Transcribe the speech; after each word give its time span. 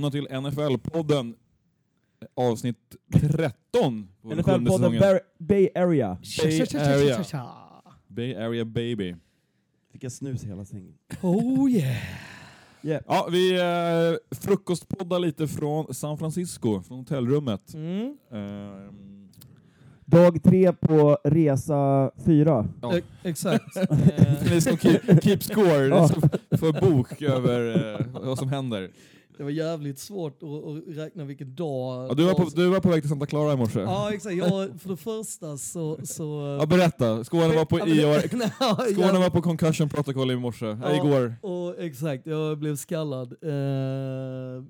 Välkomna 0.00 0.10
till 0.10 0.28
NFL-podden, 0.28 1.34
avsnitt 2.34 2.76
13 3.30 4.08
på 4.22 4.28
den 4.34 4.42
sjunde 4.42 4.70
NFL-podden 4.70 5.20
Bay 5.38 5.68
Area. 5.74 6.18
Bay 6.28 7.12
Area. 7.14 7.24
Bay 8.08 8.34
Area 8.34 8.64
Baby. 8.64 9.14
Fick 9.92 10.04
jag 10.04 10.12
snus 10.12 10.44
i 10.44 10.46
hela 10.46 10.64
sängen. 10.64 10.94
Oh 11.22 11.70
yeah. 11.70 11.96
Yeah. 12.82 13.02
Ja, 13.06 13.28
vi 13.32 13.60
eh, 13.60 14.36
frukostpoddar 14.40 15.18
lite 15.18 15.48
från 15.48 15.94
San 15.94 16.18
Francisco, 16.18 16.82
från 16.82 16.98
hotellrummet. 16.98 17.74
Mm. 17.74 18.16
Ehm, 18.32 19.28
Dag 20.04 20.42
tre 20.42 20.72
på 20.72 21.18
resa 21.24 22.10
fyra. 22.24 22.68
ja. 22.82 22.98
E- 22.98 23.02
exakt. 23.22 23.76
Eh, 23.76 24.50
Ni 24.50 24.60
som 24.60 24.76
keep, 24.76 25.00
keep 25.22 25.38
score, 25.40 25.86
Ja. 25.86 26.08
får 26.58 26.80
bok 26.90 27.22
över 27.22 27.94
eh, 28.00 28.06
vad 28.22 28.38
som 28.38 28.48
händer. 28.48 28.90
Det 29.40 29.44
var 29.44 29.50
jävligt 29.50 29.98
svårt 29.98 30.42
att, 30.42 30.48
att 30.48 30.96
räkna 30.96 31.24
vilken 31.24 31.54
dag. 31.54 32.10
Ja, 32.10 32.14
du, 32.14 32.24
var 32.24 32.34
på, 32.34 32.44
du 32.54 32.68
var 32.68 32.80
på 32.80 32.88
väg 32.88 33.02
till 33.02 33.08
Santa 33.08 33.26
Clara 33.26 33.52
i 33.52 33.56
morse. 33.56 33.80
Ja 33.80 34.12
exakt, 34.14 34.36
jag, 34.36 34.80
för 34.80 34.88
det 34.88 34.96
första 34.96 35.56
så... 35.58 35.98
så 36.04 36.56
Ja, 36.60 36.66
berätta, 36.66 37.24
Skåne 37.24 37.54
var 37.56 37.64
på 37.64 37.78
Ja, 37.78 37.84
men 37.84 37.94
i 37.94 38.00
det- 38.00 38.06
år. 38.06 38.36
Nej, 38.36 38.94
Skåne 38.94 39.18
var 39.18 39.30
på 39.30 39.42
concussion 39.42 39.88
protocol 39.88 40.30
i 40.30 40.36
morse, 40.36 40.66
ja. 40.82 40.94
Igår. 40.96 41.34
Och 41.42 41.78
exakt, 41.78 42.26
jag 42.26 42.58
blev 42.58 42.76
skallad 42.76 43.32
eh, 43.42 43.48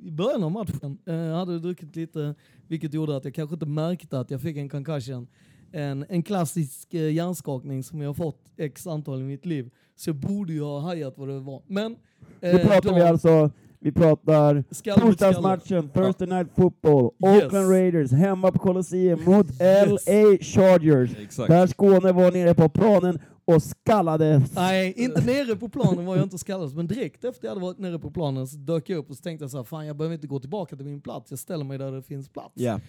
i 0.08 0.10
början 0.10 0.42
av 0.42 0.50
matchen. 0.52 0.98
Eh, 1.06 1.14
jag 1.14 1.36
hade 1.36 1.58
druckit 1.58 1.96
lite, 1.96 2.34
vilket 2.68 2.94
gjorde 2.94 3.16
att 3.16 3.24
jag 3.24 3.34
kanske 3.34 3.54
inte 3.54 3.66
märkte 3.66 4.20
att 4.20 4.30
jag 4.30 4.40
fick 4.40 4.56
en 4.56 4.68
concussion. 4.68 5.26
En, 5.72 6.06
en 6.08 6.22
klassisk 6.22 6.94
eh, 6.94 7.12
hjärnskakning 7.12 7.84
som 7.84 8.00
jag 8.00 8.16
fått 8.16 8.40
x 8.56 8.86
antal 8.86 9.20
i 9.20 9.24
mitt 9.24 9.46
liv. 9.46 9.70
Så 9.96 10.08
jag 10.10 10.16
borde 10.16 10.52
ju 10.52 10.62
ha 10.62 10.80
hajat 10.80 11.14
vad 11.18 11.28
det 11.28 11.40
var. 11.40 11.62
Men... 11.66 11.96
Nu 12.40 12.58
pratar 12.58 12.94
vi 12.94 13.00
alltså, 13.00 13.50
vi 13.82 13.92
pratar 13.92 14.64
torsdagsmatchen, 15.00 15.88
Thursday 15.88 16.28
Night 16.28 16.48
Football, 16.56 17.10
Yes. 17.24 17.44
Oakland 17.44 17.70
Raiders 17.70 18.12
hemma 18.12 18.52
på 18.52 18.58
Colosseum 18.58 19.24
mot 19.24 19.46
LA 19.60 20.38
Chargers. 20.40 21.10
Exakt. 21.18 21.48
Där 21.48 21.66
Skåne 21.66 22.12
var 22.12 22.32
nere 22.32 22.54
på 22.54 22.68
planen 22.68 23.18
och 23.44 23.62
skallades. 23.62 24.54
Nej, 24.54 24.94
inte 24.96 25.20
nere 25.20 25.56
på 25.56 25.68
planen 25.68 26.06
var 26.06 26.16
jag 26.16 26.24
inte 26.24 26.38
skallad, 26.38 26.74
men 26.76 26.86
direkt 26.86 27.24
efter 27.24 27.46
jag 27.46 27.50
hade 27.50 27.60
varit 27.60 27.78
nere 27.78 27.98
på 27.98 28.10
planen 28.10 28.46
så 28.46 28.56
dök 28.56 28.88
jag 28.88 28.98
upp 28.98 29.10
och 29.10 29.16
så 29.16 29.22
tänkte 29.22 29.44
jag 29.44 29.50
så 29.50 29.56
här, 29.56 29.64
fan 29.64 29.86
jag 29.86 29.96
behöver 29.96 30.14
inte 30.14 30.26
gå 30.26 30.40
tillbaka 30.40 30.76
till 30.76 30.86
min 30.86 31.00
plats, 31.00 31.30
jag 31.30 31.38
ställer 31.38 31.64
mig 31.64 31.78
där 31.78 31.92
det 31.92 32.02
finns 32.02 32.28
plats. 32.28 32.52
Ja. 32.54 32.80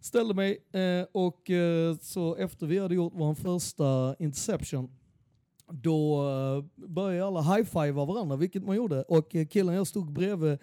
Ställde 0.00 0.34
mig 0.34 0.58
eh, 0.72 1.06
och 1.12 1.50
eh, 1.50 1.96
så 2.00 2.36
efter 2.36 2.66
vi 2.66 2.78
hade 2.78 2.94
gjort 2.94 3.12
vår 3.16 3.34
första 3.34 4.14
interception 4.18 4.90
då 5.70 6.28
eh, 6.28 6.86
började 6.88 7.26
alla 7.26 7.40
high-fivea 7.40 8.04
varandra, 8.04 8.36
vilket 8.36 8.64
man 8.66 8.76
gjorde. 8.76 9.02
Och 9.02 9.34
eh, 9.36 9.46
killen 9.46 9.74
jag 9.74 9.86
stod 9.86 10.12
bredvid 10.12 10.58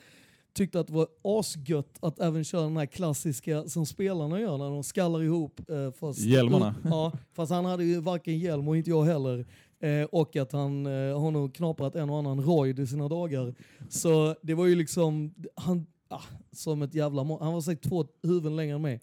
tyckte 0.56 0.80
att 0.80 0.88
det 0.88 0.94
var 0.94 1.08
asgött 1.22 1.98
att 2.00 2.20
även 2.20 2.44
köra 2.44 2.62
den 2.62 2.78
här 2.78 2.86
klassiska 2.86 3.68
som 3.68 3.86
spelarna 3.86 4.40
gör 4.40 4.58
när 4.58 4.70
de 4.70 4.84
skallar 4.84 5.24
ihop. 5.24 5.70
Eh, 5.70 5.92
fast, 5.92 6.20
Hjälmarna. 6.20 6.76
Ja, 6.84 7.12
fast 7.34 7.52
han 7.52 7.66
hade 7.66 7.84
ju 7.84 8.00
varken 8.00 8.40
hjälm 8.40 8.68
och 8.68 8.78
inte 8.78 8.90
jag 8.90 9.04
heller. 9.04 9.46
Eh, 9.80 10.04
och 10.04 10.36
att 10.36 10.52
han 10.52 10.86
eh, 10.86 11.22
har 11.22 11.32
nog 11.32 11.56
knaprat 11.56 11.96
en 11.96 12.10
och 12.10 12.18
annan 12.18 12.42
rojd 12.42 12.80
i 12.80 12.88
sina 12.88 13.08
dagar. 13.08 13.56
Så 13.90 14.36
det 14.42 14.54
var 14.54 14.66
ju 14.66 14.76
liksom, 14.76 15.34
han, 15.56 15.86
ah, 16.08 16.22
som 16.52 16.82
ett 16.82 16.96
jävla 16.96 17.24
Han 17.24 17.54
var 17.54 17.62
säkert 17.62 17.90
två 17.90 18.06
huvuden 18.24 18.56
längre 18.56 18.76
än 18.76 18.82
mig. 18.82 19.02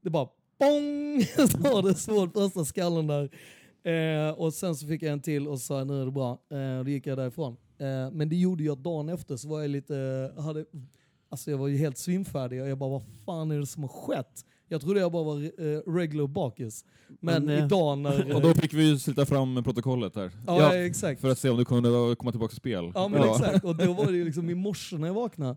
Det 0.00 0.10
bara 0.10 0.28
BONG! 0.58 1.24
Så 1.48 1.58
var 1.58 1.82
det 1.82 1.94
svårt 1.94 2.32
första 2.32 2.64
skallen 2.64 3.06
där. 3.06 3.30
Eh, 3.84 4.30
och 4.30 4.54
sen 4.54 4.74
så 4.74 4.86
fick 4.86 5.02
jag 5.02 5.12
en 5.12 5.20
till 5.20 5.48
och 5.48 5.60
sa 5.60 5.84
nu 5.84 6.00
är 6.00 6.04
det 6.04 6.10
bra. 6.10 6.38
Eh, 6.50 6.84
då 6.84 6.90
gick 6.90 7.06
jag 7.06 7.18
därifrån. 7.18 7.56
Eh, 7.78 8.10
men 8.12 8.28
det 8.28 8.36
gjorde 8.36 8.72
att 8.72 8.84
dagen 8.84 9.08
efter 9.08 9.36
så 9.36 9.48
var 9.48 9.60
jag 9.60 9.70
lite, 9.70 10.32
hade, 10.38 10.64
alltså 11.28 11.50
jag 11.50 11.58
var 11.58 11.68
ju 11.68 11.76
helt 11.76 11.98
svimfärdig 11.98 12.62
och 12.62 12.68
jag 12.68 12.78
bara 12.78 12.90
vad 12.90 13.02
fan 13.26 13.50
är 13.50 13.58
det 13.58 13.66
som 13.66 13.82
har 13.82 13.88
skett? 13.88 14.44
Jag 14.68 14.80
trodde 14.80 15.00
jag 15.00 15.12
bara 15.12 15.24
var 15.24 15.36
eh, 15.36 15.80
regular 15.86 16.26
bakis. 16.26 16.84
Men, 17.20 17.44
Men, 17.44 17.58
eh, 17.58 17.64
idag 17.64 17.98
när... 17.98 18.34
Och 18.34 18.42
då 18.42 18.54
fick 18.54 18.72
vi 18.74 18.88
ju 18.88 18.98
slita 18.98 19.26
fram 19.26 19.64
protokollet 19.64 20.16
här. 20.16 20.30
ja, 20.46 20.60
ja, 20.60 20.74
exakt. 20.74 21.20
För 21.20 21.30
att 21.30 21.38
se 21.38 21.48
om 21.50 21.56
du 21.56 21.64
kunde 21.64 22.16
komma 22.16 22.30
tillbaka 22.30 22.50
till 22.50 22.56
spel. 22.56 22.92
Ja 22.94 23.08
men 23.08 23.22
exakt, 23.22 23.64
och 23.64 23.76
då 23.76 23.92
var 23.92 24.06
det 24.06 24.16
ju 24.16 24.24
liksom 24.34 24.50
i 24.50 24.54
morse 24.54 24.96
när 24.98 25.06
jag 25.06 25.14
vaknade, 25.14 25.56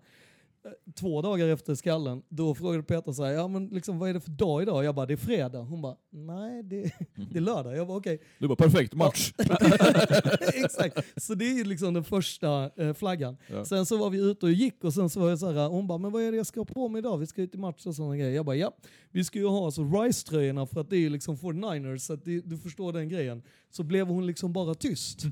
två 0.95 1.21
dagar 1.21 1.47
efter 1.47 1.75
skallen, 1.75 2.21
då 2.29 2.55
frågade 2.55 2.83
Peter 2.83 3.11
så 3.11 3.23
här, 3.23 3.31
ja 3.31 3.47
men 3.47 3.67
liksom 3.67 3.99
vad 3.99 4.09
är 4.09 4.13
det 4.13 4.19
för 4.19 4.31
dag 4.31 4.61
idag? 4.61 4.83
Jag 4.83 4.95
bara, 4.95 5.05
det 5.05 5.13
är 5.13 5.17
fredag. 5.17 5.59
Hon 5.59 5.81
bara, 5.81 5.95
nej 6.09 6.63
det, 6.63 6.91
det 7.31 7.37
är 7.37 7.41
lördag. 7.41 7.77
Jag 7.77 7.87
bara, 7.87 7.97
okej. 7.97 8.21
Du 8.39 8.47
bara 8.47 8.55
perfekt, 8.55 8.93
match! 8.93 9.33
exakt, 10.53 11.23
så 11.23 11.33
det 11.33 11.59
är 11.59 11.65
liksom 11.65 11.93
den 11.93 12.03
första 12.03 12.69
eh, 12.75 12.93
flaggan. 12.93 13.37
Ja. 13.47 13.65
Sen 13.65 13.85
så 13.85 13.97
var 13.97 14.09
vi 14.09 14.31
ute 14.31 14.45
och 14.45 14.51
gick 14.51 14.83
och 14.83 14.93
sen 14.93 15.09
så 15.09 15.19
var 15.19 15.29
jag 15.29 15.39
så 15.39 15.51
här, 15.51 15.67
hon 15.67 15.87
bara, 15.87 15.97
men 15.97 16.11
vad 16.11 16.21
är 16.21 16.31
det 16.31 16.37
jag 16.37 16.47
ska 16.47 16.59
ha 16.59 16.65
på 16.65 16.89
mig 16.89 16.99
idag? 16.99 17.17
Vi 17.17 17.27
ska 17.27 17.41
ut 17.41 17.55
i 17.55 17.57
match 17.57 17.85
och 17.85 17.95
sådana 17.95 18.17
grejer. 18.17 18.35
Jag 18.35 18.45
bara, 18.45 18.55
ja, 18.55 18.71
vi 19.11 19.23
ska 19.23 19.39
ju 19.39 19.47
ha 19.47 19.65
alltså 19.65 19.81
Rice-tröjorna 19.81 20.65
för 20.65 20.81
att 20.81 20.89
det 20.89 20.97
är 20.97 21.09
liksom 21.09 21.37
49ers, 21.37 21.97
så 21.97 22.13
att 22.13 22.25
det, 22.25 22.41
du 22.41 22.57
förstår 22.57 22.93
den 22.93 23.09
grejen. 23.09 23.43
Så 23.69 23.83
blev 23.83 24.07
hon 24.07 24.25
liksom 24.25 24.53
bara 24.53 24.75
tyst. 24.75 25.23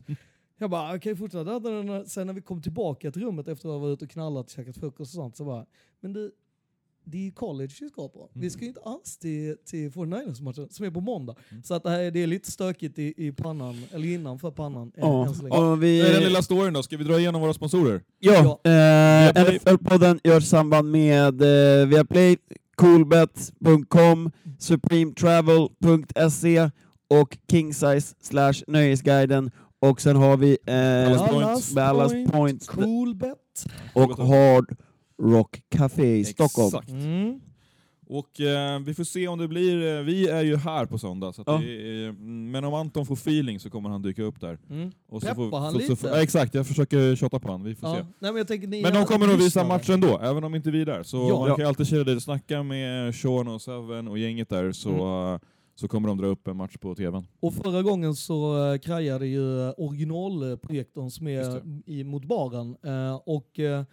Jag 0.57 0.69
bara, 0.69 0.95
okej 0.95 1.16
fortsätta. 1.16 1.59
Där, 1.59 1.83
där. 1.83 2.05
Sen 2.05 2.27
när 2.27 2.33
vi 2.33 2.41
kom 2.41 2.61
tillbaka 2.61 3.11
till 3.11 3.21
rummet 3.21 3.47
efter 3.47 3.69
att 3.69 3.73
ha 3.73 3.79
varit 3.79 3.93
ute 3.93 4.05
och 4.05 4.11
knallat, 4.11 4.49
käkat 4.49 4.77
frukost 4.77 5.13
och 5.13 5.16
sånt, 5.16 5.38
så 5.38 5.45
bara, 5.45 5.66
men 5.99 6.13
du, 6.13 6.31
det 7.03 7.17
är 7.17 7.21
ju 7.21 7.31
college 7.31 7.73
vi 7.81 7.89
ska 7.89 8.07
på. 8.07 8.29
Vi 8.33 8.49
ska 8.49 8.61
ju 8.61 8.67
inte 8.67 8.81
alls 8.85 9.17
till, 9.17 9.57
till 9.65 9.91
49ers-matchen 9.91 10.69
som 10.69 10.85
är 10.85 10.91
på 10.91 11.01
måndag. 11.01 11.35
Så 11.63 11.73
att 11.73 11.83
det, 11.83 11.89
här, 11.89 12.11
det 12.11 12.23
är 12.23 12.27
lite 12.27 12.51
stökigt 12.51 12.99
i, 12.99 13.13
i 13.17 13.31
pannan, 13.31 13.83
eller 13.91 14.07
innanför 14.07 14.51
pannan. 14.51 14.91
Ja, 14.95 15.29
och 15.49 15.83
vi... 15.83 16.01
Det 16.01 16.09
är 16.09 16.13
den 16.13 16.23
lilla 16.23 16.41
storyn 16.41 16.73
då, 16.73 16.83
ska 16.83 16.97
vi 16.97 17.03
dra 17.03 17.19
igenom 17.19 17.41
våra 17.41 17.53
sponsorer? 17.53 18.01
Ja, 18.19 18.59
eh, 18.63 18.71
Viaplay. 18.71 19.57
NFL-podden 19.57 20.19
görs 20.23 20.44
samband 20.44 20.91
med 20.91 21.41
eh, 21.41 21.88
Viaplay, 21.88 22.38
coolbet.com, 22.75 24.31
supremetravel.se 24.59 26.69
och 27.07 27.38
kingsize 27.51 28.15
slash 28.21 28.53
nöjesguiden. 28.67 29.51
Och 29.90 30.01
sen 30.01 30.16
har 30.16 30.38
vi 30.38 30.57
eh, 30.66 30.75
Ballast 30.75 31.31
Ballast 31.31 31.75
Ballast 31.75 32.13
Point, 32.13 32.31
Point 32.31 32.68
Cool 32.68 33.16
bet. 33.16 33.66
och 33.94 34.18
Hard 34.28 34.75
Rock 35.22 35.62
Café 35.69 36.16
i 36.18 36.25
Stockholm. 36.25 36.68
Exakt. 36.68 36.90
Mm. 36.90 37.40
Och 38.07 38.41
eh, 38.41 38.79
vi 38.79 38.94
får 38.94 39.03
se 39.03 39.28
om 39.28 39.40
det 39.40 39.47
blir, 39.47 39.97
eh, 39.97 40.01
vi 40.03 40.28
är 40.29 40.41
ju 40.44 40.56
här 40.57 40.85
på 40.85 40.97
söndag, 40.97 41.34
så 41.34 41.41
att 41.41 41.47
Ja. 41.47 41.57
det 41.57 41.72
är, 42.03 42.09
mm, 42.09 42.51
men 42.51 42.63
om 42.63 42.74
Anton 42.74 43.06
får 43.06 43.13
feeling 43.16 43.59
så 43.59 43.69
kommer 43.69 43.89
han 43.89 44.01
dyka 44.01 44.24
upp 44.24 44.42
där. 44.42 44.57
Mm. 44.69 44.92
Och 45.09 45.21
Peppa 45.21 45.57
han 45.57 45.71
så, 45.71 45.77
lite? 45.77 45.95
får- 45.95 46.09
ja, 46.09 46.21
exakt, 46.21 46.54
jag 46.54 46.68
försöker 46.68 47.15
tjata 47.15 47.39
på 47.39 47.51
han, 47.51 47.63
vi 47.63 47.75
får 47.75 47.89
Ja. 47.89 47.95
se. 47.95 48.01
Nej, 48.01 48.31
men 48.31 48.36
jag 48.36 48.48
tänker, 48.48 48.68
ni 48.68 48.81
Men 48.81 48.94
de 48.94 49.06
kommer 49.06 49.27
nog 49.27 49.38
visa 49.38 49.63
matchen 49.63 50.01
då, 50.01 50.19
även 50.19 50.44
om 50.44 50.56
inte 50.56 50.71
vi 50.71 50.81
är 50.81 50.86
där. 50.86 51.04
Så 51.04 51.18
Ja. 51.18 51.39
man 51.39 51.48
kan 51.48 51.57
ju 51.59 51.65
alltid 51.68 51.88
känna 51.88 52.04
det, 52.04 52.21
snacka 52.21 52.63
med 52.63 53.15
Sean 53.15 53.48
och 53.48 53.62
Seven 53.62 54.07
och 54.07 54.18
gänget 54.19 54.50
där, 54.50 54.71
så, 54.71 54.89
Mm. 54.89 55.33
eh, 55.33 55.39
så 55.75 55.88
kommer 55.88 56.07
de 56.07 56.18
dra 56.18 56.27
upp 56.27 56.48
en 56.48 56.57
match 56.57 56.77
på 56.77 56.95
tvn. 56.95 57.27
Och 57.39 57.54
förra 57.54 57.81
gången 57.81 58.16
så 58.16 58.72
uh, 58.72 58.80
krajade 58.80 59.27
ju 59.27 59.72
originalprojektorn 59.72 61.12
som 61.12 61.27
är 61.27 61.62
i, 61.86 62.04
mot 62.04 62.25
baren. 62.25 62.75
Eh, 62.83 63.16
och 63.25 63.60
eh, 63.60 63.83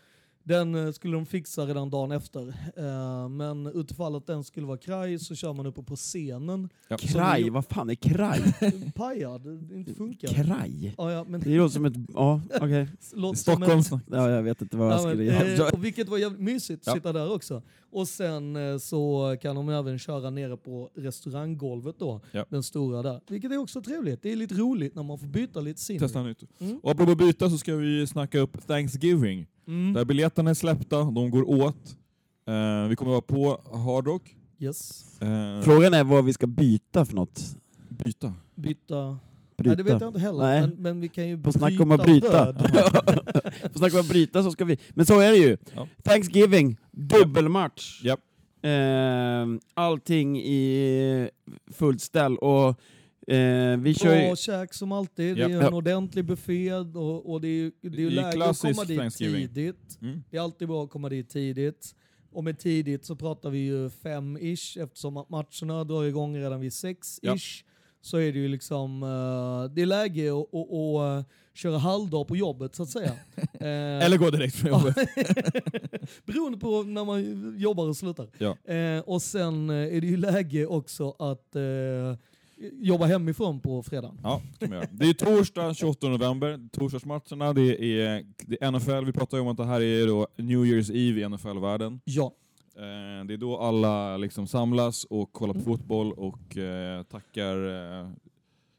Den 0.44 0.74
eh, 0.74 0.92
skulle 0.92 1.16
de 1.16 1.26
fixa 1.26 1.66
redan 1.66 1.90
dagen 1.90 2.12
efter. 2.12 2.48
Eh, 2.76 3.28
men 3.28 3.66
utifall 3.66 4.14
att 4.16 4.26
den 4.26 4.44
skulle 4.44 4.66
vara 4.66 4.76
kraj 4.78 5.18
så 5.18 5.34
kör 5.34 5.52
man 5.52 5.66
uppe 5.66 5.82
på 5.82 5.96
scenen. 5.96 6.68
Ja. 6.88 6.96
Kraj, 6.96 7.50
vad 7.50 7.64
fan 7.66 7.90
är 7.90 7.94
kraj? 7.94 8.40
Pajad, 8.94 9.42
det 9.68 9.74
inte 9.74 9.94
funkar. 9.94 10.28
Kraj? 10.28 10.94
Ja, 10.98 11.12
ja, 11.12 11.24
men 11.28 11.40
Det 11.40 11.56
låter 11.56 11.72
som 11.74 11.84
ett... 11.84 11.94
Ja, 12.14 12.40
okej. 12.54 12.88
låter 13.14 13.36
som 13.36 13.36
Stockholm 13.36 13.80
ett- 13.80 13.86
snack. 13.86 14.02
Ja, 14.10 14.30
jag 14.30 14.42
vet 14.42 14.62
inte 14.62 14.76
vad 14.76 14.92
jag 14.92 15.02
men, 15.02 15.10
skulle 15.12 15.24
göra. 15.24 15.66
eh, 15.68 15.72
och 15.74 15.84
vilket 15.84 16.08
var 16.08 16.18
jävligt 16.18 16.40
mysigt 16.40 16.88
att 16.88 16.94
sitta 16.94 17.12
där 17.12 17.34
också. 17.34 17.62
Och 17.90 18.08
sen 18.08 18.56
så 18.80 19.36
kan 19.42 19.56
de 19.56 19.68
även 19.68 19.98
köra 19.98 20.30
nere 20.30 20.56
på 20.56 20.90
restauranggolvet 20.94 21.98
då, 21.98 22.20
den 22.48 22.62
stora 22.62 23.02
där. 23.02 23.20
Vilket 23.28 23.52
är 23.52 23.56
också 23.58 23.82
trevligt. 23.82 24.22
Det 24.22 24.32
är 24.32 24.36
lite 24.36 24.54
roligt 24.54 24.94
när 24.94 25.02
man 25.02 25.18
får 25.18 25.26
byta 25.26 25.60
lite 25.60 25.80
sin. 25.80 25.98
Testa 25.98 26.22
nytt. 26.22 26.42
Mm. 26.58 26.78
Och 26.82 26.90
apropå 26.90 27.14
byta 27.14 27.50
så 27.50 27.58
ska 27.58 27.76
vi 27.76 28.06
snacka 28.06 28.38
upp 28.38 28.66
Thanksgiving. 28.66 29.46
Mm. 29.66 29.92
Där 29.92 30.04
biljetterna 30.04 30.50
är 30.50 30.54
släppta, 30.54 31.04
de 31.04 31.30
går 31.30 31.50
åt. 31.50 31.96
Eh, 32.46 32.88
vi 32.88 32.96
kommer 32.96 33.10
vara 33.10 33.20
på 33.20 33.60
Hard 33.72 34.06
Rock. 34.06 34.36
Yes. 34.58 35.04
Eh, 35.20 35.60
Frågan 35.62 35.94
är 35.94 36.04
vad 36.04 36.24
vi 36.24 36.32
ska 36.32 36.46
byta 36.46 37.04
för 37.04 37.14
något. 37.14 37.40
byta. 37.88 38.34
Byta. 38.54 39.18
Bryta. 39.56 39.68
Nej, 39.68 39.76
det 39.76 39.82
vet 39.92 40.00
jag 40.00 40.08
inte 40.08 40.20
heller. 40.20 40.60
Men, 40.60 40.70
men 40.70 41.00
vi 41.00 41.08
kan 41.08 41.28
ju 41.28 41.42
På 41.42 41.52
snack 41.52 41.80
om 41.80 41.90
att 41.90 42.02
bryta. 42.02 42.52
På 43.72 43.78
snack 43.78 43.94
om 43.94 44.00
att 44.00 44.08
bryta 44.08 44.42
så 44.42 44.50
ska 44.50 44.64
vi... 44.64 44.78
Men 44.90 45.06
så 45.06 45.20
är 45.20 45.30
det 45.30 45.36
ju. 45.38 45.56
Ja. 45.74 45.88
Thanksgiving, 46.02 46.76
dubbelmatch. 46.90 48.04
Japp. 48.04 48.20
Eh, 48.62 49.46
allting 49.74 50.38
i 50.40 51.30
fullt 51.72 52.00
ställ 52.00 52.36
och 52.36 52.80
eh, 53.26 53.76
vi 53.76 53.94
kör 53.94 54.14
ju... 54.14 54.26
Bra 54.26 54.36
käk 54.36 54.74
som 54.74 54.92
alltid. 54.92 55.38
Ja. 55.38 55.48
Det 55.48 55.54
är 55.54 55.60
en 55.62 55.74
ordentlig 55.74 56.24
buffé 56.24 56.74
och, 56.74 57.32
och 57.32 57.40
det 57.40 57.48
är 57.48 57.50
ju 57.50 57.72
det 57.80 57.88
är 57.88 58.00
ju 58.00 58.10
Det 58.10 58.20
är 58.20 58.36
läge 58.36 58.44
att 58.44 58.60
komma 58.60 58.84
dit 58.84 59.16
tidigt. 59.16 59.98
Mm. 60.02 60.22
Det 60.30 60.36
är 60.36 60.40
alltid 60.40 60.68
bra 60.68 60.84
att 60.84 60.90
komma 60.90 61.08
dit 61.08 61.28
tidigt. 61.30 61.94
Och 62.32 62.44
med 62.44 62.58
tidigt 62.58 63.04
så 63.04 63.16
pratar 63.16 63.50
vi 63.50 63.58
ju 63.58 63.90
fem-ish 63.90 64.82
eftersom 64.82 65.16
att 65.16 65.30
matcherna 65.30 65.84
drar 65.84 66.04
igång 66.04 66.36
redan 66.36 66.60
vid 66.60 66.72
sex-ish. 66.72 67.64
Så 68.00 68.16
är 68.16 68.32
det 68.32 68.38
ju 68.38 68.48
liksom, 68.48 69.02
eh, 69.02 69.74
det 69.74 69.82
är 69.82 69.86
läge 69.86 70.30
att 70.32 70.54
att, 70.54 71.24
eh, 71.24 71.32
köra 71.54 71.78
halvdag 71.78 72.28
på 72.28 72.36
jobbet 72.36 72.74
så 72.74 72.82
att 72.82 72.88
säga. 72.88 73.12
Eh, 73.60 74.04
Eller 74.04 74.16
gå 74.16 74.30
direkt 74.30 74.56
från 74.56 74.70
jobbet. 74.70 74.96
Beroende 76.26 76.58
på 76.58 76.82
när 76.82 77.04
man 77.04 77.54
jobbar 77.58 77.88
och 77.88 77.96
slutar. 77.96 78.28
Ja. 78.38 78.72
Eh, 78.74 79.00
och 79.00 79.22
sen 79.22 79.70
är 79.70 80.00
det 80.00 80.06
ju 80.06 80.16
läge 80.16 80.66
också 80.66 81.10
att 81.10 81.56
jobba 82.72 83.06
hemifrån 83.06 83.60
på 83.60 83.82
fredagen. 83.82 84.18
Ja, 84.22 84.42
det 84.58 84.58
kan 84.58 84.68
man 84.70 84.78
göra. 84.78 84.88
Det 84.92 85.08
är 85.08 85.14
torsdag 85.14 85.74
28 85.74 86.08
november, 86.08 86.68
torsdagsmatcherna, 86.72 87.52
det 87.52 87.84
är, 88.02 88.24
det 88.46 88.62
är 88.64 88.70
NFL, 88.70 89.04
vi 89.06 89.12
pratar 89.12 89.36
ju 89.36 89.40
om 89.40 89.48
att 89.48 89.56
det 89.56 89.64
här 89.64 89.80
är 89.80 90.06
då 90.06 90.26
New 90.36 90.58
Year's 90.64 90.92
Eve 90.92 91.20
i 91.20 91.28
NFL-världen. 91.28 92.00
Ja, 92.04 92.32
Eh, 92.76 93.24
det 93.26 93.34
är 93.34 93.36
då 93.36 93.58
alla 93.58 94.16
liksom 94.16 94.46
samlas 94.46 95.04
och 95.04 95.32
kollar 95.32 95.54
på 95.54 95.60
Mm. 95.60 95.64
fotboll 95.78 96.12
och 96.12 96.56
eh, 96.56 97.02
tackar 97.02 97.56
eh, 98.00 98.08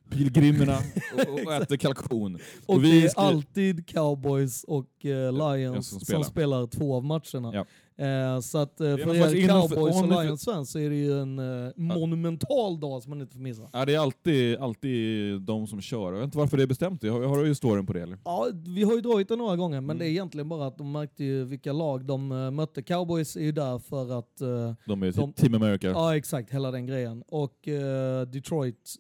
pilgrimerna 0.09 0.77
och, 1.27 1.33
och 1.45 1.53
äter 1.53 1.77
kalkon. 1.77 2.37
och 2.65 2.83
vi 2.83 3.01
det 3.01 3.07
är 3.07 3.19
alltid 3.19 3.87
Cowboys 3.87 4.63
och 4.63 5.05
eh, 5.05 5.33
Lions 5.33 5.87
som 5.89 5.99
som, 5.99 6.05
spelar. 6.05 6.23
spelar. 6.23 6.67
två 6.67 6.95
av 6.95 7.03
matcherna. 7.03 7.51
Ja. 7.53 7.65
Eh, 7.97 8.39
så 8.39 8.57
att 8.57 8.79
eh, 8.81 8.97
för 8.97 9.15
er 9.15 9.47
Cowboys 9.47 10.01
och 10.01 10.07
Lions-fans 10.23 10.71
så 10.71 10.79
är 10.79 10.89
det 10.89 10.95
ju 10.95 11.19
en 11.21 11.39
eh, 11.39 11.71
monumental 11.75 12.79
dag 12.79 13.03
som 13.03 13.09
man 13.09 13.21
inte 13.21 13.33
får 13.33 13.41
missa. 13.41 13.69
Ja, 13.73 13.85
det 13.85 13.95
är 13.95 13.99
alltid, 13.99 14.57
alltid 14.57 15.41
de 15.41 15.67
som 15.67 15.81
kör. 15.81 16.05
Jag 16.13 16.19
vet 16.19 16.23
inte 16.23 16.37
varför 16.37 16.57
det 16.57 16.63
är 16.63 16.67
bestämt. 16.67 17.03
Jag 17.03 17.13
har, 17.13 17.21
har 17.23 17.37
du 17.37 17.47
ju 17.47 17.55
storyn 17.55 17.85
på 17.85 17.93
det 17.93 18.01
eller? 18.01 18.17
Ja, 18.25 18.47
vi 18.67 18.83
har 18.83 18.93
ju 18.95 19.01
dragit 19.01 19.27
det 19.27 19.35
några 19.35 19.55
gånger, 19.55 19.81
men 19.81 19.89
Mm. 19.89 19.97
det 19.99 20.05
är 20.05 20.09
egentligen 20.09 20.49
bara 20.49 20.67
att 20.67 20.77
de 20.77 20.91
märkte 20.91 21.23
ju 21.23 21.43
vilka 21.45 21.73
lag 21.73 22.05
de 22.05 22.31
eh, 22.31 22.51
mötte. 22.51 22.81
Cowboys 22.83 23.35
är 23.35 23.41
ju 23.41 23.51
där 23.51 23.79
för 23.79 24.19
att 24.19 24.41
eh, 24.41 24.73
De 24.87 25.03
är 25.03 25.11
De- 25.11 25.33
Team 25.33 25.53
America. 25.55 25.87
Ja, 25.87 26.15
exakt. 26.17 26.53
Hela 26.53 26.71
den 26.71 26.85
grejen. 26.87 27.23
Och 27.27 27.67
eh, 27.67 28.21
Detroit, 28.27 28.95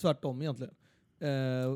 tvärtom 0.00 0.42
egentligen. 0.42 0.74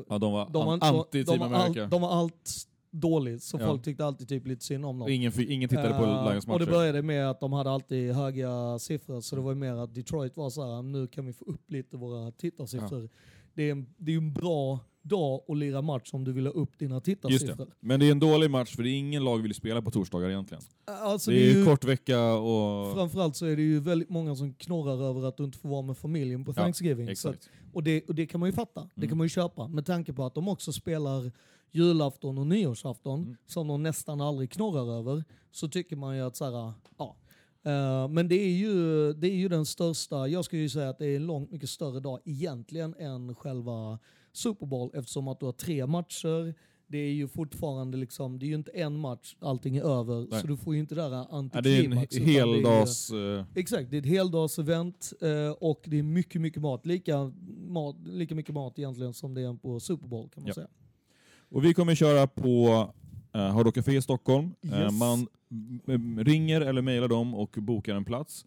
Ja, 0.09 0.17
de 0.17 0.31
var 0.33 0.49
de, 0.49 0.67
an- 0.67 0.79
de, 0.79 0.85
anti-Team 0.85 1.41
America. 1.43 1.81
allt, 1.83 1.91
de 1.91 2.03
har 2.03 2.09
allt 2.19 2.51
dåligt, 2.99 3.43
så 3.43 3.57
Ja. 3.59 3.65
folk 3.67 3.83
tyckte 3.83 4.05
alltid 4.05 4.27
typ 4.27 4.47
lite 4.47 4.63
synd 4.65 4.85
om 4.85 4.99
dem. 4.99 5.09
Ingen, 5.09 5.31
ingen 5.51 5.69
tittade 5.69 5.93
på 5.93 6.03
Eh, 6.03 6.29
Lions 6.29 6.47
och 6.47 6.59
det 6.59 6.65
matcher. 6.65 6.71
började 6.71 7.01
med 7.01 7.29
att 7.29 7.39
de 7.39 7.53
hade 7.53 7.69
alltid 7.71 8.11
höga 8.13 8.79
siffror, 8.79 9.21
så 9.21 9.35
det 9.35 9.41
var 9.41 9.51
ju 9.51 9.55
mer 9.57 9.73
att 9.73 9.95
Detroit 9.95 10.37
var 10.37 10.49
så 10.49 10.75
här, 10.75 10.81
nu 10.81 11.07
kan 11.07 11.25
vi 11.25 11.33
få 11.33 11.45
upp 11.45 11.71
lite 11.71 11.97
våra 11.97 12.31
tittarsiffror. 12.31 13.09
Det 13.53 13.63
är, 13.63 13.71
en, 13.71 13.85
det 13.97 14.13
är 14.13 14.17
en 14.17 14.33
bra 14.33 14.79
dag 15.01 15.41
att 15.47 15.57
lira 15.57 15.81
match 15.81 16.09
om 16.13 16.23
du 16.23 16.33
vill 16.33 16.45
ha 16.45 16.53
upp 16.53 16.79
dina 16.79 16.95
Just 16.95 17.05
tittarsiffror. 17.05 17.65
det. 17.65 17.71
Men 17.79 17.99
det 17.99 18.05
är 18.07 18.11
en 18.11 18.19
dålig 18.19 18.51
match 18.51 18.75
för 18.75 18.83
det 18.83 18.89
är 18.89 18.93
ingen 18.99 19.23
lag 19.23 19.37
vill 19.41 19.53
spela 19.53 19.81
på 19.81 19.91
torsdagar 19.91 20.29
egentligen. 20.29 20.63
Alltså, 20.85 21.31
det 21.31 21.37
är 21.49 21.53
ju 21.57 21.65
kort 21.65 21.83
vecka 21.85 22.33
och... 22.33 22.93
Framförallt 22.95 23.35
så 23.35 23.45
är 23.45 23.55
det 23.55 23.61
ju 23.61 23.79
väldigt 23.79 24.09
många 24.09 24.35
som 24.35 24.53
knorrar 24.53 25.03
över 25.09 25.25
att 25.27 25.37
du 25.37 25.43
inte 25.43 25.57
får 25.57 25.69
vara 25.69 25.81
med 25.81 25.97
familjen 25.97 26.45
på 26.45 26.51
Ja, 26.51 26.55
Thanksgiving. 26.55 27.15
så 27.15 27.29
att, 27.29 27.49
och, 27.73 27.83
det, 27.83 28.01
och 28.07 28.15
det 28.15 28.25
kan 28.25 28.39
man 28.39 28.49
ju 28.49 28.53
fatta, 28.53 28.81
det 28.81 28.89
Mm. 28.97 29.09
kan 29.09 29.17
man 29.17 29.25
ju 29.25 29.29
köpa. 29.29 29.67
Med 29.67 29.85
tanke 29.85 30.13
på 30.13 30.25
att 30.25 30.33
de 30.35 30.47
också 30.47 30.73
spelar 30.73 31.31
julafton 31.71 32.37
och 32.37 32.47
nyårsafton, 32.47 33.19
Mm. 33.23 33.35
som 33.45 33.67
de 33.67 33.83
nästan 33.83 34.21
aldrig 34.21 34.51
knorrar 34.51 34.97
över, 34.99 35.23
så 35.51 35.67
tycker 35.67 35.95
man 35.95 36.15
ju 36.15 36.21
att 36.21 36.35
så 36.35 36.45
här, 36.45 36.73
ja. 36.97 37.15
Eh, 37.63 38.07
men 38.07 38.27
det 38.27 38.35
är, 38.35 38.49
ju, 38.57 39.13
det 39.13 39.27
är 39.27 39.35
ju 39.35 39.47
den 39.49 39.65
största, 39.65 40.27
jag 40.27 40.45
skulle 40.45 40.61
ju 40.61 40.69
säga 40.69 40.89
att 40.89 40.97
det 40.97 41.05
är 41.05 41.15
en 41.15 41.25
långt 41.27 41.51
mycket 41.51 41.69
större 41.69 41.99
dag 41.99 42.19
egentligen 42.25 42.95
än 42.99 43.35
själva 43.35 43.99
Super 44.33 44.65
Bowl 44.65 44.91
eftersom 44.93 45.27
att 45.27 45.39
du 45.39 45.45
har 45.45 45.53
tre 45.53 45.85
matcher, 45.87 46.55
det 46.89 46.97
är 46.97 47.11
ju 47.11 47.27
fortfarande 47.27 47.97
liksom, 47.97 48.39
det 48.39 48.45
är 48.45 48.47
ju 48.47 48.55
inte 48.55 48.71
en 48.71 48.99
match, 48.99 49.35
allting 49.39 49.77
är 49.77 49.81
över, 49.83 50.27
Nej. 50.31 50.41
så 50.41 50.47
du 50.47 50.57
får 50.57 50.73
ju 50.73 50.79
inte 50.79 50.95
det 50.95 51.01
där 51.01 51.09
Ja, 51.09 51.25
det 51.63 51.69
är 51.69 51.85
en 51.85 51.93
antiklimax. 51.93 52.15
he- 52.15 52.17
utan 52.17 52.25
det 52.27 52.39
är 52.39 52.45
ju- 52.45 52.53
heldags... 52.55 53.11
eh, 53.11 53.45
Exakt, 53.55 53.91
det 53.91 53.97
är 53.97 54.01
ett 54.01 54.05
heldagsevent 54.07 55.13
eh, 55.21 55.49
och 55.51 55.81
det 55.85 55.99
är 55.99 56.03
mycket, 56.03 56.41
mycket 56.41 56.61
mat. 56.61 56.85
Lika, 56.85 57.31
mat. 57.67 57.95
lika 58.05 58.35
mycket 58.35 58.53
mat 58.55 58.79
egentligen 58.79 59.13
som 59.13 59.33
det 59.33 59.41
är 59.41 59.53
på 59.53 59.79
Super 59.79 60.07
Bowl 60.07 60.29
kan 60.29 60.43
man 60.43 60.47
Ja. 60.47 60.53
säga. 60.53 60.67
Och 61.49 61.65
vi 61.65 61.73
kommer 61.73 61.95
köra 61.95 62.27
på 62.27 62.67
uh, 63.35 63.41
Hard 63.41 63.65
Rock 63.65 63.75
Café 63.75 63.95
i 63.97 64.01
Stockholm. 64.01 64.53
Eh, 64.63 64.81
Yes. 64.81 64.93
man 64.99 65.27
mm, 65.87 66.23
ringer 66.23 66.61
eller 66.61 66.81
mejlar 66.81 67.07
dem 67.07 67.35
och 67.35 67.55
bokar 67.57 67.95
en 67.95 68.05
plats. 68.05 68.45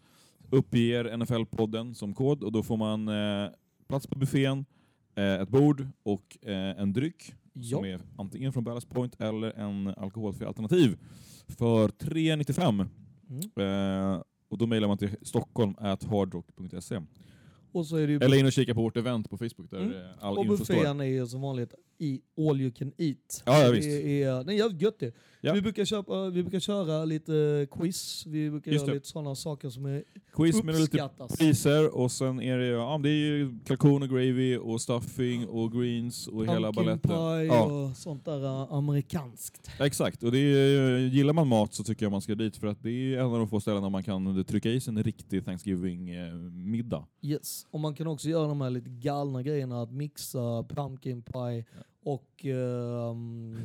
Uppger 0.49 1.05
NFL-podden 1.17 1.93
som 1.93 2.13
kod 2.13 2.43
och 2.43 2.51
då 2.51 2.63
får 2.63 2.77
man 2.77 3.07
eh, 3.07 3.49
plats 3.87 4.07
på 4.07 4.19
buffén, 4.19 4.65
eh, 5.15 5.23
ett 5.41 5.49
bord 5.49 5.87
och 6.03 6.37
eh, 6.41 6.81
en 6.81 6.93
dryck 6.93 7.23
som 7.53 7.61
Ja. 7.61 7.85
är 7.87 8.01
antingen 8.17 8.53
från 8.53 8.63
Ballast 8.63 8.89
Point 8.89 9.21
eller 9.21 9.51
en 9.51 9.87
alkoholfri 9.87 10.45
alternativ 10.45 10.97
för 11.47 11.89
395. 11.89 12.83
Mm. 13.29 14.13
Eh, 14.15 14.21
och 14.49 14.57
då 14.57 14.67
mejlar 14.67 14.87
man 14.87 14.97
till 14.97 15.15
stockholm.hardrock.se. 15.21 16.95
Eller 17.75 18.35
in 18.39 18.45
och 18.45 18.51
kika 18.51 18.73
på 18.75 18.81
vårt 18.81 18.97
event 18.97 19.29
på 19.29 19.37
Facebook 19.37 19.71
där 19.71 19.77
Mm. 19.77 19.91
eh, 19.91 20.01
all 20.19 20.37
och 20.37 20.43
info 20.45 20.65
står. 20.65 20.75
buffén 20.75 20.99
är 20.99 21.05
ju 21.05 21.27
som 21.27 21.41
vanligt 21.41 21.73
i 22.01 22.21
all 22.37 22.61
you 22.61 22.71
can 22.71 22.91
eat. 22.97 23.43
Ja, 23.45 23.59
ja, 23.61 23.67
det 23.67 23.71
visst. 23.75 23.87
är, 23.87 24.43
det 24.43 24.53
är 24.53 24.57
jävligt 24.57 24.81
gött 24.81 24.99
det. 24.99 25.13
Ja. 25.43 25.53
Vi, 25.53 25.61
brukar 25.61 25.85
köpa, 25.85 26.29
vi 26.29 26.43
brukar 26.43 26.59
köra 26.59 27.05
lite 27.05 27.67
quiz, 27.71 28.25
vi 28.27 28.49
brukar 28.49 28.71
Just 28.71 28.81
göra 28.83 28.91
det. 28.91 28.95
lite 28.95 29.07
sådana 29.07 29.35
saker 29.35 29.69
som 29.69 29.85
är 29.85 30.03
Quiz 30.33 30.63
med 30.63 30.75
lite 30.79 31.09
priser 31.37 31.95
och 31.95 32.11
sen 32.11 32.41
är 32.41 32.57
det, 32.57 32.65
ja, 32.65 32.99
det 33.03 33.09
är 33.09 33.13
ju 33.13 33.59
kalkon 33.65 34.03
och 34.03 34.09
gravy 34.09 34.57
och 34.57 34.81
stuffing 34.81 35.47
och 35.47 35.71
greens 35.71 36.27
och 36.27 36.45
hela 36.45 36.67
Pumpkin 36.73 36.85
baletten. 36.85 37.11
pie 37.11 37.43
Ja. 37.45 37.63
och 37.65 37.97
sånt 37.97 38.25
där 38.25 38.43
uh, 38.43 38.73
amerikanskt. 38.73 39.71
Ja, 39.79 39.85
exakt, 39.85 40.23
och 40.23 40.31
det 40.31 40.37
är, 40.39 40.97
gillar 40.97 41.33
man 41.33 41.47
mat 41.47 41.73
så 41.73 41.83
tycker 41.83 42.05
jag 42.05 42.11
man 42.11 42.21
ska 42.21 42.35
dit 42.35 42.57
för 42.57 42.67
att 42.67 42.83
det 42.83 42.91
är 42.91 43.17
en 43.19 43.25
av 43.25 43.37
de 43.37 43.47
få 43.47 43.59
ställena 43.59 43.89
man 43.89 44.03
kan 44.03 44.43
trycka 44.45 44.69
i 44.69 44.79
sig 44.81 44.91
en 44.91 45.03
riktig 45.03 45.45
Thanksgiving-middag. 45.45 47.05
Yes, 47.21 47.65
och 47.71 47.79
man 47.79 47.93
kan 47.95 48.07
också 48.07 48.29
göra 48.29 48.47
de 48.47 48.61
här 48.61 48.69
lite 48.69 48.89
galna 48.89 49.43
grejerna 49.43 49.81
att 49.81 49.91
mixa 49.91 50.63
pumpkin 50.63 51.21
pie 51.21 51.65
och 52.03 52.45
um, 52.45 53.57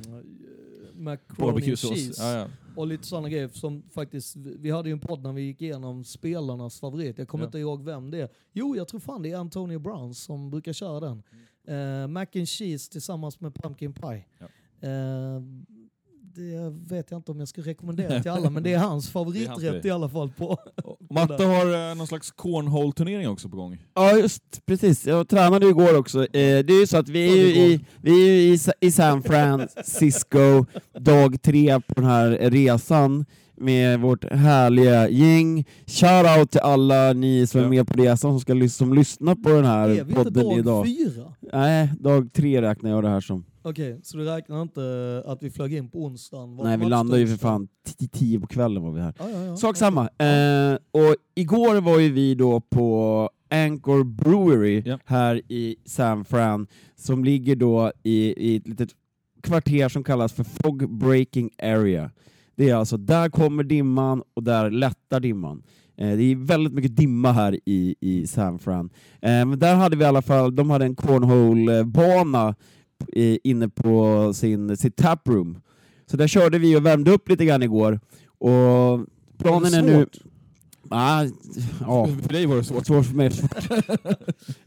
macaroni 0.94 1.68
and 1.70 1.78
cheese. 1.78 2.22
Ja, 2.22 2.38
ja. 2.38 2.48
Och 2.76 2.86
lite 2.86 3.06
sådana 3.06 3.28
grejer 3.28 3.48
som 3.48 3.82
faktiskt, 3.90 4.36
vi 4.36 4.70
hade 4.70 4.88
ju 4.88 4.92
en 4.92 5.00
podd 5.00 5.22
när 5.22 5.32
vi 5.32 5.42
gick 5.42 5.62
igenom 5.62 6.04
spelarnas 6.04 6.80
favorit. 6.80 7.18
Jag 7.18 7.28
kommer 7.28 7.44
Ja. 7.44 7.48
inte 7.48 7.58
ihåg 7.58 7.82
vem 7.84 8.10
det 8.10 8.20
är. 8.20 8.28
Jo, 8.52 8.76
jag 8.76 8.88
tror 8.88 9.00
fan 9.00 9.22
det 9.22 9.30
är 9.30 9.36
Antonio 9.36 9.78
Brown 9.78 10.14
som 10.14 10.50
brukar 10.50 10.72
köra 10.72 11.00
den. 11.00 11.22
Eh, 11.68 12.08
mac 12.08 12.26
and 12.34 12.48
cheese 12.48 12.92
tillsammans 12.92 13.40
med 13.40 13.54
pumpkin 13.54 13.92
pie. 13.92 14.24
Eh, 14.80 15.40
det 16.36 16.94
vet 16.94 17.10
jag 17.10 17.18
inte 17.18 17.30
om 17.32 17.38
jag 17.38 17.48
ska 17.48 17.60
rekommendera 17.60 18.20
till 18.22 18.30
alla, 18.30 18.50
men 18.50 18.62
det 18.62 18.72
är 18.72 18.78
hans 18.78 19.10
favoriträtt 19.10 19.60
grej. 19.60 19.80
i 19.84 19.90
alla 19.90 20.08
fall. 20.08 20.30
på 20.38 20.58
Matte 21.10 21.44
har 21.44 21.90
eh, 21.90 21.94
någon 21.94 22.06
slags 22.06 22.30
cornhole-turnering 22.30 23.28
också 23.28 23.48
på 23.48 23.56
gång. 23.56 23.78
Ja, 23.94 24.16
just 24.16 24.66
precis. 24.66 25.06
Jag 25.06 25.28
tränade 25.28 25.66
igår 25.68 25.98
också. 25.98 26.22
Eh, 26.22 26.28
det 26.32 26.72
är 26.72 26.80
ju 26.80 26.86
så 26.86 26.96
att 26.98 27.08
vi 27.08 27.28
är 27.28 27.36
ju 27.36 27.46
i, 27.72 27.80
vi 28.02 28.10
är 28.28 28.32
ju 28.32 28.54
i, 28.54 28.58
i 28.80 28.90
San 28.92 29.22
Francisco, 29.22 30.66
dag 30.98 31.42
tre 31.42 31.80
på 31.80 31.94
den 31.94 32.04
här 32.04 32.30
resan 32.30 33.24
med 33.58 34.00
vårt 34.00 34.24
härliga 34.32 35.08
gäng. 35.08 35.64
Shoutout 35.86 36.50
till 36.50 36.60
alla 36.60 37.12
ni 37.12 37.46
som 37.46 37.60
är 37.60 37.64
Ja. 37.64 37.70
med 37.70 37.86
på 37.88 37.94
resan 38.02 38.18
som, 38.32 38.40
ska 38.40 38.52
lys- 38.54 38.76
som 38.76 38.94
lyssnar 38.94 39.34
på 39.34 39.48
den 39.48 39.64
här 39.64 39.88
Är 39.88 40.04
vi 40.04 40.12
inte 40.12 40.14
podden 40.14 40.44
dag 40.44 40.58
idag. 40.58 40.86
fyra? 40.86 41.32
Nej, 41.52 41.88
dag 42.00 42.32
tre 42.32 42.62
räknar 42.62 42.90
jag 42.90 43.04
det 43.04 43.08
här 43.08 43.20
som. 43.20 43.44
Okej, 43.68 44.00
så 44.02 44.16
du 44.16 44.24
räknar 44.24 44.62
inte 44.62 45.22
att 45.26 45.42
vi 45.42 45.50
flög 45.50 45.74
in 45.74 45.88
på 45.88 46.04
onsdagen? 46.04 46.56
Var 46.56 46.64
Nej, 46.64 46.78
vi 46.78 46.86
landade 46.86 47.20
ju 47.20 47.26
för 47.26 47.36
fan 47.36 47.68
tio 48.12 48.40
på 48.40 48.46
kvällen 48.46 48.82
var 48.82 48.92
vi 48.92 49.00
här. 49.00 49.14
Ja, 49.18 49.30
ja, 49.30 49.44
ja. 49.44 49.56
Sak 49.56 49.76
samma. 49.76 50.02
Eh, 50.02 50.78
och 50.90 51.16
igår 51.34 51.80
var 51.80 51.98
ju 51.98 52.12
vi 52.12 52.34
då 52.34 52.60
på 52.60 53.30
Anchor 53.50 54.04
Brewery 54.04 54.82
Ja. 54.86 54.98
här 55.04 55.42
i 55.48 55.76
San 55.84 56.24
Fran, 56.24 56.66
som 56.96 57.24
ligger 57.24 57.56
då 57.56 57.92
i, 58.02 58.50
i 58.50 58.56
ett 58.56 58.68
litet 58.68 58.88
kvarter 59.42 59.88
som 59.88 60.04
kallas 60.04 60.32
för 60.32 60.44
Fog 60.44 60.98
Breaking 60.98 61.50
Area. 61.62 62.10
Det 62.54 62.70
är 62.70 62.74
alltså, 62.74 62.96
där 62.96 63.28
kommer 63.28 63.62
dimman 63.64 64.22
och 64.34 64.42
där 64.42 64.70
lättar 64.70 65.20
dimman. 65.20 65.62
Eh, 65.96 66.16
det 66.16 66.22
är 66.22 66.36
väldigt 66.36 66.72
mycket 66.72 66.96
dimma 66.96 67.32
här 67.32 67.58
i, 67.64 67.94
i 68.00 68.26
San 68.26 68.58
Fran. 68.58 68.90
Eh, 69.20 69.30
men 69.30 69.58
där 69.58 69.74
hade 69.74 69.96
vi 69.96 70.04
i 70.04 70.06
alla 70.06 70.22
fall, 70.22 70.56
de 70.56 70.70
hade 70.70 70.84
en 70.84 70.96
cornhole-bana 70.96 72.54
inne 73.44 73.68
på 73.68 74.32
sin, 74.34 74.76
sitt 74.76 74.96
taproom. 74.96 75.58
Så 76.10 76.16
där 76.16 76.26
körde 76.26 76.58
vi 76.58 76.76
och 76.76 76.86
värmde 76.86 77.10
upp 77.10 77.28
lite 77.28 77.44
grann 77.44 77.62
igår. 77.62 78.00
Och 78.38 79.06
planen 79.38 79.74
är 79.74 79.82
nu... 79.82 79.94
svårt? 79.96 80.18
Ah, 80.90 81.24
ja, 81.80 82.08
För 82.22 82.28
dig 82.32 82.46
var 82.46 82.56
det 82.56 82.64
svårt. 82.64 82.86
svårt 82.86 83.06
för 83.06 83.14
mig. 83.14 83.30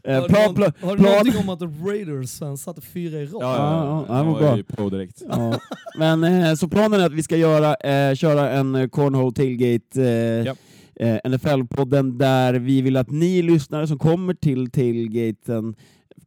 Eh, 0.04 0.24
plan, 0.26 0.54
plan, 0.54 0.72
har 0.82 0.96
du 0.96 1.02
någonting 1.02 1.36
om 1.38 1.48
att 1.48 1.62
Raiders 1.86 2.30
satte 2.60 2.80
fyra 2.80 3.18
i 3.20 3.26
rad? 3.26 3.42
Ja, 3.42 3.56
Ja, 3.56 3.84
ja, 3.84 4.04
ja, 4.08 4.16
ja. 4.16 4.22
det 4.24 4.30
var 4.30 4.56
bra. 4.56 4.76
på 4.76 4.90
direkt. 4.90 5.22
ja. 5.28 5.60
Men 5.98 6.24
eh, 6.24 6.54
så 6.54 6.68
planen 6.68 7.00
är 7.00 7.06
att 7.06 7.12
vi 7.12 7.22
ska 7.22 7.36
göra, 7.36 7.74
eh, 7.74 8.14
köra 8.14 8.50
en 8.50 8.74
eh, 8.74 8.88
Cornhole 8.88 9.32
Tailgate 9.34 10.02
eh, 10.02 10.46
Japp. 10.46 10.58
eh, 10.96 11.16
NFL-podden 11.30 12.18
där 12.18 12.54
vi 12.54 12.82
vill 12.82 12.96
att 12.96 13.10
ni 13.10 13.42
lyssnare 13.42 13.86
som 13.86 13.98
kommer 13.98 14.34
till 14.34 14.70
tailgaten 14.70 15.74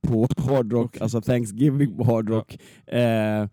på 0.02 0.28
Hard 0.38 0.74
Rock, 0.74 0.96
Och- 0.96 1.02
alltså 1.02 1.22
Thanksgiving 1.22 1.98
på 1.98 2.04
Hard 2.04 2.30
Rock, 2.30 2.58
eh, 2.88 3.48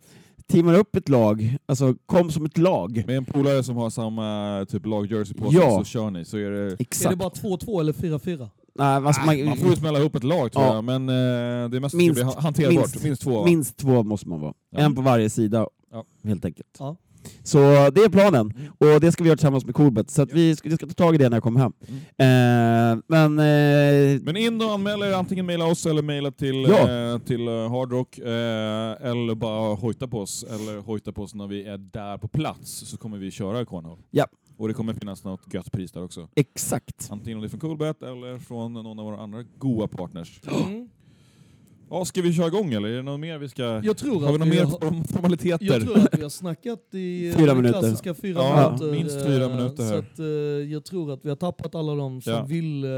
teamar 0.47 0.75
upp 0.75 0.97
ett 0.97 1.09
lag, 1.09 1.56
alltså 1.66 1.94
kom 2.06 2.30
som 2.30 2.44
ett 2.44 2.59
lag. 2.59 3.02
Med 3.06 3.16
en 3.16 3.25
polare 3.25 3.62
som 3.62 3.76
har 3.76 3.90
samma 3.90 4.66
typ 4.68 4.87
lag-jersey 4.87 5.35
på 5.37 5.50
sig 5.50 5.61
Ja. 5.61 5.78
så 5.78 5.85
kör 5.85 6.11
ni. 6.11 6.25
Så 6.25 6.37
är 6.37 6.50
det... 6.50 6.76
Exakt. 6.80 7.06
Är 7.06 7.11
det 7.11 7.16
bara 7.16 7.30
2-2 7.30 7.80
eller 7.80 7.92
4-4? 7.92 8.49
Nej, 8.75 8.87
alltså, 8.87 9.23
man, 9.26 9.44
Man 9.44 9.56
får 9.56 9.70
ju 9.70 9.76
smälla 9.76 9.99
ihop 9.99 10.14
ett 10.14 10.25
lag 10.25 10.52
tror 10.52 10.64
Ja. 10.64 10.75
jag, 10.75 10.85
men 10.85 11.09
eh, 11.09 11.68
det 11.70 11.80
Minst- 11.80 11.88
ska 11.88 11.99
bli 12.14 12.23
ha- 12.23 12.40
hanterbart. 12.40 12.73
minst- 12.75 13.02
Minst, 13.04 13.23
två 13.23 13.38
va? 13.38 13.44
Minst 13.44 13.76
två 13.76 14.02
måste 14.02 14.28
man 14.28 14.40
vara. 14.40 14.52
Ja. 14.70 14.78
En 14.78 14.94
på 14.94 15.02
varje 15.02 15.30
sida, 15.30 15.66
Ja. 15.92 16.04
helt 16.25 16.44
enkelt. 16.44 16.78
Så 17.43 17.59
det 17.91 18.00
är 18.05 18.09
planen, 18.09 18.53
och 18.79 19.00
det 19.00 19.12
ska 19.12 19.23
vi 19.25 19.29
göra 19.29 19.37
tillsammans 19.37 19.65
med 19.65 19.75
Coolbet. 19.75 20.11
Så 20.11 20.23
att 20.23 20.33
vi, 20.33 20.57
ska, 20.57 20.69
vi 20.69 20.75
ska 20.75 20.87
ta 20.87 20.93
tag 20.93 21.15
i 21.15 21.19
det 21.19 21.29
när 21.29 21.37
jag 21.37 21.43
kommer 21.43 21.61
hem. 21.61 21.73
Mm. 21.89 22.00
Eh, 22.97 23.03
men... 23.07 23.39
Eh, 23.39 24.21
Men 24.23 24.37
in 24.37 24.62
och 24.62 24.73
anmäl 24.73 25.03
er, 25.03 25.12
antingen 25.12 25.47
mejla 25.47 25.65
oss 25.67 25.87
eller 25.87 26.03
mejla 26.03 26.31
till, 26.31 26.62
Ja. 26.69 27.12
eh, 27.12 27.19
till 27.19 27.49
eh, 27.49 27.55
Hardrock, 27.71 28.19
eh, 28.19 29.09
eller 29.11 29.35
bara 29.35 29.75
hojta 29.75 30.09
på 30.09 30.21
oss, 30.21 30.45
eller 30.45 30.79
hojta 30.81 31.12
på 31.12 31.23
oss 31.23 31.35
när 31.35 31.47
vi 31.47 31.65
är 31.65 31.79
där 31.79 32.19
på 32.19 32.29
plats, 32.29 32.71
så 32.71 32.97
kommer 32.97 33.19
vi 33.19 33.31
köra 33.31 33.65
Cornhole. 33.65 34.03
Ja. 34.11 34.27
Och 34.57 34.69
det 34.69 34.75
kommer 34.75 34.95
finnas 34.95 35.25
något 35.25 35.55
gött 35.55 35.73
pris 35.73 35.93
där 35.93 36.05
också. 36.05 36.29
exakt. 36.37 37.09
Antingen 37.11 37.37
om 37.39 37.43
det 37.43 37.47
är 37.47 37.49
från 37.49 37.61
Coolbet 37.61 38.03
eller 38.03 38.39
från 38.39 38.73
någon 38.73 38.99
av 38.99 39.05
våra 39.05 39.19
andra 39.21 39.45
goa 39.59 39.87
partners. 39.89 40.41
Mm. 40.67 40.89
Ja, 41.90 42.04
ska 42.04 42.23
vi 42.23 42.32
köra 42.32 42.47
igång 42.47 42.73
eller 42.73 42.88
är 42.88 42.97
det 42.97 43.02
något 43.02 43.20
mer 43.20 43.38
vi 43.38 43.49
ska... 43.49 43.62
Jag 43.85 43.97
tror 43.97 44.20
har 44.20 44.28
vi 44.28 44.35
att 44.35 44.38
några 44.40 44.44
vi 44.44 44.50
mer 44.56 44.64
har- 44.64 44.78
form- 44.78 45.04
formaliteter? 45.12 45.64
Jag 45.66 45.82
tror 45.82 45.99
att 45.99 46.18
vi 46.18 46.23
har 46.23 46.30
snackat 46.30 46.94
i 46.94 47.32
Fyra 47.37 47.47
de 47.47 47.56
minuter. 47.56 47.80
klassiska 47.80 48.14
fyra 48.14 48.38
Ja, 48.42 48.76
minuter. 48.78 48.99
minst 48.99 49.26
fyra 49.26 49.44
eh, 49.44 49.56
minuter 49.56 49.82
här. 49.82 49.90
Så 49.90 49.99
att, 49.99 50.18
eh, 50.18 50.26
jag 50.73 50.85
tror 50.85 51.12
att 51.12 51.25
vi 51.25 51.28
har 51.28 51.37
tappat 51.37 51.75
alla 51.75 51.94
de 51.94 52.20
som 52.23 52.32
Ja. 52.32 52.44
vill 52.44 52.85
eh, 52.85 52.90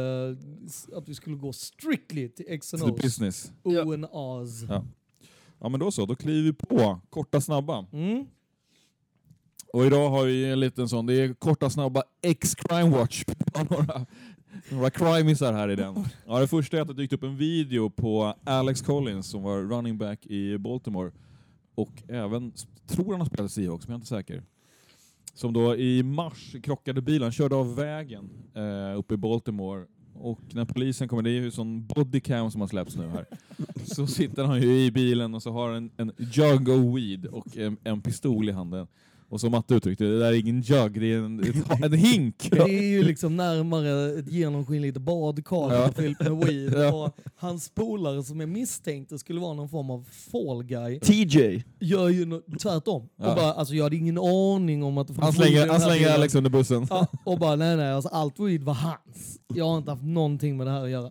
att 0.99 1.08
vi 1.08 1.14
skulle 1.14 1.37
gå 1.37 1.52
strictly 1.52 2.28
till 2.28 2.44
X 2.49 2.75
and 2.75 2.82
To 2.82 2.88
the 2.88 2.94
O's. 2.94 3.02
business. 3.02 3.52
O 3.62 3.92
and 3.92 4.04
A's. 4.06 4.66
Ja. 4.68 4.84
Ja 5.61 5.68
men 5.68 5.80
då 5.80 5.90
så, 5.90 6.06
då 6.06 6.14
kliver 6.14 6.42
vi 6.42 6.52
på. 6.52 7.00
Korta 7.11 7.40
snabba. 7.40 7.87
Mm. 7.92 8.25
Och 9.72 9.87
idag 9.87 10.11
har 10.11 10.25
vi 10.25 10.44
en 10.44 10.61
liten 10.61 10.88
sån, 10.88 11.06
det 11.06 11.14
är 11.14 11.34
korta 11.34 11.70
snabba 11.70 12.02
X-Crime 12.22 12.90
Watch. 12.90 13.25
några, 13.70 14.06
några 14.71 14.90
crimisar 14.90 15.52
här 15.52 15.68
i 15.68 15.76
den. 15.76 16.04
Ja, 16.26 16.40
det 16.40 16.49
första 16.49 16.76
är 16.76 16.80
att 16.80 16.88
det 16.88 16.94
dykt 16.94 17.12
upp 17.12 17.23
en 17.23 17.37
video 17.37 17.90
på 17.90 18.35
Alex 18.44 18.82
Collins 18.82 19.26
som 19.26 19.42
var 19.42 19.59
running 19.59 19.99
back 19.99 20.26
i 20.26 20.59
Baltimore. 20.59 21.11
Och 21.75 22.02
även, 22.09 22.52
tror 22.87 23.11
han 23.11 23.21
har 23.21 23.26
spelat 23.26 23.50
i 23.50 23.54
Seahawks, 23.54 23.88
men 23.88 23.92
jag 23.92 23.97
är 23.97 24.00
inte 24.00 24.06
säker. 24.06 24.42
Som 25.35 25.52
då 25.52 25.76
i 25.76 26.02
mars 26.02 26.56
krockade 26.62 27.02
bilen, 27.02 27.32
körde 27.32 27.54
av 27.54 27.76
vägen 27.76 28.30
eh, 28.54 28.99
uppe 28.99 29.14
i 29.14 29.16
Baltimore. 29.16 29.87
Och 30.14 30.40
när 30.52 30.64
polisen 30.64 31.09
kommer, 31.09 31.23
det 31.23 31.30
är 31.30 31.40
ju 31.40 31.50
sån 31.50 31.87
bodycam 31.87 32.50
som 32.50 32.61
har 32.61 32.68
släppts 32.68 32.97
nu 32.97 33.09
här. 33.09 33.26
Så 33.85 34.06
sitter 34.06 34.44
han 34.44 34.62
ju 34.62 34.85
i 34.85 34.90
bilen 34.90 35.35
och 35.35 35.42
så 35.42 35.52
har 35.52 35.71
en, 35.71 35.90
en 35.97 36.12
jug 36.16 36.68
of 36.68 36.97
weed 36.97 37.26
och 37.26 37.56
en, 37.56 37.76
en 37.85 38.00
pistol 38.00 38.49
i 38.49 38.52
handen. 38.52 38.87
Och 39.32 39.40
som 39.40 39.50
Matte 39.52 39.74
uttryckte 39.74 40.04
det, 40.04 40.10
det 40.10 40.18
där 40.18 40.26
är 40.32 40.32
ingen 40.40 40.60
jug, 40.60 41.00
det 41.00 41.12
är 41.12 41.18
en, 41.18 41.40
ett, 41.40 41.82
en 41.84 41.92
hink. 41.92 42.48
Det 42.50 42.58
är 42.78 42.82
ju 42.82 43.02
liksom 43.02 43.36
närmare 43.36 44.18
ett 44.18 44.28
genomskinligt 44.32 44.96
badkar 44.98 45.74
Ja. 45.74 45.90
fyllt 45.96 46.20
med 46.20 46.32
weed. 46.36 46.72
Ja. 46.78 47.04
Och 47.04 47.16
hans 47.36 47.70
polare 47.70 48.22
som 48.22 48.40
är 48.40 48.46
misstänkt, 48.46 49.10
det 49.10 49.18
skulle 49.18 49.40
vara 49.40 49.54
någon 49.54 49.68
form 49.68 49.90
av 49.90 50.04
fall 50.32 50.62
guy, 50.64 51.00
TJ. 51.00 51.64
gör 51.80 52.08
ju 52.08 52.26
no 52.26 52.42
tvärtom. 52.62 53.08
Ja. 53.16 53.30
Och 53.30 53.36
bara, 53.36 53.52
alltså 53.52 53.74
jag 53.74 53.82
hade 53.84 53.96
ingen 53.96 54.18
aning 54.18 54.82
om 54.82 54.98
att 54.98 55.16
Han 55.16 55.32
slänger, 55.32 55.68
han 55.68 55.80
slänger. 55.80 56.14
Alex 56.14 56.34
under 56.34 56.50
bussen. 56.50 56.86
Ja, 56.90 57.06
och 57.24 57.38
bara 57.38 57.56
nej 57.56 57.76
nej, 57.76 57.92
alltså 57.92 58.08
allt 58.08 58.40
weed 58.40 58.62
var 58.62 58.74
hans. 58.74 59.38
Jag 59.54 59.64
har 59.68 59.78
inte 59.78 59.90
haft 59.90 60.04
någonting 60.04 60.56
med 60.56 60.66
det 60.66 60.70
här 60.70 60.84
att 60.84 60.90
göra. 60.90 61.10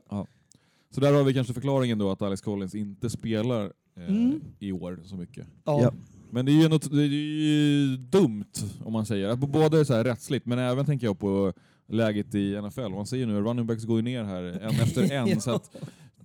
Så 0.95 1.01
där 1.01 1.13
har 1.13 1.23
vi 1.23 1.33
kanske 1.33 1.53
förklaringen 1.53 1.97
då 1.97 2.11
att 2.11 2.21
Alex 2.21 2.41
Collins 2.41 2.75
inte 2.75 3.09
spelar 3.09 3.63
eh, 3.97 4.07
Mm. 4.07 4.41
i 4.59 4.71
år 4.71 4.99
så 5.05 5.15
mycket. 5.15 5.47
Ja. 5.65 5.93
Ja. 6.31 6.35
Men 6.35 6.45
det 6.45 6.51
är 6.51 6.61
ju, 6.61 6.67
något, 6.69 6.91
det 6.91 7.03
är 7.03 7.07
ju 7.07 7.97
dumt 7.97 8.45
om 8.83 8.93
man 8.93 9.05
säger. 9.05 9.35
Både 9.35 9.85
så 9.85 9.93
här 9.93 10.03
rättsligt 10.03 10.45
men 10.45 10.59
även 10.59 10.85
tänker 10.85 11.07
jag 11.07 11.19
på 11.19 11.53
läget 11.89 12.35
i 12.35 12.61
NFL. 12.61 12.89
Man 12.89 13.05
säger 13.07 13.25
nu 13.27 13.37
att 13.39 13.45
running 13.45 13.67
backs 13.67 13.83
går 13.85 13.95
ju 13.97 14.01
ner 14.01 14.23
här 14.23 14.43
en 14.43 14.69
efter 14.69 15.11
en. 15.11 15.27
Ja. 15.29 15.39
så 15.39 15.51
att, 15.51 15.75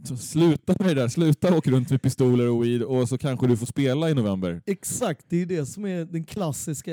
så 0.04 0.16
sluta 0.16 0.74
med 0.78 0.88
det 0.88 0.94
där, 1.02 1.08
sluta 1.08 1.56
åka 1.56 1.70
runt 1.70 1.90
med 1.90 2.02
pistoler 2.02 2.48
och 2.50 2.64
weed 2.64 2.82
och 2.82 3.08
så 3.08 3.18
kanske 3.18 3.46
du 3.46 3.56
får 3.56 3.66
spela 3.66 4.10
i 4.10 4.14
november. 4.14 4.62
Exakt, 4.66 5.26
det 5.28 5.42
är 5.42 5.46
det 5.46 5.66
som 5.66 5.84
är 5.86 6.04
den 6.04 6.24
klassiska 6.24 6.92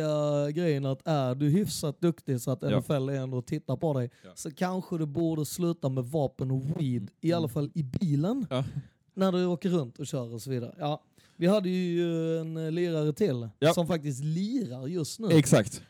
grejen 0.51 0.85
att 0.85 1.07
är 1.07 1.35
du 1.35 1.49
hyfsat 1.49 2.01
duktig 2.01 2.41
så 2.41 2.51
att 2.51 2.61
Ja. 2.61 2.79
NFL 2.79 3.09
ändå 3.09 3.41
tittar 3.41 3.75
på 3.77 3.93
dig 3.93 4.09
Ja. 4.23 4.29
så 4.35 4.51
kanske 4.51 4.97
du 4.97 5.05
borde 5.05 5.45
sluta 5.45 5.89
med 5.89 6.03
vapen 6.05 6.51
och 6.51 6.65
weed, 6.81 7.09
i 7.21 7.33
alla 7.33 7.47
fall 7.47 7.71
i 7.73 7.83
bilen. 7.83 8.45
Ja. 8.49 8.63
När 9.13 9.31
du 9.31 9.45
åker 9.45 9.69
runt 9.69 9.99
och 9.99 10.07
kör 10.07 10.33
och 10.33 10.41
så 10.41 10.49
vidare. 10.49 10.75
Ja. 10.79 11.03
Vi 11.35 11.47
hade 11.47 11.69
ju 11.69 12.37
en 12.39 12.57
eh, 12.57 12.71
lirare 12.71 13.13
till 13.13 13.49
Ja. 13.59 13.73
som 13.73 13.87
faktiskt 13.87 14.23
lirar 14.23 14.87
just 14.87 15.19
nu. 15.19 15.27
Exakt. 15.31 15.83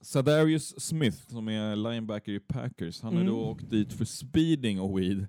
Sadarius 0.00 0.80
Smith 0.80 1.16
som 1.28 1.48
är 1.48 1.76
linebacker 1.76 2.32
i 2.32 2.40
Packers, 2.40 3.02
han 3.02 3.14
har 3.14 3.20
Mm. 3.20 3.32
då 3.34 3.40
åkt 3.40 3.70
dit 3.70 3.92
för 3.92 4.04
speeding 4.04 4.80
och 4.80 4.98
weed. 4.98 5.26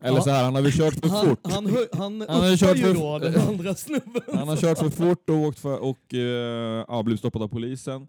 Eller 0.00 0.16
Ja. 0.18 0.22
så 0.22 0.30
här, 0.30 0.44
han 0.44 0.54
har 0.54 0.62
väl 0.62 0.72
kört 0.72 0.94
för 0.94 1.08
han, 1.08 1.26
fort. 1.26 1.38
han, 1.42 1.66
hö- 1.66 1.86
han, 1.92 2.20
Han 2.28 2.40
har 2.40 2.56
kört 2.56 2.78
för- 2.78 2.94
då 2.94 3.18
den 3.18 3.40
andra 3.40 3.74
snubben. 3.74 4.22
Han 4.34 4.48
har 4.48 4.56
kört 4.56 4.78
för 4.78 4.90
fort 4.90 5.30
och, 5.30 5.36
åkt 5.36 5.58
för, 5.58 5.78
och 5.78 6.14
eh, 6.14 6.84
ja, 6.88 7.02
blivit 7.02 7.18
stoppad 7.20 7.42
av 7.42 7.48
polisen 7.48 8.08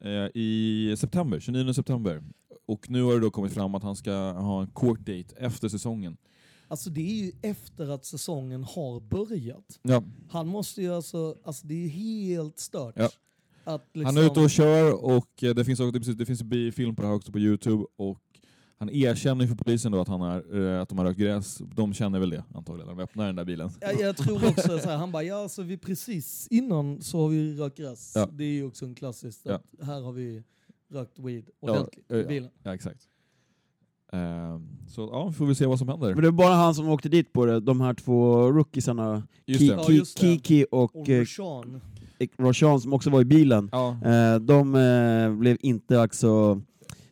eh, 0.00 0.10
i 0.34 0.94
september, 0.98 1.40
29 1.40 1.72
september. 1.74 2.22
Och 2.66 2.90
nu 2.90 3.02
har 3.02 3.12
det 3.14 3.20
då 3.20 3.30
kommit 3.30 3.52
fram 3.52 3.74
att 3.74 3.82
han 3.82 3.96
ska 3.96 4.12
ha 4.32 4.60
en 4.62 4.66
court 4.66 4.98
date 4.98 5.34
efter 5.36 5.68
säsongen. 5.68 6.16
Alltså 6.70 6.90
det 6.90 7.00
är 7.00 7.24
ju 7.24 7.32
efter 7.42 7.88
att 7.88 8.04
säsongen 8.04 8.64
har 8.64 9.00
börjat. 9.00 9.78
Ja, 9.82 10.02
Han 10.30 10.48
måste 10.48 10.82
ju 10.82 10.94
alltså, 10.94 11.36
alltså 11.44 11.66
det 11.66 11.84
är 11.84 11.88
helt 11.88 12.58
stört. 12.58 12.94
Ja. 12.96 13.80
Liksom, 13.92 14.04
Han 14.04 14.16
är 14.16 14.30
ute 14.30 14.40
och 14.40 14.50
kör 14.50 15.04
och 15.04 15.42
eh, 15.42 15.54
det 15.54 15.64
finns, 15.64 15.80
också, 15.80 16.12
det 16.12 16.26
finns 16.26 16.42
film 16.74 16.96
på 16.96 17.02
det 17.02 17.08
här 17.08 17.14
också 17.14 17.32
på 17.32 17.38
Youtube 17.38 17.84
och 17.96 18.18
han 18.78 18.90
erkänner 18.90 19.46
för 19.46 19.54
polisen 19.54 19.92
då 19.92 20.00
att, 20.00 20.08
han 20.08 20.22
är, 20.22 20.74
eh, 20.74 20.82
att 20.82 20.88
de 20.88 20.98
har 20.98 21.04
rökt 21.04 21.18
gräs. 21.18 21.58
De 21.74 21.94
känner 21.94 22.18
väl 22.18 22.30
det 22.30 22.44
antagligen 22.54 22.88
när 22.88 22.94
de 22.94 23.02
öppnar 23.02 23.26
den 23.26 23.36
där 23.36 23.44
bilen. 23.44 23.70
jag, 23.80 24.00
jag 24.00 24.16
tror 24.16 24.48
också 24.50 24.78
så 24.78 24.88
här, 24.88 24.96
han 24.96 25.12
bara, 25.12 25.22
ja 25.22 25.42
alltså 25.42 25.62
vi 25.62 25.78
precis 25.78 26.46
innan 26.50 27.02
så 27.02 27.20
har 27.20 27.28
vi 27.28 27.56
rökt 27.56 27.76
gräs. 27.78 28.12
Ja. 28.14 28.28
Det 28.32 28.44
är 28.44 28.48
ju 28.52 28.64
också 28.64 28.84
en 28.84 28.94
klassisk, 28.94 29.40
Ja. 29.42 29.60
här 29.82 30.00
har 30.00 30.12
vi 30.12 30.42
rökt 30.92 31.18
weed 31.18 31.50
Ja, 31.60 31.70
ordentligt 31.72 32.04
ja, 32.08 32.16
i 32.16 32.20
ja. 32.22 32.28
bilen. 32.28 32.50
Ja, 32.62 32.74
exakt. 32.74 33.08
Ehm, 34.12 34.66
så 34.88 35.08
ja, 35.12 35.32
får 35.32 35.46
vi 35.46 35.54
se 35.54 35.66
vad 35.66 35.78
som 35.78 35.88
händer. 35.88 36.14
Men 36.14 36.22
det 36.24 36.30
var 36.30 36.36
bara 36.44 36.54
han 36.54 36.74
som 36.74 36.88
åkte 36.88 37.08
dit 37.08 37.32
på 37.32 37.46
det, 37.46 37.60
de 37.60 37.80
här 37.80 37.94
två 37.94 38.50
rookiesarna, 38.52 39.22
Just 39.46 39.60
Ki-. 39.60 39.66
Ja, 39.66 39.82
Ki- 39.82 39.92
just 39.92 40.20
det. 40.20 40.26
Kiki 40.26 40.66
och 40.70 40.96
Och 40.96 41.08
eh. 41.08 41.24
Roshan 42.38 42.80
som 42.80 42.92
också 42.92 43.10
var 43.10 43.20
i 43.20 43.24
bilen. 43.24 43.68
Ja, 43.72 43.96
Eh, 44.04 44.40
de 44.40 44.74
eh, 44.74 45.32
blev 45.38 45.56
inte 45.60 46.00
alltså 46.00 46.60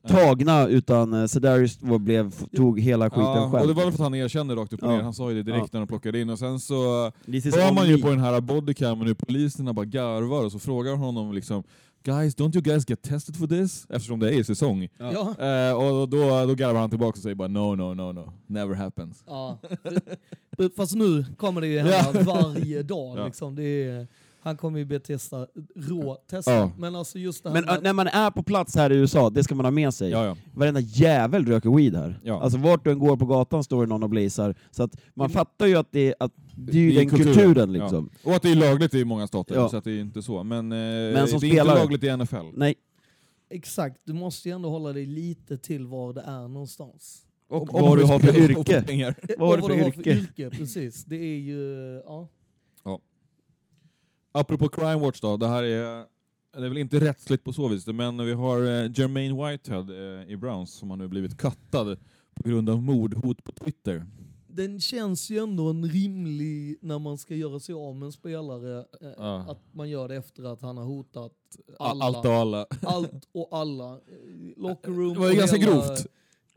tagna 0.08 0.66
utan 0.66 1.28
Sedarius 1.28 1.78
var- 1.82 1.98
blev, 1.98 2.30
tog 2.56 2.80
hela 2.80 3.10
skiten 3.10 3.22
ja, 3.24 3.50
själv. 3.52 3.62
och 3.62 3.68
det 3.68 3.74
var 3.74 3.82
väl 3.84 3.92
för 3.92 3.98
att 3.98 4.10
han 4.10 4.14
erkände 4.14 4.54
rakt 4.54 4.72
upp 4.72 4.82
och 4.82 4.88
Ja. 4.92 4.96
ner. 4.96 5.02
Han 5.02 5.14
sa 5.14 5.30
ju 5.30 5.36
det 5.36 5.42
direkt 5.42 5.68
Ja. 5.72 5.78
när 5.78 5.80
de 5.80 5.86
plockade 5.86 6.20
in 6.20 6.30
och 6.30 6.38
sen 6.38 6.60
så 6.60 6.74
hör 6.74 7.68
on 7.68 7.74
man 7.74 7.88
ju 7.88 8.02
på 8.02 8.08
den 8.10 8.18
här 8.20 8.40
bodycamen 8.40 9.06
hur 9.06 9.14
poliserna 9.14 9.72
bara 9.72 9.84
garvar 9.86 10.44
och 10.44 10.52
så 10.52 10.58
frågar 10.58 10.96
honom 10.96 11.32
liksom 11.32 11.62
Guys, 12.04 12.34
don't 12.34 12.54
you 12.54 12.62
guys 12.62 12.84
get 12.90 13.02
tested 13.02 13.36
for 13.36 13.46
this? 13.46 13.86
Eftersom 13.90 14.20
det 14.20 14.34
är 14.34 14.42
säsong. 14.42 14.88
Ja. 14.98 15.34
Ja. 15.38 15.68
Eh, 15.68 15.72
och 15.72 16.08
då, 16.08 16.46
då 16.46 16.54
garvar 16.54 16.80
han 16.80 16.90
tillbaka 16.90 17.16
och 17.16 17.22
säger 17.22 17.34
bara 17.34 17.48
no, 17.48 17.74
no, 17.74 17.94
no, 17.94 18.12
no. 18.12 18.32
Never 18.46 18.74
happens. 18.74 19.24
Ja. 19.26 19.58
Fast 20.76 20.94
nu 20.94 21.24
kommer 21.36 21.60
det 21.60 21.66
ju 21.66 21.78
hända 21.78 22.22
varje 22.22 22.82
dag. 22.82 23.18
Ja. 23.18 23.26
Liksom. 23.26 23.54
Det 23.54 23.62
är, 23.62 24.06
han 24.40 24.56
kommer 24.56 24.78
ju 24.78 24.84
bli 24.84 25.00
testa, 25.00 25.46
rå 25.76 26.14
testa. 26.30 26.54
Ja. 26.54 26.70
Men 26.78 26.94
alltså 26.94 27.18
just 27.18 27.42
det 27.42 27.48
här 27.50 27.54
Men 27.54 27.64
med 27.64 27.74
äh, 27.76 27.82
när 27.82 27.92
man 27.92 28.06
är 28.06 28.30
på 28.30 28.42
plats 28.42 28.76
här 28.76 28.92
i 28.92 28.96
USA, 28.96 29.30
det 29.30 29.44
ska 29.44 29.54
man 29.54 29.64
ha 29.66 29.70
med 29.70 29.94
sig. 29.94 30.10
Ja, 30.10 30.24
ja. 30.24 30.36
Varenda 30.54 30.80
jävel 30.80 31.46
röker 31.46 31.70
weed 31.76 31.94
här. 31.94 32.20
Ja. 32.24 32.40
Alltså 32.42 32.58
vart 32.58 32.84
du 32.84 32.90
än 32.90 32.98
går 32.98 33.16
på 33.16 33.26
gatan 33.26 33.64
står 33.64 33.82
det 33.82 33.88
någon 33.88 34.02
och 34.02 34.10
blazar. 34.10 34.54
Så 34.70 34.82
att 34.82 34.96
man 35.14 35.24
Mm. 35.24 35.32
fattar 35.34 35.66
ju 35.66 35.76
att 35.76 35.88
det, 35.92 36.14
att 36.20 36.32
det 36.56 36.72
är 36.78 36.82
ju 36.82 36.90
Det 36.90 36.94
är 36.96 37.06
den 37.06 37.10
kulturen, 37.10 37.72
liksom. 37.72 38.10
Ja. 38.22 38.30
Och 38.30 38.36
att 38.36 38.42
det 38.42 38.50
är 38.50 38.54
lagligt 38.56 38.94
i 38.94 39.04
många 39.04 39.26
stater, 39.26 39.54
Ja. 39.54 39.68
så 39.68 39.76
att 39.76 39.84
det 39.84 39.90
är 39.92 40.00
inte 40.00 40.22
så. 40.22 40.42
Men, 40.44 40.72
eh, 40.72 40.78
Men 40.78 41.28
som 41.28 41.40
det 41.40 41.46
är 41.46 41.50
inte 41.50 41.64
lagligt 41.64 42.04
i 42.04 42.08
NFL. 42.16 42.36
Nej. 42.54 42.74
Exakt, 43.50 43.96
du 44.04 44.12
måste 44.12 44.48
ju 44.48 44.54
ändå 44.54 44.70
hålla 44.70 44.92
dig 44.92 45.06
lite 45.06 45.58
till 45.58 45.86
var 45.86 46.12
det 46.12 46.20
är 46.20 46.48
någonstans. 46.48 47.22
Och 47.48 47.62
Om- 47.62 47.68
vad 47.82 47.92
om 47.92 47.98
du 47.98 48.04
har 48.04 48.18
för 48.18 48.36
yrke. 48.38 49.14
Vad 49.38 49.48
har 49.48 49.56
du 49.56 49.62
Och 49.86 49.94
för 49.94 50.08
yrke? 50.08 50.50
Precis, 50.50 51.04
det 51.04 51.16
är 51.16 51.38
ju... 51.38 51.62
Ja. 52.06 52.28
Apropå 54.40 54.68
Crime 54.68 54.96
Watch 54.96 55.20
då, 55.20 55.36
det 55.36 55.48
här 55.48 55.62
är, 55.62 56.04
det 56.52 56.64
är 56.64 56.68
väl 56.68 56.78
inte 56.78 57.00
rättsligt 57.00 57.44
på 57.44 57.52
så 57.52 57.68
vis, 57.68 57.86
men 57.86 58.26
vi 58.26 58.32
har 58.32 58.58
eh, 58.62 58.90
Jermaine 58.94 59.36
Whitehead 59.36 59.86
eh, 59.90 60.30
i 60.32 60.36
Browns 60.36 60.72
som 60.72 60.90
har 60.90 60.96
nu 60.96 61.08
blivit 61.08 61.38
kattad 61.38 61.96
på 62.34 62.48
grund 62.48 62.70
av 62.70 62.82
mordhot 62.82 63.44
på 63.44 63.52
Twitter. 63.52 64.06
Den 64.48 64.80
känns 64.80 65.30
ju 65.30 65.38
ändå 65.38 65.70
en 65.70 65.84
rimlig, 65.90 66.78
när 66.80 66.98
man 66.98 67.18
ska 67.18 67.34
göra 67.34 67.60
sig 67.60 67.74
av 67.74 67.96
med 67.96 68.06
en 68.06 68.12
spelare, 68.12 68.78
eh, 68.78 69.08
Ja. 69.18 69.36
att 69.48 69.74
man 69.74 69.90
gör 69.90 70.08
det 70.08 70.16
efter 70.16 70.52
att 70.52 70.62
han 70.62 70.76
har 70.76 70.84
hotat 70.84 71.32
Alla. 71.78 72.04
Allt 72.04 72.24
och 72.26 72.32
alla. 72.32 72.66
Allt 72.82 73.28
och 73.32 73.48
alla. 73.50 74.00
Locker 74.56 74.90
room 74.90 75.14
Det 75.14 75.20
var 75.20 75.30
ju 75.30 75.36
ganska 75.36 75.56
hela, 75.56 75.72
grovt. 75.72 76.06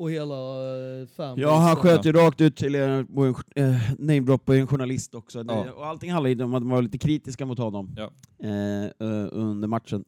Och 0.01 0.11
hela 0.11 0.35
eh, 0.35 1.07
fanbase. 1.07 1.41
Ja, 1.41 1.55
han 1.57 1.75
sköt 1.75 2.05
ju 2.05 2.11
rakt 2.11 2.41
ut 2.41 2.55
till 2.55 2.75
en, 2.75 3.07
på 3.07 3.23
en 3.25 3.35
eh, 3.55 3.75
namedrop 3.99 4.45
på 4.45 4.53
en 4.53 4.67
journalist 4.67 5.15
också. 5.15 5.43
Det, 5.43 5.53
Ja. 5.53 5.71
Och 5.71 5.85
allting 5.85 6.11
handlade 6.11 6.33
ju 6.35 6.43
om 6.43 6.53
att 6.53 6.61
de 6.61 6.69
var 6.69 6.81
lite 6.81 6.97
kritiska 6.97 7.45
mot 7.45 7.57
honom 7.57 7.95
Ja. 7.97 8.11
eh, 8.43 8.83
eh, 8.85 9.27
under 9.31 9.67
matchen. 9.67 10.03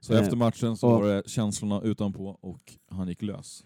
Så 0.00 0.12
Eh, 0.14 0.20
efter 0.22 0.36
matchen 0.36 0.76
så 0.76 0.88
och- 0.88 1.00
var 1.00 1.08
det 1.08 1.22
känslorna 1.28 1.80
utanpå 1.82 2.38
och 2.40 2.60
han 2.90 3.08
gick 3.08 3.22
lös. 3.22 3.64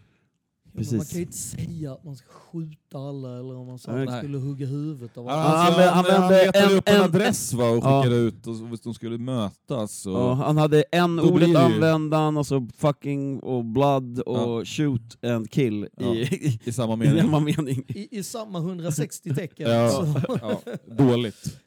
Ja, 0.76 0.82
men 0.90 0.96
Man 0.96 1.06
Precis. 1.06 1.10
kan 1.10 1.18
ju 1.18 1.24
inte 1.26 1.36
säga 1.38 1.92
att 1.92 2.04
man 2.04 2.16
ska 2.16 2.26
skjuta 2.28 2.98
alla 2.98 3.28
eller 3.38 3.56
om 3.56 3.66
man 3.66 3.78
sa 3.78 3.92
att 3.92 4.04
man 4.08 4.18
skulle 4.18 4.38
hugga 4.38 4.66
huvudet 4.66 5.16
av 5.18 5.28
alla. 5.28 5.42
han 5.42 5.66
Alltså, 5.66 5.80
han, 5.82 6.04
han 6.04 6.22
han, 6.22 6.30
letade 6.32 6.58
en- 6.72 6.78
upp 6.78 6.88
en, 6.88 6.96
en- 6.96 7.02
adress 7.02 7.52
va, 7.52 7.68
och 7.70 7.76
Ja. 7.76 8.02
skickade 8.02 8.16
ut 8.20 8.46
och 8.46 8.56
så- 8.56 8.76
de 8.82 8.94
skulle 8.94 9.18
mötas. 9.18 10.06
Och, 10.06 10.12
Ja, 10.12 10.32
han 10.34 10.56
hade 10.56 10.82
en 10.92 11.20
ordet 11.20 11.40
det 11.40 11.46
ju- 11.46 11.56
använde 11.56 12.16
han, 12.16 12.36
och 12.36 12.46
så 12.46 12.68
fucking 12.76 13.40
och 13.40 13.64
blood 13.64 14.20
och 14.20 14.68
shoot 14.68 15.24
and 15.24 15.50
kill 15.50 15.88
Ja. 15.96 16.14
i, 16.14 16.20
i, 16.46 16.60
I 16.64 16.72
samma 16.72 16.94
i 16.94 16.96
mening. 16.96 17.20
samma 17.22 17.40
mening. 17.40 17.84
I, 17.88 18.18
I 18.18 18.22
samma 18.22 18.58
160 18.58 19.34
tecken. 19.34 19.70
Ja. 19.70 19.90
Så. 19.90 20.14
Ja, 20.42 20.60
dåligt. 20.98 21.58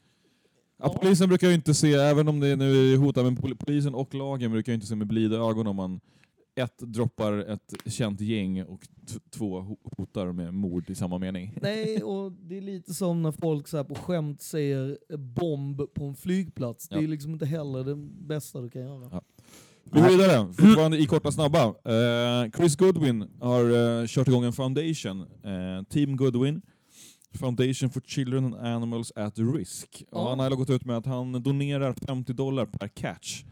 Ja, 0.82 0.88
polisen 1.02 1.28
brukar 1.28 1.48
ju 1.48 1.54
inte 1.54 1.74
se, 1.74 1.94
även 1.94 2.28
om 2.28 2.40
det 2.40 2.56
nu 2.56 2.92
är 2.92 2.96
hotat, 2.96 3.24
men 3.24 3.36
pol- 3.36 3.56
polisen 3.56 3.94
och 3.94 4.14
lagen 4.14 4.50
brukar 4.52 4.72
ju 4.72 4.74
inte 4.74 4.86
se 4.86 4.94
med 4.96 5.06
blida 5.06 5.36
ögon 5.36 5.66
om 5.66 5.76
man 5.76 6.00
ett 6.60 6.78
droppar 6.78 7.32
ett 7.32 7.74
känt 7.92 8.20
gäng 8.20 8.62
och 8.64 8.88
två 9.30 9.60
ho- 9.60 9.76
hotar 9.96 10.32
med 10.32 10.54
mord 10.54 10.90
i 10.90 10.94
samma 10.94 11.18
mening. 11.18 11.58
Nej, 11.62 12.02
och 12.02 12.32
det 12.32 12.56
är 12.56 12.60
lite 12.62 12.94
som 12.94 13.22
när 13.22 13.32
folk 13.32 13.68
så 13.68 13.76
här 13.76 13.84
på 13.84 13.94
skämt 13.94 14.42
säger 14.42 14.98
bomb 15.16 15.94
på 15.94 16.04
en 16.04 16.14
flygplats. 16.14 16.88
Det 16.88 16.96
Ja. 16.96 17.02
är 17.02 17.06
liksom 17.08 17.32
inte 17.32 17.46
heller 17.46 17.84
det 17.84 17.96
bästa 18.26 18.60
du 18.60 18.70
kan 18.70 18.82
göra. 18.82 19.08
Ja. 19.12 19.22
Vi 19.92 20.00
går 20.00 20.08
vidare, 20.08 20.52
fortfarande 20.58 20.98
i 20.98 21.06
korta 21.06 21.32
snabba. 21.32 21.64
Eh, 21.64 22.50
Chris 22.56 22.76
Goodwin 22.76 23.24
har 23.40 24.00
eh, 24.00 24.06
kört 24.06 24.28
igång 24.28 24.44
en 24.44 24.52
foundation, 24.52 25.20
eh, 25.20 25.82
Team 25.88 26.16
Goodwin, 26.16 26.62
Foundation 27.38 27.90
for 27.90 28.00
Children 28.00 28.44
and 28.44 28.54
Animals 28.66 29.12
at 29.16 29.38
Risk. 29.38 30.04
Och 30.10 30.20
Ja. 30.20 30.28
han 30.30 30.38
har 30.38 30.50
gått 30.50 30.70
ut 30.70 30.84
med 30.84 30.96
att 30.96 31.06
han 31.06 31.42
donerar 31.42 31.92
50 32.06 32.32
dollar 32.32 32.66
per 32.66 32.88
catch 32.88 33.44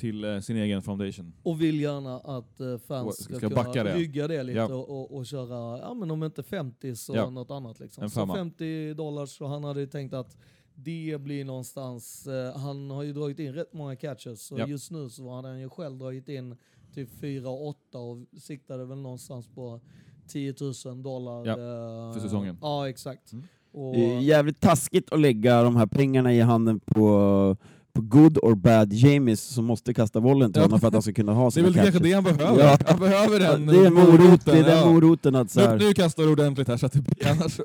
till 0.00 0.24
eh, 0.24 0.40
sin 0.40 0.56
egen 0.56 0.82
foundation. 0.82 1.32
Och 1.42 1.62
vill 1.62 1.80
gärna 1.80 2.18
att 2.18 2.60
eh, 2.60 2.78
fans 2.78 3.22
ska, 3.24 3.34
Ska 3.36 3.48
kunna 3.48 3.62
backa 3.64 3.84
det. 3.84 3.94
rygga 3.94 4.28
det 4.28 4.42
lite 4.42 4.58
Ja. 4.58 4.74
och, 4.74 4.90
och, 5.00 5.16
och 5.16 5.26
köra, 5.26 5.78
ja 5.78 5.94
men 5.94 6.10
om 6.10 6.22
inte 6.24 6.42
50 6.42 6.96
så 6.96 7.14
Ja. 7.16 7.30
något 7.30 7.50
annat 7.50 7.80
liksom. 7.80 8.04
En 8.04 8.10
Så 8.10 8.20
femma. 8.20 8.34
50 8.34 8.94
dollar 8.94 9.26
så 9.26 9.46
han 9.46 9.64
hade 9.64 9.80
ju 9.80 9.86
tänkt 9.86 10.14
att 10.14 10.36
det 10.74 11.20
blir 11.20 11.44
någonstans, 11.44 12.26
eh, 12.26 12.56
han 12.56 12.90
har 12.90 13.02
ju 13.02 13.12
dragit 13.12 13.38
in 13.38 13.52
rätt 13.54 13.72
många 13.72 13.96
catches 13.96 14.46
så 14.46 14.58
Ja. 14.58 14.66
just 14.66 14.90
nu 14.90 15.08
så 15.10 15.30
hade 15.30 15.48
han 15.48 15.60
ju 15.60 15.68
själv 15.68 15.98
dragit 15.98 16.28
in 16.28 16.56
typ 16.94 17.08
4-8 17.20 17.74
och 17.98 18.40
siktade 18.40 18.84
väl 18.84 18.98
någonstans 18.98 19.46
på 19.54 19.80
10 20.28 20.54
000 20.86 21.02
dollar. 21.02 21.46
Ja, 21.46 21.52
eh, 21.52 22.12
för 22.14 22.20
säsongen. 22.20 22.58
Ja 22.60 22.88
exakt. 22.88 23.32
Mm. 23.32 23.44
Och, 23.72 23.92
Det 23.94 24.14
är 24.14 24.20
jävligt 24.20 24.60
taskigt 24.60 25.12
att 25.12 25.20
lägga 25.20 25.62
de 25.62 25.76
här 25.76 25.86
pengarna 25.86 26.34
i 26.34 26.40
handen 26.40 26.80
på, 26.80 27.56
på 27.92 28.00
good 28.02 28.38
or 28.42 28.54
bad 28.54 28.92
James 28.92 29.40
som 29.40 29.64
måste 29.64 29.94
kasta 29.94 30.20
bollen 30.20 30.52
till 30.52 30.60
Ja. 30.60 30.64
honom 30.66 30.80
för 30.80 30.86
att 30.88 30.92
han 30.92 31.02
ska 31.02 31.12
kunna 31.12 31.32
ha 31.32 31.42
Det 31.44 31.46
är 31.46 31.50
sina 31.50 31.66
väl 31.66 31.74
kanske 31.74 31.98
det 31.98 32.12
han 32.12 32.24
behöver. 32.24 32.62
Ja. 32.64 32.78
Han 32.86 33.00
behöver 33.00 33.40
Ja, 33.40 33.50
den 33.52 33.66
det 33.66 33.76
är 33.86 33.90
morot, 33.90 34.44
det 34.44 34.50
är 34.58 34.64
den 34.64 34.78
ja. 34.78 34.90
moroten 34.92 35.34
att 35.34 35.50
så 35.50 35.60
Nu, 35.60 35.66
här, 35.66 35.78
nu 35.78 35.92
kastar 35.94 36.22
du 36.22 36.28
ordentligt 36.32 36.68
här 36.68 36.76
så 36.76 36.86
att 36.86 36.92
det 36.92 37.00
blir 37.02 37.28
annars 37.28 37.60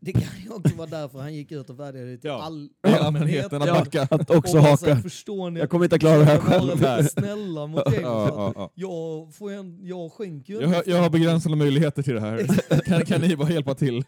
det 0.00 0.12
kan 0.12 0.22
ju 0.44 0.50
också 0.50 0.76
vara 0.76 0.86
därför 0.88 1.18
han 1.18 1.34
gick 1.34 1.52
ut 1.52 1.70
och 1.70 1.80
vädjade 1.80 2.18
till 2.18 2.28
Ja. 2.30 2.42
all 2.42 2.68
allmänheten 2.82 3.62
att 3.62 3.68
Ja. 3.68 3.74
backa. 3.74 4.02
att 4.10 4.30
också 4.30 4.58
här, 4.58 4.70
haka. 4.70 4.96
Förstår 4.96 5.50
ni 5.50 5.60
Jag 5.60 5.70
kommer 5.70 5.84
inte 5.84 5.94
att 5.96 6.00
klara 6.00 6.18
det 6.18 6.24
här 6.24 6.38
själv. 6.38 6.70
lite 6.74 7.04
snälla 7.04 7.66
mot 7.66 7.82
James. 7.86 8.00
Ja, 8.02 8.28
ja, 8.34 8.52
ja. 8.56 8.70
Jag, 8.74 9.34
får 9.34 9.52
en, 9.52 9.86
jag 9.86 10.12
skänker 10.12 10.52
ju 10.54 10.60
Jag, 10.60 10.68
har- 10.68 10.82
jag 10.86 11.02
har 11.02 11.10
begränsade 11.10 11.56
möjligheter 11.56 12.02
till 12.02 12.14
det 12.14 12.20
här. 12.20 12.46
Kan, 12.86 13.04
kan 13.04 13.20
ni 13.20 13.36
bara 13.36 13.50
hjälpa 13.50 13.74
till? 13.74 14.04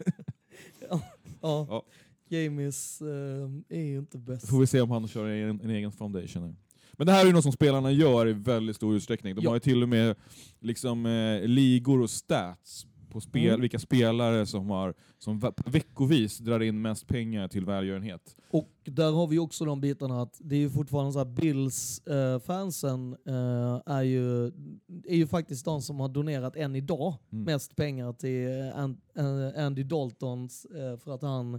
Ja. 1.41 1.83
Ja. 2.31 2.37
James 2.37 3.01
eh, 3.01 3.77
är 3.77 3.83
ju 3.83 3.97
inte 3.99 4.17
bäst. 4.17 4.49
Får 4.49 4.59
vi 4.59 4.67
se 4.67 4.81
om 4.81 4.91
han 4.91 5.07
kör 5.07 5.25
en, 5.25 5.61
en 5.61 5.69
egen 5.69 5.91
foundation. 5.91 6.43
här. 6.43 6.55
Men 6.93 7.07
det 7.07 7.13
här 7.13 7.21
är 7.21 7.25
ju 7.25 7.33
något 7.33 7.43
som 7.43 7.51
spelarna 7.51 7.91
gör 7.91 8.27
i 8.27 8.33
väldigt 8.33 8.75
stor 8.75 8.95
utsträckning. 8.95 9.35
De 9.35 9.41
Ja. 9.43 9.49
har 9.49 9.55
ju 9.55 9.59
till 9.59 9.83
och 9.83 9.89
med 9.89 10.15
liksom, 10.59 11.05
eh, 11.05 11.47
ligor 11.47 12.01
och 12.01 12.09
stats 12.09 12.85
på 13.11 13.21
spel, 13.21 13.47
Mm. 13.47 13.61
vilka 13.61 13.79
spelare 13.79 14.45
som, 14.45 14.69
har, 14.69 14.93
som 15.19 15.39
ve- 15.39 15.51
veckovis 15.65 16.37
drar 16.37 16.59
in 16.59 16.81
mest 16.81 17.07
pengar 17.07 17.47
till 17.47 17.65
välgörenhet. 17.65 18.35
Och 18.51 18.69
där 18.83 19.11
har 19.11 19.27
vi 19.27 19.39
också 19.39 19.65
de 19.65 19.81
bitarna 19.81 20.21
att 20.21 20.37
det 20.39 20.55
är 20.55 20.59
ju 20.59 20.69
fortfarande 20.69 21.11
så 21.13 21.19
att 21.19 21.27
Bills-fansen 21.27 23.15
eh, 23.25 23.81
är, 23.95 24.01
ju, 24.03 24.45
är 25.05 25.15
ju 25.15 25.27
faktiskt 25.27 25.65
de 25.65 25.81
som 25.81 25.99
har 25.99 26.09
donerat 26.09 26.55
än 26.55 26.75
idag 26.75 27.13
Mm. 27.31 27.43
mest 27.45 27.75
pengar 27.75 28.13
till 28.13 28.47
eh, 28.47 29.55
eh, 29.57 29.65
Andy 29.65 29.83
Daltons 29.83 30.65
eh, 30.65 30.97
för 30.97 31.11
att 31.15 31.21
han 31.21 31.53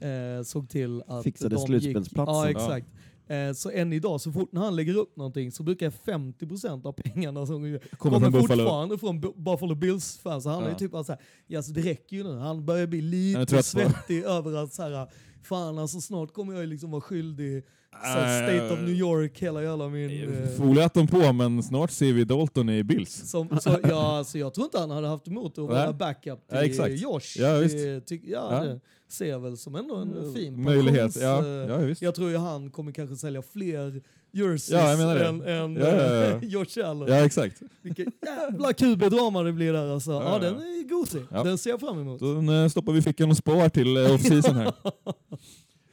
eh, 0.00 0.42
såg 0.44 0.68
till 0.68 1.02
att 1.06 1.24
Fixade 1.24 1.54
de 1.54 1.60
slutspelsplatsen. 1.66 2.48
Gick, 2.48 2.56
ja, 2.56 2.62
exakt. 2.76 2.86
Eh, 3.30 3.52
så 3.52 3.70
än 3.70 3.92
idag, 3.92 4.20
så 4.20 4.32
fort 4.32 4.52
när 4.52 4.60
han 4.60 4.76
lägger 4.76 4.94
upp 4.96 5.16
någonting 5.16 5.52
så 5.52 5.62
brukar 5.62 5.90
50% 5.90 6.86
av 6.86 6.92
pengarna 6.92 7.46
som 7.46 7.62
Kommer 7.62 7.78
kommer 7.98 8.20
från 8.20 8.32
Buffalo. 8.32 8.62
fortfarande 8.62 8.98
från 8.98 9.20
Bu- 9.22 9.42
Buffalo 9.42 9.74
Bills-fans. 9.74 10.44
Så 10.44 10.50
han 10.50 10.64
är 10.64 10.68
Ja. 10.68 10.74
typ 10.74 10.90
bara 10.92 11.04
såhär, 11.04 11.20
ja, 11.46 11.58
alltså 11.58 11.72
det 11.72 11.80
räcker 11.80 12.16
ju 12.16 12.22
nu. 12.24 12.36
Han 12.38 12.66
börjar 12.66 12.86
bli 12.86 12.98
är 13.34 13.38
lite 13.40 13.62
svettig 13.62 14.22
över 14.22 14.56
att 14.64 14.72
såhär, 14.74 15.06
fan 15.42 15.78
alltså 15.78 16.00
snart 16.00 16.32
kommer 16.32 16.54
jag 16.54 16.68
liksom 16.68 16.90
vara 16.90 17.00
skyldig 17.00 17.62
Äh, 17.92 18.08
State 18.46 18.72
of 18.72 18.78
New 18.80 18.94
York, 18.94 19.38
hela 19.42 19.62
jävla 19.62 19.88
min... 19.88 20.32
eh, 20.42 20.48
Folia 20.48 20.90
de 20.94 21.06
på, 21.06 21.32
men 21.32 21.62
snart 21.62 21.90
ser 21.90 22.12
vi 22.12 22.24
Dalton 22.24 22.68
i 22.70 22.84
Bills. 22.84 23.30
som, 23.30 23.60
så, 23.60 23.78
ja, 23.88 24.16
alltså 24.18 24.38
jag 24.38 24.54
tror 24.54 24.64
inte 24.64 24.78
han 24.78 24.90
hade 24.90 25.08
haft 25.08 25.28
emot 25.28 25.58
att 25.58 25.68
vara 25.68 25.92
backup 25.92 26.48
till 26.48 26.56
Ja, 26.58 26.64
exakt. 26.64 26.98
Josh. 27.00 27.36
Ja, 27.38 27.54
visst. 27.58 28.06
Tyck, 28.06 28.22
ja, 28.24 28.66
Ja. 28.66 28.78
ser 29.08 29.26
jag 29.26 29.40
väl 29.40 29.56
som 29.56 29.74
ändå 29.74 29.94
en 29.96 30.34
fin 30.34 30.62
Möjlighet. 30.62 31.16
pensions- 31.16 31.22
Ja, 31.22 31.46
eh, 31.46 31.68
ja, 31.70 31.76
visst. 31.76 32.02
Jag 32.02 32.14
tror 32.14 32.30
ju 32.30 32.36
han 32.36 32.70
kommer 32.70 32.92
kanske 32.92 33.16
sälja 33.16 33.42
fler 33.42 34.02
jerseys 34.32 34.70
Ja, 34.70 34.90
jag 34.90 34.98
menar 34.98 35.14
det. 35.14 35.26
än, 35.28 35.42
än 35.42 35.74
Ja, 35.76 35.86
ja, 35.88 36.14
ja. 36.14 36.24
eh, 36.24 36.38
Josh 36.42 36.84
Allen. 36.84 37.08
Ja, 37.08 37.24
exakt. 37.24 37.62
Vilken 37.82 38.12
jävla 38.26 38.72
QB-drama 38.72 39.42
det 39.42 39.52
blir 39.52 39.72
där 39.72 39.92
alltså. 39.92 40.10
Ja, 40.10 40.22
Ja, 40.22 40.32
ja. 40.32 40.38
den 40.38 40.54
är 40.54 40.88
gosig. 40.88 41.22
Den 41.30 41.58
ser 41.58 41.70
jag 41.70 41.80
fram 41.80 41.98
emot. 42.00 42.20
Då 42.20 42.52
eh, 42.52 42.68
stoppar 42.68 42.92
vi 42.92 43.02
fickan 43.02 43.30
och 43.30 43.36
spar 43.36 43.68
till 43.68 43.96
eh, 43.96 44.14
off-season 44.14 44.54
här. 44.56 44.72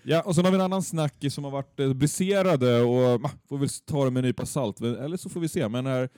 Ja, 0.09 0.21
och 0.21 0.35
sen 0.35 0.45
har 0.45 0.51
vi 0.51 0.55
en 0.55 0.61
annan 0.61 0.83
snackis 0.83 1.33
som 1.33 1.43
har 1.43 1.51
varit 1.51 1.95
briserade 1.95 2.81
och 2.81 3.21
ma, 3.21 3.29
får 3.49 3.57
väl 3.57 3.69
ta 3.85 4.05
det 4.05 4.11
med 4.11 4.19
en 4.21 4.25
nypa 4.27 4.45
salt, 4.45 4.81
eller 4.81 5.17
så 5.17 5.29
får 5.29 5.39
vi 5.39 5.47
se. 5.47 5.67
Men 5.69 5.85
här, 5.85 6.09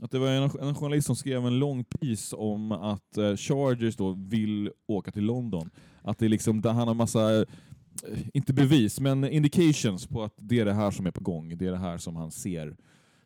att 0.00 0.10
det 0.10 0.18
var 0.18 0.28
en, 0.28 0.42
en 0.60 0.74
journalist 0.74 1.06
som 1.06 1.16
skrev 1.16 1.46
en 1.46 1.58
lång 1.58 1.84
piece 1.84 2.36
om 2.36 2.72
att 2.72 3.38
Chargers 3.38 3.96
då 3.96 4.16
vill 4.28 4.70
åka 4.88 5.10
till 5.10 5.24
London. 5.24 5.70
Att 6.02 6.18
det 6.18 6.24
är 6.24 6.28
liksom, 6.28 6.62
han 6.64 6.88
har 6.88 6.94
massa, 6.94 7.44
inte 8.34 8.52
bevis, 8.52 9.00
men 9.00 9.24
indications 9.24 10.06
på 10.06 10.22
att 10.22 10.34
det 10.36 10.60
är 10.60 10.64
det 10.64 10.72
här 10.72 10.90
som 10.90 11.06
är 11.06 11.10
på 11.10 11.20
gång. 11.20 11.56
Det 11.58 11.66
är 11.66 11.70
det 11.70 11.78
här 11.78 11.98
som 11.98 12.16
han 12.16 12.30
ser 12.30 12.76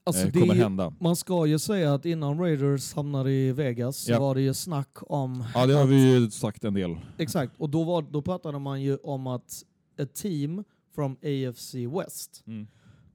Alltså, 0.04 0.26
eh, 0.26 0.32
kommer 0.32 0.54
är 0.54 0.58
hända. 0.58 0.92
Man 1.00 1.16
ska 1.16 1.46
ju 1.46 1.58
säga 1.58 1.94
att 1.94 2.04
innan 2.04 2.38
Raiders 2.38 2.94
hamnade 2.94 3.32
i 3.32 3.52
Vegas 3.52 3.96
så 3.96 4.12
Ja. 4.12 4.20
var 4.20 4.34
det 4.34 4.40
ju 4.42 4.54
snack 4.54 4.96
om... 5.00 5.44
Ja, 5.54 5.66
det 5.66 5.74
har 5.74 5.82
att- 5.84 5.88
vi 5.88 6.12
ju 6.14 6.30
sagt 6.30 6.64
en 6.64 6.74
del. 6.74 6.96
Exakt, 7.18 7.52
och 7.58 7.70
då, 7.70 7.84
var, 7.84 8.02
då 8.02 8.22
pratade 8.22 8.58
man 8.58 8.82
ju 8.82 8.96
om 8.96 9.26
att 9.26 9.62
ett 9.98 10.14
team 10.14 10.64
from 10.94 11.12
AFC 11.22 11.74
West 11.74 12.42
Mm. 12.46 12.66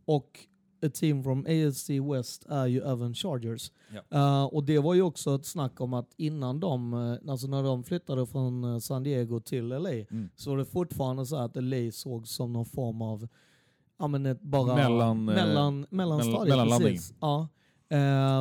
och 0.05 0.39
ett 0.81 0.93
team 0.93 1.23
from 1.23 1.39
AFC 1.45 1.89
West 1.89 2.45
är 2.49 2.65
ju 2.67 2.79
även 2.81 3.13
Chargers. 3.13 3.71
Ja. 4.09 4.17
Eh, 4.17 4.43
och 4.45 4.63
det 4.63 4.79
var 4.79 4.93
ju 4.93 5.01
också 5.01 5.35
ett 5.35 5.45
snack 5.45 5.81
om 5.81 5.93
att 5.93 6.09
innan 6.17 6.59
de, 6.59 6.93
eh, 6.93 7.31
alltså 7.31 7.47
när 7.47 7.63
de 7.63 7.83
flyttade 7.83 8.25
från 8.27 8.63
eh, 8.63 8.79
San 8.79 9.03
Diego 9.03 9.39
till 9.39 9.67
LA, 9.67 9.89
Mm. 9.89 10.29
så 10.35 10.49
var 10.49 10.57
det 10.57 10.65
fortfarande 10.65 11.25
så 11.25 11.35
att 11.35 11.55
LA 11.55 11.91
såg 11.91 12.27
som 12.27 12.53
någon 12.53 12.65
form 12.65 13.01
av, 13.01 13.27
ja 13.99 14.07
men 14.07 14.25
ett 14.25 14.41
bara... 14.41 14.75
Mellan, 14.75 15.29
eh, 15.29 15.35
mellan, 15.35 15.85
mellanstadiet, 15.89 16.49
mellanlandning. 16.49 16.97
Ja. 17.21 17.47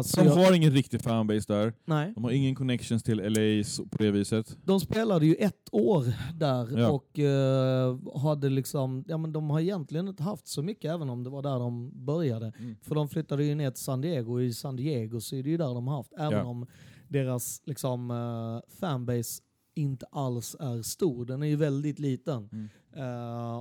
Så 0.05 0.21
De 0.21 0.27
jag, 0.27 0.35
har 0.35 0.55
ingen 0.55 0.73
riktig 0.73 1.01
fanbase 1.03 1.53
där. 1.53 1.73
nej. 1.85 2.13
De 2.15 2.25
har 2.25 2.31
ingen 2.31 2.55
connections 2.55 3.03
till 3.03 3.17
LA 3.19 3.65
på 3.91 3.99
det 3.99 4.11
viset. 4.11 4.57
De 4.65 4.81
spelade 4.81 5.27
ju 5.27 5.35
ett 5.35 5.69
år 5.73 6.05
där 6.39 6.79
Ja. 6.79 6.91
och 6.91 7.19
eh, 7.19 8.19
hade 8.21 8.49
liksom, 8.51 9.05
ja 9.09 9.17
men 9.19 9.33
de 9.33 9.51
har 9.51 9.61
egentligen 9.61 10.09
inte 10.09 10.23
haft 10.23 10.49
så 10.49 10.63
mycket 10.63 10.91
även 10.91 11.11
om 11.11 11.25
det 11.25 11.31
var 11.31 11.43
där 11.43 11.59
de 11.59 11.91
började. 12.07 12.53
Mm. 12.59 12.77
För 12.83 12.95
de 12.95 13.09
flyttade 13.09 13.45
ju 13.45 13.55
ner 13.55 13.71
till 13.71 13.83
San 13.83 14.01
Diego 14.01 14.33
och 14.33 14.43
i 14.43 14.53
San 14.53 14.77
Diego 14.77 15.21
så 15.21 15.37
är 15.37 15.43
det 15.43 15.51
ju 15.51 15.57
där 15.57 15.75
de 15.75 15.89
har 15.89 15.97
haft, 15.97 16.13
även 16.19 16.33
Ja. 16.39 16.45
om 16.45 16.67
deras 17.09 17.63
liksom 17.65 18.11
eh, 18.11 18.71
fanbase 18.81 19.43
inte 19.75 20.07
alls 20.11 20.57
är 20.61 20.83
stor. 20.83 21.25
Den 21.25 21.43
är 21.43 21.47
ju 21.47 21.57
väldigt 21.57 21.99
liten. 21.99 22.49
Mm. 22.53 22.69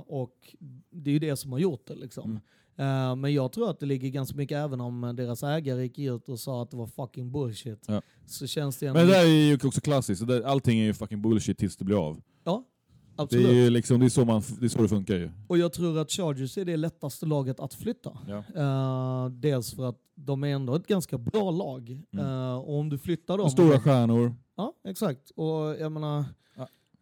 Och 0.06 0.54
det 0.90 1.10
är 1.10 1.12
ju 1.12 1.18
det 1.18 1.36
som 1.36 1.52
har 1.52 1.58
gjort 1.58 1.86
det 1.86 1.94
liksom. 1.94 2.30
Mm. 2.30 2.42
Eh, 2.80 3.16
men 3.16 3.34
jag 3.34 3.52
tror 3.52 3.70
att 3.70 3.80
det 3.80 3.86
ligger 3.86 4.08
ganska 4.08 4.36
mycket, 4.36 4.56
även 4.56 4.80
om 4.80 5.12
deras 5.16 5.42
ägare 5.42 5.82
gick 5.82 5.98
ut 5.98 6.28
och 6.28 6.38
sa 6.40 6.62
att 6.62 6.70
det 6.70 6.76
var 6.76 6.86
fucking 6.86 7.32
bullshit, 7.32 7.84
Ja. 7.88 8.02
så 8.26 8.46
känns 8.46 8.78
det 8.78 8.86
ändå... 8.86 9.00
Men 9.00 9.08
det 9.08 9.14
där 9.14 9.24
är 9.24 9.28
ju 9.28 9.54
också 9.64 9.80
klassiskt. 9.80 10.26
Det 10.26 10.38
där, 10.38 10.42
allting 10.46 10.78
är 10.80 10.84
ju 10.84 10.94
fucking 10.94 11.22
bullshit 11.22 11.58
tills 11.58 11.76
det 11.76 11.84
blir 11.84 12.06
av. 12.06 12.20
Ja, 12.44 12.64
Det 13.16 13.22
absolut. 13.22 13.46
är 13.46 13.52
ju 13.52 13.70
liksom, 13.70 14.00
det 14.00 14.06
är 14.06 14.08
så, 14.08 14.24
man, 14.24 14.42
det 14.60 14.64
är 14.64 14.68
så 14.68 14.82
det 14.82 14.88
funkar 14.88 15.14
ju. 15.14 15.30
Och 15.48 15.58
jag 15.58 15.72
tror 15.72 15.98
att 15.98 16.10
Chargers 16.10 16.58
är 16.58 16.64
det 16.64 16.76
lättaste 16.76 17.26
laget 17.26 17.60
att 17.60 17.74
flytta. 17.74 18.18
Ja. 18.28 18.44
Eh, 19.24 19.30
dels 19.30 19.74
för 19.74 19.84
att 19.88 19.98
de 20.14 20.44
är 20.44 20.48
ändå 20.48 20.74
ett 20.74 20.86
ganska 20.86 21.18
bra 21.18 21.50
lag. 21.50 22.02
Mm. 22.12 22.26
Eh, 22.26 22.54
och 22.56 22.78
om 22.78 22.88
du 22.88 22.98
flyttar 22.98 23.36
dem... 23.38 23.44
Och 23.46 23.52
stora 23.52 23.80
stjärnor. 23.80 24.34
Ja, 24.56 24.72
exakt. 24.88 25.30
Och 25.30 25.52
jag 25.80 25.92
menar... 25.92 26.24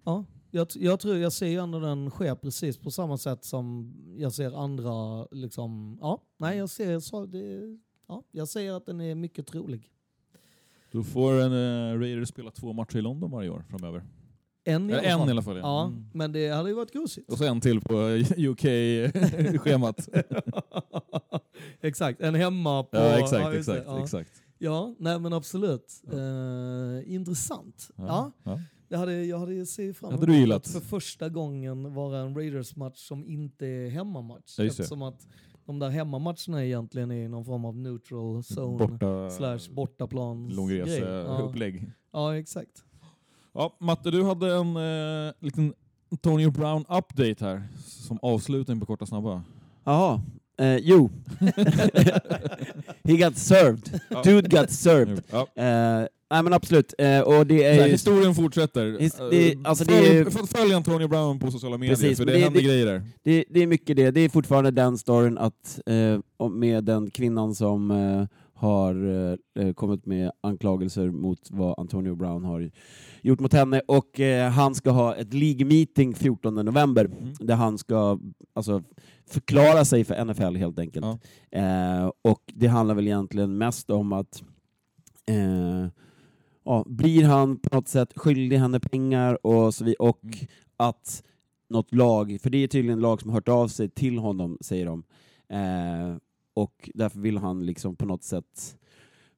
Ja. 0.05 0.25
Ja. 0.50 0.58
jag, 0.61 0.68
jag 0.74 1.00
tror 1.00 1.16
jag 1.16 1.32
ser 1.32 1.46
ju 1.46 1.58
ändå 1.62 1.80
den 1.80 2.11
ske 2.11 2.34
precis 2.34 2.76
på 2.78 2.90
samma 2.90 3.18
sätt 3.18 3.44
som 3.44 3.94
jag 4.18 4.32
ser 4.32 4.62
andra 4.62 5.26
liksom... 5.30 5.98
Ja, 6.00 6.22
nej 6.37 6.58
jag 6.58 6.70
ser 6.70 7.00
så 7.00 7.26
det, 7.26 7.78
ja, 8.08 8.22
jag 8.32 8.48
säger 8.48 8.72
att 8.72 8.87
den 8.87 9.00
är 9.00 9.14
mycket 9.14 9.46
trolig. 9.46 9.90
Då 10.92 11.02
får 11.02 11.32
en 11.40 11.52
uh, 11.52 12.00
Raiders 12.00 12.28
spela 12.28 12.50
två 12.50 12.72
matcher 12.72 12.96
i 12.96 13.02
London 13.02 13.30
varje 13.30 13.50
år 13.50 13.64
framöver. 13.70 14.02
En 14.64 14.90
i 14.90 14.92
alla 14.92 15.02
en 15.02 15.18
fall. 15.18 15.28
i 15.28 15.30
alla 15.30 15.42
fall. 15.42 15.56
Ja. 15.56 15.62
Ja, 15.62 15.84
Mm. 15.87 16.04
men 16.14 16.32
det 16.32 16.48
hade 16.48 16.68
ju 16.68 16.74
varit 16.74 16.92
gosigt. 16.92 17.32
Och 17.32 17.38
så 17.38 17.44
en 17.44 17.61
till 17.61 17.80
på 17.80 17.94
UK-schemat. 18.37 20.08
exakt, 21.80 22.20
en 22.20 22.34
hemma 22.34 22.82
på... 22.82 22.96
ja, 22.96 23.18
exakt, 23.18 23.50
det, 23.52 23.58
exakt, 23.58 23.82
ja. 23.87 24.02
exakt. 24.02 24.42
Ja, 24.58 24.94
nej 24.98 25.20
men 25.20 25.32
absolut. 25.32 26.02
Ja. 26.02 26.12
Eh, 26.18 27.12
intressant. 27.14 27.90
Ja. 27.96 28.32
Ja. 28.88 28.96
Ja. 28.96 28.98
Jag 28.98 28.98
hade, 28.98 29.24
jag 29.24 29.38
hade 29.38 29.66
sett 29.66 29.96
fram 29.96 30.11
Hade 30.12 30.33
gillat? 30.37 30.66
att 30.66 30.72
för 30.72 30.81
första 30.81 31.29
gången 31.29 31.94
vara 31.94 32.18
en 32.18 32.35
Raiders-match 32.35 32.96
som 32.98 33.27
inte 33.27 33.66
är 33.66 33.90
hemmamatch. 33.90 34.55
Ja. 34.59 34.64
Eftersom 34.64 35.03
att 35.03 35.27
de 35.66 35.79
där 35.79 35.88
hemmamatcherna 35.90 36.64
egentligen 36.64 37.11
är 37.11 37.29
någon 37.29 37.44
form 37.44 37.64
av 37.64 37.77
neutral 37.77 38.38
zone 38.42 38.79
Borta, 38.87 39.31
slash 39.31 39.74
bortaplan. 39.74 40.48
långresa 40.48 41.38
upplägg. 41.42 41.92
Ja, 42.12 42.37
exakt. 42.37 42.85
Ja, 43.53 43.77
Matte, 43.81 44.11
du 44.11 44.24
hade 44.24 44.55
en 44.55 44.77
eh, 44.77 45.33
liten 45.40 45.74
Antonio 46.11 46.51
Brown-update 46.51 47.40
här 47.44 47.68
som 47.87 48.18
avslutning 48.22 48.81
på 48.81 48.87
korta 48.87 49.07
snabba. 49.07 49.42
Jaha, 49.85 50.20
eh, 50.59 50.77
jo. 50.83 51.11
He 53.05 53.16
got 53.16 53.38
served. 53.38 54.01
Ja. 54.11 54.23
Dude 54.23 54.49
got 54.49 54.71
served. 54.71 55.23
Ja. 55.31 55.40
Eh, 55.57 56.07
nej 56.31 56.42
men 56.42 56.53
absolut, 56.53 56.94
eh, 56.99 57.21
och 57.21 57.47
det 57.47 57.64
är 57.64 57.75
här, 57.81 57.88
historien 57.88 58.35
fortsätter. 58.35 58.99
His- 58.99 59.31
det- 59.31 59.68
alltså 59.68 59.85
det 59.85 59.92
följ, 59.92 60.09
är- 60.18 60.27
f- 60.27 60.51
följ 60.57 60.75
Antonio 60.75 61.09
Brown 61.09 61.38
på 61.38 61.51
sociala 61.51 61.79
medier, 61.79 61.97
Precis, 61.97 62.18
för 62.18 62.25
det, 62.25 62.33
det- 62.33 62.38
händer 62.38 62.61
det- 62.61 62.66
grejer 62.66 62.87
där. 62.87 63.03
Det, 63.25 63.44
det 63.51 63.62
är 63.62 63.66
mycket 63.66 63.97
det. 63.97 64.11
Det 64.11 64.21
är 64.21 64.29
fortfarande 64.29 64.71
den 64.71 64.99
storyn 64.99 65.38
att, 65.38 65.81
med 66.51 66.85
den 66.85 67.11
kvinnan 67.11 67.55
som 67.55 67.90
har 68.59 68.94
eh, 69.59 69.73
kommit 69.73 70.07
med 70.07 70.31
anklagelser 70.40 71.11
mot 71.11 71.51
vad 71.51 71.79
Antonio 71.79 72.14
Brown 72.14 72.44
har 72.44 72.71
gjort 73.23 73.40
mot 73.40 73.53
henne 73.53 73.81
och 73.88 74.21
eh, 74.21 74.51
han 74.51 74.75
ska 74.75 74.90
ha 74.90 75.14
ett 75.14 75.35
League 75.35 75.66
meeting 75.66 76.14
14 76.14 76.55
november 76.55 77.05
Mm. 77.05 77.33
där 77.40 77.55
han 77.55 77.79
ska 77.79 78.18
alltså, 78.55 78.83
förklara 79.31 79.85
sig 79.85 80.05
för 80.05 80.25
NFL 80.25 80.57
helt 80.57 80.79
enkelt. 80.79 81.07
Ja. 81.51 81.59
Eh, 81.59 82.11
och 82.23 82.42
det 82.55 82.66
handlar 82.66 82.94
väl 82.94 83.07
egentligen 83.07 83.59
mest 83.59 83.90
om 83.90 84.12
att 84.12 84.42
eh, 85.27 85.87
ja, 86.64 86.85
blir 86.87 87.25
han 87.25 87.57
på 87.59 87.77
något 87.77 87.88
sätt 87.88 88.12
skyldig 88.16 88.57
henne 88.59 88.81
pengar 88.81 89.47
och 89.47 89.75
så 89.75 89.85
vidare 89.85 90.09
och 90.09 90.21
Mm. 90.25 90.37
att 90.77 91.23
något 91.71 91.94
lag, 91.94 92.38
för 92.42 92.51
det 92.51 92.59
är 92.59 92.68
tydligen 92.68 93.01
lag 93.01 93.21
som 93.21 93.31
har 93.31 93.35
hört 93.37 93.49
av 93.49 93.68
sig 93.68 93.88
till 93.88 94.18
honom, 94.18 94.59
säger 94.61 94.87
de. 94.87 95.05
Eh, 96.59 96.62
och 96.62 96.90
därför 96.94 97.21
vill 97.21 97.38
han 97.38 97.66
liksom 97.66 97.97
på 97.97 98.07
något 98.07 98.23
sätt 98.23 98.77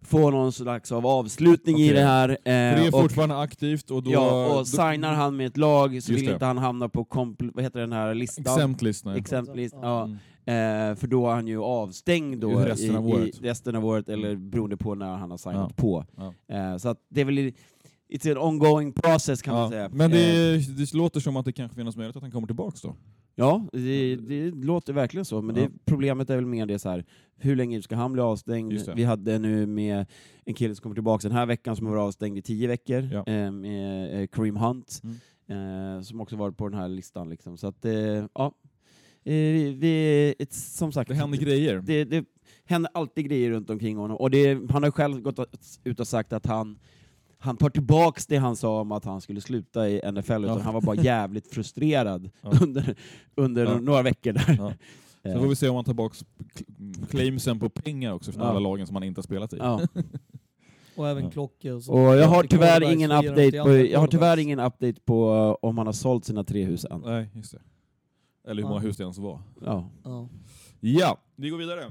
få 0.02 0.30
någon 0.30 0.52
slags 0.52 0.92
av 0.92 1.06
avslutning 1.06 1.76
i 1.78 1.84
Okej. 1.90 1.94
det 1.96 2.02
här. 2.06 2.28
För 2.28 2.36
det 2.44 2.50
är 2.50 2.86
Eh, 2.86 2.94
och, 2.94 3.00
fortfarande 3.02 3.38
aktivt 3.38 3.90
och 3.90 4.02
då... 4.02 4.10
ja, 4.10 4.46
och 4.48 4.54
då- 4.58 4.64
signar 4.64 5.14
han 5.14 5.36
med 5.36 5.46
ett 5.46 5.56
lag 5.56 6.02
så 6.02 6.12
vill 6.12 6.26
det. 6.26 6.32
inte 6.32 6.44
han 6.44 6.58
hamna 6.58 6.88
på 6.88 7.04
kompl- 7.04 7.50
vad 7.54 7.64
heter 7.64 7.80
den 7.80 7.92
här 7.92 8.14
listan? 8.14 8.42
Exempellist. 8.44 9.04
nej. 9.04 9.18
Exempelvis, 9.18 9.72
Ja. 9.72 9.80
ja. 9.82 10.02
Mm. 10.04 10.90
Eh, 10.90 10.96
för 10.96 11.06
då 11.06 11.28
är 11.28 11.34
han 11.34 11.46
ju 11.46 11.62
avstängd 11.62 12.40
då 12.40 12.50
Resten 12.58 12.94
i, 12.94 12.96
av 12.96 13.06
året. 13.08 13.28
i 13.28 13.30
resten 13.46 13.76
av 13.76 13.86
året, 13.86 14.08
eller 14.08 14.36
beroende 14.36 14.76
på 14.76 14.94
när 14.94 15.16
han 15.16 15.30
har 15.30 15.38
signat 15.38 15.76
på. 15.76 16.04
Ja. 16.16 16.34
Eh, 16.56 16.76
så 16.76 16.94
det 17.08 17.20
är 17.20 17.24
väl 17.24 17.38
i- 17.38 17.54
it's 18.12 18.30
an 18.30 18.38
ongoing 18.38 18.92
process 18.92 19.42
kan 19.42 19.54
man 19.54 19.62
Ja. 19.62 19.70
säga. 19.70 19.88
Men 19.92 20.12
Eh, 20.12 20.16
det, 20.18 20.76
det 20.78 20.94
låter 20.94 21.20
som 21.20 21.36
att 21.36 21.44
det 21.44 21.52
kanske 21.52 21.74
finns 21.76 21.96
möjlighet 21.96 22.16
att 22.16 22.22
han 22.22 22.30
kommer 22.32 22.46
tillbaks 22.46 22.80
då. 22.82 22.94
Ja, 23.40 23.66
det, 23.72 24.16
det 24.16 24.50
låter 24.50 24.92
verkligen 24.92 25.24
så, 25.24 25.42
men 25.42 25.56
Ja. 25.56 25.62
det, 25.62 25.70
problemet 25.84 26.30
är 26.30 26.36
väl 26.36 26.46
mer 26.46 26.66
det 26.66 26.78
så 26.78 26.88
här. 26.88 27.04
hur 27.36 27.56
länge 27.56 27.82
ska 27.82 27.96
han 27.96 28.12
bli 28.12 28.22
avstängd? 28.22 28.78
Vi 28.96 29.04
hade 29.04 29.38
nu 29.38 29.66
med 29.66 30.06
en 30.44 30.54
kille 30.54 30.74
som 30.74 30.82
kommer 30.82 30.94
tillbaka 30.94 31.28
den 31.28 31.36
här 31.36 31.46
veckan 31.46 31.76
som 31.76 31.86
har 31.86 31.94
varit 31.94 32.06
avstängd 32.08 32.38
i 32.38 32.42
tio 32.42 32.68
veckor, 32.68 33.08
Ja. 33.12 33.24
eh, 33.26 33.50
med 33.50 34.20
eh, 34.22 34.26
Kareem 34.26 34.56
Hunt, 34.56 35.02
Mm. 35.48 35.96
eh, 35.96 36.02
som 36.02 36.20
också 36.20 36.36
varit 36.36 36.56
på 36.56 36.68
den 36.68 36.78
här 36.78 36.88
listan. 36.88 37.28
Liksom. 37.30 37.56
Så 37.56 37.66
att, 37.66 37.84
eh, 37.84 37.92
ja. 38.34 38.54
Eh, 39.24 39.32
vi, 39.74 40.34
it's, 40.38 40.76
som 40.76 40.92
sagt, 40.92 41.08
Det 41.08 41.14
händer 41.14 41.38
grejer. 41.38 41.82
det, 41.86 42.04
det 42.04 42.24
händer 42.64 42.90
alltid 42.94 43.24
grejer 43.28 43.50
runt 43.50 43.70
omkring 43.70 43.96
honom. 43.96 44.16
Och 44.16 44.30
det, 44.30 44.70
han 44.70 44.82
har 44.82 44.90
själv 44.90 45.20
gått 45.22 45.38
ut 45.84 46.00
och 46.00 46.06
sagt 46.08 46.32
att 46.32 46.46
han, 46.46 46.78
han 47.42 47.56
tar 47.56 47.70
tillbaks 47.70 48.26
det 48.26 48.36
han 48.36 48.56
sa 48.56 48.80
om 48.80 48.92
att 48.92 49.04
han 49.04 49.20
skulle 49.20 49.40
sluta 49.40 49.88
i 49.88 50.00
NFL, 50.12 50.32
utan 50.32 50.44
Ja. 50.44 50.58
han 50.58 50.74
var 50.74 50.80
bara 50.80 50.96
jävligt 50.96 51.46
frustrerad 51.54 52.30
Ja. 52.42 52.50
under, 52.62 52.94
under 53.34 53.64
Ja. 53.66 53.80
några 53.80 54.02
veckor 54.02 54.32
där. 54.32 54.56
Ja. 54.58 54.72
Eh, 55.22 55.32
Så 55.32 55.38
får 55.40 55.46
vi 55.48 55.56
se 55.56 55.68
om 55.68 55.74
han 55.76 55.84
tar 55.84 55.92
tillbaka 55.92 56.14
claimsen 57.10 57.58
på 57.60 57.68
pengar 57.70 58.12
också 58.12 58.32
från 58.32 58.42
Ja. 58.42 58.50
alla 58.50 58.58
lagen 58.60 58.86
som 58.86 58.96
han 58.96 59.02
inte 59.02 59.18
har 59.18 59.22
spelat 59.22 59.52
i. 59.52 59.56
ja. 59.56 59.80
Och 60.96 61.08
även 61.08 61.24
Ja. 61.24 61.30
klockor. 61.30 61.80
som- 61.80 61.94
Och 61.94 62.00
jag 62.16 62.26
har 62.28 62.44
tyvärr 62.44 62.92
ingen 62.92 63.12
update 63.12 63.62
på, 63.62 63.76
jag 63.76 64.00
har 64.00 64.06
tyvärr 64.06 64.36
ingen 64.36 64.60
update 64.60 65.00
på 65.04 65.34
uh, 65.34 65.68
om 65.68 65.78
han 65.78 65.86
har 65.86 65.92
sålt 65.94 66.24
sina 66.24 66.44
tre 66.44 66.64
hus 66.64 66.84
än. 66.90 67.00
Nej, 67.06 67.30
just 67.34 67.52
det. 67.52 67.60
Eller 68.50 68.62
hur 68.62 68.68
många 68.68 68.80
hus 68.80 68.96
det 68.96 69.02
ens 69.02 69.18
var. 69.18 69.40
Ja. 69.64 69.90
Ja. 70.04 70.28
Ja, 70.80 71.18
vi 71.36 71.48
går 71.50 71.58
vidare. 71.58 71.84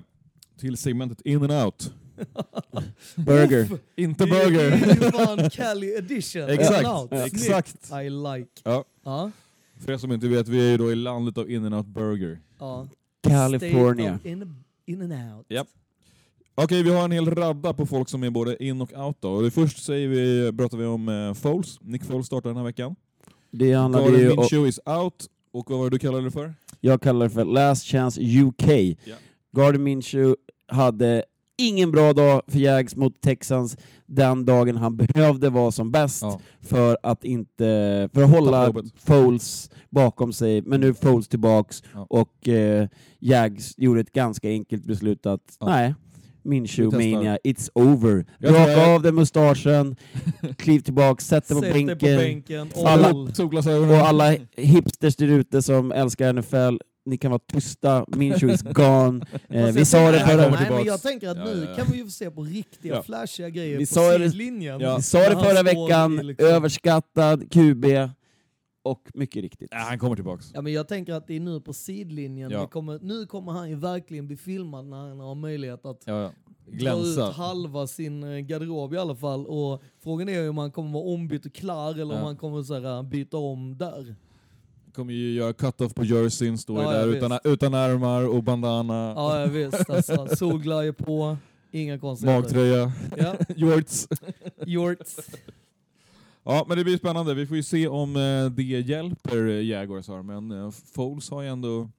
Till 0.60 0.78
segmentet 0.78 1.22
In 1.22 1.44
and 1.44 1.52
Out. 1.66 1.94
Burger. 3.16 3.62
Uff, 3.74 3.80
Inte 3.96 4.26
det 4.26 4.30
burger. 4.32 4.72
Det 4.72 5.44
är 5.44 5.50
Cali 5.50 5.98
edition. 5.98 6.42
Exakt, 6.50 7.14
exakt. 7.14 7.92
I 7.92 8.10
like. 8.10 8.50
Ja. 8.64 8.84
Ja. 9.04 9.32
För 9.80 9.92
er 9.92 9.98
som 9.98 10.12
inte 10.12 10.28
vet, 10.28 10.48
vi 10.48 10.68
är 10.68 10.72
ju 10.72 10.78
då 10.78 10.92
i 10.92 10.96
landet 10.96 11.38
av 11.38 11.52
In 11.52 11.66
and 11.66 11.76
Out 11.76 11.86
Burger. 11.86 12.40
ja. 12.60 12.88
California. 13.24 14.20
In, 14.24 14.64
in 14.86 15.02
and 15.02 15.14
out. 15.38 15.46
Japp. 15.50 15.68
Okej, 16.56 16.84
vi 16.84 16.90
har 16.90 17.06
en 17.06 17.12
hel 17.12 17.32
radda 17.36 17.74
på 17.74 17.86
folk 17.86 18.10
som 18.10 18.24
är 18.24 18.30
både 18.30 18.64
in 18.64 18.82
och 18.82 18.94
out 18.94 19.18
då. 19.20 19.30
Och 19.30 19.54
först 19.54 19.84
säger 19.84 20.08
vi, 20.08 20.52
pratar 20.58 20.78
vi 20.78 20.86
om 20.86 21.10
eh, 21.10 21.34
Foles. 21.34 21.82
Nick 21.82 22.04
Foles 22.04 22.26
startar 22.28 22.50
den 22.50 22.58
här 22.58 22.64
veckan. 22.64 22.96
Det 23.52 23.74
handlar 23.74 24.02
Gardner 24.02 24.20
ju 24.20 24.30
Minshew 24.30 24.70
is 24.70 24.80
out. 24.86 25.28
Och 25.52 25.70
vad 25.70 25.80
var 25.80 25.90
det 25.90 25.96
du 25.96 26.00
kallade 26.00 26.24
det 26.24 26.32
för? 26.32 26.54
jag 26.82 27.02
kallar 27.02 27.26
det 27.26 27.30
för 27.30 27.46
Last 27.46 27.86
Chance 27.86 28.22
UK. 28.22 28.98
Ja. 29.04 29.16
Gardner 29.52 29.80
Minshew 29.80 30.36
hade 30.68 31.24
ingen 31.60 31.92
bra 31.92 32.14
dag 32.14 32.42
för 32.48 32.60
Jags 32.60 32.96
mot 32.96 33.22
Texans 33.22 33.78
den 34.06 34.46
dagen 34.46 34.76
han 34.78 34.98
behövde 34.98 35.50
vara 35.50 35.72
som 35.72 35.92
bäst 35.92 36.22
Ja. 36.22 36.40
för 36.62 36.98
att 37.04 37.24
inte 37.24 38.10
för 38.14 38.24
att 38.24 38.30
hålla. 38.30 38.74
Foles 39.06 39.70
bakom 39.90 40.34
sig. 40.34 40.62
Men 40.62 40.82
nu 40.82 40.88
är 40.88 40.94
Foles 40.94 41.28
tillbaks 41.28 41.84
Ja. 41.94 42.08
och 42.10 42.48
eh, 42.48 42.88
Jags 43.20 43.74
gjorde 43.78 44.00
ett 44.02 44.12
ganska 44.14 44.48
enkelt 44.50 44.86
beslut 44.86 45.26
att 45.26 45.58
Ja. 45.60 45.66
nej, 45.66 45.96
Minshew 46.44 46.98
testar. 46.98 47.18
mania, 47.18 47.38
it's 47.44 47.70
over. 47.74 48.26
Raka 48.40 48.94
av 48.96 49.02
den 49.02 49.16
mustaschen, 49.16 49.96
kliv 50.58 50.80
tillbaks, 50.80 51.28
sätt 51.28 51.48
dig 51.48 51.56
på 51.58 51.62
dig 51.62 51.72
bänken. 51.74 51.98
på 52.00 52.06
bänken. 52.06 52.70
Alla-. 52.86 53.14
Och 54.02 54.08
alla 54.08 54.36
hipsters 54.58 55.16
där 55.16 55.28
ute 55.28 55.62
som 55.62 55.92
älskar 55.92 56.34
NFL, 56.34 56.78
ni 57.10 57.18
kan 57.18 57.32
vara 57.32 57.42
tysta, 57.48 58.06
Minshew 58.08 58.54
is 58.54 58.62
gone. 58.62 59.26
Eh, 59.50 59.66
vi 59.74 59.86
sa 59.86 60.12
det 60.12 60.20
förra... 60.20 60.50
Nej, 60.50 60.70
men 60.70 60.86
jag 60.86 61.02
tänker 61.02 61.30
att 61.30 61.38
nu 61.38 61.64
ja, 61.64 61.70
ja. 61.70 61.76
kan 61.76 61.92
vi 61.92 61.98
ju 61.98 62.04
få 62.06 62.12
se 62.12 62.32
på 62.32 62.44
riktiga 62.44 62.96
Ja. 62.96 63.04
flashiga 63.04 63.50
grejer 63.50 63.78
Vi 63.78 63.86
på 63.86 63.94
sa 63.94 64.18
det- 64.18 64.30
sidlinjen. 64.30 64.80
Ja. 64.80 64.96
Vi 64.98 65.02
sa 65.04 65.18
det 65.20 65.36
förra 65.36 65.64
veckan, 65.64 66.16
liksom- 66.16 66.46
överskattad 66.48 67.52
QB 67.52 67.86
och 68.84 69.02
mycket 69.14 69.42
riktigt. 69.42 69.68
Ja, 69.72 69.78
han 69.78 70.00
kommer 70.00 70.16
tillbaks. 70.16 70.52
Ja, 70.54 70.62
men 70.62 70.74
jag 70.74 70.88
tänker 70.88 71.14
att 71.14 71.28
det 71.28 71.36
är 71.36 71.40
nu 71.40 71.62
på 71.62 71.74
sidlinjen. 71.74 72.52
Ja. 72.52 72.68
Kommer, 72.68 73.00
nu 73.02 73.26
kommer 73.26 73.52
han 73.52 73.70
ju 73.70 73.76
verkligen 73.76 74.28
bli 74.28 74.38
filmad 74.38 74.86
när 74.86 74.98
han 74.98 75.20
har 75.20 75.36
möjlighet 75.36 75.86
att 75.86 76.04
Ja, 76.06 76.14
ja. 76.22 76.32
dra 76.66 76.72
ut 76.74 76.80
Glänsa. 76.80 77.24
halva 77.32 77.88
sin 77.88 78.24
eh, 78.24 78.38
garderob 78.40 78.94
i 78.94 78.98
alla 78.98 79.16
fall. 79.16 79.46
Och 79.46 79.82
frågan 80.04 80.30
är 80.30 80.42
ju 80.42 80.50
om 80.50 80.58
han 80.58 80.72
kommer 80.72 80.92
vara 80.92 81.04
ombytt 81.04 81.46
och 81.46 81.54
klar 81.54 81.92
eller 81.92 82.16
om 82.18 82.24
han 82.24 82.38
kommer 82.38 82.64
så 82.64 82.74
här, 82.80 83.04
byta 83.04 83.38
om 83.38 83.78
där. 83.78 84.16
Kommer 84.94 85.14
ju 85.14 85.34
göra 85.34 85.54
cut-off 85.54 85.94
på 85.94 86.04
jerseyn, 86.06 86.58
står 86.58 86.84
Ja, 86.84 86.92
där 86.92 87.08
utan, 87.08 87.40
utan 87.44 87.74
ärmar 87.74 88.28
och 88.28 88.44
bandana, 88.44 89.14
Ja, 89.16 89.40
ja 89.40 89.46
visst. 89.48 89.90
Alltså, 89.90 90.36
solglajjor 90.36 90.92
på, 90.94 91.38
inga 91.72 92.00
konstigheter. 92.00 92.42
magtröja, 92.42 92.92
Ja, 93.18 93.36
jorts. 93.56 94.08
jorts. 94.66 95.16
Ja, 96.44 96.66
men 96.68 96.78
det 96.78 96.84
blir 96.84 96.98
spännande. 96.98 97.34
Vi 97.34 97.46
får 97.48 97.58
ju 97.58 97.64
se 97.64 97.88
om 97.88 98.16
eh, 98.16 98.46
det 98.52 98.64
hjälper 98.64 99.48
eh, 99.48 99.62
Jaguars 99.66 100.08
har, 100.08 100.24
men 100.24 100.52
eh, 100.52 100.72
Foles 100.72 101.30
har 101.30 101.42
ju 101.42 101.48
ändå... 101.48 101.90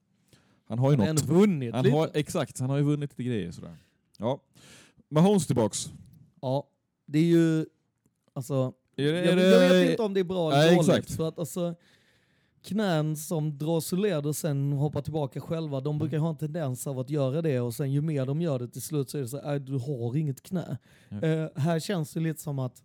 Han 0.67 0.79
har 0.79 0.91
ju 0.91 0.97
Han 0.97 1.15
något. 1.15 1.25
vunnit 1.25 1.73
Han 1.73 1.83
lite. 1.83 1.95
har, 1.97 2.09
exakt, 2.13 2.59
han 2.59 2.69
har 2.69 2.77
ju 2.77 2.83
vunnit 2.83 3.11
lite 3.11 3.23
grejer 3.23 3.51
sådär. 3.51 3.75
Ja. 4.17 4.39
Mahomes 5.09 5.47
tillbaks. 5.47 5.89
Ja, 6.41 6.67
det 7.05 7.19
är 7.19 7.23
ju... 7.23 7.65
Alltså, 8.33 8.73
Är 8.95 9.03
det, 9.03 9.19
jag, 9.19 9.27
är 9.27 9.35
det, 9.35 9.49
jag 9.49 9.69
vet 9.69 9.89
inte 9.91 10.03
om 10.03 10.13
det 10.13 10.19
är 10.19 10.23
bra 10.23 10.51
eller 10.53 10.75
dåligt. 10.75 10.89
exakt. 10.89 11.11
För 11.15 11.27
att 11.27 11.39
alltså, 11.39 11.75
knän 12.63 13.17
som 13.17 13.57
dras 13.57 13.93
ur 13.93 13.97
led 13.97 14.25
och 14.25 14.35
sen 14.35 14.71
hoppar 14.73 15.01
tillbaka 15.01 15.41
själva, 15.41 15.81
de 15.81 15.97
brukar 15.97 16.17
ha 16.17 16.29
en 16.29 16.37
tendens 16.37 16.87
av 16.87 16.99
att 16.99 17.09
göra 17.09 17.41
det 17.41 17.59
och 17.59 17.73
sen 17.73 17.91
ju 17.91 18.01
mer 18.01 18.25
de 18.25 18.41
gör 18.41 18.59
det 18.59 18.67
till 18.67 18.81
slut 18.81 19.09
så 19.09 19.17
är 19.17 19.21
det 19.21 19.27
så 19.27 19.41
här, 19.41 19.53
"Äh, 19.53 19.59
du 19.61 19.73
har 19.77 20.15
inget 20.17 20.43
knä. 20.43 20.77
Ja. 21.09 21.21
Eh, 21.21 21.49
här 21.55 21.79
känns 21.79 22.13
det 22.13 22.19
lite 22.19 22.41
som 22.41 22.59
att, 22.59 22.83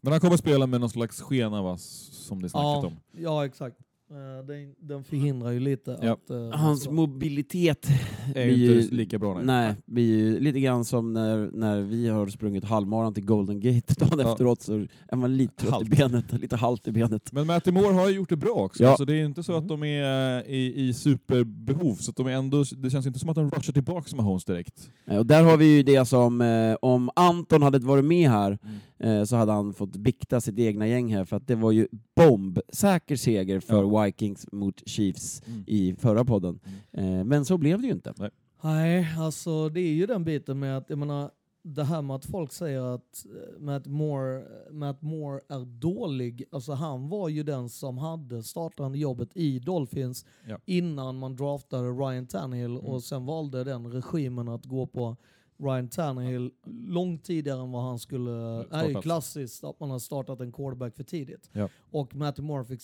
Men 0.00 0.12
han 0.12 0.20
kommer 0.20 0.36
spela 0.36 0.66
med 0.66 0.80
någon 0.80 0.90
slags 0.90 1.20
skena 1.20 1.62
va, 1.62 1.76
som 1.78 2.42
det 2.42 2.48
snackat 2.48 2.64
ja, 2.82 2.86
om. 2.86 2.96
ja 3.12 3.46
exakt. 3.46 3.76
Eh, 4.10 4.46
den, 4.46 4.74
den 4.80 5.04
förhindrar 5.04 5.50
ju 5.50 5.60
lite 5.60 5.98
Ja. 6.02 6.12
att... 6.12 6.30
eh, 6.30 6.50
Hans 6.50 6.84
så. 6.84 6.90
mobilitet 6.92 7.88
Är 8.34 8.44
ju 8.44 8.80
inte 8.82 8.94
lika 8.94 9.18
bra. 9.18 9.34
Nej. 9.34 9.44
Nej, 9.44 9.74
blir 9.86 10.04
ju 10.04 10.40
lite 10.40 10.60
grann 10.60 10.84
som 10.84 11.12
när, 11.12 11.50
när 11.52 11.80
vi 11.80 12.08
har 12.08 12.26
sprungit 12.26 12.64
halvmaran 12.64 13.14
till 13.14 13.24
Golden 13.24 13.60
Gate 13.60 13.94
dagen 13.98 14.18
Ja. 14.18 14.32
efteråt 14.32 14.62
så 14.62 14.86
är 15.08 15.16
man 15.16 15.36
lite 15.36 15.54
trött 15.56 15.70
Halt. 15.72 15.86
i 15.86 15.90
benet, 15.90 16.32
lite 16.32 16.56
halt 16.56 16.88
i 16.88 16.92
benet. 16.92 17.32
Men 17.32 17.46
Matty 17.46 17.70
Moore 17.72 17.92
har 17.94 18.08
ju 18.08 18.16
gjort 18.16 18.28
det 18.28 18.36
bra 18.36 18.50
också, 18.54 18.82
Ja. 18.82 18.96
så 18.96 19.04
det 19.04 19.14
är 19.14 19.24
inte 19.24 19.42
så 19.42 19.56
att 19.56 19.68
de 19.68 19.82
är 19.84 20.38
eh, 20.38 20.54
i, 20.54 20.88
i 20.88 20.92
superbehov. 20.92 21.94
Så 21.94 22.10
att 22.10 22.16
de 22.16 22.26
är 22.26 22.30
ändå, 22.32 22.64
det 22.76 22.90
känns 22.90 23.06
inte 23.06 23.18
som 23.18 23.28
att 23.28 23.36
de 23.36 23.50
rushar 23.50 23.72
tillbaka 23.72 24.16
Mahomes 24.16 24.44
direkt. 24.44 24.90
Eh, 25.06 25.18
Och 25.18 25.26
där 25.26 25.42
har 25.42 25.56
vi 25.56 25.76
ju 25.76 25.82
det 25.82 26.04
som, 26.08 26.76
om 26.82 27.10
Anton 27.16 27.62
hade 27.62 27.78
varit 27.78 28.04
med 28.04 28.30
här 28.30 28.58
Mm. 29.00 29.26
så 29.26 29.36
hade 29.36 29.52
han 29.52 29.72
fått 29.74 29.96
bikta 29.96 30.40
sitt 30.40 30.58
egna 30.58 30.86
gäng 30.86 31.14
här 31.14 31.24
för 31.24 31.36
att 31.36 31.46
det 31.46 31.54
var 31.54 31.72
ju 31.72 31.86
bombsäker 32.16 33.16
seger 33.16 33.60
för 33.60 33.82
Vikings 34.04 34.46
mot 34.52 34.88
Chiefs 34.88 35.42
Mm. 35.46 35.64
i 35.66 35.94
förra 35.98 36.24
podden. 36.24 36.60
Eh, 36.92 37.24
men 37.24 37.44
så 37.44 37.58
blev 37.58 37.80
det 37.80 37.86
ju 37.86 37.92
inte. 37.92 38.14
Nej, 38.62 39.06
alltså 39.18 39.68
det 39.68 39.80
är 39.80 39.94
ju 39.94 40.06
den 40.06 40.24
biten 40.24 40.58
med 40.58 40.76
att, 40.78 40.90
jag 40.90 40.98
menar, 40.98 41.30
det 41.62 41.84
här 41.84 42.02
med 42.02 42.16
att 42.16 42.24
folk 42.26 42.52
säger 42.52 42.80
att 42.94 43.26
eh, 43.26 43.60
Matt 43.60 43.86
Moore, 43.86 44.44
Matt 44.70 45.02
Moore 45.02 45.40
är 45.48 45.64
dålig, 45.80 46.44
alltså 46.50 46.72
han 46.72 47.08
var 47.08 47.28
ju 47.28 47.42
den 47.42 47.68
som 47.68 47.98
hade 47.98 48.42
startande 48.42 48.98
jobbet 48.98 49.28
i 49.34 49.58
Dolphins 49.58 50.26
Ja. 50.48 50.58
innan 50.64 51.18
man 51.18 51.36
draftade 51.36 51.88
Ryan 51.88 52.26
Tannehill 52.26 52.70
Mm. 52.70 52.86
och 52.86 53.02
sen 53.02 53.26
valde 53.26 53.64
den 53.64 53.92
regimen 53.92 54.48
att 54.48 54.64
gå 54.64 54.86
på 54.86 55.16
Ryan 55.58 55.88
Tannehill 55.88 56.50
långt 56.66 57.24
tidigare 57.24 57.60
än 57.60 57.72
vad 57.72 57.82
han 57.82 57.98
skulle... 57.98 58.30
Det 58.30 58.66
är 58.70 58.88
ju 58.88 59.00
klassiskt 59.00 59.64
att 59.64 59.80
man 59.80 59.90
har 59.90 59.98
startat 59.98 60.40
en 60.40 60.52
quarterback 60.52 60.96
för 60.96 61.04
tidigt. 61.04 61.50
Ja. 61.52 61.68
Och 61.90 62.14
Matty 62.14 62.42
Moore 62.42 62.64
fick, 62.64 62.80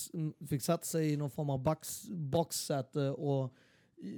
fick 0.49 0.63
sätta 0.63 0.85
sig 0.85 1.13
i 1.13 1.17
någon 1.17 1.31
form 1.31 1.51
av 1.51 1.63
box, 1.63 2.09
boxsäte 2.09 3.11
och 3.11 3.53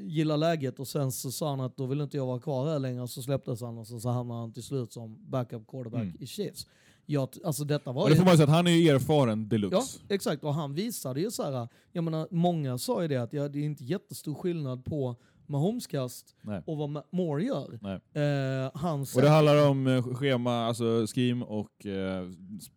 gilla 0.00 0.36
läget 0.36 0.80
och 0.80 0.88
sen 0.88 1.12
så 1.12 1.30
sa 1.30 1.50
han 1.50 1.60
att 1.60 1.76
då 1.76 1.86
vill 1.86 2.00
inte 2.00 2.16
jag 2.16 2.26
vara 2.26 2.40
kvar 2.40 2.66
här 2.66 2.78
längre 2.78 3.08
så 3.08 3.22
släpptes 3.22 3.60
han 3.60 3.78
och 3.78 3.86
så, 3.86 4.00
så 4.00 4.08
hamnade 4.08 4.40
han 4.40 4.52
till 4.52 4.62
slut 4.62 4.92
som 4.92 5.30
backup 5.30 5.66
quarterback 5.66 6.02
Mm. 6.02 6.16
i 6.20 6.26
Chiefs. 6.26 6.66
Jag, 7.08 7.28
alltså 7.44 7.64
detta 7.64 7.92
var 7.92 8.02
Och 8.02 8.10
det 8.10 8.16
får 8.16 8.24
man 8.24 8.32
ju 8.32 8.36
säga 8.36 8.44
att 8.44 8.54
han 8.54 8.66
är 8.66 8.70
ju 8.70 8.88
erfaren 8.88 9.48
deluxe. 9.48 9.98
Ja, 10.08 10.14
exakt. 10.14 10.44
Och 10.44 10.54
han 10.54 10.74
visade 10.74 11.20
ju 11.20 11.30
så 11.30 11.42
här, 11.42 11.68
jag 11.92 12.04
menar, 12.04 12.28
många 12.30 12.78
sa 12.78 13.02
ju 13.02 13.08
det 13.08 13.16
att 13.16 13.32
ja, 13.32 13.48
det 13.48 13.58
är 13.58 13.64
inte 13.64 13.84
jättestor 13.84 14.34
skillnad 14.34 14.84
på 14.84 15.16
Mahomes-kast 15.48 16.36
Nej. 16.42 16.62
och 16.66 16.76
vad 16.76 17.02
Moore 17.12 17.44
gör. 17.44 17.78
Eh, 17.84 18.70
han 18.74 19.00
Och 19.00 19.22
det 19.22 19.28
handlar 19.28 19.68
om 19.70 19.86
eh, 19.86 20.02
schema, 20.14 20.52
alltså 20.66 21.06
scheme 21.14 21.44
och 21.44 21.86
eh, 21.86 22.28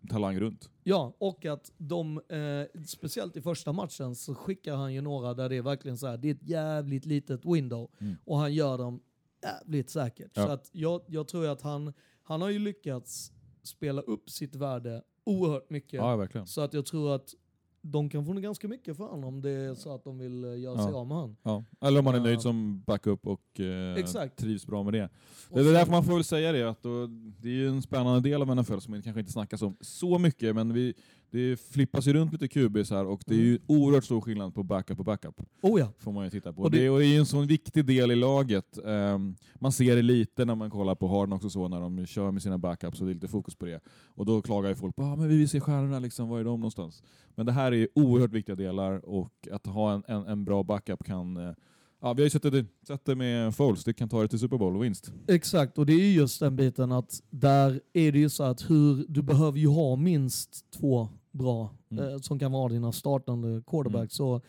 talang 0.10 0.40
runt. 0.40 0.70
Ja, 0.84 1.16
och 1.18 1.46
att 1.46 1.72
de, 1.78 2.18
eh, 2.18 2.82
speciellt 2.86 3.38
i 3.38 3.42
första 3.42 3.74
matchen, 3.74 4.16
så 4.16 4.36
skickar 4.36 4.76
han 4.76 4.94
ju 4.94 5.02
några 5.02 5.34
där 5.34 5.50
det 5.50 5.56
är 5.56 5.62
verkligen 5.62 5.98
så 5.98 6.08
här, 6.08 6.18
det 6.18 6.28
är 6.30 6.34
ett 6.34 6.50
jävligt 6.50 7.06
litet 7.06 7.46
window 7.46 7.92
Mm. 8.00 8.16
och 8.26 8.38
han 8.38 8.54
gör 8.54 8.78
dem 8.78 9.02
jävligt 9.44 9.90
säkert. 9.90 10.32
Ja. 10.34 10.46
Så 10.46 10.52
att 10.52 10.70
jag, 10.72 11.02
jag 11.08 11.28
tror 11.28 11.48
att 11.48 11.62
han, 11.62 11.94
han 12.24 12.42
har 12.42 12.50
ju 12.50 12.60
lyckats 12.60 13.32
spela 13.64 14.02
upp 14.02 14.30
sitt 14.30 14.56
värde 14.56 15.04
oerhört 15.24 15.70
mycket. 15.70 15.94
Ja, 15.94 16.16
verkligen. 16.16 16.48
Så 16.48 16.62
att 16.62 16.74
jag 16.74 16.86
tror 16.86 17.16
att 17.16 17.34
de 17.82 18.10
kan 18.10 18.26
få 18.26 18.34
ganska 18.34 18.68
mycket 18.68 18.98
för 18.98 19.04
honom 19.04 19.24
om 19.26 19.42
det 19.42 19.50
är 19.50 19.76
så 19.76 19.96
att 19.96 20.04
de 20.04 20.18
vill 20.18 20.44
eh, 20.44 20.60
göra 20.60 20.78
sig 20.84 20.92
Ja. 20.92 20.98
av 21.00 21.08
med 21.08 21.18
honom. 21.18 21.38
Ja. 21.44 21.64
Eller 21.82 22.00
om 22.00 22.06
man 22.06 22.16
är 22.16 22.20
nöjd 22.20 22.42
som 22.42 22.82
backup 22.88 23.28
och 23.28 23.60
eh, 23.60 23.94
Exakt. 23.96 24.38
trivs 24.38 24.66
bra 24.66 24.84
med 24.84 24.94
det. 24.94 25.10
Det 25.50 25.60
är 25.60 25.74
därför 25.74 25.92
man 25.92 26.04
får 26.04 26.14
väl 26.14 26.24
säga 26.24 26.52
det, 26.52 26.64
att 26.70 26.84
då, 26.84 27.08
det 27.42 27.48
är 27.50 27.54
ju 27.54 27.68
en 27.70 27.82
spännande 27.82 28.30
del 28.30 28.42
av 28.42 28.56
NFL 28.56 28.78
som 28.80 29.02
kanske 29.02 29.20
inte 29.20 29.32
snackas 29.32 29.62
om 29.62 29.78
så 29.82 30.18
mycket, 30.20 30.56
men 30.56 30.74
vi, 30.74 30.94
det 31.32 31.60
flippas 31.60 32.08
ju 32.08 32.14
runt 32.14 32.32
lite 32.32 32.48
QBs 32.48 32.90
här 32.92 33.06
och 33.06 33.22
det 33.26 33.34
är 33.34 33.40
ju 33.40 33.60
oerhört 33.68 34.04
stor 34.04 34.22
skillnad 34.22 34.54
på 34.56 34.64
backup 34.64 35.00
och 35.00 35.06
backup. 35.06 35.42
Oh 35.62 35.80
ja. 35.80 35.92
Får 36.00 36.12
man 36.12 36.24
ju 36.26 36.30
titta 36.30 36.54
på. 36.54 36.62
Och 36.62 36.72
det- 36.72 36.78
det, 36.80 36.90
och 36.90 37.00
det 37.00 37.06
är 37.06 37.10
ju 37.10 37.18
en 37.20 37.26
sån 37.26 37.48
viktig 37.48 37.86
del 37.86 38.12
i 38.12 38.16
laget. 38.16 38.78
Ehm, 38.86 39.36
man 39.56 39.72
ser 39.72 39.96
det 39.96 40.02
lite 40.02 40.46
när 40.46 40.56
man 40.56 40.70
kollar 40.70 40.96
på 40.96 41.08
Harden 41.08 41.34
också 41.34 41.50
så, 41.50 41.68
när 41.68 41.80
de 41.82 42.06
kör 42.06 42.32
med 42.32 42.42
sina 42.42 42.58
backups 42.58 43.00
och 43.02 43.06
det 43.08 43.12
är 43.12 43.14
lite 43.14 43.28
fokus 43.28 43.56
på 43.56 43.66
det. 43.66 43.80
Och 44.16 44.26
då 44.26 44.42
klagar 44.42 44.70
ju 44.70 44.76
folk 44.76 44.96
på 44.96 45.04
ah, 45.04 45.16
men 45.16 45.28
vi 45.30 45.38
vill 45.38 45.50
se 45.50 45.60
stjärnorna, 45.60 46.00
liksom, 46.00 46.30
var 46.30 46.40
är 46.40 46.44
de 46.44 46.60
någonstans? 46.60 47.04
Men 47.36 47.46
det 47.46 47.52
här 47.52 47.72
är 47.72 47.76
ju 47.76 47.88
oerhört 47.96 48.32
viktiga 48.34 48.56
delar 48.56 49.06
och 49.10 49.48
att 49.52 49.66
ha 49.66 49.94
en, 49.94 50.04
en, 50.08 50.26
en 50.26 50.46
bra 50.46 50.64
backup 50.64 51.04
kan 51.04 51.38
eh, 51.38 51.54
Ja, 52.02 52.14
vi 52.14 52.22
har 52.22 52.26
ju 52.26 52.30
sett 52.30 52.42
det, 52.42 52.66
sett 52.88 53.06
det 53.06 53.16
med 53.16 53.56
Foles, 53.56 53.84
det 53.84 53.94
kan 53.94 54.10
ta 54.10 54.22
det 54.22 54.28
till 54.28 54.40
Super 54.40 54.58
Bowl 54.58 54.76
och 54.76 54.84
vinst. 54.84 55.12
Exakt, 55.28 55.78
och 55.78 55.86
det 55.86 55.94
är 55.94 55.98
ju 56.00 56.12
just 56.14 56.40
den 56.40 56.56
biten 56.56 56.92
att 56.92 57.24
där 57.30 57.82
är 57.94 58.12
det 58.12 58.20
ju 58.20 58.30
så 58.30 58.44
att 58.44 58.70
hur, 58.70 59.06
du 59.10 59.22
behöver 59.22 59.60
ju 59.60 59.68
ha 59.68 59.96
minst 59.96 60.66
två 60.72 61.10
bra 61.32 61.70
Mm. 61.92 62.10
eh, 62.14 62.18
som 62.20 62.40
kan 62.40 62.52
vara 62.52 62.70
dina 62.70 62.92
startande 62.92 63.62
quarterbacks. 63.68 64.16
Så, 64.16 64.42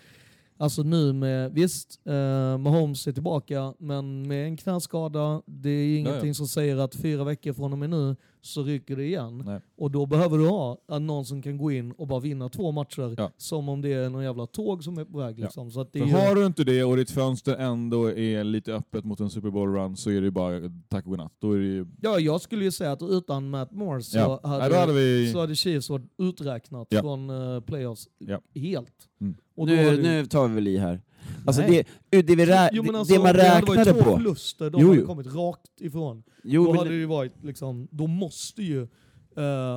alltså 0.57 0.83
nu 0.83 1.13
med, 1.13 1.53
visst, 1.53 2.01
eh, 2.07 2.59
Mahomes 2.59 3.07
är 3.07 3.13
tillbaka, 3.13 3.75
men 3.79 4.29
med 4.29 4.47
en 4.47 4.57
knäskada, 4.57 5.43
det 5.47 5.71
är 5.71 5.99
ingenting 5.99 6.29
ja. 6.29 6.35
som 6.35 6.49
säger 6.49 6.77
att 6.77 6.95
fyra 6.95 7.25
veckor 7.25 7.53
från 7.53 7.73
och 7.73 7.79
med 7.79 7.91
nu 7.91 8.17
så 8.43 8.63
rycker 8.63 8.97
det 8.97 9.05
igen. 9.05 9.43
Nej. 9.47 9.61
Och 9.77 9.91
då 9.91 10.07
behöver 10.07 10.39
du 10.39 10.47
ha 10.49 10.79
någon 11.01 11.25
som 11.25 11.43
kan 11.43 11.59
gå 11.59 11.73
in 11.73 11.93
och 11.93 12.07
bara 12.07 12.21
vinna 12.21 12.49
två 12.49 12.73
matcher, 12.73 13.15
Ja. 13.19 13.31
som 13.37 13.69
om 13.69 13.81
det 13.83 13.93
är 13.93 14.09
någon 14.11 14.25
jävla 14.25 14.47
tåg 14.47 14.85
som 14.85 14.99
är 14.99 15.05
på 15.05 15.19
väg. 15.19 15.39
Ja. 15.39 15.45
Liksom. 15.45 15.71
Så 15.71 15.81
att 15.81 15.93
det 15.93 15.99
ju, 15.99 16.05
har 16.05 16.35
du 16.35 16.47
inte 16.47 16.65
det 16.65 16.85
och 16.85 16.97
ditt 16.97 17.11
fönster 17.11 17.57
ändå 17.57 18.11
är 18.11 18.45
lite 18.45 18.75
öppet 18.75 19.05
mot 19.05 19.21
en 19.21 19.31
Super 19.31 19.51
Bowl-run 19.51 19.95
så 19.97 20.11
är 20.11 20.15
det 20.21 20.25
ju 20.25 20.31
bara 20.31 20.61
tack 20.89 21.05
och 21.05 21.11
godnatt. 21.11 21.33
Då 21.39 21.53
är 21.53 21.59
det 21.59 21.65
ju... 21.67 21.87
ja, 22.01 22.19
jag 22.19 22.41
skulle 22.41 22.65
ju 22.65 22.71
säga 22.71 22.93
att 22.93 23.03
utan 23.03 23.51
Matt 23.51 23.73
Moore 23.73 24.03
så 24.03 24.19
Ja. 24.19 24.41
hade, 24.43 24.69
Nej, 24.69 24.79
hade 24.81 24.93
vi... 24.93 25.33
så 25.33 25.41
hade 25.41 25.55
Chiefs 25.57 25.91
varit 25.91 26.07
uträknat 26.19 26.87
Ja. 26.91 27.01
från 27.01 27.31
uh, 27.31 27.61
playoffs 27.61 28.09
Ja. 28.19 28.41
helt. 28.55 28.95
Mm. 29.21 29.37
Och 29.57 29.67
då 29.67 29.73
Nu, 29.73 29.85
hade- 29.85 30.03
nu 30.03 30.27
tar 30.27 30.49
vi 30.49 30.55
väl 30.55 30.69
i 30.69 30.77
här. 30.79 31.01
Alltså 31.47 31.63
det, 31.63 31.87
det, 32.23 32.37
vi 32.37 32.47
rä, 32.47 32.69
Jo, 32.73 32.97
alltså, 32.97 33.15
det 33.15 33.21
man 33.23 33.33
räknade 33.35 33.85
två 33.93 34.03
på. 34.05 34.17
förluster, 34.17 34.71
de 34.71 34.81
Jo, 34.83 34.89
hade 34.89 35.01
jo. 35.01 35.07
kommit 35.07 35.27
rakt 35.35 35.81
ifrån. 35.81 36.23
Jo, 36.45 36.65
då 36.65 36.79
hade 36.79 36.99
det- 36.99 37.07
varit 37.07 37.45
liksom, 37.45 37.89
då 37.91 38.07
måste 38.07 38.63
ju 38.63 38.81
uh, 38.83 38.89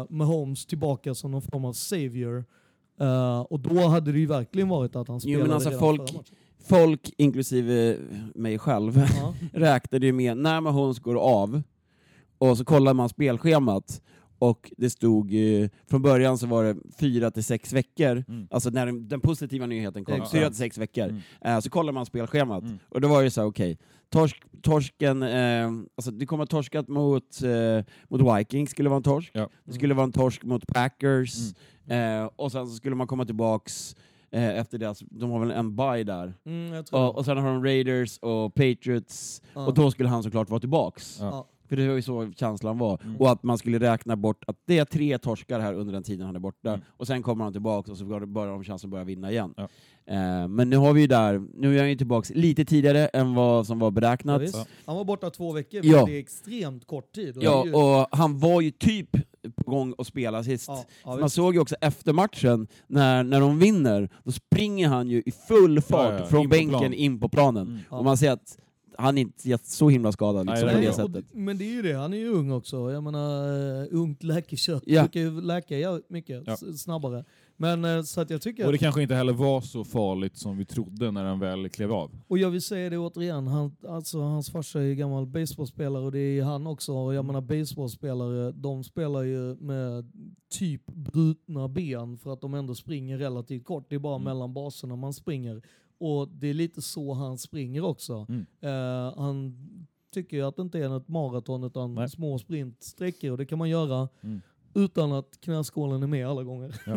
Mahomes 0.10 0.66
tillbaka 0.66 1.14
som 1.16 1.32
någon 1.32 1.42
form 1.42 1.66
av 1.66 1.74
savior. 1.74 2.46
Eh, 3.00 3.40
och 3.40 3.60
då 3.60 3.88
hade 3.88 4.12
det 4.12 4.20
ju 4.20 4.26
verkligen 4.26 4.70
varit 4.70 4.96
att 4.96 5.08
han 5.08 5.16
Jo, 5.16 5.20
spelade 5.20 5.44
men 5.44 5.54
alltså 5.54 5.72
folk- 5.72 6.28
folk, 6.68 7.14
inklusive 7.18 7.98
mig 8.36 8.60
själv, 8.60 8.98
Ja. 9.22 9.34
räknade 9.54 10.06
ju 10.06 10.12
med 10.14 10.38
när 10.38 10.62
Mahomes 10.62 11.00
går 11.00 11.16
av 11.16 11.62
och 12.38 12.58
så 12.58 12.66
kollar 12.66 12.94
man 12.94 13.10
spelschemat 13.10 14.02
och 14.50 14.72
det 14.78 14.90
stod, 14.90 15.34
eh, 15.34 15.70
från 15.90 16.02
början 16.02 16.38
så 16.38 16.48
var 16.48 16.64
det 16.64 16.76
fyra 17.00 17.32
till 17.32 17.44
sex 17.44 17.74
veckor, 17.74 18.24
Mm. 18.28 18.48
alltså 18.52 18.70
när 18.70 18.86
den, 18.86 19.08
den 19.08 19.20
positiva 19.22 19.66
nyheten 19.66 20.06
kom, 20.06 20.26
fyra 20.32 20.48
till 20.48 20.58
sex 20.58 20.78
veckor. 20.78 21.04
Mm. 21.10 21.22
Eh, 21.42 21.60
så 21.60 21.70
kollar 21.70 21.94
man 21.94 22.06
spelschemat 22.06 22.64
Mm. 22.64 22.80
och 22.90 23.02
då 23.02 23.08
var 23.08 23.24
det 23.24 23.32
så 23.32 23.42
här, 23.42 23.48
okej, 23.48 23.78
torsk, 24.10 24.44
torsken, 24.62 25.24
eh, 25.24 25.70
alltså 25.96 26.12
det 26.12 26.26
kommer 26.26 26.46
torskat 26.46 26.88
mot, 26.88 27.44
eh, 27.44 27.86
mot 28.10 28.40
Vikings, 28.40 28.70
skulle 28.72 28.90
vara 28.90 28.98
en 28.98 29.04
torsk. 29.04 29.32
Ja. 29.34 29.50
Det 29.66 29.74
skulle 29.74 29.94
vara 29.94 30.04
en 30.04 30.12
torsk 30.12 30.44
mot 30.44 30.68
Packers, 30.68 31.36
eh, 31.88 32.30
och 32.36 32.52
sen 32.52 32.68
så 32.68 32.74
skulle 32.76 32.96
man 32.96 33.08
komma 33.08 33.26
tillbaks 33.26 33.96
eh, 34.32 34.58
efter 34.60 34.78
deras, 34.78 35.00
de 35.00 35.32
har 35.32 35.40
väl 35.40 35.52
en 35.52 35.76
bye 35.76 36.04
där. 36.04 36.34
Mm, 36.46 36.74
jag 36.74 36.86
tror 36.86 37.00
Och, 37.00 37.16
och 37.18 37.26
sen 37.26 37.38
har 37.38 37.48
de 37.54 37.64
Raiders 37.64 38.18
och 38.18 38.56
Patriots, 38.56 39.42
Ja. 39.54 39.66
och 39.68 39.74
då 39.74 39.92
skulle 39.92 40.10
han 40.10 40.24
såklart 40.24 40.50
vara 40.50 40.60
tillbaks. 40.60 41.18
Ja. 41.22 41.48
För 41.70 41.76
det 41.76 41.88
var 41.88 41.96
ju 41.96 42.02
så 42.02 42.32
känslan 42.36 42.78
var. 42.78 43.00
Mm. 43.04 43.18
Och 43.18 43.32
att 43.32 43.44
man 43.44 43.58
skulle 43.58 43.80
räkna 43.80 44.16
bort 44.16 44.44
att 44.48 44.56
det 44.68 44.80
är 44.80 44.86
tre 44.86 45.18
torskar 45.18 45.60
här 45.60 45.74
under 45.74 45.94
den 45.94 46.04
tiden 46.04 46.26
han 46.26 46.36
är 46.36 46.40
borta, 46.40 46.70
Mm. 46.70 46.82
och 46.88 47.08
sen 47.08 47.24
kommer 47.24 47.44
han 47.44 47.54
tillbaka 47.54 47.92
och 47.92 47.98
så 47.98 48.06
börjar 48.06 48.48
de 48.52 48.64
chansen 48.64 48.88
att 48.88 48.92
börja 48.92 49.04
vinna 49.04 49.32
igen. 49.32 49.54
Ja. 49.58 49.68
Eh, 50.06 50.48
men 50.48 50.70
nu 50.70 50.78
har 50.78 50.94
vi 50.94 51.02
ju 51.02 51.08
där, 51.08 51.42
nu 51.54 51.76
är 51.76 51.80
han 51.80 51.90
ju 51.90 51.96
tillbaka 51.96 52.34
lite 52.36 52.66
tidigare 52.66 53.08
än 53.08 53.34
vad 53.36 53.68
som 53.68 53.80
var 53.80 53.92
beräknat. 53.92 54.42
Ja. 54.54 54.66
Han 54.86 54.96
var 54.96 55.04
borta 55.06 55.30
två 55.30 55.52
veckor, 55.52 55.82
men 55.84 55.92
Ja. 55.92 56.06
det 56.06 56.12
är 56.16 56.20
extremt 56.20 56.88
kort 56.88 57.12
tid. 57.16 57.38
Och 57.38 57.44
Ja, 57.44 57.66
ju- 57.66 57.74
och 57.74 58.08
han 58.12 58.40
var 58.40 58.62
ju 58.62 58.72
typ 58.72 59.10
på 59.56 59.72
gång 59.72 59.94
att 59.98 60.08
spela 60.08 60.44
sist. 60.44 60.66
ja, 60.68 60.86
ja, 61.06 61.18
Man 61.18 61.30
såg 61.30 61.54
ju 61.54 61.60
också 61.60 61.76
efter 61.82 62.14
matchen, 62.14 62.68
när, 62.88 63.24
när 63.24 63.40
de 63.40 63.60
vinner, 63.60 64.10
då 64.24 64.32
springer 64.32 64.88
han 64.88 65.08
ju 65.08 65.24
i 65.26 65.32
full 65.48 65.82
fart 65.82 66.12
Ja, 66.14 66.20
ja, 66.20 66.26
från 66.26 66.42
in 66.44 66.50
bänken 66.50 66.80
plan. 66.80 66.94
in 66.94 67.20
på 67.20 67.30
planen. 67.30 67.68
Mm. 67.68 67.80
Ja. 67.92 67.98
Och 67.98 68.06
man 68.06 68.18
ser 68.18 68.32
att 68.32 68.58
han 68.98 69.18
är 69.18 69.22
inte 69.22 69.58
så 69.64 69.90
himla 69.90 70.12
skadad 70.12 70.46
liksom, 70.46 70.66
Nej, 70.66 70.76
på 70.76 70.82
det 70.82 70.90
och 70.90 70.96
sättet. 70.96 71.26
Men 71.34 71.58
det 71.58 71.64
är 71.66 71.72
ju 71.74 71.82
det, 71.82 71.94
han 71.94 72.14
är 72.14 72.18
ju 72.18 72.30
ung 72.30 72.52
också. 72.52 72.92
Jag 72.92 73.04
menar, 73.04 73.48
uh, 73.82 73.88
ungt 73.92 74.24
läkekött 74.24 74.84
Ja. 74.86 75.02
brukar 75.02 75.20
ju 75.20 75.42
läka 75.42 75.78
jävligt 75.78 76.10
mycket 76.10 76.44
Ja. 76.46 76.58
snabbare. 76.58 77.26
Men 77.58 77.86
eh, 77.86 78.02
så 78.02 78.22
att 78.22 78.30
jag 78.30 78.42
tycker... 78.42 78.66
Och 78.66 78.72
det 78.72 78.78
kanske 78.78 79.02
inte 79.02 79.16
heller 79.16 79.34
var 79.34 79.62
så 79.62 79.84
farligt 79.84 80.38
som 80.38 80.58
vi 80.58 80.66
trodde 80.66 81.12
när 81.12 81.24
han 81.26 81.40
väl 81.40 81.70
klev 81.70 81.92
av. 81.94 82.12
Och 82.28 82.38
jag 82.38 82.50
vill 82.50 82.62
säga 82.62 82.90
det 82.90 82.98
återigen, 82.98 83.48
han, 83.48 83.76
alltså, 83.90 84.20
hans 84.20 84.52
farsa 84.52 84.80
är 84.80 84.84
ju 84.84 84.96
gammal 84.96 85.26
baseballspelare 85.26 86.04
och 86.06 86.12
det 86.12 86.20
är 86.20 86.44
han 86.44 86.68
också. 86.68 86.94
Och 86.94 87.14
jag 87.14 87.26
menar 87.26 87.42
baseballspelare, 87.42 88.52
de 88.52 88.84
spelar 88.84 89.22
ju 89.24 89.56
med 89.56 90.12
typ 90.50 90.86
brutna 90.86 91.68
ben 91.68 92.18
för 92.18 92.34
att 92.34 92.42
de 92.42 92.54
ändå 92.54 92.76
springer 92.76 93.18
relativt 93.18 93.66
kort. 93.66 93.86
Det 93.90 93.96
är 93.96 94.00
bara 94.00 94.16
Mm. 94.16 94.24
mellan 94.26 94.54
baserna 94.54 94.96
man 94.96 95.14
springer. 95.14 95.62
Och 96.06 96.28
det 96.28 96.48
är 96.48 96.54
lite 96.54 96.82
så 96.82 97.14
han 97.14 97.38
springer 97.38 97.84
också. 97.86 98.26
Mm. 98.30 98.46
Eh, 98.62 99.18
han 99.18 99.56
tycker 100.14 100.38
ju 100.38 100.44
att 100.44 100.56
det 100.56 100.62
inte 100.62 100.80
är 100.80 100.98
ett 100.98 101.08
maraton 101.08 101.64
utan 101.64 101.96
Nej. 101.96 102.10
små 102.10 102.40
sprintsträckor 102.40 103.32
och 103.32 103.38
det 103.38 103.46
kan 103.46 103.58
man 103.58 103.70
göra 103.70 104.10
Mm. 104.24 104.42
utan 104.74 105.12
att 105.12 105.42
knäskålen 105.42 106.04
är 106.04 106.08
med 106.08 106.28
alla 106.28 106.44
gånger. 106.44 106.76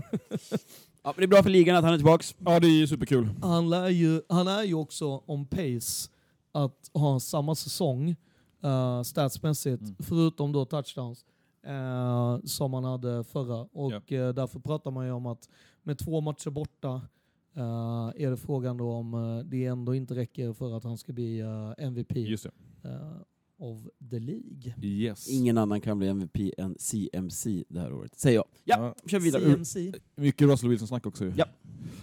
Ja, 1.03 1.13
men 1.17 1.21
det 1.21 1.25
är 1.25 1.29
bra 1.29 1.43
för 1.43 1.51
ligan 1.51 1.77
att 1.77 1.85
han 1.85 1.93
är 1.93 1.99
tillbaks. 1.99 2.35
Ja, 2.39 2.61
det 2.61 2.67
är 2.67 2.79
ju 2.79 2.87
superkul. 2.87 3.29
Han, 3.43 3.71
lär 3.71 3.89
ju, 3.89 4.23
han 4.29 4.49
är 4.49 4.63
ju 4.63 4.75
också 4.75 5.23
on 5.27 5.47
pace 5.47 6.11
att 6.53 6.91
ha 6.95 7.21
samma 7.21 7.55
säsong 7.55 8.17
uh, 8.65 9.03
statsmässigt, 9.03 9.83
Mm. 9.83 9.95
förutom 9.99 10.53
då 10.53 10.65
touchdowns, 10.65 11.25
eh, 11.67 12.39
som 12.45 12.75
han 12.75 12.85
hade 12.85 13.25
förra. 13.25 13.57
Och 13.73 14.13
eh, 14.13 14.35
därför 14.35 14.61
pratar 14.61 14.91
man 14.91 15.07
ju 15.07 15.13
om 15.13 15.27
att 15.27 15.49
med 15.83 15.99
två 15.99 16.21
matcher 16.21 16.51
borta 16.51 17.01
eh, 17.57 18.13
är 18.25 18.31
det 18.31 18.37
frågan 18.37 18.77
då 18.77 18.91
om 18.91 19.15
eh, 19.15 19.39
det 19.45 19.65
ändå 19.65 19.95
inte 19.95 20.15
räcker 20.15 20.53
för 20.53 20.77
att 20.77 20.85
han 20.85 20.99
ska 20.99 21.13
bli 21.13 21.41
eh, 21.41 21.73
MVP 21.87 22.13
of 23.59 23.79
the 24.11 24.19
League. 24.19 24.75
Yes. 24.83 25.29
Ingen 25.31 25.59
annan 25.59 25.81
kan 25.81 25.99
bli 25.99 26.09
MVP 26.09 26.37
än 26.59 26.77
CMC 26.79 27.65
det 27.69 27.81
här 27.81 27.93
året, 27.93 28.15
säger 28.19 28.37
jag. 28.37 28.45
Ja, 28.65 28.95
Ja. 29.03 29.09
kör 29.11 29.19
vidare. 29.21 29.43
CMC. 29.65 29.93
Mycket 30.17 30.49
Russell 30.49 30.69
Wilson-snack 30.71 31.07
också. 31.07 31.25
Ja. 31.37 31.45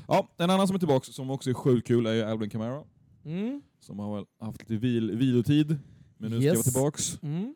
ja. 0.08 0.28
En 0.38 0.50
annan 0.50 0.68
som 0.68 0.76
är 0.76 0.80
tillbaka 0.80 1.12
som 1.12 1.30
också 1.32 1.50
är 1.50 1.54
sjukt 1.54 1.88
kul 1.88 2.06
är 2.06 2.26
Alvin 2.26 2.50
Kamara. 2.50 2.84
Mm. 3.26 3.62
Som 3.80 4.00
har 4.00 4.16
väl 4.16 4.26
haft 4.40 4.62
lite 4.70 4.76
vil 4.82 5.12
vilotid. 5.18 5.78
Men 6.18 6.32
nu 6.32 6.38
ska 6.38 6.46
Yes. 6.46 6.56
vara 6.56 6.64
tillbaks. 6.64 7.20
Mm. 7.24 7.56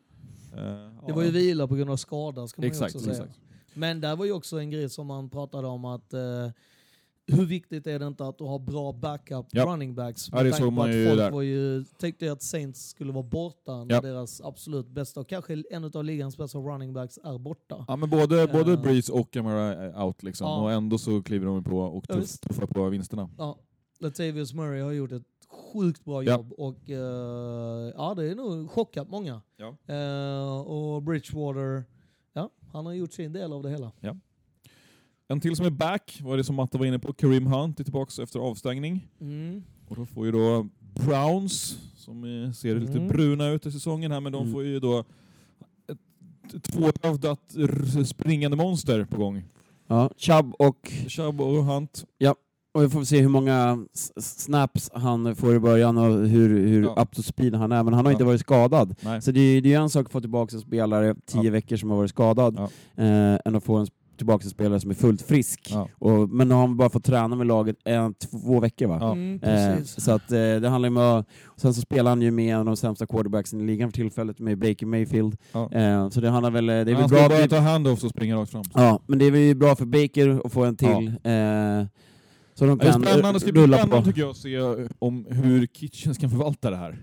Det 1.06 1.12
var 1.12 1.22
ju 1.22 1.30
vila 1.30 1.68
på 1.68 1.74
grund 1.74 1.90
av 1.90 1.96
skada 1.96 2.48
ska 2.48 2.62
man 2.62 2.68
Exakt, 2.70 2.94
ju 2.94 2.98
också 2.98 3.10
säga. 3.10 3.24
exakt. 3.24 3.40
Men 3.74 4.00
där 4.00 4.16
var 4.16 4.24
ju 4.24 4.32
också 4.32 4.58
en 4.60 4.70
grej 4.70 4.88
som 4.88 5.06
man 5.06 5.30
pratade 5.30 5.66
om 5.68 5.84
att 5.84 6.14
hur 7.28 7.46
viktigt 7.46 7.86
är 7.86 7.98
det 7.98 8.06
inte 8.06 8.26
att 8.28 8.38
du 8.38 8.44
har 8.44 8.58
bra 8.58 8.92
backup 8.92 9.46
Ja. 9.50 9.64
running 9.66 9.94
backs? 9.94 10.28
Ja, 10.32 10.42
det 10.42 10.52
såg 10.52 10.72
man 10.72 10.92
ju 10.92 11.06
folk 11.06 11.18
där. 11.18 11.30
var 11.30 11.42
ju, 11.42 11.84
tänkte 11.84 12.32
att 12.32 12.42
Saints 12.42 12.88
skulle 12.88 13.12
vara 13.12 13.22
borta 13.22 13.84
när 13.84 13.94
Ja. 13.94 14.00
deras 14.00 14.40
absolut 14.40 14.88
bästa, 14.88 15.20
och 15.20 15.28
kanske 15.28 15.62
en 15.70 15.84
av 15.84 16.04
ligans 16.04 16.36
bästa 16.36 16.58
running 16.58 16.92
backs 16.92 17.18
är 17.24 17.38
borta. 17.38 17.84
Ja, 17.88 17.96
men 17.96 18.10
både, 18.10 18.46
både 18.46 18.72
Eh. 18.72 18.80
Breeze 18.82 19.12
och 19.12 19.30
Kamara 19.30 19.74
är 19.74 20.02
out 20.04 20.22
liksom. 20.22 20.46
Ja. 20.46 20.62
Och 20.62 20.72
ändå 20.72 20.98
så 20.98 21.22
kliver 21.22 21.46
de 21.46 21.64
på 21.64 21.78
och 21.78 22.04
Ja, 22.08 22.14
tuff, 22.14 22.38
tuffar 22.38 22.66
på 22.66 22.88
vinsterna. 22.88 23.30
Ja, 23.38 23.58
Latavius 24.00 24.54
Murray 24.54 24.80
har 24.80 24.92
gjort 24.92 25.12
ett 25.12 25.22
sjukt 25.72 26.04
bra 26.04 26.22
Ja. 26.22 26.32
jobb 26.36 26.52
och 26.52 26.90
eh, 26.90 27.92
ja, 27.96 28.14
det 28.16 28.30
är 28.30 28.34
nog 28.34 28.70
chockat 28.70 29.08
många. 29.10 29.42
Ja. 29.56 29.94
Eh, 29.94 30.60
och 30.60 31.02
Bridgewater, 31.02 31.84
ja, 32.32 32.50
han 32.72 32.86
har 32.86 32.92
gjort 32.92 33.12
sin 33.12 33.32
del 33.32 33.52
av 33.52 33.62
det 33.62 33.70
hela. 33.70 33.92
En 35.28 35.40
till 35.40 35.56
som 35.56 35.66
är 35.66 35.70
back 35.70 36.20
var 36.24 36.36
det 36.36 36.44
som 36.44 36.56
Matta 36.56 36.78
var 36.78 36.86
inne 36.86 36.98
på. 36.98 37.12
Kareem 37.12 37.46
Hunt 37.46 37.80
är 37.80 37.84
tillbaka 37.84 38.22
efter 38.22 38.38
avstängning. 38.40 39.06
Mm. 39.20 39.62
Och 39.88 39.96
då 39.96 40.06
får 40.06 40.26
ju 40.26 40.32
då 40.32 40.66
Browns, 40.94 41.78
som 41.96 42.22
ser 42.56 42.74
lite 42.80 42.92
Mm. 42.92 43.08
bruna 43.08 43.48
ut 43.48 43.66
i 43.66 43.72
säsongen 43.72 44.12
här, 44.12 44.20
men 44.20 44.32
de 44.32 44.40
Mm. 44.42 44.52
får 44.52 44.62
ju 44.64 44.80
då 44.80 45.04
ett 46.54 46.62
tvåhövdat 46.62 47.40
r- 47.56 48.04
springande 48.04 48.56
monster 48.56 49.04
på 49.04 49.16
gång. 49.16 49.42
Ja, 49.86 50.10
Chubb 50.16 50.54
och, 50.58 50.92
Chubb 51.08 51.40
och 51.40 51.64
Hunt. 51.64 52.04
och 52.74 52.82
vi 52.84 52.88
får 52.88 53.04
se 53.04 53.20
hur 53.20 53.28
många 53.28 53.84
snaps 54.20 54.90
han 54.94 55.36
får 55.36 55.54
i 55.54 55.58
början 55.58 55.98
och 55.98 56.28
hur, 56.28 56.66
hur 56.66 56.82
Ja. 56.82 57.02
up 57.02 57.16
to 57.16 57.22
speed 57.22 57.54
han 57.54 57.72
är, 57.72 57.82
men 57.82 57.94
han 57.94 58.04
har 58.04 58.12
Ja. 58.12 58.14
inte 58.14 58.24
varit 58.24 58.40
skadad. 58.40 58.94
Nej. 59.00 59.22
Så 59.22 59.30
det 59.30 59.40
är 59.40 59.66
är 59.66 59.80
en 59.80 59.90
sak 59.90 60.06
att 60.06 60.12
få 60.12 60.20
tillbaka 60.20 60.56
en 60.56 60.60
spelare 60.62 61.14
tio 61.26 61.42
Ja. 61.44 61.50
veckor 61.50 61.76
som 61.76 61.90
har 61.90 61.96
varit 61.96 62.10
skadad, 62.10 62.54
Ja. 62.58 62.64
eh, 63.04 63.38
än 63.44 63.54
att 63.56 63.64
få 63.64 63.76
en 63.76 63.86
tillbaka 64.18 64.44
en 64.44 64.50
spelare 64.50 64.80
som 64.80 64.90
är 64.90 64.94
fullt 64.94 65.22
frisk. 65.22 65.68
Ja. 65.70 65.88
Och, 65.98 66.28
men 66.28 66.48
nu 66.48 66.54
har 66.54 66.60
han 66.60 66.76
bara 66.76 66.90
fått 66.90 67.04
träna 67.04 67.36
med 67.36 67.46
laget 67.46 67.76
en, 67.84 68.14
två 68.14 68.60
veckor 68.60 68.86
va? 68.86 68.98
Ja. 69.00 69.12
Mm, 69.12 69.40
Eh, 69.42 69.82
så 69.84 70.12
att, 70.12 70.32
eh, 70.32 70.38
det 70.38 70.68
handlar 70.68 70.88
ju 70.90 70.96
om 70.96 71.18
att, 71.18 71.26
sen 71.56 71.74
så 71.74 71.80
spelar 71.80 72.10
han 72.10 72.22
ju 72.22 72.30
med 72.30 72.54
en 72.54 72.58
av 72.60 72.64
de 72.66 72.76
sämsta 72.76 73.06
quarterbacksen 73.06 73.60
i 73.60 73.64
ligan 73.64 73.88
för 73.90 73.94
tillfället, 73.96 74.38
med 74.38 74.58
Baker 74.58 74.86
Mayfield. 74.86 75.36
Ja. 75.52 75.72
Eh, 75.72 76.08
så 76.10 76.20
det 76.20 76.30
handlar 76.30 76.50
väl, 76.50 76.66
det 76.66 76.72
är 76.74 76.84
väl 76.84 76.94
Han 76.94 77.08
bra... 77.10 77.18
ska 77.18 77.28
bara 77.28 77.48
ta 77.48 77.58
handoffs 77.58 78.04
och 78.04 78.10
springa 78.10 78.36
rakt 78.36 78.50
fram. 78.52 78.64
Ja, 78.74 79.00
men 79.06 79.18
det 79.18 79.24
är 79.24 79.30
väl 79.30 79.40
ju 79.40 79.54
bra 79.54 79.76
för 79.76 79.84
Baker 79.86 80.40
att 80.46 80.52
få 80.52 80.64
en 80.64 80.76
till. 80.76 80.88
Eh, 80.88 81.86
så 82.54 82.64
de 82.66 82.78
Det 82.78 82.86
är 82.86 82.92
kan 82.92 83.02
spännande, 83.02 83.32
det 83.32 83.40
ska 83.40 83.52
bli 83.52 83.62
spännande 83.62 83.96
på. 83.96 84.02
tycker 84.04 84.20
jag 84.20 84.30
att 84.30 84.36
se 84.36 84.58
om 84.98 85.26
hur 85.30 85.66
Kitchens 85.66 86.18
kan 86.18 86.30
förvalta 86.30 86.70
det 86.70 86.76
här. 86.76 86.98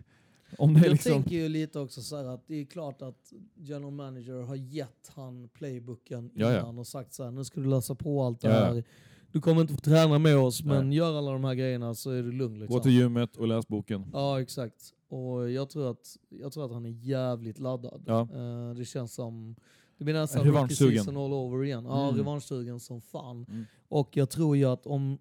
Om 0.58 0.74
det 0.74 0.80
Jag 0.80 0.92
liksom... 0.92 1.12
tänker 1.12 1.36
ju 1.36 1.50
lite 1.50 1.80
också 1.80 2.02
så 2.02 2.16
här 2.18 2.26
att 2.26 2.48
det 2.48 2.56
är 2.56 2.66
klart 2.66 3.02
att 3.02 3.34
general 3.56 3.92
manager 3.92 4.42
har 4.44 4.56
gett 4.56 5.12
han 5.16 5.50
playbooken 5.54 6.32
Ja, 6.34 6.52
ja. 6.52 6.60
innan 6.60 6.80
och 6.80 6.88
sagt 6.88 7.14
så 7.14 7.24
här, 7.24 7.32
nu 7.32 7.44
ska 7.44 7.62
du 7.62 7.68
läsa 7.70 7.96
på 7.96 8.24
allt 8.24 8.42
det 8.42 8.48
Ja, 8.48 8.54
ja. 8.60 8.66
här. 8.74 8.84
Du 9.32 9.42
kommer 9.42 9.62
inte 9.62 9.74
få 9.74 9.80
träna 9.80 10.20
med 10.20 10.38
oss 10.38 10.64
men 10.64 10.90
Nej. 10.90 10.98
gör 10.98 11.18
alla 11.18 11.32
de 11.32 11.44
här 11.44 11.54
grejerna 11.56 11.96
så 11.96 12.10
är 12.12 12.24
du 12.24 12.32
lugn. 12.32 12.60
Liksom. 12.60 12.78
Gå 12.78 12.84
till 12.84 12.92
gymmet 12.92 13.38
och 13.38 13.48
läs 13.48 13.68
boken. 13.68 14.06
Ja 14.14 14.42
exakt. 14.42 14.94
Och 15.10 15.52
jag 15.52 15.70
tror 15.70 15.92
att, 15.92 16.18
jag 16.30 16.54
tror 16.54 16.66
att 16.66 16.72
han 16.72 16.86
är 16.86 16.90
jävligt 16.90 17.60
laddad. 17.60 18.04
Ja. 18.06 18.22
Eh, 18.22 18.76
det 18.76 18.86
känns 18.86 19.14
som, 19.14 19.56
det 19.98 20.04
blir 20.04 20.14
nästan 20.14 20.44
Revanschsugen. 20.44 20.88
rookie 20.94 21.00
season 21.04 21.18
all 21.26 21.34
over 21.34 21.64
igen. 21.66 21.86
Ja, 21.86 22.04
Mm. 22.04 22.18
revanschsugen 22.18 22.80
som 22.80 23.02
fan. 23.02 23.46
Mm. 23.50 23.66
Och 23.90 24.18
jag 24.18 24.30
tror 24.30 24.58
ju 24.58 24.66
att 24.66 24.86
om, 24.88 25.18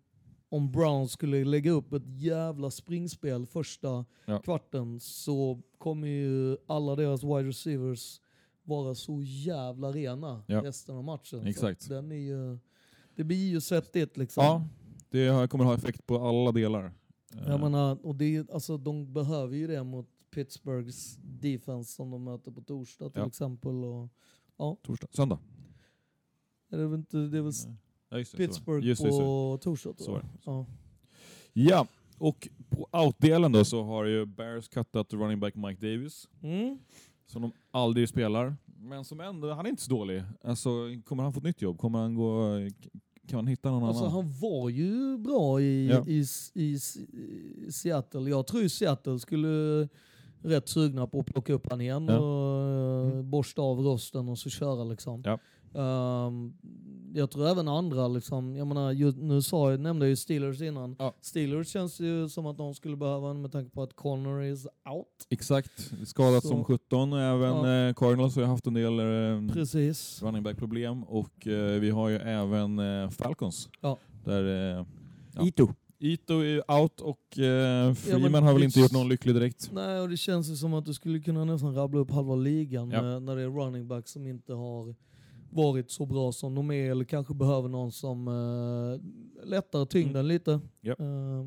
om 0.48 0.72
Brown 0.72 1.08
skulle 1.08 1.44
lägga 1.44 1.70
upp 1.70 1.92
ett 1.92 2.06
jävla 2.06 2.70
springspel 2.70 3.46
första 3.46 4.04
Ja. 4.26 4.38
kvarten 4.38 5.00
så 5.00 5.60
kommer 5.78 6.08
ju 6.08 6.56
alla 6.66 6.96
deras 6.96 7.22
wide 7.24 7.48
receivers 7.48 8.20
vara 8.62 8.94
så 8.94 9.22
jävla 9.22 9.92
rena 9.92 10.44
Ja. 10.46 10.62
resten 10.64 10.96
av 10.96 11.04
matchen. 11.04 11.46
Exakt. 11.46 11.88
Den 11.88 12.12
är 12.12 12.16
ju, 12.16 12.58
det 13.14 13.24
blir 13.24 13.48
ju 13.50 13.60
svettigt 13.60 14.16
liksom. 14.16 14.44
Ja, 14.44 14.66
det 15.10 15.50
kommer 15.50 15.64
ha 15.64 15.74
effekt 15.74 16.06
på 16.06 16.18
alla 16.28 16.52
delar. 16.52 16.84
Eh, 17.32 17.48
Jag 17.48 17.60
menar, 17.60 18.06
och 18.06 18.14
det, 18.14 18.50
alltså, 18.50 18.76
de 18.76 19.12
behöver 19.12 19.56
ju 19.56 19.66
det 19.66 19.84
mot 19.84 20.08
Pittsburghs 20.30 21.18
defense 21.22 21.92
som 21.92 22.10
de 22.10 22.24
möter 22.24 22.50
på 22.50 22.60
torsdag 22.60 23.10
till 23.10 23.20
Ja. 23.20 23.26
exempel. 23.26 23.84
Och, 23.84 24.08
Torsdag, 24.82 25.08
söndag. 25.10 25.38
är 26.70 26.78
det, 26.78 26.94
inte, 26.94 27.16
det 27.16 27.38
är 27.38 27.42
väl 27.42 27.52
Ja. 28.18 28.24
Pittsburgh 28.36 28.86
Just 28.86 29.02
på 29.02 29.58
torsdag? 29.62 29.94
Så. 29.98 30.20
Ja. 30.44 30.66
Ja, 31.52 31.86
och 32.18 32.48
på 32.68 32.88
outdelen 32.92 33.52
då 33.52 33.64
så 33.64 33.82
har 33.82 34.04
ju 34.04 34.26
Bears 34.26 34.68
cuttat 34.68 35.12
running 35.12 35.40
back 35.40 35.54
Mike 35.54 35.86
Davis. 35.86 36.28
Mm. 36.42 36.78
Som 37.26 37.42
de 37.42 37.52
aldrig 37.70 38.08
spelar. 38.08 38.56
Men 38.78 39.04
som 39.04 39.20
ändå, 39.20 39.52
han 39.52 39.66
är 39.66 39.70
inte 39.70 39.82
så 39.82 39.90
dålig. 39.90 40.22
Alltså, 40.44 40.70
kommer 41.04 41.22
han 41.22 41.32
få 41.32 41.38
ett 41.38 41.44
nytt 41.44 41.62
jobb? 41.62 41.78
Kommer 41.78 41.98
han 41.98 42.14
gå... 42.14 42.48
Kan 43.28 43.36
man 43.36 43.46
hitta 43.46 43.70
någon 43.70 43.84
Alltså, 43.84 44.04
annan? 44.04 44.14
han 44.14 44.32
var 44.40 44.68
ju 44.68 45.18
bra 45.18 45.60
i, 45.60 45.88
Ja. 45.88 46.04
i, 46.06 46.24
i, 46.54 46.78
i 47.66 47.72
Seattle. 47.72 48.30
Jag 48.30 48.46
tror 48.46 48.68
Seattle 48.68 49.18
skulle 49.18 49.88
rätt 50.42 50.68
sugna 50.68 51.06
på 51.06 51.20
att 51.20 51.26
plocka 51.26 51.52
upp 51.52 51.66
han 51.70 51.80
igen 51.80 52.06
Ja. 52.08 52.18
och 52.18 52.54
Mm. 53.04 53.16
uh, 53.18 53.22
borsta 53.22 53.62
av 53.62 53.78
rosten 53.78 54.28
och 54.28 54.38
så 54.38 54.50
köra 54.50 54.84
liksom. 54.84 55.22
Ja. 55.24 55.38
Ehm, 55.80 56.54
jag 57.14 57.30
tror 57.30 57.46
även 57.48 57.68
andra, 57.68 58.08
liksom, 58.08 58.56
jag 58.56 58.66
menar, 58.66 58.92
ju, 58.92 59.12
nu 59.12 59.42
sa 59.42 59.70
jag, 59.70 59.80
nämnde 59.80 60.04
jag 60.06 60.10
ju 60.10 60.16
Steelers 60.16 60.60
innan. 60.60 60.96
Ja. 60.98 61.14
Steelers 61.20 61.68
känns 61.68 62.00
ju 62.00 62.28
som 62.28 62.46
att 62.46 62.56
de 62.58 62.74
skulle 62.74 62.96
behöva 62.96 63.30
en 63.30 63.42
med 63.42 63.52
tanke 63.52 63.70
på 63.70 63.82
att 63.82 63.96
Connor 63.96 64.42
is 64.42 64.66
out. 64.94 65.06
Exakt. 65.30 65.90
Skadat 66.06 66.42
Så- 66.42 66.48
som 66.48 66.64
17 66.64 67.12
och 67.12 67.20
även 67.20 67.50
Ja. 67.56 67.88
eh, 67.88 67.94
Cardinals 67.94 68.34
har 68.34 68.42
ju 68.42 68.48
haft 68.48 68.66
en 68.66 68.74
del 68.74 68.98
eh, 69.00 69.52
Precis. 69.54 70.22
running 70.22 70.42
back 70.42 70.56
problem 70.58 71.04
och 71.04 71.46
eh, 71.46 71.80
vi 71.80 71.90
har 71.90 72.08
ju 72.08 72.16
även 72.16 72.78
eh, 72.78 73.10
Falcons. 73.10 73.68
Ja. 73.80 73.98
Där 74.24 74.76
eh, 74.78 74.86
Ja. 75.36 75.46
Ito. 75.46 75.68
Ito 75.98 76.32
är 76.34 76.70
out 76.80 77.00
och 77.00 77.38
eh, 77.38 77.94
Freeman 77.94 78.32
men 78.32 78.42
har 78.42 78.52
väl 78.52 78.62
inte 78.62 78.80
gjort 78.80 78.92
någon 78.92 79.08
lycklig 79.08 79.34
direkt. 79.34 79.70
Nej, 79.72 80.00
och 80.00 80.08
det 80.08 80.16
känns 80.16 80.48
ju 80.50 80.56
som 80.56 80.74
att 80.74 80.84
du 80.84 80.94
skulle 80.94 81.18
kunna 81.20 81.44
nästan 81.44 81.74
rabbla 81.74 82.00
upp 82.00 82.10
halva 82.10 82.34
ligan 82.34 82.90
Ja. 82.90 83.02
med, 83.02 83.22
när 83.22 83.36
det 83.36 83.42
är 83.42 83.48
running 83.48 83.88
back 83.88 84.08
som 84.08 84.26
inte 84.26 84.52
har 84.54 84.94
varit 85.54 85.90
så 85.90 86.06
bra 86.06 86.32
som 86.32 86.54
de 86.54 86.70
är, 86.70 86.90
eller 86.90 87.04
kanske 87.04 87.34
behöver 87.34 87.68
någon 87.68 87.92
som 87.92 88.28
uh, 88.28 89.00
lättar 89.44 89.84
tyngden 89.86 90.16
Mm. 90.16 90.26
lite. 90.26 90.60
Ja. 90.80 90.92
Uh, 91.00 91.46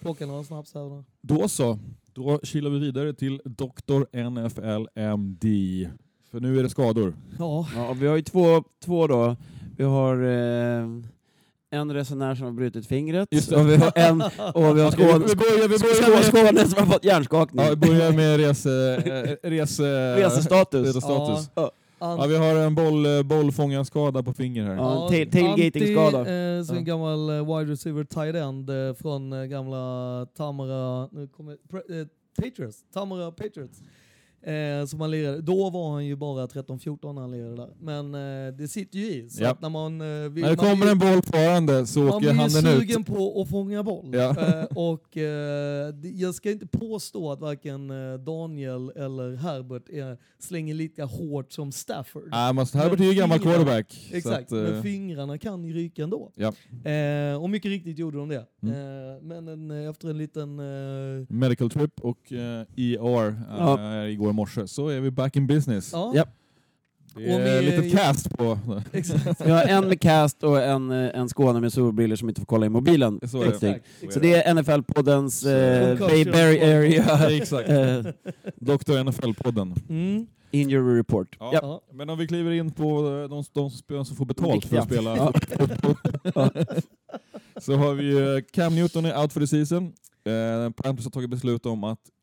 plocka 0.00 0.26
några 0.26 0.44
snaps 0.44 0.74
här 0.74 0.90
där. 0.96 1.04
Då 1.20 1.48
så, 1.48 1.78
då 2.12 2.40
kilar 2.42 2.70
vi 2.70 2.78
vidare 2.78 3.12
till 3.12 3.40
Dr. 3.44 4.28
NFL 4.30 4.86
MD. 4.94 5.44
För 6.30 6.40
nu 6.40 6.58
är 6.58 6.62
det 6.62 6.68
skador. 6.70 7.14
Ja, 7.38 7.68
Ja, 7.76 7.92
vi 7.92 8.06
har 8.06 8.16
ju 8.16 8.22
två, 8.22 8.64
två 8.84 9.06
då. 9.06 9.36
Vi 9.76 9.84
har 9.84 10.22
eh, 10.22 10.86
en 11.70 11.92
resenär 11.94 12.34
som 12.34 12.44
har 12.44 12.52
brutit 12.52 12.86
fingret, 12.86 13.28
Just 13.30 13.52
och 13.52 13.68
vi 13.70 13.76
har 13.76 13.92
en 13.94 14.22
och 14.54 14.76
vi 14.76 14.80
har 14.82 14.90
Skåne, 14.90 15.24
Vi 15.28 15.36
börjar, 15.36 15.68
vi 15.68 15.78
börjar 15.78 16.22
Skåne 16.22 16.68
som 16.68 16.78
har 16.86 16.92
fått 16.92 17.04
hjärnskakning. 17.04 17.64
ja, 17.64 17.70
vi 17.70 17.76
börjar 17.76 18.12
med 18.12 18.36
rese, 18.36 18.96
eh, 18.96 19.50
rese, 19.50 20.16
Resestatus. 20.16 20.86
resestatus. 20.86 21.50
Ja. 21.54 21.70
An- 21.98 22.18
Ja, 22.18 22.26
vi 22.26 22.36
har 22.36 22.56
en 22.56 22.74
boll, 22.74 23.06
eh, 23.06 23.22
bollfångarskada 23.22 24.22
på 24.22 24.32
finger 24.32 24.64
här. 24.64 24.74
Ja. 24.76 25.08
tail- 25.10 25.30
tailgating-skada. 25.30 26.18
Eh, 26.20 26.62
så 26.64 26.72
en 26.72 26.78
Ja. 26.78 26.82
gammal 26.84 27.30
eh, 27.30 27.56
wide 27.58 27.72
receiver 27.72 28.04
tight 28.04 28.34
end 28.34 28.70
eh, 28.70 28.94
från 28.94 29.32
eh, 29.32 29.44
gamla 29.44 30.26
Tamara, 30.36 31.08
nu 31.12 31.28
kommer, 31.28 31.56
pre, 31.70 32.00
eh, 32.00 32.06
Patriots, 32.42 32.84
Tamara 32.92 33.30
Patriots. 33.30 33.80
Eh, 34.42 34.86
som 34.86 35.00
han 35.00 35.10
lirade. 35.10 35.40
Då 35.40 35.70
var 35.70 35.92
han 35.92 36.06
ju 36.06 36.16
bara 36.16 36.46
13-14 36.46 37.12
när 37.12 37.20
han 37.20 37.30
lirade 37.30 37.56
där. 37.56 37.68
Men 37.80 38.14
eh, 38.14 38.54
det 38.54 38.68
sitter 38.68 38.98
ju 38.98 39.04
i. 39.04 39.28
Så 39.30 39.42
Ja. 39.42 39.50
att 39.50 39.60
när 39.62 39.68
man, 39.68 40.00
eh, 40.00 40.06
vill, 40.06 40.14
När 40.44 40.50
det 40.50 40.56
man 40.56 40.56
kommer 40.56 40.76
blir- 40.76 40.90
en 40.90 40.98
boll 40.98 41.22
farande 41.22 41.86
så 41.86 41.98
man 42.00 42.08
åker 42.08 42.18
blir 42.20 42.32
handen 42.32 42.66
ut. 42.66 42.78
sugen 42.80 43.04
på 43.04 43.40
att 43.42 43.50
fånga 43.50 43.82
boll. 43.82 44.10
Ja. 44.12 44.30
Eh, 44.30 44.64
och 44.76 45.16
eh, 45.16 45.94
jag 46.14 46.34
ska 46.34 46.50
inte 46.50 46.66
påstå 46.66 47.32
att 47.32 47.40
varken 47.40 47.90
eh, 47.90 48.18
Daniel 48.18 48.90
eller 48.96 49.36
Herbert 49.36 49.88
är, 49.88 50.18
slänger 50.38 50.74
lika 50.74 51.04
hårt 51.04 51.52
som 51.52 51.72
Stafford. 51.72 52.28
Nej, 52.30 52.54
men 52.54 52.66
Herbert 52.74 53.00
är 53.00 53.04
ju 53.04 53.14
gammal 53.14 53.38
quarterback. 53.38 54.06
så 54.10 54.16
Exakt, 54.16 54.52
att, 54.52 54.58
men 54.58 54.82
fingrarna 54.82 55.38
kan 55.38 55.64
ju 55.64 55.72
ryka 55.72 56.02
ändå. 56.02 56.32
Ja. 56.34 56.52
Eh, 56.90 57.42
och 57.42 57.50
mycket 57.50 57.68
riktigt 57.68 57.98
gjorde 57.98 58.18
de 58.18 58.28
det. 58.28 58.44
Mm. 58.62 58.74
Eh, 58.74 59.22
men 59.22 59.48
en, 59.48 59.70
efter 59.90 60.08
en 60.10 60.18
liten... 60.18 60.58
Eh, 60.58 61.26
Medical 61.28 61.70
trip 61.70 62.00
och 62.00 62.32
eh, 62.32 62.38
ER 62.76 63.28
eh, 63.28 63.34
Ja. 63.58 64.06
igår 64.06 64.27
morse 64.32 64.68
så 64.68 64.88
är 64.88 65.00
vi 65.00 65.10
back 65.10 65.36
in 65.36 65.46
business. 65.46 65.90
ja, 65.92 66.12
Ja. 66.14 66.24
Det 67.14 67.34
Och 67.34 67.40
är 67.40 67.44
med- 67.62 67.64
lite 67.64 67.96
cast 67.96 68.30
på. 68.30 68.58
exakt. 68.92 69.40
Vi 69.46 69.50
har 69.50 69.62
en 69.62 69.88
med 69.88 70.00
cast 70.00 70.42
och 70.42 70.62
en, 70.62 70.90
eh, 70.90 71.10
en 71.20 71.28
Skåne 71.28 71.60
med 71.60 71.72
solbriller 71.72 72.16
som 72.16 72.28
inte 72.28 72.40
får 72.40 72.46
kolla 72.46 72.66
i 72.66 72.68
mobilen. 72.68 73.20
Så 73.30 73.42
är 73.42 73.46
det. 73.60 73.80
Så 74.12 74.20
det 74.20 74.34
är 74.34 74.54
NFL-poddens 74.54 75.46
eh. 75.46 75.98
Bay 75.98 76.24
Berry 76.24 76.60
Area 76.60 77.30
Exakt. 77.30 77.68
eh, 77.68 78.02
Dr. 78.56 78.92
NFL-podden. 79.04 79.74
Mm. 79.88 80.26
Injury 80.50 80.98
Report. 80.98 81.36
Ja. 81.40 81.50
Ja. 81.62 81.80
Men 81.92 82.10
om 82.10 82.18
vi 82.18 82.26
kliver 82.26 82.50
in 82.50 82.70
på 82.70 82.84
eh, 83.22 83.28
de, 83.30 83.44
de 83.52 83.70
spelare 83.70 84.04
som 84.04 84.16
får 84.16 84.24
betalt 84.24 84.64
för 84.64 84.76
att 84.78 84.84
spela 84.84 85.16
så 87.60 87.74
har 87.74 87.94
vi 87.94 88.04
ju 88.04 88.42
Cam 88.52 88.74
Newton 88.74 89.04
är 89.04 89.20
out 89.22 89.32
for 89.32 89.40
the 89.40 89.46
season. 89.46 89.92
Eh, 90.24 90.70
Panthers 90.70 91.04
har 91.06 91.10
tagit 91.10 91.30
beslut 91.30 91.66
om 91.66 91.84
att 91.84 91.98
eh, 91.98 92.17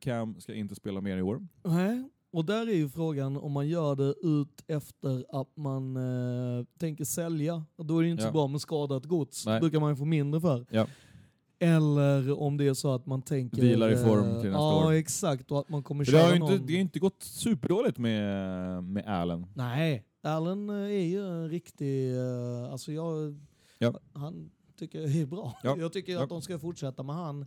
Cam 0.00 0.40
ska 0.40 0.54
inte 0.54 0.74
spela 0.74 1.00
mer 1.00 1.16
i 1.16 1.22
år. 1.22 1.46
Nej, 1.64 2.08
och 2.32 2.44
där 2.44 2.68
är 2.68 2.74
ju 2.74 2.88
frågan 2.88 3.36
om 3.36 3.52
man 3.52 3.68
gör 3.68 3.96
det 3.96 4.14
ut 4.22 4.64
efter 4.66 5.24
att 5.40 5.56
man 5.56 5.96
eh, 5.96 6.64
tänker 6.78 7.04
sälja. 7.04 7.64
Då 7.76 7.98
är 7.98 8.02
det 8.02 8.06
ju 8.06 8.12
inte 8.12 8.22
Ja. 8.24 8.28
så 8.28 8.32
bra 8.32 8.46
med 8.46 8.60
skadat 8.60 9.04
gods. 9.04 9.46
Nej. 9.46 9.60
Då 9.60 9.70
kan 9.70 9.80
man 9.80 9.90
ju 9.90 9.96
få 9.96 10.04
mindre 10.04 10.40
för. 10.40 10.66
Ja. 10.70 10.86
Eller 11.60 12.40
om 12.40 12.56
det 12.56 12.64
är 12.66 12.74
så 12.74 12.94
att 12.94 13.06
man 13.06 13.22
tänker... 13.22 13.62
Vilar 13.62 13.90
i 13.92 13.96
form 13.96 14.24
eh, 14.28 14.40
till 14.40 14.50
nästa 14.50 14.62
ja, 14.62 14.86
år. 14.86 14.92
exakt. 14.92 15.50
Och 15.52 15.58
att 15.60 15.68
man 15.68 15.82
kommer 15.82 16.04
För 16.04 16.12
det 16.12 16.18
köra 16.18 16.26
har 16.28 16.34
inte, 16.36 16.52
någon... 16.56 16.66
det 16.66 16.72
har 16.72 16.80
inte 16.80 16.98
gått 16.98 17.22
superdåligt 17.22 17.98
med, 17.98 18.84
med 18.84 19.06
Allen. 19.06 19.46
Nej, 19.54 20.04
Allen 20.22 20.70
eh, 20.70 20.76
är 20.76 21.06
ju 21.06 21.26
en 21.26 21.48
riktig... 21.48 22.16
eh, 22.16 22.72
Alltså 22.72 22.92
jag... 22.92 23.40
Ja. 23.78 23.94
Han 24.12 24.50
tycker 24.78 25.00
jag 25.00 25.16
är 25.16 25.26
bra. 25.26 25.58
Ja. 25.62 25.76
Jag 25.78 25.92
tycker 25.92 26.12
Ja. 26.12 26.22
att 26.22 26.28
de 26.28 26.42
ska 26.42 26.58
fortsätta 26.58 27.02
med 27.02 27.14
han. 27.14 27.46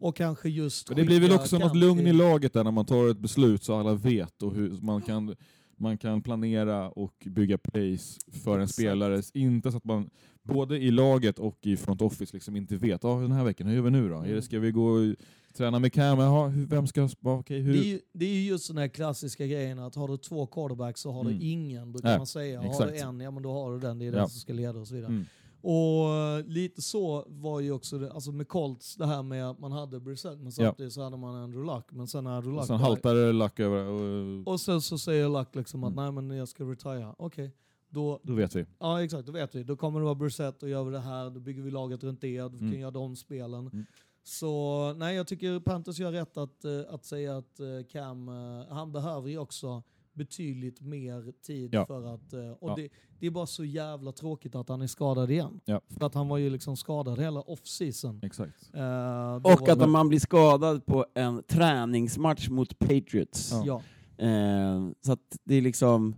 Och 0.00 0.16
kanske 0.16 0.48
just 0.48 0.88
Men 0.88 0.96
det 0.98 1.04
blir 1.04 1.20
väl 1.20 1.32
också 1.32 1.58
något 1.58 1.76
lugn 1.76 2.06
i 2.06 2.12
laget 2.12 2.52
där 2.52 2.64
när 2.64 2.70
man 2.70 2.84
tar 2.86 3.10
ett 3.10 3.18
beslut 3.18 3.62
så 3.64 3.74
alla 3.74 3.94
vet 3.94 4.42
och 4.42 4.54
hur 4.54 4.70
man 4.80 5.02
kan, 5.02 5.34
man 5.76 5.98
kan 5.98 6.22
planera 6.22 6.88
och 6.90 7.14
bygga 7.26 7.58
plays 7.58 8.18
för 8.44 8.54
en 8.56 8.62
Exakt. 8.62 8.74
spelare. 8.74 9.22
Inte 9.34 9.70
så 9.70 9.76
att 9.76 9.84
man 9.84 10.10
både 10.42 10.78
i 10.78 10.90
laget 10.90 11.38
och 11.38 11.58
i 11.62 11.76
front 11.76 12.02
office 12.02 12.36
liksom 12.36 12.56
inte 12.56 12.76
vet 12.76 13.04
ah, 13.04 13.20
den 13.20 13.32
här 13.32 13.44
veckan, 13.44 13.66
hur 13.66 13.74
gör 13.74 13.82
vi 13.82 13.90
nu 13.90 14.08
då? 14.08 14.22
Det, 14.22 14.42
ska 14.42 14.58
vi 14.58 14.70
gå 14.70 14.84
och 14.86 15.14
träna 15.56 15.78
med 15.78 15.92
Cam? 15.92 16.18
Jaha, 16.18 16.52
vem 16.68 16.86
ska... 16.86 17.08
Okej, 17.22 17.60
hur? 17.60 17.72
Det 17.72 17.78
är, 17.78 17.84
ju, 17.84 18.00
det 18.12 18.24
är 18.24 18.34
ju 18.34 18.42
just 18.48 18.68
den 18.68 18.78
här 18.78 18.88
klassiska 18.88 19.46
grejen 19.46 19.78
att 19.78 19.94
har 19.94 20.08
du 20.08 20.16
två 20.16 20.46
quarterbacks 20.46 21.00
så 21.00 21.12
har 21.12 21.20
Mm. 21.20 21.38
du 21.38 21.44
ingen, 21.44 21.92
brukar 21.92 22.08
Nej, 22.08 22.18
man 22.18 22.26
säga. 22.26 22.60
Har 22.60 22.66
exakt. 22.70 22.92
du 22.92 22.98
en, 22.98 23.20
ja 23.20 23.30
men 23.30 23.42
då 23.42 23.52
har 23.52 23.72
du 23.72 23.78
den, 23.78 23.98
det 23.98 24.06
är 24.06 24.10
den 24.12 24.20
Ja. 24.20 24.28
som 24.28 24.40
ska 24.40 24.52
leda 24.52 24.78
och 24.78 24.88
så 24.88 24.94
vidare. 24.94 25.10
Mm. 25.12 25.26
Och 25.60 26.44
lite 26.46 26.82
så 26.82 27.24
var 27.28 27.60
ju 27.60 27.72
också 27.72 27.98
det, 27.98 28.12
alltså 28.12 28.32
med 28.32 28.48
Colts, 28.48 28.96
det 28.96 29.06
här 29.06 29.22
med 29.22 29.50
att 29.50 29.58
man 29.58 29.72
hade 29.72 30.00
Brissett, 30.00 30.38
men 30.40 30.52
samtidigt 30.52 30.92
så 30.92 31.02
hade 31.02 31.16
man 31.16 31.34
Andrew 31.36 31.74
Luck. 31.74 31.84
Men 31.90 32.06
sen 32.06 32.24
när 32.24 32.42
Luck 32.42 32.66
sen 32.66 32.76
haltar 32.76 33.32
Luck 33.32 33.60
över 33.60 33.84
och, 33.86 34.52
Och 34.52 34.60
sen 34.60 34.80
så 34.80 34.98
säger 34.98 35.28
Luck 35.28 35.54
liksom 35.54 35.84
att 35.84 35.92
Mm. 35.92 36.14
nej 36.14 36.22
men 36.24 36.36
jag 36.38 36.48
ska 36.48 36.64
retire. 36.64 37.14
Okej, 37.18 37.52
då, 37.88 38.20
då 38.22 38.32
vet 38.32 38.56
vi. 38.56 38.66
ja 38.78 39.02
exakt, 39.04 39.26
då 39.26 39.32
vet 39.32 39.54
vi. 39.54 39.64
Då 39.64 39.76
kommer 39.76 39.98
det 40.00 40.04
vara 40.04 40.14
Brissett 40.14 40.62
och 40.62 40.68
gör 40.68 40.84
vi 40.84 40.90
det 40.90 40.98
här, 41.00 41.30
då 41.30 41.40
bygger 41.40 41.62
vi 41.62 41.70
laget 41.70 42.04
runt 42.04 42.20
det, 42.20 42.40
då 42.40 42.48
kan 42.48 42.58
Mm. 42.68 42.80
göra 42.80 42.90
de 42.90 43.16
spelen. 43.16 43.66
Mm. 43.66 43.86
Så 44.24 44.92
nej, 44.96 45.16
jag 45.16 45.26
tycker 45.26 45.60
Panthers 45.60 45.98
gör 45.98 46.12
rätt 46.12 46.36
att, 46.36 46.64
eh, 46.64 46.70
att 46.88 47.04
säga 47.04 47.36
att 47.36 47.60
eh, 47.60 47.66
Cam, 47.92 48.28
eh, 48.28 48.74
han 48.74 48.92
behöver 48.92 49.28
ju 49.28 49.38
också 49.38 49.82
betydligt 50.18 50.80
mer 50.80 51.32
tid 51.46 51.74
Ja. 51.74 51.86
för 51.86 52.14
att, 52.14 52.32
eh, 52.32 52.50
och 52.50 52.70
Ja. 52.70 52.74
det, 52.76 52.88
det 53.20 53.26
är 53.26 53.30
bara 53.30 53.46
så 53.46 53.64
jävla 53.64 54.12
tråkigt 54.12 54.54
att 54.54 54.68
han 54.68 54.82
är 54.82 54.86
skadad 54.86 55.30
igen. 55.30 55.60
Ja. 55.64 55.80
För 55.98 56.06
att 56.06 56.14
han 56.14 56.28
var 56.28 56.38
ju 56.38 56.50
liksom 56.50 56.76
skadad 56.76 57.18
hela 57.20 57.40
off-season. 57.40 58.20
Exakt. 58.22 58.70
Eh, 58.74 59.34
Och 59.52 59.68
att 59.68 59.78
det- 59.78 59.86
man 59.86 60.08
blir 60.08 60.20
skadad 60.20 60.86
på 60.86 61.06
en 61.14 61.42
träningsmatch 61.42 62.48
mot 62.48 62.78
Patriots. 62.78 63.52
Ja. 63.64 63.82
Eh, 64.24 64.88
så 65.00 65.12
att 65.12 65.38
det 65.44 65.54
är 65.54 65.62
liksom, 65.62 66.14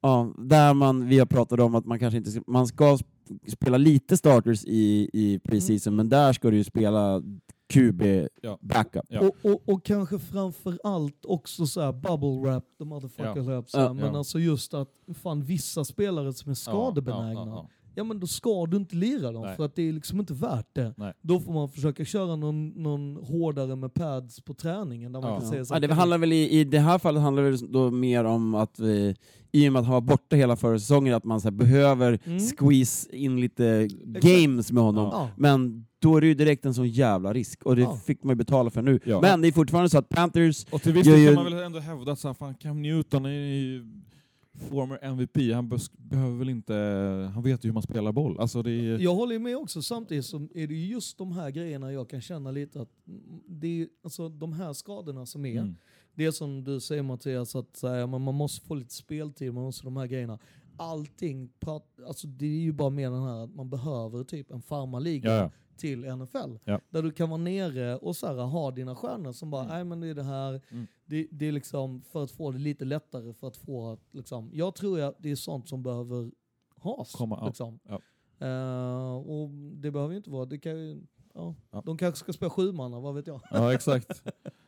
ja, 0.00 0.32
där 0.38 0.74
man, 0.74 1.08
vi 1.08 1.18
har 1.18 1.26
pratat 1.26 1.60
om 1.60 1.74
att 1.74 1.84
man 1.86 1.98
kanske 1.98 2.18
inte 2.18 2.30
ska, 2.30 2.42
man 2.46 2.66
ska 2.66 2.84
sp- 2.96 3.04
spela 3.50 3.76
lite 3.78 4.16
starters 4.16 4.64
i, 4.64 5.10
i 5.12 5.38
preseason, 5.38 5.92
Mm. 5.92 5.96
men 5.96 6.08
där 6.08 6.32
ska 6.32 6.50
du 6.50 6.56
ju 6.56 6.64
spela 6.64 7.22
QB 7.68 8.02
Ja. 8.42 8.58
backup. 8.60 9.04
Ja. 9.08 9.20
Och, 9.20 9.50
och, 9.52 9.62
och 9.68 9.84
kanske 9.84 10.18
framför 10.18 10.78
allt 10.84 11.24
också 11.24 11.66
så 11.66 11.80
här 11.80 11.92
bubble 11.92 12.40
wrap, 12.50 12.64
the 12.78 12.84
motherfucker 12.84 13.36
Ja. 13.36 13.42
här. 13.42 13.64
Ja. 13.72 13.92
men 13.92 14.04
Ja. 14.12 14.18
alltså 14.18 14.38
just 14.38 14.74
att 14.74 14.88
fan 15.22 15.42
vissa 15.42 15.84
spelare 15.84 16.32
som 16.32 16.50
är 16.50 16.54
skadebenägna, 16.54 17.40
Ja, 17.40 17.46
ja, 17.46 17.68
ja 17.94 18.04
men 18.04 18.20
då 18.20 18.26
ska 18.26 18.66
du 18.66 18.76
inte 18.76 18.96
lira 18.96 19.32
dem 19.32 19.42
Nej. 19.42 19.56
för 19.56 19.64
att 19.64 19.74
det 19.76 19.88
är 19.88 19.92
liksom 19.92 20.20
inte 20.20 20.34
värt 20.34 20.74
det. 20.74 20.94
Nej. 20.96 21.12
Då 21.22 21.40
får 21.40 21.52
man 21.52 21.68
försöka 21.68 22.04
köra 22.04 22.36
någon, 22.36 22.68
någon 22.68 23.16
hårdare 23.16 23.76
med 23.76 23.94
pads 23.94 24.40
på 24.40 24.54
träningen 24.54 25.12
där 25.12 25.20
man 25.20 25.30
Ja. 25.32 25.40
kan 25.40 25.48
säga 25.48 25.64
så 25.64 25.74
Ja, 25.74 25.80
det 25.80 25.94
handlar 25.94 26.18
väl 26.18 26.32
i, 26.32 26.50
i 26.60 26.64
det 26.64 26.78
här 26.78 26.98
fallet 26.98 27.22
handlar 27.22 27.42
det 27.42 27.56
då 27.66 27.90
mer 27.90 28.24
om 28.24 28.54
att 28.54 28.78
vi, 28.78 29.16
i 29.52 29.68
och 29.68 29.72
med 29.72 29.80
att 29.80 29.86
han 29.86 29.94
var 29.94 30.00
borta 30.00 30.36
hela 30.36 30.56
förra 30.56 30.78
säsongen, 30.78 31.14
att 31.14 31.24
man 31.24 31.40
så 31.40 31.46
här, 31.48 31.56
behöver 31.56 32.18
Mm. 32.24 32.38
squeeze 32.40 33.16
in 33.16 33.40
lite 33.40 33.88
games 34.04 34.72
med 34.72 34.82
honom. 34.82 35.08
Ja. 35.12 35.28
Men 35.36 35.86
då 35.98 36.16
är 36.16 36.20
det 36.20 36.26
ju 36.26 36.34
direkt 36.34 36.64
en 36.64 36.74
sån 36.74 36.88
jävla 36.88 37.32
risk, 37.32 37.62
och 37.62 37.76
det 37.76 37.82
Ja. 37.82 37.96
fick 37.96 38.22
man 38.22 38.30
ju 38.32 38.36
betala 38.36 38.70
för 38.70 38.82
nu. 38.82 39.00
Ja. 39.04 39.20
Men 39.20 39.40
det 39.40 39.48
är 39.48 39.52
fortfarande 39.52 39.90
så 39.90 39.98
att 39.98 40.08
Panthers, 40.08 40.66
Och 40.70 40.82
till 40.82 40.92
viss 40.92 41.06
del 41.06 41.34
kan 41.34 41.44
man 41.44 41.52
väl 41.54 41.62
ändå 41.64 41.78
hävda 41.78 42.12
att 42.12 42.18
så 42.18 42.28
här, 42.28 42.34
fan, 42.34 42.54
Cam 42.54 42.82
Newton 42.82 43.24
är 43.26 43.30
ju 43.30 43.86
former 44.70 44.98
MVP. 45.02 45.52
Han 45.54 45.68
behöver 45.96 46.38
väl 46.38 46.48
inte... 46.48 46.74
Han 47.34 47.42
vet 47.42 47.64
ju 47.64 47.68
hur 47.68 47.74
man 47.74 47.82
spelar 47.82 48.12
boll. 48.12 48.40
Alltså 48.40 48.62
det 48.62 48.70
är, 48.70 48.98
Jag 48.98 49.14
håller 49.14 49.38
med 49.38 49.56
också, 49.56 49.82
samtidigt 49.82 50.24
så 50.24 50.36
är 50.54 50.66
det 50.66 50.74
ju 50.74 50.86
just 50.86 51.18
de 51.18 51.32
här 51.32 51.50
grejerna 51.50 51.92
jag 51.92 52.10
kan 52.10 52.20
känna 52.20 52.50
lite 52.50 52.80
att 52.82 52.88
det 53.46 53.80
är, 53.82 53.88
alltså, 54.04 54.28
de 54.28 54.52
här 54.52 54.72
skadorna 54.72 55.26
som 55.26 55.44
är, 55.46 55.60
Mm. 55.60 55.76
det 56.14 56.24
är 56.24 56.30
som 56.30 56.64
du 56.64 56.80
säger 56.80 57.02
Mattias, 57.02 57.56
att 57.56 57.78
här, 57.82 58.06
man, 58.06 58.22
man 58.22 58.34
måste 58.34 58.66
få 58.66 58.74
lite 58.74 58.94
speltid, 58.94 59.54
man 59.54 59.62
måste 59.64 59.84
de 59.84 59.96
här 59.96 60.06
grejerna. 60.06 60.38
Allting, 60.76 61.48
prat, 61.60 61.86
alltså, 62.06 62.26
det 62.26 62.46
är 62.46 62.60
ju 62.60 62.72
bara 62.72 62.90
mer 62.90 63.10
den 63.10 63.22
här 63.22 63.44
att 63.44 63.54
man 63.54 63.70
behöver 63.70 64.24
typ 64.24 64.50
en 64.50 64.62
farmarliga 64.62 65.30
Ja, 65.30 65.36
ja. 65.36 65.50
Till 65.78 66.04
NFL. 66.16 66.58
Ja. 66.64 66.80
Där 66.90 67.02
du 67.02 67.10
kan 67.10 67.28
vara 67.30 67.40
nere 67.40 67.96
och 67.96 68.16
så 68.16 68.26
här, 68.26 68.34
ha 68.34 68.70
dina 68.70 68.94
stjärnor 68.94 69.32
som 69.32 69.50
bara, 69.50 69.62
Mm. 69.62 69.74
nej 69.74 69.84
men 69.84 70.00
det 70.00 70.08
är 70.08 70.14
det 70.14 70.22
här, 70.22 70.60
Mm. 70.70 70.86
det, 71.06 71.26
det 71.30 71.46
är 71.48 71.52
liksom 71.52 72.02
för 72.02 72.24
att 72.24 72.30
få 72.30 72.50
det 72.50 72.58
lite 72.58 72.84
lättare 72.84 73.32
för 73.32 73.48
att 73.48 73.56
få 73.56 73.92
att 73.92 74.00
liksom, 74.10 74.50
jag 74.52 74.74
tror 74.74 75.00
att 75.00 75.14
det 75.18 75.30
är 75.30 75.36
sånt 75.36 75.68
som 75.68 75.82
behöver 75.82 76.30
has. 76.76 77.12
Komma, 77.12 77.46
liksom. 77.46 77.78
Ja. 77.88 78.00
Eh, 78.46 79.16
och 79.16 79.50
det 79.72 79.90
behöver 79.90 80.10
ju 80.12 80.16
inte 80.16 80.30
vara, 80.30 80.44
det 80.44 80.58
kan 80.58 80.72
ju, 80.78 81.00
ja. 81.34 81.54
Ja. 81.70 81.82
De 81.86 81.98
kanske 81.98 82.18
ska 82.20 82.32
spela 82.32 82.50
sju 82.50 82.72
manna, 82.72 83.00
vad 83.00 83.14
vet 83.14 83.26
jag. 83.26 83.40
ja, 83.50 83.74
exakt. 83.74 84.22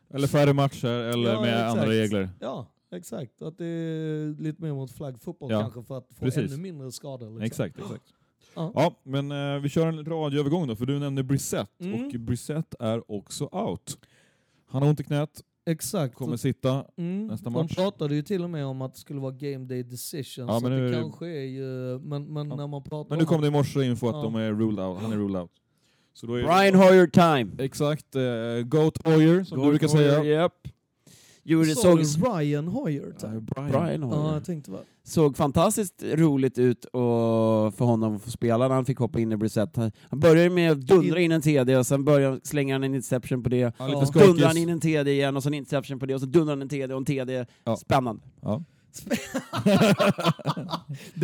Eller 0.09 0.27
färre 0.29 0.53
matcher, 0.53 0.87
eller 0.89 1.33
Ja, 1.33 1.41
med 1.41 1.51
exakt. 1.55 1.71
andra 1.79 1.87
regler. 1.91 2.29
Ja, 2.41 2.67
exakt. 2.91 3.43
Att 3.43 3.59
det 3.59 3.65
är 3.67 4.43
lite 4.43 4.63
mer 4.63 4.73
mot 4.73 4.93
flag 4.93 5.21
football 5.23 5.51
Ja, 5.51 5.61
kanske 5.61 5.83
för 5.83 5.99
att 5.99 6.09
få 6.09 6.25
precis. 6.25 6.53
ännu 6.53 6.63
mindre 6.63 6.93
skador. 6.93 7.27
Liksom. 7.27 7.43
Exakt, 7.43 7.79
exakt. 7.79 8.15
Ja. 8.55 8.73
Ja, 8.75 8.95
men 9.03 9.33
eh, 9.33 9.61
vi 9.61 9.69
kör 9.69 9.87
en 9.87 10.05
radioövergång 10.05 10.69
då, 10.69 10.77
för 10.77 10.87
du 10.87 10.99
nämnde 10.99 11.23
Brissett, 11.23 11.71
Mm. 11.81 12.05
och 12.07 12.21
Brissett 12.21 12.75
är 12.81 13.11
också 13.13 13.45
out. 13.53 13.99
Han 14.67 14.83
har 14.83 14.89
ont 14.91 15.01
i 15.01 15.05
knät, 15.05 15.43
Exakt. 15.67 16.15
kommer 16.15 16.37
sitta. 16.37 16.85
Mm. 16.97 17.27
nästa 17.27 17.51
De 17.51 17.53
match. 17.53 17.75
pratade 17.77 18.15
ju 18.15 18.23
till 18.23 18.45
och 18.45 18.51
med 18.51 18.67
om 18.67 18.83
att 18.83 18.95
det 18.95 19.01
skulle 19.01 19.21
vara 19.21 19.33
game 19.33 19.65
day 19.65 19.83
decision, 19.83 20.47
Ja, 20.49 20.61
så 20.61 20.69
men 20.69 20.73
det 20.73 20.79
nu- 20.91 20.93
kanske 20.93 21.27
är 21.27 21.45
ju... 21.45 21.99
Men, 21.99 22.25
men 22.33 22.49
Ja. 22.51 22.57
när 22.57 22.67
man 22.67 22.83
pratar 22.83 23.09
Men 23.11 23.19
nu 23.19 23.25
om 23.25 23.29
kom 23.29 23.41
det 23.41 23.47
i 23.47 23.51
morse 23.51 23.83
info 23.85 24.09
att 24.09 24.15
Ja. 24.15 24.23
de 24.23 24.35
är 24.35 24.53
ruled 24.53 24.85
out. 24.85 24.99
han 25.01 25.13
är 25.13 25.17
ruled 25.17 25.41
out. 25.43 25.51
Så 26.15 26.27
då 26.27 26.35
är 26.35 26.43
Brian 26.43 26.75
Hoyer 26.75 27.07
time. 27.07 27.65
Exakt, 27.65 28.15
eh, 28.17 28.23
Goat 28.65 29.07
Hoyer 29.07 29.45
som 29.45 29.61
du 29.61 29.69
brukar 29.69 29.89
säga. 29.89 30.25
Yep. 30.25 30.53
Sa 31.75 31.75
såg, 31.83 31.99
du 31.99 32.05
Ryan 32.05 32.69
Hoyer? 32.69 33.15
Ja, 33.23 33.29
typ? 33.33 33.41
Brian. 33.43 33.71
Brian 33.71 34.01
Ja, 34.03 34.07
Hoyer. 34.07 34.35
jag 34.35 34.45
tänkte 34.45 34.71
väl. 34.71 34.81
såg 35.05 35.37
fantastiskt 35.37 36.03
roligt 36.13 36.59
ut 36.59 36.85
och 36.85 37.75
för 37.75 37.85
honom 37.85 38.17
att 38.17 38.23
få 38.23 38.31
spela 38.31 38.69
när 38.69 38.75
han 38.75 38.85
fick 38.85 38.99
hoppa 38.99 39.21
in 39.21 39.33
i 39.33 39.37
Brissett. 39.37 39.77
Han 40.11 40.21
började 40.21 40.51
med 40.51 40.73
att 40.73 40.81
dundra 40.81 41.21
in 41.21 41.33
en 41.33 41.43
TD 41.43 41.77
och 41.77 41.87
sen 41.87 42.05
började, 42.05 42.41
slänger 42.43 42.75
han 42.75 42.85
en 42.85 42.95
interception 42.95 43.43
på 43.43 43.49
det. 43.49 43.57
Ja, 43.59 43.73
Ja. 43.79 44.01
lite 44.01 44.19
Dundrar 44.27 44.47
han 44.47 44.57
in 44.57 44.69
en 44.69 44.81
TD 44.81 45.13
igen 45.13 45.37
och 45.37 45.43
sen 45.43 45.55
interception 45.55 45.99
på 45.99 46.07
det 46.07 46.15
och 46.15 46.21
så 46.21 46.27
dundrar 46.27 46.53
han 46.53 46.63
en 46.63 46.69
TD 46.69 46.95
och 46.95 46.99
en 46.99 47.05
TD. 47.05 47.47
Ja. 47.65 47.77
Spännande. 47.77 48.23
Ja. 48.43 48.65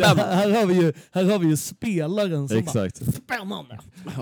Här, 0.03 0.15
här, 0.15 0.51
har 0.59 0.65
vi 0.65 0.73
ju, 0.73 0.93
här 1.11 1.23
har 1.25 1.39
vi 1.39 1.47
ju 1.47 1.57
spelaren 1.57 2.49
som 2.49 2.57
Exakt. 2.57 2.99
bara 3.01 3.11
spännande. 3.11 3.79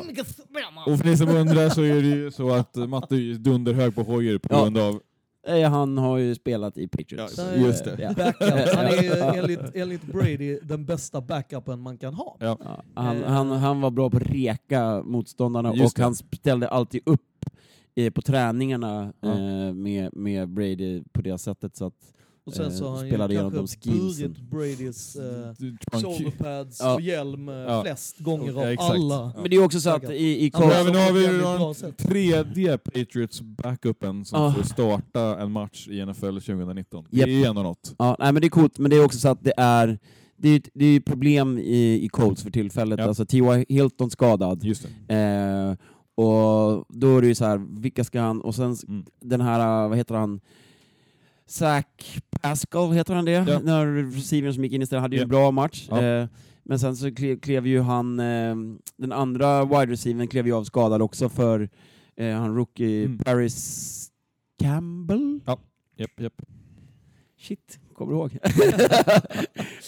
Mycket 0.07 0.27
spännande. 0.27 0.91
Och 0.91 0.97
för 0.97 1.05
ni 1.05 1.17
som 1.17 1.29
undrar 1.29 1.69
så 1.69 1.81
är 1.81 1.93
det 2.01 2.07
ju 2.07 2.31
så 2.31 2.49
att 2.53 2.75
Matte 2.75 3.15
är 3.15 3.33
dunderhög 3.33 3.95
på 3.95 4.03
Hoyer 4.03 4.37
på 4.37 4.47
Ja. 4.51 4.61
grund 4.63 4.77
av... 4.77 4.99
Eh, 5.47 5.69
Han 5.69 5.97
har 5.97 6.17
ju 6.17 6.35
spelat 6.35 6.77
i 6.77 6.87
Patriots. 6.87 7.37
Ja, 7.37 7.55
just 7.55 7.85
det. 7.85 7.97
Ja. 8.01 8.13
Backup. 8.13 8.69
Han 8.75 8.85
är 8.85 9.03
ju 9.03 9.11
enligt, 9.39 9.75
enligt 9.75 10.03
Brady 10.03 10.59
den 10.63 10.85
bästa 10.85 11.21
backupen 11.21 11.79
man 11.79 11.97
kan 11.97 12.13
ha. 12.13 12.37
Ja. 12.39 12.57
Han, 12.93 13.23
han, 13.23 13.51
han 13.51 13.81
var 13.81 13.91
bra 13.91 14.09
på 14.09 14.17
att 14.17 14.23
reka 14.23 15.03
motståndarna 15.03 15.75
Just 15.75 15.93
och 15.95 15.99
det. 15.99 16.03
han 16.03 16.15
ställde 16.15 16.67
alltid 16.67 17.01
upp 17.05 17.21
eh, 17.95 18.09
på 18.11 18.21
träningarna 18.21 19.13
Ja. 19.21 19.29
eh, 19.31 19.73
med, 19.73 20.09
med 20.13 20.49
Brady 20.49 21.03
på 21.11 21.21
det 21.21 21.37
sättet. 21.37 21.75
Så 21.77 21.85
att, 21.85 22.14
Och 22.45 22.53
sen 22.53 22.71
så 22.71 22.85
Eh, 22.85 22.91
har 22.91 22.97
han 22.97 23.31
ju 23.31 23.51
kanske 23.51 23.89
burit 23.89 24.37
Bradys 24.51 25.15
eh, 25.15 25.53
shoulderpads 26.01 26.79
Ja. 26.79 26.93
och 26.93 27.01
hjälm 27.01 27.49
eh, 27.49 27.55
Ja. 27.55 27.81
flest 27.83 28.19
gånger 28.19 28.51
Ja, 28.53 28.85
av 28.85 28.91
alla. 28.91 29.33
Men 29.41 29.49
det 29.49 29.55
är 29.55 29.63
också 29.65 29.79
så 29.79 29.89
att 29.89 30.03
i, 30.09 30.45
i 30.45 30.51
men 30.53 30.85
nu 30.93 30.97
har 30.97 31.11
vi 31.11 31.81
den 31.81 31.93
tredje 31.93 32.77
Patriots 32.77 33.41
backupen 33.41 34.25
som 34.25 34.41
Ah. 34.41 34.53
får 34.53 34.63
starta 34.63 35.39
en 35.41 35.51
match 35.51 35.87
i 35.87 36.05
NFL 36.05 36.25
2019. 36.39 37.05
Japp. 37.09 37.25
Det 37.25 37.33
är 37.33 37.37
ju 37.39 37.43
ändå 37.45 37.63
något. 37.63 37.95
Ja, 37.97 38.15
nej, 38.19 38.33
men 38.33 38.41
det 38.41 38.47
är 38.47 38.49
coolt, 38.49 38.77
men 38.79 38.89
det 38.91 38.97
är 38.97 39.05
också 39.05 39.19
så 39.19 39.29
att 39.29 39.43
det 39.43 39.53
är 39.57 39.99
det 40.37 40.49
är, 40.49 40.61
det 40.73 40.85
är 40.85 40.99
problem 40.99 41.57
i, 41.57 41.99
i 42.05 42.09
Colts 42.11 42.43
för 42.43 42.51
tillfället. 42.51 42.99
Ja. 42.99 43.05
Alltså 43.05 43.25
T.Y. 43.25 43.65
Hilton 43.69 44.11
skadad. 44.11 44.63
Just 44.63 44.87
det. 45.07 45.15
Eh, 45.15 45.75
och 46.25 46.85
då 46.89 47.17
är 47.17 47.21
det 47.21 47.27
ju 47.27 47.35
så 47.35 47.45
här, 47.45 47.81
vilka 47.81 48.03
ska 48.03 48.21
han... 48.21 48.41
Och 48.41 48.55
sen 48.55 48.75
Mm. 48.87 49.05
den 49.21 49.41
här, 49.41 49.87
vad 49.87 49.97
heter 49.97 50.15
han? 50.15 50.39
Zach 51.47 51.85
Pascal, 52.41 52.91
heter 52.93 53.15
han 53.15 53.25
det? 53.25 53.31
Ja. 53.31 53.59
När 53.63 54.11
receivern 54.15 54.53
som 54.53 54.63
gick 54.63 54.73
in 54.73 54.81
istället 54.81 55.01
hade 55.01 55.15
ju 55.15 55.19
Ja. 55.19 55.23
en 55.23 55.29
bra 55.29 55.51
match. 55.51 55.87
Ja. 55.89 56.01
Eh, 56.03 56.27
men 56.63 56.79
sen 56.79 56.95
så 56.95 57.11
klev, 57.41 57.67
ju 57.67 57.81
han, 57.81 58.19
eh, 58.19 58.55
den 58.97 59.11
andra 59.11 59.65
wide 59.65 59.91
receivern 59.91 60.27
klev 60.27 60.47
ju 60.47 60.53
av 60.53 60.63
skadad 60.63 61.01
också 61.01 61.29
för 61.29 61.69
eh, 62.17 62.31
han 62.35 62.55
rookie 62.55 63.05
Mm. 63.05 63.17
Paris 63.17 64.07
Campbell? 64.61 65.39
Japp, 65.97 66.19
japp. 66.19 66.41
Shit, 67.39 67.79
kommer 67.93 68.11
du 68.13 68.17
ihåg? 68.17 68.31
eh, 68.43 68.49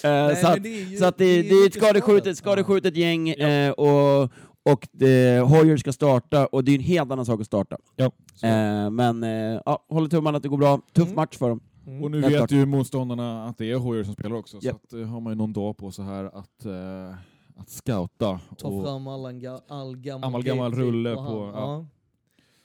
Nej, 0.04 0.36
så 0.36 0.48
att, 0.48 0.64
det 0.64 0.70
är 0.70 0.86
ju- 0.90 0.98
så 0.98 1.06
att 1.06 1.18
det, 1.18 1.42
det 1.42 1.50
är 1.56 1.68
ett 1.68 1.74
skadeskjutet, 1.74 2.38
skadeskjutet 2.38 2.96
gäng 2.98 3.28
Ja. 3.38 3.48
eh, 3.48 3.72
och, 3.72 4.32
och 4.74 4.88
det, 4.92 5.40
Hoyer 5.40 5.78
ska 5.78 5.94
starta 5.94 6.46
och 6.46 6.64
det 6.64 6.72
är 6.72 6.76
en 6.76 6.82
helt 6.82 7.12
annan 7.12 7.26
sak 7.26 7.40
att 7.42 7.46
starta. 7.48 7.78
Ja. 7.96 8.06
Eh, 8.44 8.90
men 8.90 9.24
eh, 9.24 9.62
ja, 9.66 9.86
håller 9.90 10.10
tummarna 10.10 10.38
att 10.38 10.44
det 10.44 10.50
går 10.50 10.58
bra. 10.58 10.82
Tuff 10.94 11.04
Mm. 11.06 11.16
match 11.16 11.38
för 11.38 11.50
dem. 11.50 11.60
Mm. 11.88 12.04
Och 12.04 12.12
nu 12.12 12.22
Helt 12.22 12.34
vet 12.34 12.38
klart. 12.40 12.52
ju 12.52 12.66
motståndarna 12.66 13.46
att 13.46 13.58
det 13.58 13.72
är 13.72 13.76
Hoyer 13.78 14.04
som 14.04 14.14
spelar 14.14 14.36
också, 14.36 14.58
Japp. 14.62 14.78
så 14.90 14.98
att, 14.98 15.02
eh, 15.04 15.08
har 15.10 15.20
man 15.22 15.32
ju 15.34 15.38
någon 15.38 15.54
dag 15.54 15.78
på 15.78 15.92
sig 15.92 16.06
här 16.06 16.24
att, 16.26 16.66
eh, 16.66 17.16
att 17.56 17.70
scouta. 17.70 18.40
Ta 18.58 18.68
och 18.68 18.84
fram 18.84 19.08
all, 19.08 19.26
en 19.26 19.42
ga- 19.42 19.62
all 19.68 19.98
gammal, 19.98 20.22
Gammal, 20.22 20.44
gammal 20.44 20.74
rulle 20.74 21.10
han. 21.10 21.26
på- 21.28 21.52
ja. 21.56 21.86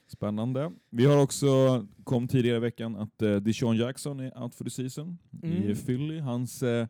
Spännande. 0.07 0.71
Vi 0.89 1.05
har 1.05 1.23
också, 1.23 1.47
kom 2.03 2.27
tidigare 2.27 2.57
i 2.57 2.59
veckan, 2.59 2.95
att 2.95 3.21
eh, 3.21 3.35
Deshaun 3.35 3.77
Jackson 3.77 4.19
är 4.19 4.41
out 4.43 4.55
for 4.55 4.63
the 4.65 4.69
season 4.71 5.17
i 5.43 5.47
Mm. 5.63 5.75
Philly. 5.75 6.19
Hans 6.19 6.63
eh, 6.63 6.87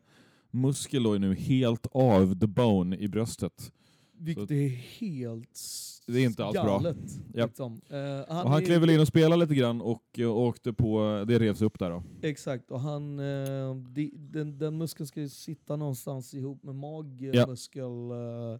muskel 0.50 1.02
då 1.02 1.12
är 1.12 1.18
nu 1.18 1.34
helt 1.34 1.86
av 1.92 2.40
the 2.40 2.46
bone 2.46 2.96
i 2.96 3.08
bröstet. 3.08 3.72
Vilket 4.18 4.48
Så- 4.48 4.54
är 4.54 4.68
helt 4.68 5.60
Det 6.06 6.18
är 6.18 6.24
inte 6.24 6.44
alls 6.44 6.52
bra. 6.54 6.64
galet. 6.64 6.96
Ja. 7.34 7.46
Liksom. 7.46 7.80
Eh, 7.88 8.20
och 8.20 8.34
han 8.50 8.62
är- 8.62 8.66
klev 8.66 8.80
väl 8.80 8.90
in 8.90 9.00
och 9.00 9.08
spelade 9.08 9.40
lite 9.42 9.54
grann 9.54 9.80
och 9.80 10.18
eh, 10.18 10.36
åkte 10.36 10.72
på, 10.72 11.24
det 11.28 11.38
revs 11.38 11.62
upp 11.62 11.78
där 11.78 11.90
då. 11.90 12.02
Exakt, 12.22 12.70
och 12.70 12.80
han, 12.80 13.18
eh, 13.18 13.74
de, 13.76 14.10
den, 14.16 14.58
den 14.58 14.78
muskeln 14.78 15.06
ska 15.06 15.20
ju 15.20 15.28
sitta 15.28 15.76
någonstans 15.76 16.34
ihop 16.34 16.62
med 16.62 16.74
magmuskel. 16.74 17.82
eh, 18.10 18.58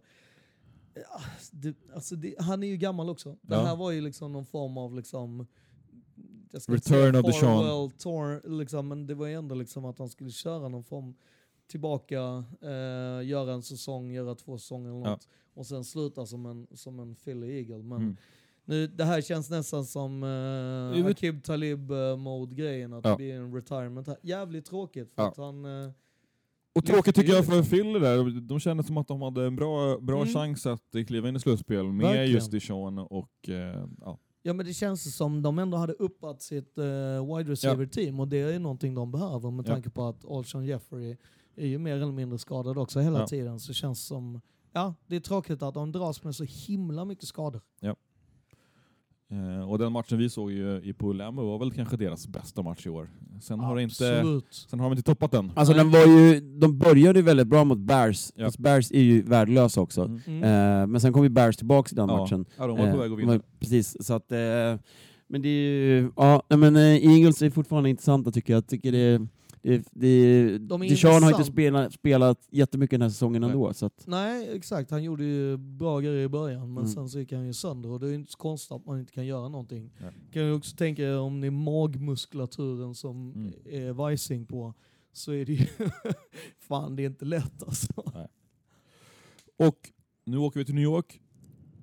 ja, 0.93 1.19
det, 1.51 1.75
alltså 1.95 2.15
det, 2.15 2.35
han 2.39 2.63
är 2.63 2.67
ju 2.67 2.77
gammal 2.77 3.09
också. 3.09 3.37
Det 3.41 3.55
Ja. 3.55 3.63
här 3.65 3.75
var 3.75 3.91
ju 3.91 4.01
liksom 4.01 4.31
någon 4.31 4.45
form 4.45 4.77
av 4.77 4.95
liksom, 4.95 5.47
Return 6.67 7.15
of 7.15 7.25
the 7.25 7.33
Sean. 7.33 7.91
tour, 7.97 8.57
liksom, 8.59 8.87
men 8.87 9.07
det 9.07 9.15
var 9.15 9.27
ju 9.27 9.33
ändå 9.33 9.55
liksom 9.55 9.85
att 9.85 9.99
han 9.99 10.09
skulle 10.09 10.31
köra 10.31 10.67
någon 10.69 10.83
form 10.83 11.13
tillbaka, 11.67 12.43
eh, 12.61 13.27
göra 13.27 13.53
en 13.53 13.63
säsong, 13.63 14.11
göra 14.11 14.35
två 14.35 14.57
säsonger 14.57 14.89
eller 14.89 14.99
Ja. 15.03 15.09
något. 15.09 15.27
Och 15.53 15.65
sen 15.65 15.83
sluta 15.83 16.25
som 16.25 16.45
en, 16.45 16.67
som 16.73 16.99
en 16.99 17.15
Philly 17.15 17.57
Eagle. 17.57 17.83
Men 17.83 18.01
Mm. 18.01 18.17
nu, 18.65 18.87
det 18.87 19.03
här 19.03 19.21
känns 19.21 19.49
nästan 19.49 19.85
som 19.85 20.21
vet- 20.95 21.05
Akib 21.05 21.43
Talib-mode-grejen, 21.43 22.93
att 22.93 23.05
Ja. 23.05 23.09
det 23.11 23.15
blir 23.17 23.33
en 23.35 23.53
retirement 23.55 24.07
här. 24.07 24.17
Jävligt 24.21 24.65
tråkigt, 24.65 25.13
för 25.15 25.21
Ja. 25.23 25.27
att 25.29 25.37
han... 25.37 25.65
eh, 25.65 25.91
Och 26.77 26.85
tråkigt 26.85 27.15
tycker 27.15 27.33
jag 27.33 27.45
för 27.45 27.63
Philly 27.63 27.99
där, 27.99 28.41
de 28.41 28.59
kände 28.59 28.83
som 28.83 28.97
att 28.97 29.07
de 29.07 29.21
hade 29.21 29.45
en 29.45 29.55
bra, 29.55 29.97
bra 29.99 30.21
Mm. 30.21 30.33
chans 30.33 30.65
att 30.65 30.95
eh, 30.95 31.03
kliva 31.03 31.29
in 31.29 31.35
i 31.35 31.39
slutspel 31.39 31.83
med 31.85 32.05
Verkligen. 32.05 32.31
just 32.31 32.51
Deshaun 32.51 32.97
och 32.99 33.49
eh, 33.49 33.85
ja. 34.01 34.17
Ja 34.43 34.53
men 34.53 34.65
det 34.65 34.73
känns 34.73 35.15
som 35.15 35.41
de 35.41 35.59
ändå 35.59 35.77
hade 35.77 35.93
uppat 35.93 36.41
sitt 36.41 36.77
uh, 36.77 37.37
wide 37.37 37.51
receiver-team 37.51 38.19
och 38.19 38.27
det 38.27 38.37
är 38.37 38.59
någonting 38.59 38.95
de 38.95 39.11
behöver 39.11 39.51
med 39.51 39.67
Ja. 39.67 39.73
tanke 39.73 39.89
på 39.89 40.03
att 40.03 40.25
Alshon 40.25 40.65
Jeffrey 40.65 41.17
är 41.57 41.67
ju 41.67 41.77
mer 41.77 41.95
eller 41.95 42.11
mindre 42.11 42.39
skadad 42.39 42.77
också 42.77 42.99
hela 42.99 43.19
Ja. 43.19 43.27
tiden. 43.27 43.59
Så 43.59 43.73
känns 43.73 44.05
som... 44.05 44.41
Ja, 44.73 44.93
det 45.07 45.15
är 45.15 45.19
tråkigt 45.19 45.61
att 45.61 45.73
de 45.73 45.91
dras 45.91 46.23
med 46.23 46.35
så 46.35 46.43
himla 46.43 47.05
mycket 47.05 47.25
skador. 47.27 47.61
Eh, 49.29 49.69
och 49.69 49.77
den 49.79 49.91
matchen 49.91 50.17
vi 50.17 50.29
såg 50.29 50.51
ju 50.51 50.81
i 50.83 50.93
på 50.93 51.13
Lambeau 51.13 51.45
var 51.47 51.59
väl 51.59 51.71
kanske 51.71 51.97
deras 51.97 52.27
bästa 52.27 52.61
match 52.61 52.85
i 52.85 52.89
år. 52.89 53.09
Sen 53.41 53.59
har, 53.59 53.75
det 53.75 53.83
inte, 53.83 54.41
sen 54.51 54.79
har 54.79 54.89
de 54.89 54.91
inte 54.97 55.03
toppat 55.03 55.31
den. 55.31 55.51
Alltså 55.55 55.73
den 55.73 55.91
var 55.91 56.05
ju, 56.07 56.39
de 56.59 56.77
började 56.79 57.19
ju 57.19 57.25
väldigt 57.25 57.47
bra 57.47 57.63
mot 57.63 57.77
Bears, 57.77 58.31
Ja. 58.35 58.45
fast 58.45 58.57
Bears 58.59 58.91
är 58.91 59.01
ju 59.01 59.21
värdelösa 59.21 59.81
också. 59.81 60.01
Mm. 60.01 60.21
Mm. 60.27 60.43
Eh, 60.43 60.87
men 60.87 61.01
sen 61.01 61.13
kom 61.13 61.23
ju 61.23 61.29
Bears 61.29 61.57
tillbaka 61.57 61.89
i 61.91 61.95
den 61.95 62.09
Ja. 62.09 62.17
matchen. 62.17 62.45
Ja, 62.57 62.67
de 62.67 62.77
var 62.77 62.85
på 62.85 62.91
Eh, 62.91 62.97
väg 62.99 63.11
att 63.11 63.19
vinna. 63.19 63.31
var- 63.31 63.41
Precis, 63.59 64.05
så 64.05 64.13
att... 64.13 64.31
Eh, 64.31 64.37
men 65.27 65.41
det 65.41 65.49
är 65.49 65.71
ju... 65.99 66.11
Ja, 66.15 66.41
men 66.49 66.75
eh, 66.75 66.81
Eagles 66.81 67.41
är 67.41 67.49
fortfarande 67.49 67.89
intressanta 67.89 68.31
tycker 68.31 68.53
jag. 68.53 68.57
Jag 68.57 68.67
tycker 68.67 68.91
det... 68.91 69.27
det, 69.65 69.87
det 69.91 70.57
De 70.57 70.81
är 70.83 70.89
Deshaun 70.89 71.23
har 71.23 71.31
inte 71.31 71.43
spelat, 71.43 71.93
spelat 71.93 72.47
jättemycket 72.51 72.91
den 72.91 73.01
här 73.01 73.09
säsongen 73.09 73.41
Nej. 73.41 73.51
ändå. 73.51 73.73
Så 73.73 73.85
att, 73.85 74.03
Nej, 74.07 74.49
exakt. 74.55 74.91
Han 74.91 75.03
gjorde 75.03 75.23
ju 75.23 75.57
bra 75.57 75.99
grejer 75.99 76.23
i 76.25 76.27
början, 76.29 76.73
men 76.73 76.83
Mm. 76.83 76.87
sen 76.87 77.09
så 77.09 77.19
gick 77.19 77.31
han 77.31 77.45
ju 77.45 77.53
sönder 77.53 77.89
och 77.89 77.99
det 77.99 78.05
är 78.05 78.09
ju 78.09 78.15
inte 78.15 78.31
så 78.31 78.37
konstigt 78.37 78.71
att 78.71 78.85
man 78.85 78.99
inte 78.99 79.11
kan 79.13 79.25
göra 79.25 79.49
någonting. 79.49 79.91
Nej. 80.01 80.11
Kan 80.31 80.45
ju 80.45 80.53
också 80.53 80.75
tänka 80.75 81.03
er 81.03 81.17
om 81.19 81.41
det 81.41 81.47
är 81.47 81.51
magmuskulaturen 81.51 82.95
som 82.95 83.33
Mm. 83.35 83.53
är 83.65 83.91
vajsing 83.93 84.45
på, 84.45 84.73
så 85.13 85.31
är 85.31 85.45
det 85.45 85.53
ju... 85.53 85.65
Fan, 86.59 86.95
det 86.95 87.03
är 87.03 87.07
inte 87.07 87.25
lätt 87.25 87.63
alltså. 87.63 87.87
Och 89.57 89.91
nu 90.25 90.37
åker 90.37 90.59
vi 90.59 90.65
till 90.65 90.75
New 90.75 90.83
York. 90.83 91.19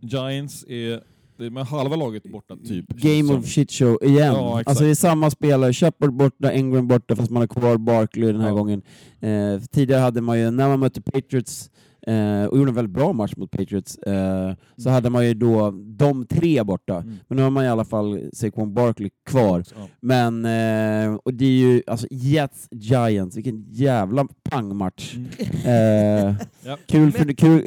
Giants 0.01 0.65
är 0.69 1.05
med 1.51 1.67
halva 1.67 1.97
laget 1.97 2.23
borta 2.23 2.57
typ. 2.69 2.89
Game 2.89 3.35
of 3.35 3.47
shit 3.47 3.71
show 3.73 3.99
igen. 4.03 4.17
Ja, 4.35 4.51
exakt. 4.61 4.69
alltså 4.69 4.85
det 4.85 4.91
är 4.91 4.95
samma 4.95 5.31
spelare, 5.31 5.73
Shepard 5.73 6.13
borta, 6.13 6.53
Ingram 6.53 6.89
borta, 6.89 7.17
fast 7.17 7.31
man 7.31 7.43
har 7.43 7.47
kvar 7.47 7.77
Barkley 7.77 8.33
den 8.33 8.41
här 8.41 8.49
Ja. 8.49 8.55
gången. 8.55 8.83
Eh, 9.21 9.61
tidigare 9.73 10.01
hade 10.01 10.21
man 10.21 10.39
ju, 10.39 10.51
när 10.51 10.69
man 10.69 10.81
mötte 10.81 11.03
Patriots, 11.03 11.71
eh, 12.07 12.45
och 12.45 12.59
gjorde 12.59 12.71
en 12.71 12.75
väldigt 12.75 12.95
bra 12.95 13.13
match 13.13 13.33
mot 13.37 13.51
Patriots, 13.51 13.99
eh, 13.99 14.53
så 14.77 14.91
hade 14.91 15.11
man 15.11 15.27
ju 15.27 15.35
då 15.35 15.71
de 15.71 16.27
tre 16.27 16.63
borta. 16.63 16.97
Mm. 16.97 17.17
Men 17.29 17.37
nu 17.37 17.43
har 17.43 17.51
man 17.51 17.65
i 17.65 17.69
alla 17.69 17.85
fall 17.85 18.31
Saquon 18.33 18.75
Barkley 18.75 19.11
kvar. 19.27 19.65
Ja. 19.77 19.89
Men, 20.01 20.45
eh, 20.45 21.15
och 21.25 21.35
det 21.35 21.45
är 21.45 21.49
ju, 21.51 21.83
alltså 21.87 22.07
Jets 22.11 22.69
Giants, 22.71 23.37
vilken 23.37 23.65
jävla 23.71 24.27
pangmatch. 24.51 25.15
Mm. 25.17 26.29
Eh, 26.29 26.35
Ja. 26.65 26.79
kul, 26.87 27.13
för, 27.13 27.33
kul. 27.33 27.63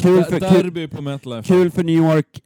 Kul 0.00 0.24
för- 0.24 1.00
MetLife. 1.02 1.48
kul 1.48 1.70
för 1.70 1.84
New 1.84 1.96
York. 1.96 2.40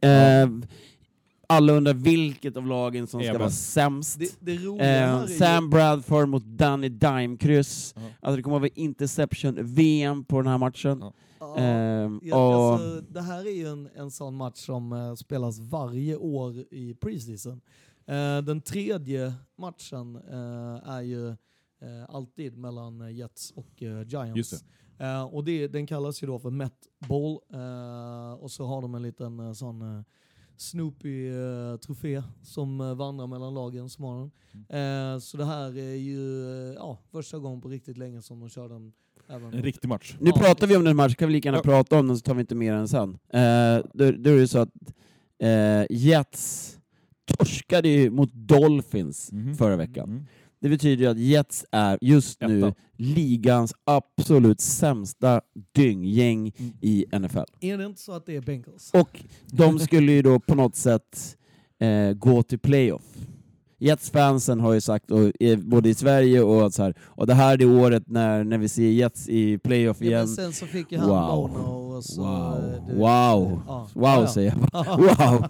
Eh, 1.49 1.55
alla 1.55 1.73
undrar 1.73 1.93
vilket 1.93 2.57
av 2.57 2.67
lagen 2.67 3.07
som 3.07 3.23
ska 3.23 3.37
vara 3.37 3.49
sämst. 3.49 4.19
Det, 4.19 4.37
det 4.39 4.53
Eh, 4.85 5.25
Sam 5.25 5.69
Bradford 5.69 6.29
mot 6.29 6.43
Danny 6.45 6.89
Dime-kryss. 6.89 7.93
Ja. 7.95 8.01
Alltså 8.19 8.35
det 8.35 8.43
kommer 8.43 8.55
att 8.55 8.61
vara 8.61 8.71
interception-VM 8.75 10.23
på 10.25 10.37
den 10.41 10.47
här 10.47 10.57
matchen. 10.57 10.97
Ja. 11.01 11.13
Ja, 11.39 11.57
Ehm, 11.57 12.19
ja, 12.23 12.35
och, 12.35 12.73
alltså, 12.73 13.01
det 13.01 13.21
här 13.21 13.47
är 13.47 13.55
ju 13.55 13.67
en, 13.67 13.89
en 13.95 14.11
sån 14.11 14.35
match 14.35 14.65
som 14.65 14.93
eh, 14.93 15.15
spelas 15.15 15.59
varje 15.59 16.15
år 16.15 16.65
i 16.71 16.93
preseason. 16.93 17.61
Eh, 18.07 18.37
den 18.41 18.61
tredje 18.61 19.33
matchen 19.57 20.15
eh, 20.15 20.89
är 20.89 21.01
ju 21.01 21.27
eh, 21.29 21.35
alltid 22.09 22.57
mellan 22.57 23.01
eh, 23.01 23.11
Jets 23.11 23.51
och 23.51 23.83
eh, 23.83 24.07
Giants. 24.07 24.37
Just 24.37 24.65
Eh, 24.99 25.23
och 25.23 25.43
det, 25.43 25.67
den 25.67 25.87
kallas 25.87 26.23
ju 26.23 26.27
då 26.27 26.39
för 26.39 26.49
Met 26.49 26.73
Bowl 27.07 27.39
eh, 27.53 28.33
och 28.33 28.51
så 28.51 28.65
har 28.65 28.81
de 28.81 28.95
en 28.95 29.01
liten 29.01 29.39
eh, 29.39 29.53
sån 29.53 29.81
eh, 29.81 30.03
Snoopy-trofé 30.57 32.23
som 32.43 32.81
eh, 32.81 32.93
vandrar 32.95 33.27
mellan 33.27 33.53
lagen 33.53 33.89
som 33.89 34.03
har 34.05 34.19
den. 34.19 34.31
Mm. 34.69 35.13
Eh, 35.13 35.19
så 35.19 35.37
det 35.37 35.45
här 35.45 35.77
är 35.77 35.95
ju 35.95 36.45
eh, 36.69 36.73
ja, 36.73 36.99
första 37.11 37.37
gången 37.39 37.61
på 37.61 37.69
riktigt 37.69 37.97
länge 37.97 38.21
som 38.21 38.39
de 38.39 38.49
kör 38.49 38.69
den. 38.69 38.93
Även 39.27 39.53
En 39.53 39.63
riktig 39.63 39.87
match. 39.87 40.15
nu 40.19 40.31
Ja, 40.35 40.41
pratar 40.41 40.67
vi 40.67 40.75
om 40.77 40.83
den 40.83 40.95
matchen, 40.95 41.15
kan 41.15 41.27
vi 41.27 41.33
lika 41.33 41.47
gärna 41.47 41.57
Ja. 41.57 41.61
prata 41.63 41.99
om 41.99 42.07
den 42.07 42.17
så 42.17 42.21
tar 42.23 42.33
vi 42.33 42.39
inte 42.41 42.55
mer 42.55 42.73
än 42.73 42.87
sen. 42.87 43.09
Eh, 43.09 43.85
då, 43.93 44.11
då 44.11 44.29
är 44.29 44.37
det 44.37 44.47
så 44.47 44.59
att 44.59 44.69
eh, 45.39 45.85
Jets 45.89 46.77
torskade 47.25 47.89
ju 47.89 48.09
mot 48.09 48.33
Dolphins 48.33 49.31
Mhm. 49.31 49.55
förra 49.55 49.75
veckan. 49.75 50.09
Mm. 50.09 50.25
Det 50.63 50.69
betyder 50.69 51.03
ju 51.05 51.11
att 51.11 51.17
Jets 51.17 51.65
är 51.71 51.97
just 52.01 52.41
nu 52.41 52.59
Etta. 52.67 52.73
ligans 52.97 53.73
absolut 53.85 54.61
sämsta 54.61 55.41
dynggäng 55.75 56.51
Mm. 56.57 56.73
i 56.81 57.05
NFL. 57.19 57.39
Är 57.61 57.77
det 57.77 57.85
inte 57.85 58.01
så 58.01 58.11
att 58.11 58.25
det 58.25 58.35
är 58.35 58.41
Bengals? 58.41 58.91
Och 58.93 59.19
de 59.45 59.79
skulle 59.79 60.11
ju 60.11 60.21
då 60.21 60.39
på 60.39 60.55
något 60.55 60.75
sätt 60.75 61.37
eh, 61.79 62.13
gå 62.13 62.43
till 62.43 62.59
playoff. 62.59 63.03
Jets-fansen 63.79 64.59
har 64.59 64.73
ju 64.73 64.81
sagt, 64.81 65.11
och, 65.11 65.31
eh, 65.41 65.59
både 65.59 65.89
i 65.89 65.93
Sverige 65.93 66.41
och 66.41 66.73
så 66.73 66.83
här, 66.83 66.95
och 67.01 67.27
det 67.27 67.33
här 67.33 67.53
är 67.53 67.57
det 67.57 67.65
året 67.65 68.03
när, 68.07 68.43
när 68.43 68.57
vi 68.57 68.69
ser 68.69 68.89
Jets 68.89 69.29
i 69.29 69.57
playoff 69.57 69.97
Ja, 69.99 70.03
men 70.05 70.11
igen. 70.11 70.27
sen 70.27 70.53
så 70.53 70.65
fick 70.65 70.91
ju 70.91 70.97
han 70.97 71.09
Wow. 71.09 71.49
Bono 71.49 71.95
och 71.97 72.03
så... 72.03 72.21
Wow. 72.21 72.57
eh, 72.57 72.87
det- 72.87 72.93
Wow. 72.93 73.61
Ja. 73.67 73.87
Wow 73.93 74.03
Ja, 74.03 74.21
ja. 74.21 74.27
säger 74.27 74.49
jag 74.51 74.59
bara. 74.85 74.97
Wow! 75.29 75.45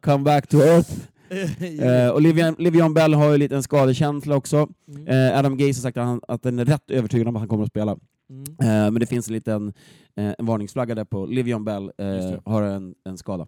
Come 0.00 0.24
back 0.24 0.46
to 0.46 0.56
earth. 0.56 0.90
Eh, 1.80 2.08
och 2.08 2.22
Livian, 2.22 2.56
Livian 2.58 2.94
Bell 2.94 3.14
har 3.14 3.32
ju 3.32 3.38
lite 3.38 3.56
en 3.56 3.62
skadekänsla 3.62 4.36
också. 4.36 4.68
Mm. 4.88 5.06
Eh, 5.06 5.38
Adam 5.38 5.56
Gaze 5.56 5.78
har 5.78 5.82
sagt 5.82 5.96
att 5.96 6.06
han, 6.06 6.20
att 6.28 6.42
den 6.42 6.58
är 6.58 6.64
rätt 6.64 6.90
övertygad 6.90 7.28
om 7.28 7.36
att 7.36 7.40
han 7.40 7.48
kommer 7.48 7.64
att 7.64 7.70
spela. 7.70 7.96
Mm. 8.30 8.44
Eh, 8.60 8.90
men 8.90 8.94
det 8.94 9.06
finns 9.06 9.28
en 9.28 9.34
liten 9.34 9.72
eh, 10.16 10.34
en 10.38 10.46
varningsflagga 10.46 10.94
där 10.94 11.04
på 11.04 11.26
Livion 11.26 11.64
Bell 11.64 11.92
eh, 11.98 12.40
har 12.44 12.62
en, 12.62 12.94
en 13.04 13.18
skada. 13.18 13.46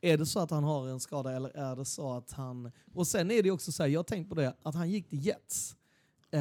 Är 0.00 0.18
det 0.18 0.26
så 0.26 0.40
att 0.40 0.50
han 0.50 0.64
har 0.64 0.88
en 0.88 1.00
skada 1.00 1.32
eller 1.32 1.56
är 1.56 1.76
det 1.76 1.84
så 1.84 2.12
att 2.12 2.32
han... 2.32 2.70
Och 2.94 3.06
sen 3.06 3.30
är 3.30 3.42
det 3.42 3.50
också 3.50 3.72
så 3.72 3.82
här, 3.82 3.90
jag 3.90 3.98
har 3.98 4.04
tänkt 4.04 4.28
på 4.28 4.34
det, 4.34 4.54
att 4.62 4.74
han 4.74 4.90
gick 4.90 5.08
till 5.08 5.26
Jets. 5.26 5.76
Eh, 6.34 6.40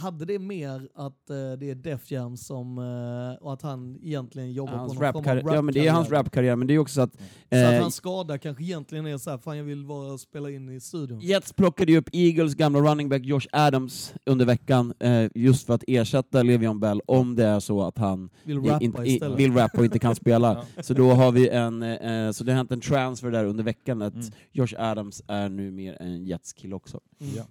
hade 0.00 0.24
det 0.24 0.38
mer 0.38 0.88
att 0.94 1.30
eh, 1.30 1.36
det 1.58 1.70
är 1.70 1.74
Def 1.74 2.10
Jam 2.10 2.36
som... 2.36 2.78
Eh, 2.78 3.44
och 3.44 3.52
att 3.52 3.62
han 3.62 3.98
egentligen 4.02 4.52
jobbar 4.52 4.72
Hans 4.72 4.94
på 4.96 5.00
någon 5.02 5.12
form 5.12 5.20
av 5.20 5.24
rapkarriär, 5.26 5.54
ja 5.56 5.62
men 5.62 5.74
det 5.74 5.86
är 5.86 5.90
hans 5.92 6.10
rapkarriär? 6.10 6.56
men 6.56 6.66
det 6.66 6.74
är 6.74 6.78
också 6.78 6.94
så 6.94 7.00
att 7.00 7.12
Så 7.50 7.56
att 7.66 7.74
eh, 7.74 7.80
hans 7.80 7.94
skada 7.94 8.38
kanske 8.38 8.64
egentligen 8.64 9.06
är 9.06 9.18
så 9.18 9.30
här, 9.30 9.38
fan 9.38 9.56
jag 9.56 9.64
vill 9.64 9.84
vara 9.84 10.18
spela 10.18 10.50
in 10.50 10.68
i 10.68 10.80
studion. 10.80 11.20
Jets 11.20 11.52
plockade 11.52 11.92
ju 11.92 11.98
upp 11.98 12.08
Eagles 12.12 12.54
gamla 12.54 12.78
running 12.80 13.08
back 13.08 13.22
Josh 13.24 13.46
Adams 13.52 14.14
under 14.26 14.44
veckan 14.46 14.94
eh, 15.00 15.26
just 15.34 15.66
för 15.66 15.74
att 15.74 15.84
ersätta 15.86 16.42
Le'Veon 16.42 16.78
Bell 16.80 17.00
om 17.06 17.36
det 17.36 17.44
är 17.44 17.60
så 17.60 17.82
att 17.82 17.98
han 17.98 18.30
Vill 18.44 18.60
rappa 18.62 18.84
inte- 18.84 19.02
i- 19.02 19.14
istället. 19.14 19.38
vill 19.38 19.52
rappa 19.54 19.78
och 19.78 19.84
inte 19.84 19.98
kan 19.98 20.14
spela. 20.14 20.64
Så 20.82 20.94
då 20.94 21.10
har 21.12 21.32
vi 21.32 21.48
en, 21.48 21.82
eh, 21.82 22.30
så 22.30 22.44
det 22.44 22.52
har 22.52 22.56
hänt 22.56 22.70
en 22.72 22.80
transfer 22.80 23.30
där 23.30 23.44
under 23.44 23.64
veckan 23.64 24.02
att 24.02 24.14
Mm. 24.14 24.26
Josh 24.52 24.74
Adams 24.78 25.22
är 25.28 25.48
nu 25.48 25.70
mer 25.70 25.96
en 26.02 26.24
Jets-kille 26.26 26.74
också. 26.74 27.00
Mm. 27.20 27.32
Ja. 27.36 27.42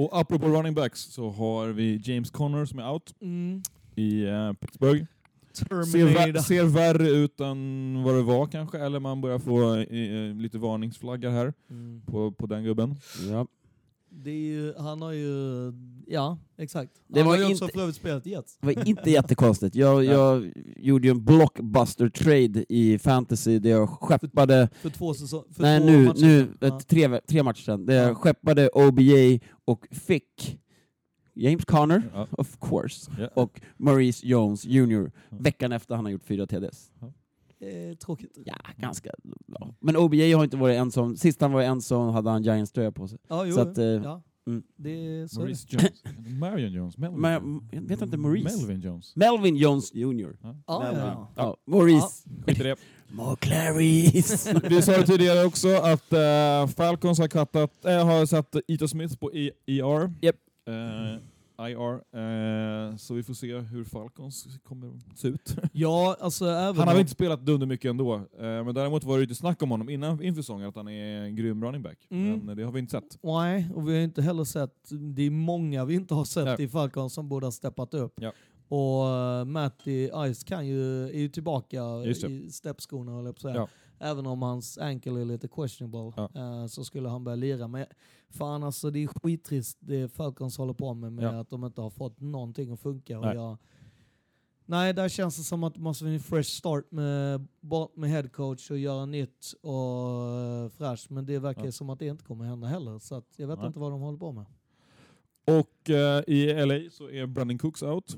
Och 0.00 0.18
apropå 0.20 0.46
running 0.48 0.74
backs 0.74 1.00
så 1.00 1.30
har 1.30 1.68
vi 1.68 2.00
James 2.04 2.30
Conner 2.30 2.64
som 2.64 2.78
är 2.78 2.90
out 2.92 3.14
Mm. 3.20 3.62
i 3.96 4.24
eh, 4.24 4.52
Pittsburgh. 4.52 5.04
Ser, 5.52 5.64
Terminator. 5.66 6.32
vä- 6.32 6.38
ser 6.42 6.64
värre 6.64 7.08
ut 7.08 7.40
än 7.40 8.02
vad 8.04 8.14
det 8.14 8.22
var 8.22 8.46
kanske, 8.46 8.78
eller 8.78 9.00
man 9.00 9.20
börjar 9.20 9.38
få 9.38 9.74
eh, 9.76 10.34
lite 10.42 10.58
varningsflaggar 10.58 11.30
här 11.30 11.52
Mm. 11.70 12.02
på, 12.06 12.32
på 12.32 12.46
den 12.46 12.64
gubben. 12.64 12.96
Ja. 13.30 13.46
Det 14.12 14.30
är 14.30 14.34
ju, 14.34 14.74
han 14.78 15.02
har 15.02 15.12
ju, 15.12 15.72
ja 16.06 16.38
exakt. 16.58 16.92
Det 17.08 17.20
han 17.20 17.28
var 17.28 17.36
har 17.36 17.44
ju 17.44 17.52
också 17.52 17.64
inte- 17.64 17.74
för 17.74 17.80
övrigt 17.82 17.96
spelat 17.96 18.26
i 18.26 18.30
Jets. 18.30 18.58
Det 18.60 18.66
var 18.66 18.88
inte 18.88 19.10
jättekonstigt. 19.10 19.74
Jag, 19.74 20.04
jag 20.04 20.52
gjorde 20.76 21.06
ju 21.06 21.10
en 21.10 21.24
blockbuster-trade 21.24 22.64
i 22.68 22.98
fantasy 22.98 23.58
där 23.58 23.70
jag 23.70 23.88
skeppade 23.88 24.68
För 24.82 24.90
två 24.90 25.14
säsonger. 25.14 25.44
Nej, 25.58 25.80
två 25.80 25.86
nu, 25.86 26.04
matcher 26.06 26.20
nu. 26.20 26.48
Ja. 26.60 26.80
tre, 26.88 27.20
tre 27.20 27.42
matcher 27.42 27.62
sedan. 27.62 27.86
Där 27.86 27.94
Ja. 27.94 28.02
jag 28.02 28.16
skeppade 28.16 28.68
OBJ 28.68 29.40
och 29.64 29.86
fick 29.90 30.58
James 31.34 31.64
Conner, 31.64 32.02
Ja. 32.14 32.26
of 32.30 32.56
course, 32.60 33.10
Ja. 33.18 33.28
och 33.34 33.60
Maurice 33.76 34.26
Jones 34.26 34.64
Jr. 34.64 35.10
Veckan 35.28 35.72
efter 35.72 35.94
han 35.94 36.04
har 36.04 36.12
gjort 36.12 36.24
fyra 36.24 36.46
TDs. 36.46 36.90
Eh, 37.60 37.96
tråkigt. 37.96 38.38
Ja, 38.44 38.54
ganska 38.76 39.10
bra. 39.46 39.74
Men 39.80 39.96
OBJ 39.96 40.32
har 40.32 40.44
inte 40.44 40.56
varit 40.56 40.76
en 40.76 40.90
som, 40.90 41.16
sist 41.16 41.40
han 41.40 41.52
var 41.52 41.62
en 41.62 41.80
som 41.82 42.08
hade 42.08 42.30
han 42.30 42.42
Giants 42.42 42.72
tröja 42.72 42.92
på 42.92 43.08
sig. 43.08 43.18
Ja, 43.28 43.44
jo, 43.46 43.54
Så 43.54 43.60
att, 43.60 43.78
eh, 43.78 43.84
ja. 43.84 44.22
mm. 44.46 44.62
Det 44.76 44.90
är 44.90 45.26
så 45.26 45.40
Maurice 45.40 45.66
Jones. 45.70 46.02
Marion 46.40 46.72
Jones. 46.72 46.98
Melvin 46.98 47.22
Jones. 47.32 47.62
jag 47.72 47.80
vet 47.82 48.02
inte, 48.02 48.16
Maurice? 48.16 48.56
Melvin 48.58 48.80
Jones. 48.80 49.16
Melvin 49.16 49.56
Jones 49.56 49.94
Jr. 49.94 50.26
det. 50.26 50.38
Ja, 50.42 50.54
ja, 50.66 50.80
Melvin. 50.82 51.02
ja. 51.06 51.28
Ja, 51.36 51.56
Maurice. 51.66 52.28
Skit 52.46 52.60
i 52.60 52.62
det. 52.62 52.76
More 53.12 53.36
Clarice. 53.36 54.52
Vi 54.68 54.82
sa 54.82 54.92
det 54.92 55.06
tidigare 55.06 55.44
också 55.46 55.68
att 55.74 56.12
eh, 56.12 56.66
Falcons 56.76 57.18
har, 57.18 57.28
kattat, 57.28 57.84
äh, 57.84 58.04
har 58.06 58.26
satt 58.26 58.56
Ito 58.68 58.88
Smith 58.88 59.16
på 59.18 59.32
E- 59.34 59.50
ER. 59.66 60.14
Japp. 60.22 60.36
Eh, 60.68 61.22
IR. 61.68 61.94
Eh, 62.90 62.96
så 62.96 63.14
vi 63.14 63.22
får 63.22 63.34
se 63.34 63.58
hur 63.58 63.84
Falcons 63.84 64.46
kommer 64.64 65.00
se 65.16 65.28
ut. 65.28 65.56
ja, 65.72 66.16
alltså 66.20 66.44
även 66.44 66.76
Han 66.76 66.88
har 66.88 66.94
väl 66.94 67.00
inte 67.00 67.12
spelat 67.12 67.46
dunder 67.46 67.66
mycket 67.66 67.90
ändå, 67.90 68.14
eh, 68.14 68.22
men 68.40 68.74
däremot 68.74 69.04
var 69.04 69.14
det 69.16 69.20
lite 69.20 69.34
snack 69.34 69.62
om 69.62 69.70
honom 69.70 69.88
innan 69.88 70.22
inför 70.22 70.42
säsongen 70.42 70.68
att 70.68 70.76
han 70.76 70.88
är 70.88 71.22
en 71.22 71.36
grym 71.36 71.64
running 71.64 71.82
back. 71.82 71.98
Mm. 72.10 72.38
Men 72.38 72.56
det 72.56 72.62
har 72.62 72.72
vi 72.72 72.78
inte 72.80 72.90
sett. 72.90 73.18
Nej, 73.22 73.70
och 73.74 73.88
vi 73.88 73.94
har 73.96 74.02
inte 74.02 74.22
heller 74.22 74.44
sett, 74.44 74.90
det 75.14 75.22
är 75.22 75.30
många 75.30 75.84
vi 75.84 75.94
inte 75.94 76.14
har 76.14 76.24
sett 76.24 76.44
Nej. 76.44 76.62
i 76.62 76.68
Falcons 76.68 77.14
som 77.14 77.28
borde 77.28 77.46
ha 77.46 77.52
steppat 77.52 77.94
upp. 77.94 78.12
Ja. 78.16 78.32
Och 78.68 79.06
uh, 79.06 79.44
Matty 79.44 80.08
Ice 80.34 80.44
kan 80.44 80.66
ju, 80.66 81.04
är 81.04 81.18
ju 81.18 81.28
tillbaka 81.28 81.82
i 82.04 82.50
steppskorna 82.50 83.12
höll 83.12 83.24
jag 83.24 83.34
på 83.34 83.38
att 83.38 83.42
säga. 83.42 83.54
Ja. 83.54 83.68
Även 84.02 84.26
om 84.26 84.42
hans 84.42 84.78
ankle 84.78 85.20
är 85.20 85.24
lite 85.24 85.48
questionable 85.48 86.12
Ja. 86.16 86.30
eh, 86.34 86.66
så 86.66 86.84
skulle 86.84 87.08
han 87.08 87.24
börja 87.24 87.36
lira. 87.36 87.68
Men 87.68 87.86
fan 88.30 88.62
alltså 88.62 88.90
det 88.90 89.02
är 89.02 89.06
skittrist 89.22 89.78
det 89.80 90.08
Falcons 90.12 90.58
håller 90.58 90.72
på 90.74 90.94
med, 90.94 91.12
med 91.12 91.24
Ja. 91.24 91.40
att 91.40 91.50
de 91.50 91.64
inte 91.64 91.80
har 91.80 91.90
fått 91.90 92.20
någonting 92.20 92.70
att 92.72 92.80
funka. 92.80 93.18
Och 93.18 93.24
Nej. 93.24 93.34
jag, 93.34 93.58
nej, 94.66 94.92
där 94.94 95.08
känns 95.08 95.36
det 95.36 95.42
som 95.42 95.64
att 95.64 95.74
det 95.74 95.80
måste 95.80 96.04
bli 96.04 96.14
en 96.14 96.20
fresh 96.20 96.48
start 96.50 96.90
med, 96.90 97.46
bort 97.60 97.96
med 97.96 98.10
headcoach 98.10 98.70
och 98.70 98.78
göra 98.78 99.06
nytt 99.06 99.52
och 99.62 100.62
uh, 100.64 100.68
fräscht. 100.68 101.10
Men 101.10 101.26
det 101.26 101.38
verkar 101.38 101.64
Ja. 101.64 101.72
som 101.72 101.90
att 101.90 101.98
det 101.98 102.06
inte 102.06 102.24
kommer 102.24 102.44
hända 102.44 102.66
heller. 102.66 102.98
Så 102.98 103.14
att 103.14 103.26
jag 103.36 103.48
vet 103.48 103.58
Nej. 103.58 103.66
inte 103.66 103.78
vad 103.78 103.92
de 103.92 104.00
håller 104.00 104.18
på 104.18 104.32
med. 104.32 104.44
Och 105.46 105.90
eh, 105.90 106.22
i 106.26 106.66
LA 106.66 106.90
så 106.90 107.10
är 107.10 107.26
Brandon 107.26 107.58
Cooks 107.58 107.82
out. 107.82 108.16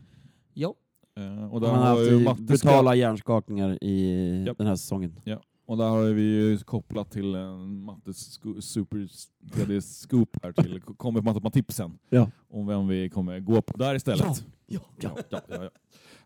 Jo. 0.55 0.75
Eh, 1.17 1.53
och 1.53 1.61
där 1.61 1.69
Han 1.69 1.79
har 1.79 2.25
haft 2.29 2.41
brutala 2.41 2.95
hjärnskakningar 2.95 3.79
i 3.85 4.45
Japp. 4.47 4.59
den 4.59 4.67
här 4.67 4.77
säsongen. 4.77 5.21
Och 5.67 5.77
där 5.77 5.89
har 5.89 6.03
vi 6.03 6.23
ju 6.23 6.59
kopplat 6.59 7.11
till 7.11 7.35
en 7.35 7.85
Mattes 7.85 8.41
super 8.61 9.81
scoop 9.81 10.37
här 10.43 10.53
till 10.53 10.81
kommer 10.97 11.23
matematipsen. 11.23 11.99
Ja. 12.11 12.31
Om 12.49 12.67
vem 12.67 12.89
vi 12.89 13.09
kommer 13.11 13.41
gå 13.41 13.63
på 13.63 13.77
där 13.77 13.95
istället. 13.95 14.45
Ja. 14.67 14.81
Ja, 15.01 15.17
ja, 15.31 15.41
ja, 15.49 15.63
ja. 15.65 15.71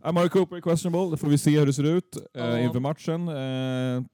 Amari 0.01 0.29
Cooper 0.29 0.57
är 0.57 0.61
questionable, 0.61 1.11
det 1.11 1.17
får 1.17 1.29
vi 1.29 1.39
se 1.39 1.59
hur 1.59 1.67
det 1.67 1.73
ser 1.73 1.85
ut 1.85 2.17
eh, 2.35 2.45
Ja. 2.45 2.59
inför 2.59 2.81
matchen. 2.81 3.29
Eh, 3.29 4.05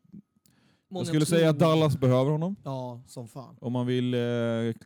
jag 0.94 1.06
skulle 1.06 1.26
säga 1.26 1.50
att 1.50 1.58
Dallas 1.58 1.96
behöver 2.00 2.30
honom 2.30 2.56
Ja, 2.64 3.00
som 3.06 3.28
fan. 3.28 3.56
om 3.60 3.72
man 3.72 3.86
vill 3.86 4.14
eh, 4.14 4.20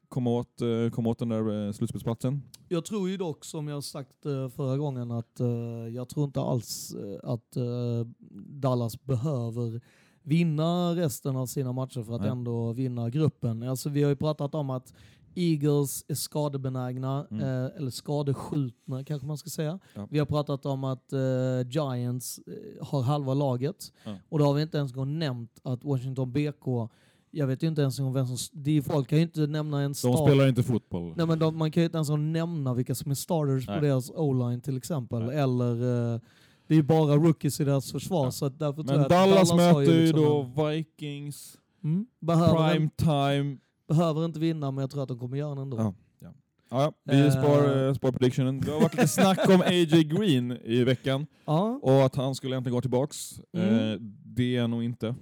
komma, 0.08 0.30
åt, 0.30 0.60
eh, 0.60 0.90
komma 0.92 1.10
åt 1.10 1.18
den 1.18 1.28
där 1.28 1.66
eh, 1.66 1.72
slutspelsplatsen. 1.72 2.42
Jag 2.68 2.84
tror 2.84 3.08
ju 3.08 3.16
dock, 3.16 3.44
som 3.44 3.68
jag 3.68 3.84
sagt 3.84 4.26
eh, 4.26 4.48
förra 4.48 4.76
gången, 4.76 5.10
att 5.10 5.40
eh, 5.40 5.46
jag 5.94 6.08
tror 6.08 6.24
inte 6.26 6.40
alls 6.40 6.94
eh, 6.94 7.30
att 7.30 7.56
eh, 7.56 8.06
Dallas 8.50 9.02
behöver 9.04 9.80
vinna 10.26 10.94
resten 10.96 11.36
av 11.36 11.46
sina 11.46 11.72
matcher 11.72 12.02
för 12.02 12.14
att 12.14 12.20
Nej. 12.20 12.30
ändå 12.30 12.72
vinna 12.72 13.10
gruppen. 13.10 13.62
Alltså, 13.62 13.88
vi 13.88 14.02
har 14.02 14.10
ju 14.10 14.16
pratat 14.16 14.54
om 14.54 14.70
att 14.70 14.92
Eagles 15.34 16.04
är 16.08 16.14
skadebenägna, 16.14 17.26
Mm. 17.30 17.42
eh, 17.44 17.70
eller 17.76 17.90
skadeskjutna 17.90 19.04
kanske 19.04 19.26
man 19.26 19.38
ska 19.38 19.50
säga. 19.50 19.78
Ja. 19.94 20.06
Vi 20.10 20.18
har 20.18 20.26
pratat 20.26 20.66
om 20.66 20.84
att 20.84 21.12
eh, 21.12 21.20
Giants 21.70 22.38
eh, 22.46 22.86
har 22.86 23.02
halva 23.02 23.34
laget. 23.34 23.92
Ja. 24.04 24.14
Och 24.28 24.38
då 24.38 24.44
har 24.44 24.54
vi 24.54 24.62
inte 24.62 24.78
ens 24.78 24.92
nämnt 24.96 25.60
att 25.62 25.84
Washington 25.84 26.32
BK, 26.32 26.88
jag 27.30 27.46
vet 27.46 27.62
ju 27.62 27.66
inte 27.68 27.82
ens 27.82 27.98
en 27.98 28.04
gång 28.04 28.14
vem 28.14 28.26
som... 28.26 28.62
De 28.62 28.82
folk 28.82 29.08
kan 29.08 29.18
ju 29.18 29.24
inte 29.24 29.46
nämna 29.46 29.80
en 29.82 29.90
De 29.90 29.94
start. 29.94 30.28
spelar 30.28 30.48
inte 30.48 30.62
fotboll. 30.62 31.12
Nej, 31.16 31.26
men 31.26 31.38
de, 31.38 31.56
man 31.58 31.70
kan 31.70 31.80
ju 31.80 31.84
inte 31.84 31.98
ens 31.98 32.08
nämna 32.10 32.74
vilka 32.74 32.94
som 32.94 33.10
är 33.10 33.14
starters 33.14 33.66
Nej. 33.68 33.76
på 33.78 33.84
deras 33.84 34.10
o-line 34.10 34.60
till 34.60 34.76
exempel. 34.76 35.22
Nej. 35.22 35.36
Eller 35.38 36.14
eh, 36.14 36.20
det 36.66 36.76
är 36.76 36.82
bara 36.82 37.16
rookies 37.16 37.60
i 37.60 37.64
deras 37.64 37.92
försvar. 37.92 38.24
Ja. 38.24 38.30
Så 38.30 38.48
därför 38.48 38.82
tror 38.82 38.84
Men 38.84 38.94
jag 38.94 39.02
att 39.04 39.08
Dallas, 39.08 39.50
har 39.50 39.56
möter 39.56 39.92
ju 39.92 40.00
liksom 40.00 40.22
då 40.56 40.64
Vikings, 40.68 41.56
Mm. 41.84 42.06
Behöver, 42.20 42.70
Prime 42.70 42.90
time. 42.96 43.56
behöver 43.88 44.24
inte 44.24 44.38
vinna, 44.40 44.70
men 44.70 44.82
jag 44.82 44.90
tror 44.90 45.02
att 45.02 45.08
de 45.08 45.18
kommer 45.18 45.36
göra 45.36 45.54
det 45.54 45.60
ändå. 45.62 45.76
Ja. 45.76 45.94
Ja, 46.70 46.92
vi 47.04 47.20
Eh. 47.26 47.30
spar, 47.30 47.86
eh, 47.88 47.94
spar 47.94 48.12
predictionen. 48.12 48.60
Det 48.60 48.70
har 48.70 48.80
varit 48.80 48.94
lite 48.94 49.08
snack 49.08 49.48
om 49.48 49.60
AJ 49.60 50.04
Green 50.04 50.52
i 50.64 50.84
veckan 50.84 51.26
Ja, 51.44 51.78
och 51.82 52.04
att 52.06 52.16
han 52.16 52.34
skulle 52.34 52.56
äntligen 52.56 52.74
gå 52.74 52.80
tillbaks. 52.80 53.40
Mm. 53.56 53.74
Eh, 53.92 53.98
det 54.24 54.56
är 54.56 54.68
nog 54.68 54.82
inte. 54.84 55.14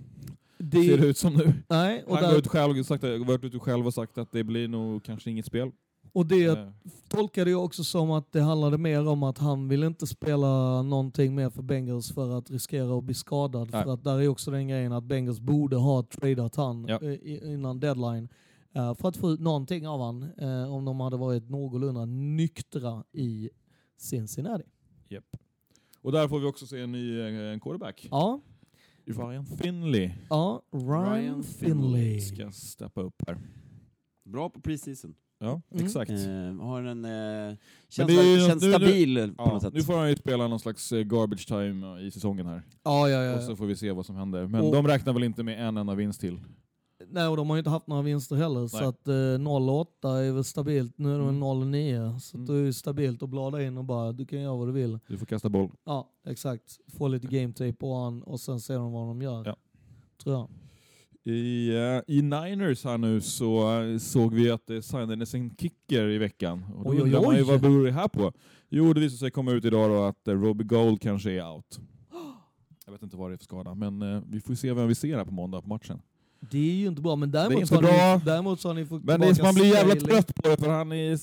det, 0.58 0.82
Ser 0.82 0.98
det 0.98 1.06
ut 1.06 1.18
som 1.18 1.34
nu. 1.34 1.52
nej, 1.68 2.04
Han 2.08 2.14
går 2.22 2.28
där, 2.28 2.38
ut 2.38 2.46
själv, 2.48 2.78
och 2.78 2.86
sagt, 2.86 3.04
varit 3.04 3.44
ute 3.44 3.58
själv 3.58 3.86
och 3.86 3.94
sagt 3.94 4.18
att 4.18 4.32
det 4.32 4.44
blir 4.44 4.68
nog 4.68 5.04
kanske 5.04 5.30
inget 5.30 5.46
spel. 5.46 5.70
Och 6.14 6.26
det 6.26 6.72
tolkade 7.08 7.50
jag 7.50 7.64
också 7.64 7.84
som 7.84 8.10
att 8.10 8.32
det 8.32 8.40
handlade 8.40 8.78
mer 8.78 9.08
om 9.08 9.22
att 9.22 9.38
han 9.38 9.68
vill 9.68 9.82
inte 9.84 10.06
spela 10.06 10.82
någonting 10.82 11.34
mer 11.34 11.50
för 11.50 11.62
Bengals 11.62 12.12
för 12.12 12.38
att 12.38 12.50
riskera 12.50 12.98
att 12.98 13.04
bli 13.04 13.14
skadad. 13.14 13.68
Nej. 13.72 13.84
För 13.84 13.92
att 13.94 14.04
där 14.04 14.20
är 14.20 14.28
också 14.28 14.50
den 14.50 14.68
grejen 14.68 14.92
att 14.92 15.04
Bengals 15.04 15.40
borde 15.40 15.76
ha 15.76 16.02
tradat 16.02 16.56
han 16.56 16.86
Ja. 16.88 17.00
eh, 17.02 17.52
innan 17.52 17.80
deadline. 17.80 18.28
eh, 18.72 18.94
för 18.94 19.08
att 19.08 19.16
få 19.16 19.30
ut 19.30 19.40
någonting 19.40 19.88
av 19.88 20.00
han 20.00 20.22
eh, 20.38 20.74
om 20.74 20.84
de 20.84 21.00
hade 21.00 21.16
varit 21.16 21.50
någorlunda 21.50 22.04
nyktra 22.04 23.04
i 23.12 23.50
Cincinnati. 23.96 24.64
Japp. 25.08 25.36
Och 26.00 26.12
där 26.12 26.28
får 26.28 26.40
vi 26.40 26.46
också 26.46 26.66
se 26.66 26.80
en 26.80 26.92
ny 26.92 27.20
en 27.20 27.60
quarterback. 27.60 28.08
Ja, 28.10 28.40
Ryan 29.06 29.46
Finley 29.46 30.10
ja 30.30 30.62
Ryan, 30.72 31.14
Ryan 31.14 31.42
Finley. 31.42 32.20
ska 32.20 32.50
steppa 32.52 33.00
upp 33.02 33.22
här. 33.26 33.38
Bra 34.24 34.50
på 34.50 34.60
preseason. 34.60 35.14
Ja, 35.38 35.60
Mm. 35.70 35.84
exakt. 35.86 36.10
Eh, 36.10 36.66
har 36.66 36.82
en... 36.82 37.04
Eh, 37.04 37.56
känns 37.88 38.06
det 38.16 38.24
ju- 38.24 38.46
känns 38.48 38.62
nu- 38.62 38.68
nu- 38.68 38.74
stabil 38.74 39.34
på 39.36 39.42
Ja, 39.42 39.52
något 39.52 39.62
sätt. 39.62 39.74
nu 39.74 39.82
får 39.82 39.94
han 39.98 40.08
ju 40.08 40.16
spela 40.16 40.48
någon 40.48 40.60
slags 40.60 40.92
eh, 40.92 41.02
garbage 41.02 41.46
time 41.46 41.86
eh, 42.00 42.06
i 42.06 42.10
säsongen 42.10 42.46
här. 42.46 42.62
Ja, 42.84 43.08
ja, 43.08 43.22
ja. 43.22 43.36
Och 43.36 43.42
så 43.42 43.56
får 43.56 43.66
vi 43.66 43.76
se 43.76 43.92
vad 43.92 44.06
som 44.06 44.16
händer. 44.16 44.46
Men 44.46 44.60
Och- 44.60 44.72
de 44.72 44.86
räknar 44.88 45.12
väl 45.12 45.24
inte 45.24 45.42
med 45.42 45.68
en 45.68 45.76
enda 45.76 45.94
vinst 45.94 46.20
till? 46.20 46.40
Nej, 47.08 47.26
och 47.26 47.36
de 47.36 47.48
har 47.50 47.56
ju 47.56 47.58
inte 47.58 47.70
haft 47.70 47.86
några 47.86 48.02
vinster 48.02 48.36
heller. 48.36 48.66
Så 48.68 48.76
Nej. 48.78 48.86
att 48.86 49.08
eh, 49.08 49.12
0-8 49.38 50.16
är 50.16 50.32
väl 50.32 50.44
stabilt. 50.44 50.98
Nu 50.98 51.14
är 51.14 51.18
de 51.18 51.28
Mm. 51.28 51.40
0-9. 51.42 52.18
Så 52.20 52.36
Mm. 52.36 52.46
det 52.46 52.52
är 52.54 52.58
ju 52.64 52.72
stabilt 52.72 53.22
att 53.22 53.28
blada 53.28 53.62
in 53.62 53.78
och 53.78 53.84
bara, 53.84 54.12
du 54.12 54.26
kan 54.26 54.40
göra 54.40 54.56
vad 54.56 54.68
du 54.68 54.72
vill. 54.72 54.98
Du 55.08 55.18
får 55.18 55.26
kasta 55.26 55.48
boll. 55.48 55.70
Ja, 55.84 56.10
exakt. 56.26 56.78
Få 56.98 57.08
lite 57.08 57.26
game 57.26 57.52
tape 57.52 57.72
på 57.72 57.94
han 57.94 58.22
och 58.22 58.40
sen 58.40 58.60
ser 58.60 58.74
de 58.74 58.92
vad 58.92 59.08
de 59.08 59.22
gör. 59.22 59.42
Ja. 59.46 59.56
Tror 60.22 60.34
jag. 60.34 60.48
I, 61.26 61.68
eh, 61.68 62.14
I 62.16 62.22
Niners 62.22 62.84
här 62.84 62.98
nu 62.98 63.20
så 63.20 63.80
eh, 63.82 63.98
såg 63.98 64.34
vi 64.34 64.50
att 64.50 64.66
det 64.66 64.82
signades 64.82 65.34
en 65.34 65.56
kicker 65.56 66.08
i 66.08 66.18
veckan. 66.18 66.64
Och 66.76 66.84
då 66.84 66.90
Oj, 66.90 66.96
oj, 66.96 67.02
undrar 67.02 67.22
man 67.22 67.36
ju 67.36 67.42
vad 67.42 67.60
beror 67.60 67.86
det 67.86 67.92
här 67.92 68.08
på? 68.08 68.32
Jo, 68.68 68.92
det 68.92 69.00
visar 69.00 69.16
sig 69.16 69.30
komma 69.30 69.52
ut 69.52 69.64
idag 69.64 69.90
då 69.90 70.02
att 70.02 70.28
eh, 70.28 70.34
Robbie 70.34 70.64
Gold 70.64 71.00
kanske 71.00 71.30
är 71.30 71.50
out. 71.50 71.80
Jag 72.86 72.92
vet 72.92 73.02
inte 73.02 73.16
vad 73.16 73.30
det 73.30 73.34
är 73.34 73.36
för 73.36 73.44
skada, 73.44 73.74
men 73.74 74.24
vi 74.30 74.40
får 74.40 74.54
se 74.54 74.72
vem 74.72 74.88
vi 74.88 74.94
ser 74.94 75.16
här 75.16 75.24
på 75.24 75.32
måndag 75.32 75.62
på 75.62 75.68
matchen. 75.68 76.00
Det 76.50 76.58
är 76.58 76.74
ju 76.74 76.86
inte 76.86 77.02
bra, 77.02 77.16
men 77.16 77.30
Det 77.30 77.38
är 77.38 77.42
däremot, 77.42 77.60
inte 77.60 77.68
så, 77.68 77.74
har 77.74 77.82
bra. 77.82 78.16
Ni, 78.16 78.24
däremot 78.24 78.60
så 78.60 78.68
har 78.68 78.74
ni 78.74 78.86
fått 78.86 79.04
Men 79.04 79.20
det 79.20 79.26
är, 79.26 79.42
man 79.42 79.54
blir 79.54 79.64
jävla 79.64 79.94
trött 79.94 80.34
på 80.34 80.48
det 80.48 80.56
för 80.56 80.68
han 80.68 80.92
är 80.92 81.18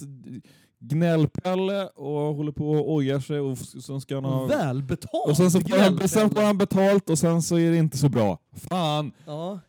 gnällpelle 0.79 1.87
och 1.87 2.35
håller 2.35 2.51
på 2.51 2.71
och 2.71 2.91
ojar 2.93 3.19
sig 3.19 3.39
och 3.39 3.57
sen 3.57 4.01
ska 4.01 4.15
han 4.15 4.25
ha... 4.25 4.45
Väl 4.45 4.83
betalt! 4.83 5.29
Och 5.29 5.37
sen 5.37 5.51
så 5.51 5.61
får 5.61 5.77
han, 5.77 6.07
sen 6.07 6.29
får 6.29 6.41
han 6.41 6.57
betalt 6.57 7.09
och 7.09 7.19
sen 7.19 7.41
så 7.41 7.57
är 7.57 7.71
det 7.71 7.77
inte 7.77 7.97
så 7.97 8.09
bra. 8.09 8.39
Fan! 8.69 9.11
Ja. 9.25 9.59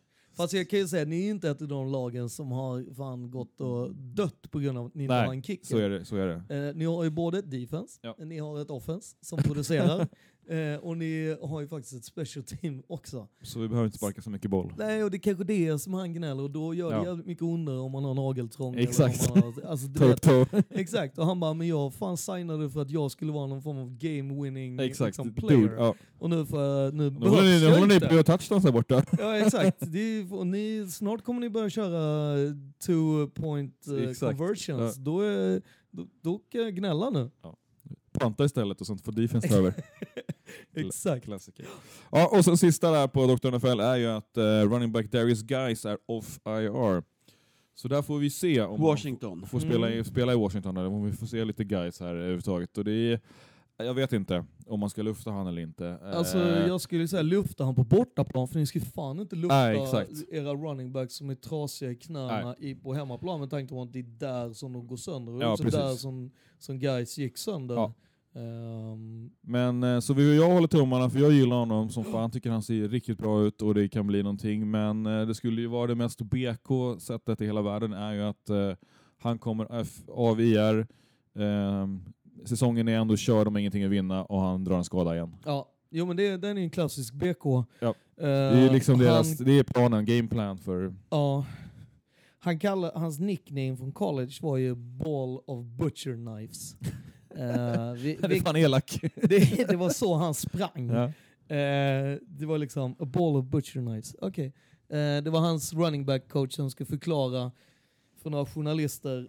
Fast 0.43 0.55
jag 0.55 0.69
kan 0.71 0.79
ju 0.79 0.89
säga, 0.89 1.05
ni 1.05 1.27
är 1.27 1.31
inte 1.31 1.51
ett 1.51 1.63
av 1.63 1.69
de 1.69 1.93
lagen 1.93 2.29
som 2.29 2.53
har 2.53 2.95
fan 2.95 3.31
gått 3.31 3.61
och 3.61 3.95
dött 3.95 4.51
på 4.51 4.59
grund 4.59 4.79
av 4.79 4.87
att 4.87 4.95
ni 4.95 5.03
inte 5.03 5.15
har 5.15 5.33
en 5.33 5.43
kicker. 5.43 5.67
Så 5.67 5.79
är 5.79 5.91
det. 5.91 6.05
Så 6.05 6.17
är 6.17 6.27
det. 6.49 6.69
Eh, 6.69 6.75
ni 6.75 6.85
har 6.85 7.05
ju 7.05 7.11
både 7.11 7.39
ett 7.39 7.51
defense, 7.51 7.99
Ja. 8.03 8.17
ni 8.19 8.39
har 8.39 8.61
ett 8.63 8.71
offense 8.71 9.17
som 9.21 9.39
producerar 9.43 10.09
eh, 10.49 10.77
och 10.83 10.97
ni 10.97 11.37
har 11.43 11.61
ju 11.61 11.69
faktiskt 11.69 11.95
ett 11.95 12.05
special 12.05 12.45
team 12.45 12.83
också. 12.87 13.29
Så 13.43 13.61
vi 13.61 13.69
behöver 13.69 13.87
inte 13.87 13.99
sparka 13.99 14.23
så 14.23 14.31
mycket 14.31 14.51
boll. 14.51 14.73
Nej, 14.79 15.05
och 15.05 15.11
det 15.11 15.17
är 15.17 15.19
kanske 15.19 15.45
det 15.45 15.79
som 15.79 15.95
han 15.95 16.13
gnäller 16.13 16.43
och 16.43 16.51
då 16.51 16.75
gör 16.75 16.91
det 16.91 16.97
Ja. 16.97 17.05
jävligt 17.07 17.27
mycket 17.27 17.43
ondare 17.43 17.79
om 17.79 17.93
man 17.93 18.05
har 18.05 18.15
nageltrång. 18.15 18.75
eller 18.75 18.83
Exakt. 18.83 19.31
om 19.31 19.41
Man 19.41 19.53
har, 19.55 19.71
alltså, 19.71 19.87
du 19.87 20.01
vet, 20.09 20.27
exakt, 20.71 21.19
och 21.19 21.27
han 21.27 21.41
bara, 21.41 21.55
men 21.55 21.69
jag 21.69 21.95
fan 21.95 22.17
signade 22.17 22.71
för 22.71 22.83
att 22.83 22.91
jag 22.91 23.11
skulle 23.11 23.33
vara 23.33 23.47
någon 23.47 23.63
form 23.63 23.79
av 23.79 23.97
game 23.99 24.43
winning 24.43 24.79
Exakt. 24.81 25.09
liksom, 25.09 25.35
player. 25.35 25.61
Dude, 25.61 25.75
ja. 25.75 25.95
Och 26.19 26.31
nu, 26.31 26.47
för, 26.47 26.93
nu 26.93 27.11
Nu 27.11 27.29
håller 27.29 27.43
ni, 27.43 27.49
nu 27.61 27.65
jag 27.65 27.75
håller 27.75 27.87
ni 27.87 27.95
inte. 27.95 28.07
på 28.07 28.15
att 28.15 28.27
göra 28.27 28.39
touchdowns 28.39 28.65
där 28.65 28.73
borta. 28.73 29.05
Ja 29.19 29.37
exakt. 29.39 29.77
Det 29.93 29.99
är, 29.99 30.35
och 30.35 30.47
ni, 30.47 30.87
snart 30.91 31.25
kommer 31.25 31.41
ni 31.41 31.51
börja 31.51 31.71
köra 31.71 32.37
two 32.87 33.27
point 33.35 33.87
Exakt. 34.09 34.39
conversions. 34.39 34.97
Då, 34.97 35.21
är, 35.21 35.63
då, 35.91 36.07
då 36.23 36.39
kan 36.39 36.61
jag 36.61 36.75
gnälla 36.75 37.11
nu. 37.11 37.31
Panta 38.13 38.45
istället 38.45 38.81
och 38.81 38.87
sånt 38.87 39.05
får 39.05 39.13
defense 39.13 39.49
ta 39.49 39.55
över. 39.55 39.75
Exakt. 40.75 41.25
Klassiker. 41.25 41.67
Ja, 42.13 42.29
och 42.39 42.45
sen 42.45 42.57
sista 42.57 42.91
där 42.91 43.09
på 43.09 43.27
Dr. 43.27 43.51
NFL 43.51 43.81
är 43.81 43.97
ju 43.97 44.07
att 44.07 44.37
eh, 44.37 44.43
running 44.43 44.93
back 44.93 45.07
Darius 45.13 45.43
Guys 45.43 45.85
är 45.85 45.99
off 46.07 46.41
IR. 46.47 47.03
Så 47.75 47.89
där 47.89 48.03
får 48.03 48.19
vi 48.19 48.31
se 48.31 48.61
om 48.63 48.81
Washington. 48.81 49.47
får 49.47 49.61
spela 49.61 49.89
i, 49.91 49.93
Mm. 49.93 50.05
spela 50.05 50.33
i 50.33 50.37
Washington, 50.37 50.77
eller 50.77 50.89
om 50.89 51.05
vi 51.05 51.13
får 51.13 51.27
se 51.27 51.45
lite 51.45 51.65
guys 51.65 52.01
här 52.01 52.15
överhuvudtaget. 52.15 52.79
Och 52.79 52.85
det 52.85 52.93
är, 52.93 53.21
jag 53.77 53.95
vet 53.95 54.13
inte 54.13 54.45
om 54.67 54.81
man 54.81 54.91
ska 54.91 55.03
lufta 55.03 55.31
han 55.31 55.47
eller 55.47 55.63
inte. 55.63 55.99
Alltså 56.03 56.39
Eh, 56.39 56.67
jag 56.67 56.81
skulle 56.81 57.09
säga 57.09 57.23
lufta 57.23 57.65
han 57.65 57.75
på 57.75 57.85
bortaplan 57.85 58.49
för 58.49 58.59
ni 58.59 58.67
ska 58.67 58.81
fan 58.81 59.21
inte 59.21 59.37
lufta 59.37 59.55
Nej, 59.57 59.83
exakt. 59.83 60.11
era 60.33 60.55
running 60.55 60.93
backs 60.93 61.15
som 61.15 61.31
är 61.31 61.35
trasiga 61.35 61.91
i 61.91 61.95
knäna 61.97 62.57
i, 62.59 62.75
på 62.75 62.95
hemmaplan 62.95 63.41
med 63.41 63.51
tanke 63.51 63.75
på 63.75 63.83
att 63.83 63.93
det 63.93 63.99
är 63.99 64.03
där 64.03 64.53
som 64.53 64.73
de 64.73 64.87
går 64.87 64.97
sönder. 64.97 65.33
Och 65.35 65.43
Ja, 65.43 65.53
också 65.53 65.65
precis. 65.65 65.81
där 65.81 65.95
som, 65.95 66.31
som 66.59 66.79
guys 66.79 67.19
gick 67.19 67.39
sönder. 67.39 67.75
Ja. 67.75 67.93
Ehm, 68.35 69.31
Men 69.41 69.83
eh, 69.83 70.01
så 70.01 70.15
vi, 70.15 70.37
jag 70.37 70.51
håller 70.51 70.69
tummarna 70.69 71.11
för 71.11 71.21
jag 71.21 71.33
gillar 71.33 71.57
honom 71.57 71.89
som 71.91 72.05
fan, 72.05 72.31
tycker 72.31 72.51
han 72.51 72.63
ser 72.63 72.89
riktigt 72.89 73.19
bra 73.19 73.43
ut 73.43 73.63
och 73.63 73.75
det 73.75 73.89
kan 73.89 74.07
bli 74.07 74.23
någonting. 74.23 74.71
Men 74.71 75.07
eh, 75.07 75.27
det 75.27 75.35
skulle 75.35 75.61
ju 75.61 75.67
vara 75.67 75.87
det 75.87 75.95
mest 75.95 76.23
BK 76.23 77.01
sättet 77.01 77.41
i 77.41 77.47
hela 77.47 77.63
världen 77.63 77.93
är 77.93 78.13
ju 78.15 78.23
att 78.23 78.51
eh, 78.51 78.73
han 79.19 79.39
kommer 79.39 79.81
F- 79.81 80.03
av 80.09 80.41
IR, 80.41 80.87
eh, 81.39 81.87
säsongen 82.45 82.89
är 82.89 82.99
ändå 82.99 83.17
körd 83.17 83.47
om 83.49 83.57
ingenting 83.57 83.85
att 83.85 83.91
vinna 83.91 84.25
och 84.25 84.41
han 84.41 84.65
drar 84.65 84.77
en 84.79 84.85
skada 84.85 85.15
igen. 85.15 85.37
ja. 85.45 85.69
Jo 85.95 86.07
men 86.07 86.17
det, 86.17 86.37
den 86.37 86.59
är 86.59 86.63
en 86.63 86.71
klassisk 86.71 87.15
BK. 87.15 87.45
Ja. 87.81 87.89
Eh, 87.89 87.95
Det 88.17 88.29
är 88.59 88.73
liksom 88.73 88.95
han, 88.95 89.05
deras, 89.05 89.39
det 89.39 89.59
är 89.59 89.63
planen, 89.65 90.05
game 90.05 90.29
plan 90.29 90.59
för... 90.59 90.95
Ja. 91.11 91.45
Han 92.39 92.59
kallar, 92.59 92.93
hans 92.95 93.19
nickname 93.19 93.77
från 93.77 93.93
college 93.93 94.33
var 94.41 94.57
ju 94.57 94.75
Ball 94.75 95.39
of 95.47 95.65
Butcher 95.67 96.15
Knives. 96.15 96.77
Eh, 97.37 97.93
vi, 97.93 98.19
Han 98.23 98.31
är 98.31 98.35
vi, 98.35 98.41
fan 98.41 98.57
elak. 98.57 99.01
det, 99.15 99.69
det 99.69 99.77
var 99.77 99.91
så 99.91 100.15
han 100.15 100.35
sprang. 100.35 100.91
ja. 100.91 101.05
Eh, 101.57 102.19
det 102.27 102.47
var 102.47 102.59
liksom 102.59 102.97
a 102.99 103.05
ball 103.05 103.37
of 103.37 103.45
butcher 103.45 103.81
knives. 103.81 104.17
Okej. 104.21 104.53
Eh, 104.89 105.23
det 105.23 105.31
var 105.31 105.41
hans 105.41 105.73
running 105.75 106.05
back 106.05 106.29
coach 106.29 106.55
som 106.55 106.71
ska 106.71 106.85
förklara 106.85 107.53
för 108.23 108.31
några 108.31 108.47
journalister 108.47 109.29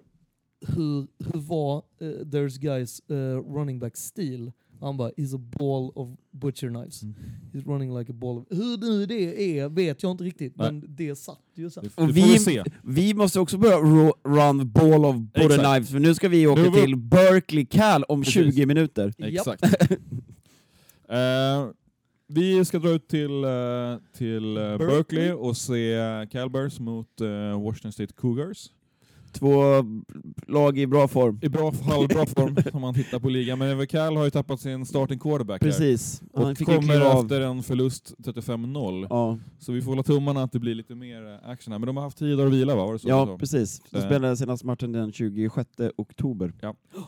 hur, 0.68 1.08
hur 1.20 1.39
var 1.39 1.78
uh, 2.01 2.26
There's 2.26 2.60
Guys 2.60 2.99
eh, 3.10 3.56
running 3.56 3.80
back 3.80 3.97
stil. 3.97 4.51
Han 4.84 4.97
bara, 4.97 5.09
he's 5.17 5.36
a 5.36 5.41
ball 5.59 5.91
of 5.95 6.09
butcher 6.31 6.67
knives. 6.69 7.03
Mm. 7.03 7.15
He's 7.53 7.65
running 7.67 7.97
like 7.99 8.11
a 8.11 8.15
ball 8.15 8.38
of... 8.38 8.43
Hur 8.49 8.77
nu 8.77 9.05
det 9.05 9.59
är 9.59 9.69
vet 9.69 10.03
jag 10.03 10.11
inte 10.11 10.23
riktigt, 10.23 10.57
Nej. 10.57 10.71
men 10.71 10.86
det 10.95 11.15
satt 11.15 11.39
ju. 11.55 11.69
Det, 11.69 11.89
Och 11.95 12.17
vi- 12.17 12.38
vi. 12.47 12.63
Vi 12.84 13.13
måste 13.13 13.39
också 13.39 13.57
börja 13.57 13.77
run 14.23 14.69
ball 14.71 15.05
of 15.05 15.15
border 15.15 15.45
Exakt. 15.45 15.63
knives, 15.63 15.89
för 15.91 15.99
nu 15.99 16.15
ska 16.15 16.29
vi 16.29 16.47
åka 16.47 16.63
var- 16.63 16.81
till 16.81 16.95
Berkeley 16.95 17.65
Cal 17.65 18.03
om 18.03 18.21
Precis. 18.23 18.34
20 18.55 18.65
minuter. 18.65 19.13
Exakt. 19.17 19.63
Eh, 21.09 21.67
vi 22.27 22.65
ska 22.65 22.79
dra 22.79 22.89
ut 22.89 23.07
till, 23.07 23.43
eh, 23.43 23.49
till 24.17 24.57
eh, 24.57 24.63
Berkeley. 24.63 24.88
Berkeley 24.88 25.31
och 25.31 25.57
se 25.57 25.95
Cal 26.31 26.49
Bears 26.49 26.79
mot 26.79 27.07
Washington 27.63 27.91
State 27.91 28.13
Cougars. 28.13 28.69
Två 29.34 29.61
lag 30.47 30.77
i 30.77 30.88
bra 30.88 31.07
form. 31.07 31.39
I 31.41 31.49
bra, 31.49 31.71
halvbra 31.86 32.25
form 32.25 32.55
om 32.73 32.81
man 32.81 32.93
tittar 32.93 33.19
på 33.19 33.29
ligan, 33.29 33.59
men 33.59 33.69
Ever 33.69 33.86
Cal 33.86 34.17
har 34.17 34.23
ju 34.23 34.29
tappat 34.29 34.59
sin 34.59 34.86
starting 34.86 35.19
quarterback 35.19 35.61
här. 35.63 35.69
Precis. 35.69 36.21
Han 36.34 36.43
Och 36.51 36.57
fick 36.57 36.67
ju 36.67 36.75
kommer 36.75 37.21
efter 37.21 37.41
en 37.41 37.63
förlust 37.63 38.13
35-0. 38.17 39.07
Ja, 39.09 39.38
Så 39.59 39.71
vi 39.71 39.81
får 39.81 39.91
hålla 39.91 40.03
tummarna 40.03 40.43
att 40.43 40.51
det 40.51 40.59
blir 40.59 40.75
lite 40.75 40.95
mer 40.95 41.27
eh, 41.43 41.49
action 41.49 41.71
här. 41.71 41.79
Men 41.79 41.88
de 41.88 41.97
har 41.97 42.03
haft 42.03 42.17
tio 42.17 42.36
dagar 42.36 42.47
att 42.47 42.53
vila 42.53 42.75
va? 42.75 42.86
Var 42.86 42.93
det 42.93 42.99
så? 42.99 43.09
ja 43.09 43.25
sa? 43.25 43.38
precis. 43.38 43.81
De 43.91 43.97
Eh. 43.97 44.05
spelade 44.05 44.38
senaste 44.38 44.65
matchen 44.65 44.91
den 44.91 45.11
26 45.11 45.69
oktober. 45.97 46.53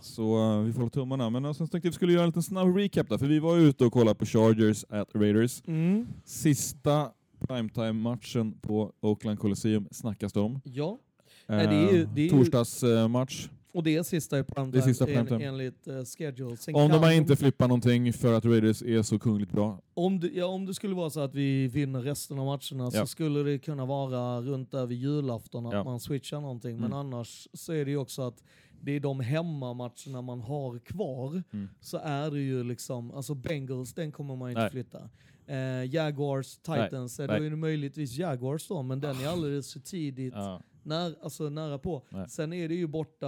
Så 0.01 0.51
eh, 0.53 0.59
vi 0.61 0.73
får 0.73 0.79
hålla 0.79 0.89
tummarna. 0.89 1.29
Men 1.29 1.43
sen 1.53 1.67
tänkte 1.67 1.75
jag 1.77 1.79
att 1.79 1.85
vi 1.85 1.95
skulle 1.95 2.13
göra 2.13 2.23
en 2.23 2.29
liten 2.29 2.43
snabb 2.43 2.77
recap 2.77 3.09
där, 3.09 3.17
för 3.17 3.25
vi 3.27 3.39
var 3.39 3.57
ute 3.57 3.85
och 3.85 3.93
kollade 3.93 4.15
på 4.15 4.25
Chargers 4.25 4.85
at 4.89 5.07
Raiders. 5.15 5.61
Mm. 5.67 6.07
Sista 6.25 7.09
primetime-matchen 7.47 8.53
på 8.61 8.91
Oakland 9.01 9.39
Coliseum 9.39 9.87
snackas 9.91 10.33
det 10.33 10.39
om. 10.39 10.59
Ja, 10.63 10.99
Nej, 11.47 11.67
det 11.67 11.73
är 11.75 11.91
ju- 11.93 12.01
Eh, 12.01 12.09
det 12.13 12.21
är 12.21 12.23
ju- 12.23 12.29
Torsdagsmatch. 12.29 13.49
och 13.73 13.83
det 13.83 13.95
är 13.95 14.03
sista 14.03 14.39
i 14.39 14.41
Det 14.41 14.47
är 14.51 14.53
primetime, 14.55 14.83
sista 14.83 15.05
en, 15.07 15.13
primetime. 15.25 15.43
enligt 15.45 15.87
uh, 15.87 16.03
schedule. 16.03 16.57
Sen 16.57 16.75
Om 16.75 16.81
kan 16.89 17.01
de 17.01 17.05
har 17.05 17.11
inte 17.13 17.35
flippat 17.35 17.67
någonting 17.69 18.13
för 18.13 18.33
att 18.33 18.45
Raiders 18.45 18.81
är 18.81 19.01
så 19.01 19.19
kungligt 19.19 19.51
bra. 19.51 19.79
Om 19.93 20.19
det, 20.19 20.27
ja, 20.33 20.45
om 20.45 20.65
det 20.65 20.73
skulle 20.73 20.95
vara 20.95 21.09
så 21.09 21.19
att 21.19 21.35
vi 21.35 21.67
vinner 21.67 22.01
resten 22.01 22.39
av 22.39 22.45
matcherna 22.45 22.91
så 22.91 22.97
Ja. 22.97 23.05
skulle 23.05 23.43
det 23.43 23.59
kunna 23.59 23.85
vara 23.85 24.41
runt 24.41 24.73
över 24.73 24.93
julafton 24.93 25.65
att 25.65 25.73
Ja. 25.73 25.83
man 25.83 25.99
switchar 25.99 26.41
någonting. 26.41 26.75
Men 26.75 26.85
Mm. 26.85 26.97
annars 26.97 27.47
så 27.53 27.73
är 27.73 27.85
det 27.85 27.91
ju 27.91 27.97
också 27.97 28.21
att 28.21 28.43
det 28.81 28.91
är 28.91 28.99
de 28.99 29.19
hemmamatcherna 29.19 30.21
man 30.21 30.41
har 30.41 30.79
kvar 30.79 31.43
Mm. 31.53 31.69
så 31.81 31.97
är 31.97 32.31
det 32.31 32.39
ju 32.41 32.63
liksom, 32.63 33.11
alltså 33.11 33.35
Bengals 33.35 33.93
den 33.93 34.11
kommer 34.11 34.35
man 34.35 34.49
ju 34.49 34.51
inte 34.51 34.61
Nej. 34.61 34.71
flytta. 34.71 35.09
eh, 35.47 35.85
Jaguars, 35.95 36.57
Titans, 36.57 37.19
eh, 37.19 37.27
nej. 37.27 37.39
då 37.39 37.45
är 37.45 37.49
det 37.49 37.55
möjligtvis 37.55 38.17
Jaguars 38.17 38.67
då, 38.67 38.81
men 38.83 38.99
den 38.99 39.15
är 39.19 39.27
alldeles 39.27 39.73
för 39.73 39.79
tidigt 39.79 40.33
Ja. 40.35 40.61
När, 40.85 41.15
alltså 41.23 41.49
nära 41.49 41.77
på. 41.77 42.03
Nej. 42.09 42.29
Sen 42.29 42.53
är 42.53 42.69
det 42.69 42.75
ju 42.75 42.87
borta 42.87 43.27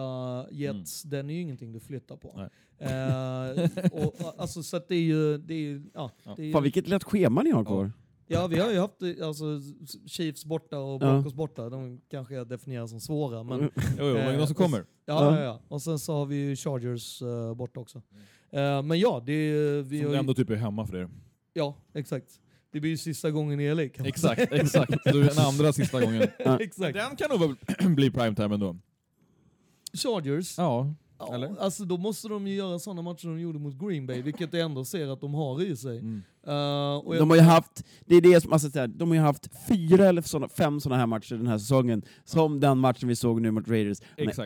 Jets, 0.51 1.03
den 1.03 1.29
är 1.29 1.33
ju 1.33 1.41
ingenting 1.41 1.71
du 1.73 1.79
flyttar 1.79 2.15
på. 2.17 2.49
Eh, 2.79 3.87
och, 3.91 4.15
alltså, 4.37 4.63
så 4.63 4.77
att 4.77 4.87
det 4.87 4.95
är 4.95 5.01
ju, 5.01 5.37
det 5.37 5.53
är 5.53 5.57
ju, 5.59 5.83
ja. 5.93 6.11
Ja. 6.23 6.33
Det 6.35 6.41
är 6.41 6.45
ju, 6.45 6.51
Fan 6.53 6.63
vilket 6.63 6.87
lätt 6.87 7.03
schema 7.03 7.41
ni 7.43 7.51
har 7.51 7.65
kvar. 7.65 7.91
ja, 8.27 8.47
vi 8.47 8.59
har 8.59 8.71
ju 8.71 8.79
haft 8.79 9.01
eh, 9.01 9.27
alltså, 9.27 9.45
Chiefs 10.07 10.45
borta 10.45 10.79
och 10.79 10.93
Ja. 10.93 10.97
Broncos 10.97 11.33
borta, 11.33 11.69
de 11.69 12.01
kanske 12.09 12.33
jag 12.35 12.47
definierar 12.47 12.87
som 12.87 12.99
svåra, 12.99 13.43
men 13.43 13.59
Jo, 13.59 13.69
jo, 13.97 14.03
men 14.13 14.17
Eh, 14.33 14.37
de 14.39 14.47
som 14.47 14.51
och- 14.51 14.57
kommer. 14.57 14.79
Ja, 14.79 14.85
Ja. 15.05 15.37
ja, 15.39 15.43
ja. 15.43 15.59
Och 15.67 15.81
sen 15.81 15.99
så 15.99 16.13
har 16.13 16.25
vi 16.25 16.35
ju 16.35 16.55
Chargers 16.55 17.21
uh, 17.21 17.53
borta 17.53 17.79
också. 17.79 18.01
Eh, 18.49 18.81
men 18.83 18.99
ja, 18.99 19.23
det. 19.25 19.51
Vi 19.81 19.97
Som 19.99 20.07
har 20.07 20.13
ju, 20.13 20.19
ändå 20.19 20.33
typ 20.33 20.49
är 20.49 20.55
hemma 20.55 20.85
för 20.87 20.97
er. 20.97 21.09
Ja, 21.53 21.75
exakt. 21.93 22.39
Det 22.71 22.79
blir 22.79 22.91
ju 22.91 22.97
sista 22.97 23.31
gången 23.31 23.59
i 23.59 23.73
LA 23.73 23.81
kan 23.89 23.91
man 24.03 24.07
Exakt, 24.07 24.41
exakt. 24.51 24.93
Du 25.05 25.23
är 25.23 25.29
den 25.35 25.45
andra 25.45 25.73
sista 25.73 26.01
gången. 26.01 26.27
säga. 26.37 26.57
exakt. 26.59 26.93
Den 26.93 27.15
kan 27.15 27.39
nog 27.39 27.57
bli 27.95 28.11
primetime 28.11 28.53
ändå. 28.53 28.75
Chargers, 29.93 30.57
Ja. 30.57 30.93
Ja, 31.19 31.33
eller? 31.35 31.55
alltså 31.59 31.85
då 31.85 31.97
måste 31.97 32.27
de 32.27 32.47
ju 32.47 32.55
göra 32.55 32.79
sådana 32.79 33.01
matcher 33.01 33.27
de 33.27 33.39
gjorde 33.39 33.59
mot 33.59 33.79
Green 33.79 34.07
Bay, 34.07 34.21
vilket 34.21 34.53
jag 34.53 34.61
ändå 34.61 34.85
ser 34.85 35.07
att 35.07 35.21
de 35.21 35.33
har 35.33 35.61
i 35.63 35.75
sig. 35.75 35.97
Mm. 35.99 36.21
De 37.19 37.29
har 37.29 37.35
ju 37.35 37.41
haft, 37.41 37.83
det 38.05 38.15
är 38.15 38.21
det 38.21 38.41
som, 38.41 38.53
alltså, 38.53 38.69
så 38.69 38.79
här, 38.79 38.87
de 38.87 39.07
har 39.09 39.15
ju 39.15 39.21
haft 39.21 39.49
fyra 39.67 40.05
eller 40.05 40.21
såna, 40.21 40.49
fem 40.49 40.79
sådana 40.79 40.99
här 40.99 41.07
matcher 41.07 41.35
den 41.35 41.47
här 41.47 41.57
säsongen, 41.57 42.01
som 42.25 42.59
den 42.59 42.77
matchen 42.77 43.07
vi 43.09 43.15
såg 43.15 43.41
nu 43.41 43.51
mot 43.51 43.67
Raiders. 43.67 43.97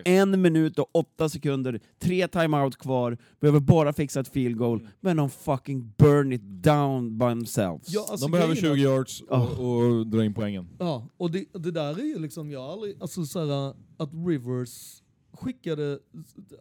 En 0.05 0.41
minut 0.41 0.79
och 0.79 0.89
åtta 0.93 1.29
sekunder, 1.29 1.79
tre 1.99 2.27
timeout 2.27 2.77
kvar, 2.77 3.17
behöver 3.39 3.59
bara 3.59 3.93
fixa 3.93 4.19
ett 4.19 4.27
field 4.27 4.57
goal, 4.57 4.79
Mm. 4.79 4.91
men 4.99 5.17
de 5.17 5.29
fucking 5.29 5.93
burn 5.97 6.33
it 6.33 6.41
down 6.43 7.17
by 7.17 7.25
themselves. 7.25 7.93
Ja, 7.93 8.05
alltså 8.11 8.25
de 8.25 8.31
behöver 8.31 8.55
grejen 8.55 8.71
är 8.71 8.75
20 8.75 8.83
yards 8.83 9.21
och, 9.21 9.37
Ah. 9.37 9.47
och 9.57 10.07
dra 10.07 10.25
in 10.25 10.33
poängen. 10.33 10.67
Ja, 10.79 11.07
och 11.17 11.31
det, 11.31 11.45
det 11.53 11.71
där 11.71 11.99
är 11.99 12.03
ju 12.05 12.19
liksom, 12.19 12.51
jag 12.51 12.63
aldrig, 12.63 12.95
alltså 13.01 13.25
såhär, 13.25 13.73
att 13.97 14.09
Rivers 14.27 15.01
skickade, 15.33 15.99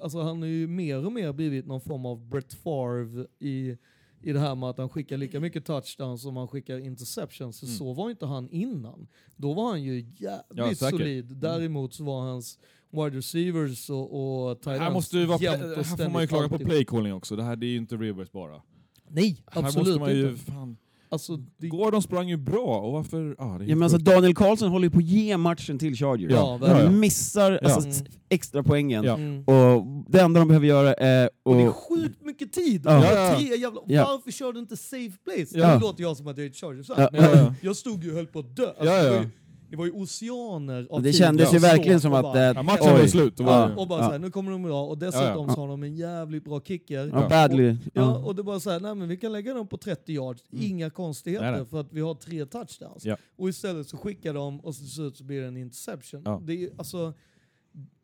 alltså 0.02 0.20
han 0.22 0.38
har 0.42 0.48
ju 0.48 0.66
mer 0.66 1.06
och 1.06 1.12
mer 1.12 1.32
blivit 1.32 1.66
någon 1.66 1.80
form 1.80 2.06
av 2.06 2.28
Brett 2.28 2.54
Favre 2.54 3.26
i, 3.38 3.76
i 4.22 4.32
det 4.32 4.40
här 4.40 4.54
med 4.54 4.68
att 4.70 4.78
han 4.78 4.88
skickar 4.88 5.16
lika 5.16 5.40
mycket 5.40 5.64
touchdowns 5.64 6.22
som 6.22 6.36
han 6.36 6.48
skickar 6.48 6.78
interceptions. 6.78 7.56
Så, 7.58 7.66
Mm. 7.66 7.76
så 7.78 7.92
var 7.92 8.10
inte 8.10 8.26
han 8.26 8.48
innan. 8.50 9.08
Då 9.36 9.52
var 9.54 9.68
han 9.70 9.82
ju 9.82 9.98
jävligt 10.00 10.44
Ja, 10.54 10.66
säkert. 10.74 10.82
Mm. 10.82 10.90
solid. 10.98 11.24
Däremot 11.36 11.94
så 11.94 12.04
var 12.04 12.20
hans 12.20 12.58
wide 12.90 13.16
receivers 13.16 13.90
och, 13.90 14.48
och 14.50 14.60
tight 14.62 14.80
Här, 14.80 14.92
måste 14.92 15.18
ju 15.18 15.24
vara 15.26 15.38
här 15.38 15.82
får 15.82 16.10
man 16.10 16.22
ju 16.22 16.28
klaga 16.28 16.48
på 16.48 16.58
playcalling 16.58 17.12
också. 17.14 17.36
Det 17.36 17.42
här 17.42 17.56
det 17.56 17.66
är 17.66 17.70
ju 17.70 17.76
inte 17.76 17.96
Rivers 17.96 18.30
bara. 18.32 18.62
Nej, 19.08 19.42
Här 19.46 19.62
absolut 19.62 19.86
måste 19.86 20.00
man 20.00 20.10
ju, 20.14 20.30
inte. 20.30 20.42
fan, 20.44 20.76
Alltså, 21.12 21.36
det, 21.36 21.68
Gordon 21.68 22.02
sprang 22.02 22.28
ju 22.28 22.36
bra, 22.36 22.80
och 22.80 22.92
varför... 22.92 23.36
Ah, 23.38 23.58
det 23.58 23.64
är 23.64 23.68
Ja, 23.68 23.74
men 23.74 23.82
alltså. 23.82 23.98
Daniel 23.98 24.34
Karlsson 24.34 24.68
håller 24.68 24.86
ju 24.86 24.90
på 24.90 24.98
att 24.98 25.04
ge 25.04 25.36
matchen 25.36 25.78
till 25.78 25.96
Chargers. 25.96 26.32
Ja. 26.32 26.58
De 26.60 26.66
ja. 26.70 26.90
missar 26.90 27.58
Ja. 27.62 27.74
alltså, 27.74 28.00
Mm. 28.00 28.12
extra 28.28 28.62
poängen. 28.62 29.04
Ja. 29.04 29.14
mm. 29.14 29.44
Och 29.44 29.86
det 30.08 30.20
enda 30.20 30.40
de 30.40 30.48
behöver 30.48 30.66
göra 30.66 30.94
är 30.94 31.30
Och 31.42 31.54
det 31.54 31.62
är 31.62 31.70
sjukt 31.72 32.24
mycket 32.24 32.52
tid. 32.52 32.82
Ja. 32.84 32.98
Och 33.32 33.38
tre 33.38 33.56
jävla... 33.56 33.80
Ja. 33.86 34.04
Varför 34.04 34.30
kör 34.30 34.52
du 34.52 34.60
inte 34.60 34.76
safe 34.76 35.12
place? 35.24 35.58
Ja. 35.58 35.74
Nu 35.74 35.80
låter 35.80 36.02
jag 36.02 36.16
som 36.16 36.26
att 36.26 36.36
jag 36.36 36.46
är 36.46 36.50
ett 36.50 36.56
Chargers 36.56 36.88
Ja, 36.88 37.08
men 37.12 37.22
ja, 37.22 37.28
jag, 37.30 37.36
ja. 37.38 37.54
jag 37.62 37.76
stod 37.76 38.04
ju 38.04 38.10
och 38.10 38.16
höll 38.16 38.26
på 38.26 38.38
att 38.38 38.56
dö. 38.56 38.66
Alltså, 38.66 38.84
Ja, 38.84 39.22
Det, 39.70 39.76
var 39.76 39.86
ju, 39.86 39.92
oceaner 39.92 40.86
av 40.90 41.02
Det 41.02 41.08
tid 41.12 41.18
kändes 41.18 41.54
ju 41.54 41.58
verkligen 41.58 42.00
som 42.00 42.12
och 42.12 42.18
att... 42.18 42.22
bara- 42.22 42.38
eh, 42.50 42.52
Ja, 42.54 42.62
matchen 42.62 42.92
var 42.92 43.00
oj. 43.02 43.08
slut. 43.08 43.36
Då 43.36 43.44
var 43.44 43.60
Ja. 43.60 43.66
det- 43.68 43.74
Och 43.76 43.88
bara 43.88 44.00
Ja. 44.00 44.06
såhär, 44.06 44.18
nu 44.18 44.30
kommer 44.30 44.50
de 44.50 44.62
bra. 44.62 44.84
Och 44.86 44.98
dessutom 44.98 45.46
Ja, 45.48 45.54
så 45.54 45.60
har 45.60 45.68
de 45.68 45.82
en 45.82 45.94
jävligt 45.96 46.44
bra 46.44 46.60
kicker. 46.60 47.10
Ja. 47.14 47.28
Badly. 47.28 47.76
Ja, 47.92 48.16
och 48.18 48.34
det 48.36 48.42
bara 48.42 48.60
såhär, 48.60 48.80
nej 48.80 48.94
men 48.94 49.08
vi 49.08 49.16
kan 49.16 49.32
lägga 49.32 49.54
dem 49.54 49.66
på 49.66 49.76
30 49.76 50.12
yards, 50.12 50.44
inga 50.50 50.90
konstigheter 50.90 51.50
Nej, 51.50 51.60
nej. 51.60 51.66
för 51.66 51.80
att 51.80 51.92
vi 51.92 52.00
har 52.00 52.14
tre 52.14 52.46
touchdowns. 52.46 53.04
Ja. 53.04 53.16
Och 53.36 53.48
istället 53.48 53.88
så 53.88 53.96
skickar 53.96 54.34
de 54.34 54.60
och 54.60 54.74
så, 54.74 54.80
till 54.80 54.90
slut 54.90 55.16
så 55.16 55.24
blir 55.24 55.40
det 55.40 55.46
en 55.46 55.56
interception. 55.56 56.22
Ja. 56.24 56.42
Det 56.44 56.52
är 56.52 56.56
ju, 56.56 56.70
alltså, 56.76 57.12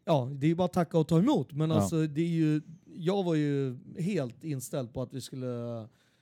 ja, 0.05 0.29
det 0.33 0.47
är 0.47 0.49
ju 0.49 0.55
bara 0.55 0.69
tacka 0.69 0.99
och 0.99 1.09
ta 1.09 1.19
emot, 1.19 1.53
men 1.53 1.71
Ja. 1.71 1.77
alltså 1.77 2.07
det 2.07 2.21
är 2.21 2.27
ju, 2.29 2.61
jag 2.97 3.23
var 3.25 3.35
ju 3.35 3.77
helt 3.99 4.45
inställd 4.45 4.93
på 4.93 5.03
att 5.03 5.13
vi 5.15 5.21
skulle 5.21 5.47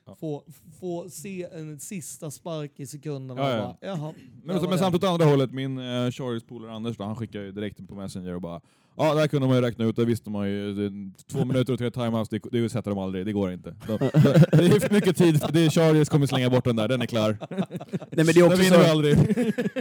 Ja. 0.07 0.15
få, 0.21 0.43
få 0.81 1.11
se 1.11 1.47
en 1.53 1.81
sista 1.81 2.31
spark 2.31 2.73
i 2.81 2.87
sekunderna. 2.87 3.41
Ja, 3.43 3.51
ja. 3.51 3.77
Bara, 3.81 3.89
Jaha, 3.91 4.15
Men, 4.45 4.47
där 4.49 4.55
så, 4.55 4.61
var 4.61 4.69
men 4.69 4.71
det. 4.71 4.79
samt 4.79 4.95
åt 4.95 5.05
andra 5.05 5.25
hållet, 5.27 5.53
min 5.53 5.79
eh, 5.79 6.11
Chargers-polare 6.11 6.73
Anders 6.73 6.97
då, 6.97 7.05
han 7.05 7.17
skickade 7.17 7.45
ju 7.45 7.53
direkt 7.53 7.89
på 7.89 7.95
Messenger 7.95 8.35
och 8.35 8.41
bara 8.41 8.61
Ja, 8.97 9.15
där 9.15 9.27
kunde 9.29 9.47
man 9.49 9.57
ju 9.57 9.63
räkna 9.63 9.85
ut, 9.85 9.97
det 9.97 10.05
visste 10.05 10.31
man 10.31 10.49
ju. 10.51 10.75
Det, 10.75 11.11
två 11.33 11.45
minuter 11.45 11.73
och 11.73 11.79
tre 11.79 11.91
timeouts, 11.91 12.29
det, 12.29 12.41
det 12.53 12.69
sätter 12.69 12.91
de 12.91 12.99
aldrig, 12.99 13.27
det 13.27 13.33
går 13.33 13.53
inte. 13.53 13.71
De, 13.87 13.99
de, 13.99 14.11
det 14.51 14.67
är 14.67 14.81
för 14.81 14.95
mycket 14.95 15.17
tid, 15.17 15.41
för 15.41 15.53
det 15.53 15.61
är 15.61 15.71
Chargers 15.71 16.09
kommer 16.09 16.27
slänga 16.27 16.51
bort 16.51 16.65
den 16.65 16.77
där, 16.77 16.89
den 16.89 17.03
är 17.03 17.07
klar. 17.07 17.37
Nej, 17.51 17.61
men 18.11 18.27
det 18.27 18.37
är 18.41 18.47
också 18.47 18.63
så, 18.65 18.91
aldrig. 18.91 19.17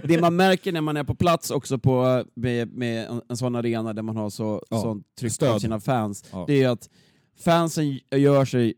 det 0.04 0.22
man 0.22 0.36
märker 0.36 0.72
när 0.72 0.82
man 0.82 0.98
är 0.98 1.04
på 1.04 1.16
plats 1.16 1.52
också 1.52 1.78
på, 1.80 2.24
med, 2.36 2.68
med 2.74 3.06
en, 3.08 3.22
en 3.30 3.38
sån 3.38 3.56
arena 3.56 3.94
där 3.94 4.02
man 4.02 4.16
har 4.18 4.30
så, 4.30 4.64
Ja. 4.70 4.82
sånt 4.82 5.08
tryck 5.20 5.42
av 5.44 5.60
sina 5.60 5.80
fans, 5.80 6.26
Ja. 6.32 6.44
det 6.48 6.64
är 6.64 6.70
att 6.70 6.90
fansen 7.44 8.00
gör 8.16 8.46
sig 8.46 8.74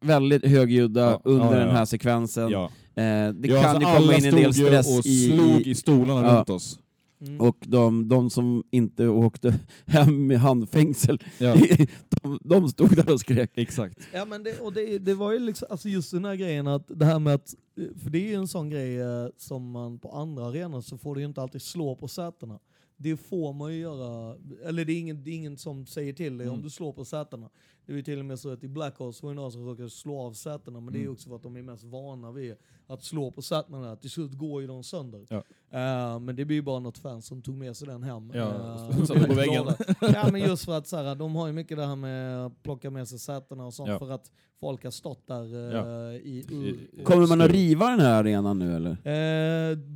väldigt 0.00 0.44
högljudda 0.46 1.00
Ja, 1.00 1.20
under 1.24 1.46
ja, 1.46 1.52
ja, 1.52 1.58
den 1.66 1.70
här 1.76 1.84
sekvensen. 1.84 2.50
Ja. 2.50 2.64
Eh, 2.94 3.32
det 3.32 3.48
ja, 3.48 3.62
kan 3.62 3.70
alltså 3.76 3.80
ju 3.80 3.84
komma 3.84 3.96
alla 3.96 4.16
in 4.18 4.24
en 4.24 4.34
del 4.34 4.54
stress 4.54 4.98
och 4.98 5.06
i, 5.06 5.26
slog 5.28 5.60
i 5.60 5.74
stolarna 5.74 6.26
Ja. 6.28 6.38
runt 6.38 6.50
oss. 6.50 6.78
Mm. 7.20 7.40
och 7.40 7.56
de, 7.60 8.08
de 8.08 8.30
som 8.30 8.64
inte 8.70 9.08
åkte 9.08 9.54
hem 9.86 10.26
med 10.26 10.40
handfängsel, 10.40 11.18
Ja. 11.38 11.56
de, 12.22 12.38
de 12.44 12.68
stod 12.68 12.96
där 12.96 13.12
och 13.12 13.20
skrek. 13.20 13.50
Exakt. 13.54 13.98
Ja 14.14 14.24
men 14.24 14.42
det, 14.42 14.60
och 14.60 14.72
det, 14.72 14.98
det 14.98 15.14
var 15.14 15.32
ju 15.32 15.38
liksom, 15.38 15.68
alltså 15.70 15.88
just 15.88 16.10
den 16.12 16.24
här 16.24 16.34
grejen 16.34 16.66
att 16.66 16.84
det 16.88 17.04
här 17.04 17.18
med 17.18 17.34
att, 17.34 17.54
för 18.02 18.10
det 18.10 18.18
är 18.18 18.28
ju 18.28 18.34
en 18.34 18.48
sån 18.48 18.70
grej 18.70 18.98
eh, 19.00 19.26
som 19.36 19.70
man 19.70 19.98
på 19.98 20.10
andra 20.10 20.46
arenor 20.46 20.80
så 20.80 20.98
får 20.98 21.14
du 21.14 21.20
ju 21.20 21.26
inte 21.26 21.42
alltid 21.42 21.62
slå 21.62 21.96
på 21.96 22.08
sätena. 22.08 22.58
Det 22.96 23.16
får 23.16 23.52
man 23.52 23.72
ju 23.74 23.80
göra, 23.80 24.36
eller 24.66 24.84
det 24.84 24.92
är 24.92 24.98
ingen, 24.98 25.24
det 25.24 25.30
är 25.30 25.34
ingen 25.34 25.56
som 25.56 25.86
säger 25.86 26.12
till 26.12 26.38
dig 26.38 26.46
om 26.48 26.52
Mm. 26.54 26.64
du 26.64 26.70
slår 26.70 26.92
på 26.92 27.04
sätena. 27.04 27.48
Det 27.88 27.92
var 27.92 27.96
ju 27.96 28.02
till 28.02 28.18
och 28.18 28.24
med 28.24 28.38
så 28.38 28.52
att 28.52 28.64
i 28.64 28.68
Blackhawks 28.68 29.22
var 29.22 29.30
det 29.30 29.36
några 29.36 29.50
som 29.50 29.66
råkade 29.66 29.90
slå 29.90 30.20
av 30.20 30.32
sätena, 30.32 30.80
men 30.80 30.92
det 30.92 30.98
är 30.98 31.00
Mm. 31.00 31.12
också 31.12 31.28
för 31.28 31.36
att 31.36 31.42
de 31.42 31.56
är 31.56 31.62
mest 31.62 31.84
vana 31.84 32.32
vid 32.32 32.54
att 32.86 33.04
slå 33.04 33.30
på 33.30 33.42
sätena. 33.42 33.96
Till 33.96 34.10
slut 34.10 34.32
går 34.32 34.60
ju 34.60 34.66
de 34.66 34.82
sönder. 34.84 35.26
Ja. 35.30 35.36
Eh, 35.70 36.18
men 36.20 36.36
det 36.36 36.44
blir 36.44 36.56
ju 36.56 36.62
bara 36.62 36.78
något 36.80 36.98
fan 36.98 37.22
som 37.22 37.42
tog 37.42 37.54
med 37.54 37.76
sig 37.76 37.88
den 37.88 38.02
hem. 38.02 38.30
Ja, 38.34 38.88
satte 39.06 39.20
på 39.28 39.34
väggen. 39.34 39.66
Ja 40.00 40.28
men 40.32 40.40
just 40.40 40.64
för 40.64 40.78
att 40.78 40.86
så 40.86 40.96
här, 40.96 41.14
de 41.14 41.36
har 41.36 41.46
ju 41.46 41.52
mycket 41.52 41.76
det 41.76 41.86
här 41.86 41.96
med 41.96 42.46
att 42.46 42.62
plocka 42.62 42.90
med 42.90 43.08
sig 43.08 43.18
sätena 43.18 43.66
och 43.66 43.74
sånt 43.74 43.88
Ja. 43.88 43.98
för 43.98 44.10
att 44.10 44.30
folk 44.60 44.84
har 44.84 44.90
stått 44.90 45.26
där 45.26 45.54
eh, 45.54 45.76
Ja. 45.76 46.12
i... 46.12 46.38
I- 46.38 47.04
Kommer 47.04 47.26
man 47.26 47.40
att 47.40 47.50
riva 47.50 47.90
den 47.90 48.00
här 48.00 48.12
arenan 48.20 48.58
nu 48.58 48.76
eller? 48.76 48.96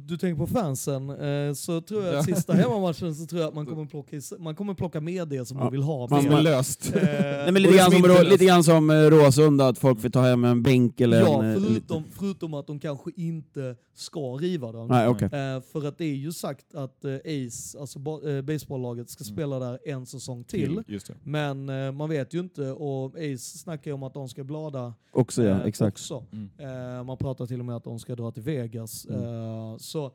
Du 0.09 0.17
tänker 0.19 0.47
på 0.47 0.53
fansen, 0.53 1.09
så 1.57 1.81
tror 1.81 2.05
jag 2.05 2.15
att 2.17 2.25
sista 2.25 2.53
hemmamatchen 2.53 3.15
så 3.15 3.27
tror 3.27 3.41
jag 3.41 3.49
att 3.49 3.55
man 3.55 3.67
kommer 3.73 3.87
plocka, 3.87 4.17
man 4.39 4.55
kommer 4.55 4.75
plocka 4.75 5.01
med 5.01 5.29
det 5.29 5.45
som 5.45 5.57
Ja. 5.59 5.65
man 5.65 5.73
vill 5.73 5.83
ha. 5.83 6.09
Man- 6.11 6.27
är 6.27 6.43
löst. 6.43 6.91
Nej, 6.95 7.53
men 7.53 7.63
grann 7.91 8.03
som 8.03 8.11
Rå- 8.11 8.23
lite 8.31 8.45
grann 8.45 8.65
som 8.65 8.91
eh, 8.91 8.95
Råsunda, 8.95 9.69
att 9.69 9.79
folk 9.79 10.01
får 10.01 10.09
ta 10.09 10.21
hem 10.23 10.45
en 10.45 10.63
bänk 10.63 11.01
eller 11.01 11.21
ja, 11.21 11.45
en... 11.45 11.55
eh, 11.57 11.63
förutom, 11.63 12.05
förutom 12.11 12.55
att 12.55 12.67
de 12.67 12.79
kanske 12.81 13.11
inte 13.17 13.77
ska 13.95 14.21
riva 14.21 14.73
den. 14.73 14.87
Nej, 14.87 15.09
okej. 15.09 15.25
Eh, 15.27 15.61
för 15.73 15.89
att 15.89 15.99
det 15.99 16.05
är 16.05 16.15
ju 16.15 16.33
sagt 16.33 16.75
att 16.75 17.05
eh, 17.05 17.15
Ace, 17.15 17.79
alltså 17.81 17.99
eh, 18.29 18.43
baseballlaget, 18.43 19.11
ska 19.11 19.25
Mm. 19.25 19.35
spela 19.37 19.59
där 19.59 19.79
en 19.85 20.07
säsong 20.07 20.45
till. 20.45 20.83
Just 20.87 21.07
det. 21.07 21.15
Men 21.25 21.69
eh, 21.69 21.93
man 21.93 22.09
vet 22.11 22.35
ju 22.35 22.41
inte 22.41 22.71
och 22.71 23.15
Ace 23.17 23.59
snackar 23.59 23.91
ju 23.91 23.95
om 23.95 24.03
att 24.03 24.15
de 24.15 24.29
ska 24.29 24.45
blada 24.45 24.95
Också 25.13 25.43
ja, 25.45 25.51
eh, 25.51 25.65
exakt. 25.67 25.95
också. 25.95 26.25
Mm. 26.33 26.51
Eh, 26.99 27.05
man 27.05 27.17
pratar 27.17 27.47
till 27.47 27.59
och 27.61 27.65
med 27.67 27.77
att 27.77 27.85
de 27.85 27.99
ska 27.99 28.15
dra 28.15 28.31
till 28.31 28.43
Vegas. 28.43 29.07
Mm. 29.07 29.23
Eh, 29.25 29.77
så 29.79 30.13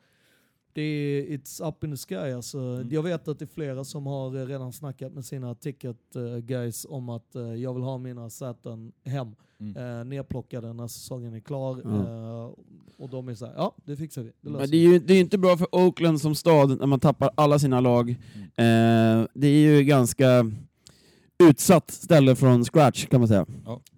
det 0.78 0.84
är 0.84 1.38
it's 1.38 1.69
up 1.69 1.84
in 1.84 1.91
the 1.91 1.97
sky 1.97 2.32
alltså. 2.32 2.59
Mm. 2.59 2.88
Jag 2.91 3.03
vet 3.03 3.28
att 3.28 3.39
det 3.39 3.45
är 3.45 3.47
flera 3.47 3.84
som 3.84 4.07
har 4.07 4.36
eh, 4.36 4.45
redan 4.45 4.73
snackat 4.73 5.13
med 5.13 5.25
sina 5.25 5.55
ticket 5.55 6.15
eh, 6.15 6.38
guys 6.38 6.86
om 6.89 7.09
att 7.09 7.36
eh, 7.36 7.41
jag 7.41 7.73
vill 7.73 7.84
ha 7.84 7.97
mina 7.97 8.30
säten 8.30 8.91
hem. 9.05 9.36
Mm. 9.59 9.78
Eh, 9.78 10.05
nerplockade 10.05 10.73
när 10.73 10.88
säsongen 10.88 11.34
är 11.34 11.39
klar. 11.39 11.82
Ja. 11.84 11.89
Eh, 11.89 12.53
och 12.97 13.09
de 13.09 13.28
är 13.30 13.36
såhär, 13.36 13.53
ja 13.57 13.75
det 13.86 13.95
fixar 13.95 14.21
vi. 14.23 14.32
Det 14.41 14.49
Men 14.49 14.69
det 14.69 14.78
är 14.78 14.82
ju 14.82 14.99
det 14.99 15.13
är 15.13 15.15
ju 15.15 15.21
inte 15.21 15.38
bra 15.38 15.57
för 15.57 15.75
Oakland 15.75 16.21
som 16.21 16.36
stad 16.36 16.80
när 16.80 16.88
man 16.88 16.99
tappar 16.99 17.32
alla 17.36 17.59
sina 17.59 17.80
lag. 17.80 18.09
Eh, 18.09 19.25
det 19.34 19.47
är 19.47 19.75
ju 19.75 19.84
ganska 19.84 20.51
utsatt 21.43 21.91
ställe 21.91 22.35
från 22.35 22.65
scratch 22.65 23.05
kan 23.05 23.19
man 23.21 23.27
säga. 23.27 23.45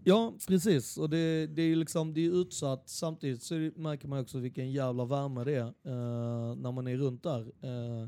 Ja, 0.04 0.34
precis. 0.48 0.98
Och 0.98 1.10
det, 1.10 1.48
det 1.48 1.62
är 1.62 1.76
liksom, 1.76 2.14
det 2.14 2.26
är 2.26 2.42
utsatt. 2.42 2.84
Samtidigt 2.86 3.44
så 3.44 3.54
det- 3.54 3.78
märker 3.78 4.08
man 4.08 4.20
också 4.20 4.38
vilken 4.38 4.72
jävla 4.72 5.06
värme 5.06 5.44
det 5.44 5.56
är 5.56 5.62
eh, 5.66 6.56
när 6.56 6.72
man 6.72 6.88
är 6.88 6.98
runt 6.98 7.24
där. 7.24 7.40
Uh, 7.42 8.08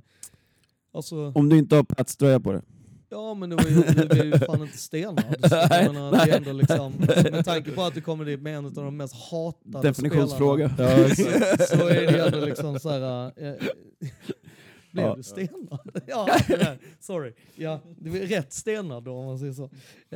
alltså, 0.94 1.32
Om 1.36 1.50
du 1.50 1.58
inte 1.58 1.76
har 1.76 1.84
Pats 1.84 2.18
tröja 2.18 2.40
på 2.40 2.52
det. 2.52 2.62
ja 3.10 3.34
men 3.34 3.50
det 3.50 3.56
var 3.56 3.64
ju, 3.64 3.82
det 4.06 4.16
var 4.18 4.24
ju 4.26 4.32
fan 4.40 4.62
inte 4.62 4.78
stenad. 4.78 5.26
Menar, 5.70 6.12
det 6.26 6.32
är 6.32 6.38
ändå 6.38 6.52
liksom, 6.54 6.94
med 7.32 7.46
tanke 7.46 7.72
på 7.72 7.82
att 7.84 7.94
du 7.96 8.02
kommer 8.02 8.26
dit 8.26 8.42
med 8.42 8.58
en 8.58 8.66
av 8.66 8.72
de 8.74 8.98
mest 8.98 9.16
hatade 9.32 9.88
Definitionsfråga. 9.88 10.70
spelarna, 10.74 11.10
så, 11.16 11.24
så 11.78 11.88
är 11.88 12.02
det 12.06 12.12
ju 12.12 12.18
ändå 12.18 12.46
liksom 12.46 12.80
så 12.80 12.90
här. 12.90 13.32
eh, 13.48 13.54
Blev 14.92 15.06
Ja. 15.06 15.16
du 15.16 15.24
stenad? 15.24 15.80
ja, 16.08 16.28
det 16.48 16.78
sorry. 17.00 17.34
Ja, 17.56 17.80
det 17.98 18.10
var 18.10 18.18
rätt 18.18 18.54
stenad 18.54 19.04
då 19.04 19.12
om 19.14 19.26
man 19.26 19.40
säger 19.40 19.54
så. 19.54 19.64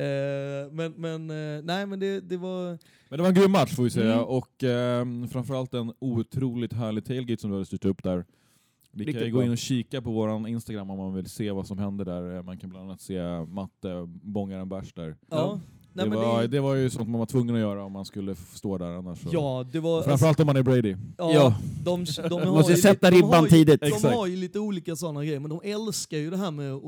Eh, 0.00 0.72
men 0.72 0.92
men 0.96 1.30
eh, 1.30 1.62
nej 1.64 1.86
men 1.86 1.98
det, 2.00 2.20
det 2.20 2.36
var... 2.36 2.78
Men 3.08 3.16
det 3.18 3.22
var 3.22 3.28
en 3.28 3.34
grym 3.34 3.50
match 3.52 3.74
får 3.74 3.82
vi 3.82 3.90
säga, 3.90 4.12
Mm. 4.14 4.24
och 4.24 4.62
ehm, 4.64 5.28
framförallt 5.28 5.74
en 5.74 5.92
otroligt 5.98 6.72
härlig 6.72 7.04
tailgate 7.04 7.40
som 7.40 7.50
du 7.50 7.56
hade 7.56 7.66
styrt 7.66 7.84
upp 7.84 8.02
där. 8.02 8.24
Kan 8.92 9.00
ju 9.00 9.04
Riktigt 9.12 9.32
gå 9.32 9.38
bra. 9.38 9.44
in 9.46 9.50
och 9.52 9.58
kika 9.58 10.02
på 10.02 10.10
vår 10.12 10.48
Instagram 10.48 10.90
om 10.90 10.98
man 10.98 11.14
vill 11.14 11.26
se 11.30 11.50
vad 11.50 11.66
som 11.66 11.78
händer 11.78 12.04
där. 12.04 12.42
Man 12.42 12.58
kan 12.58 12.70
bland 12.70 12.84
annat 12.88 13.00
se 13.00 13.20
Matte 13.48 14.02
bångar 14.06 14.58
en 14.60 14.68
bärs 14.68 14.92
där. 14.94 15.16
Ja, 15.30 15.60
nej, 15.96 16.04
det, 16.04 16.10
men 16.10 16.18
var, 16.18 16.40
det, 16.42 16.48
det 16.48 16.60
var 16.60 16.74
ju 16.74 16.90
sånt 16.90 17.08
man 17.08 17.18
var 17.18 17.26
tvungen 17.26 17.54
att 17.54 17.60
göra 17.60 17.84
om 17.84 17.92
man 17.92 18.04
skulle 18.04 18.34
stå 18.54 18.78
där 18.78 18.86
annars. 18.98 19.18
ja, 19.30 19.66
det 19.72 19.80
var... 19.80 20.02
Framförallt 20.02 20.40
om 20.40 20.46
man 20.46 20.56
är 20.56 20.62
Brady. 20.62 20.96
ja, 21.18 21.32
Ja. 21.32 21.54
De, 21.84 22.04
de 22.28 22.42
har 22.42 22.46
Måste 22.52 22.72
ju 22.72 22.78
sätta 22.78 23.10
lite- 23.10 23.10
de 23.10 23.16
ribban 23.16 23.34
har 23.34 23.42
ju- 23.42 23.48
tidigt. 23.50 23.80
De 23.80 23.86
Exakt. 23.86 24.14
har 24.14 24.26
ju 24.26 24.36
lite 24.36 24.58
olika 24.58 24.96
sådana 24.96 25.24
grejer, 25.24 25.40
men 25.40 25.50
de 25.50 25.60
älskar 25.64 26.16
ju 26.18 26.30
det 26.30 26.36
här 26.36 26.50
med 26.50 26.72
att, 26.72 26.82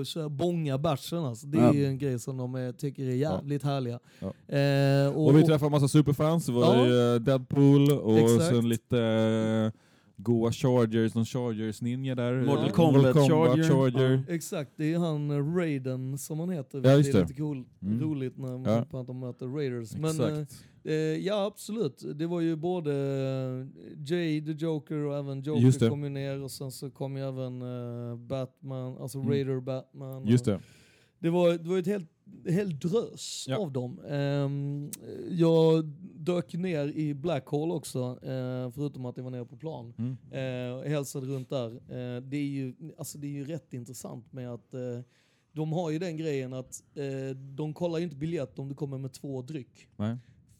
att, 0.00 0.06
köra 0.06 0.28
bånga 0.28 0.78
bärsen. 0.78 1.18
Alltså. 1.18 1.46
Det 1.46 1.58
är 1.58 1.62
Ja. 1.62 1.74
ju 1.74 1.86
en 1.86 1.98
grej 1.98 2.18
som 2.18 2.36
de 2.36 2.54
eh, 2.54 2.70
tycker 2.72 3.02
är 3.02 3.14
jävligt 3.14 3.62
härliga. 3.62 3.98
Ja. 4.20 4.56
Eh, 4.56 5.08
och, 5.16 5.26
Och 5.26 5.38
vi 5.38 5.42
träffade 5.42 5.66
en 5.66 5.72
massa 5.72 5.88
superfans, 5.88 6.46
det 6.46 6.52
var 6.52 6.76
Ja. 6.76 6.86
ju 6.86 7.14
eh, 7.14 7.20
Deadpool 7.20 7.90
och 7.90 8.18
Exakt. 8.18 8.44
sen 8.46 8.68
lite 8.68 8.98
eh, 8.98 9.80
goa 10.20 10.52
Chargers, 10.52 11.14
någon 11.14 11.24
Chargers-ninja 11.24 12.14
där. 12.14 12.42
Mortal 12.46 12.66
Eh, 12.66 12.72
Kombat 12.72 13.14
Charger. 13.14 13.62
Charger. 13.62 14.24
Exakt, 14.28 14.70
det 14.76 14.92
är 14.92 14.98
han 14.98 15.30
eh, 15.30 15.54
Raiden 15.56 16.18
som 16.18 16.38
han 16.40 16.50
heter. 16.50 16.80
Ja, 16.84 16.96
just 16.96 17.12
det 17.12 17.18
är 17.18 17.22
det. 17.22 17.28
lite 17.28 17.40
cool, 17.40 17.64
Mm. 17.82 18.00
roligt 18.00 18.38
när 18.38 18.58
man 18.58 18.72
Ja. 18.72 18.84
på 18.90 18.98
att 18.98 19.06
de 19.06 19.18
möter 19.20 19.46
Raiders. 19.46 19.96
Men, 19.96 20.20
eh. 20.20 20.44
Eh, 20.84 20.94
ja 20.94 21.46
absolut, 21.46 22.04
det 22.14 22.26
var 22.26 22.40
ju 22.40 22.56
både 22.56 22.92
Jay 24.06 24.44
the 24.44 24.52
Joker 24.52 24.96
och 24.96 25.16
även 25.16 25.42
Joker 25.42 25.88
kom 25.90 26.02
ju 26.04 26.08
ner 26.10 26.42
och 26.42 26.50
sen 26.50 26.70
så 26.72 26.90
kom 26.90 27.16
ju 27.16 27.22
även 27.28 27.62
eh, 27.62 28.16
Batman, 28.16 28.96
alltså 28.98 29.18
Mm. 29.18 29.30
Raider 29.30 29.60
Batman. 29.60 30.26
Just 30.26 30.44
det. 30.44 30.60
Det 31.20 31.30
var, 31.30 31.52
det 31.52 31.68
var 31.68 31.78
ett 31.78 31.86
helt, 31.86 32.10
helt 32.48 32.80
drös 32.80 33.44
Ja. 33.48 33.56
av 33.58 33.72
dem. 33.72 34.00
Ehm, 34.08 34.90
jag 35.30 35.84
dök 36.34 36.54
ner 36.54 36.86
i 36.88 37.14
Black 37.14 37.46
Hole 37.46 37.74
också, 37.74 38.18
eh, 38.22 38.70
förutom 38.70 39.06
att 39.06 39.16
jag 39.16 39.24
var 39.24 39.30
nere 39.30 39.44
på 39.44 39.56
plan. 39.56 39.94
Mm. 39.98 40.16
Eh, 40.70 40.76
och 40.78 40.84
hälsade 40.84 41.26
runt 41.26 41.50
där. 41.50 41.66
Eh, 41.70 42.22
det, 42.22 42.36
är 42.36 42.48
ju, 42.48 42.74
alltså 42.98 43.18
det 43.18 43.26
är 43.26 43.32
ju 43.32 43.44
rätt 43.44 43.72
intressant 43.72 44.32
med 44.32 44.50
att 44.50 44.74
eh, 44.74 44.80
de 45.52 45.72
har 45.72 45.90
ju 45.90 45.98
den 45.98 46.16
grejen 46.16 46.52
att 46.52 46.82
eh, 46.94 47.36
de 47.36 47.74
kollar 47.74 47.98
ju 47.98 48.04
inte 48.04 48.16
biljett 48.16 48.58
om 48.58 48.68
du 48.68 48.74
kommer 48.74 48.98
med 48.98 49.12
två 49.12 49.42
dryck. 49.42 49.88
Nej. 49.96 50.16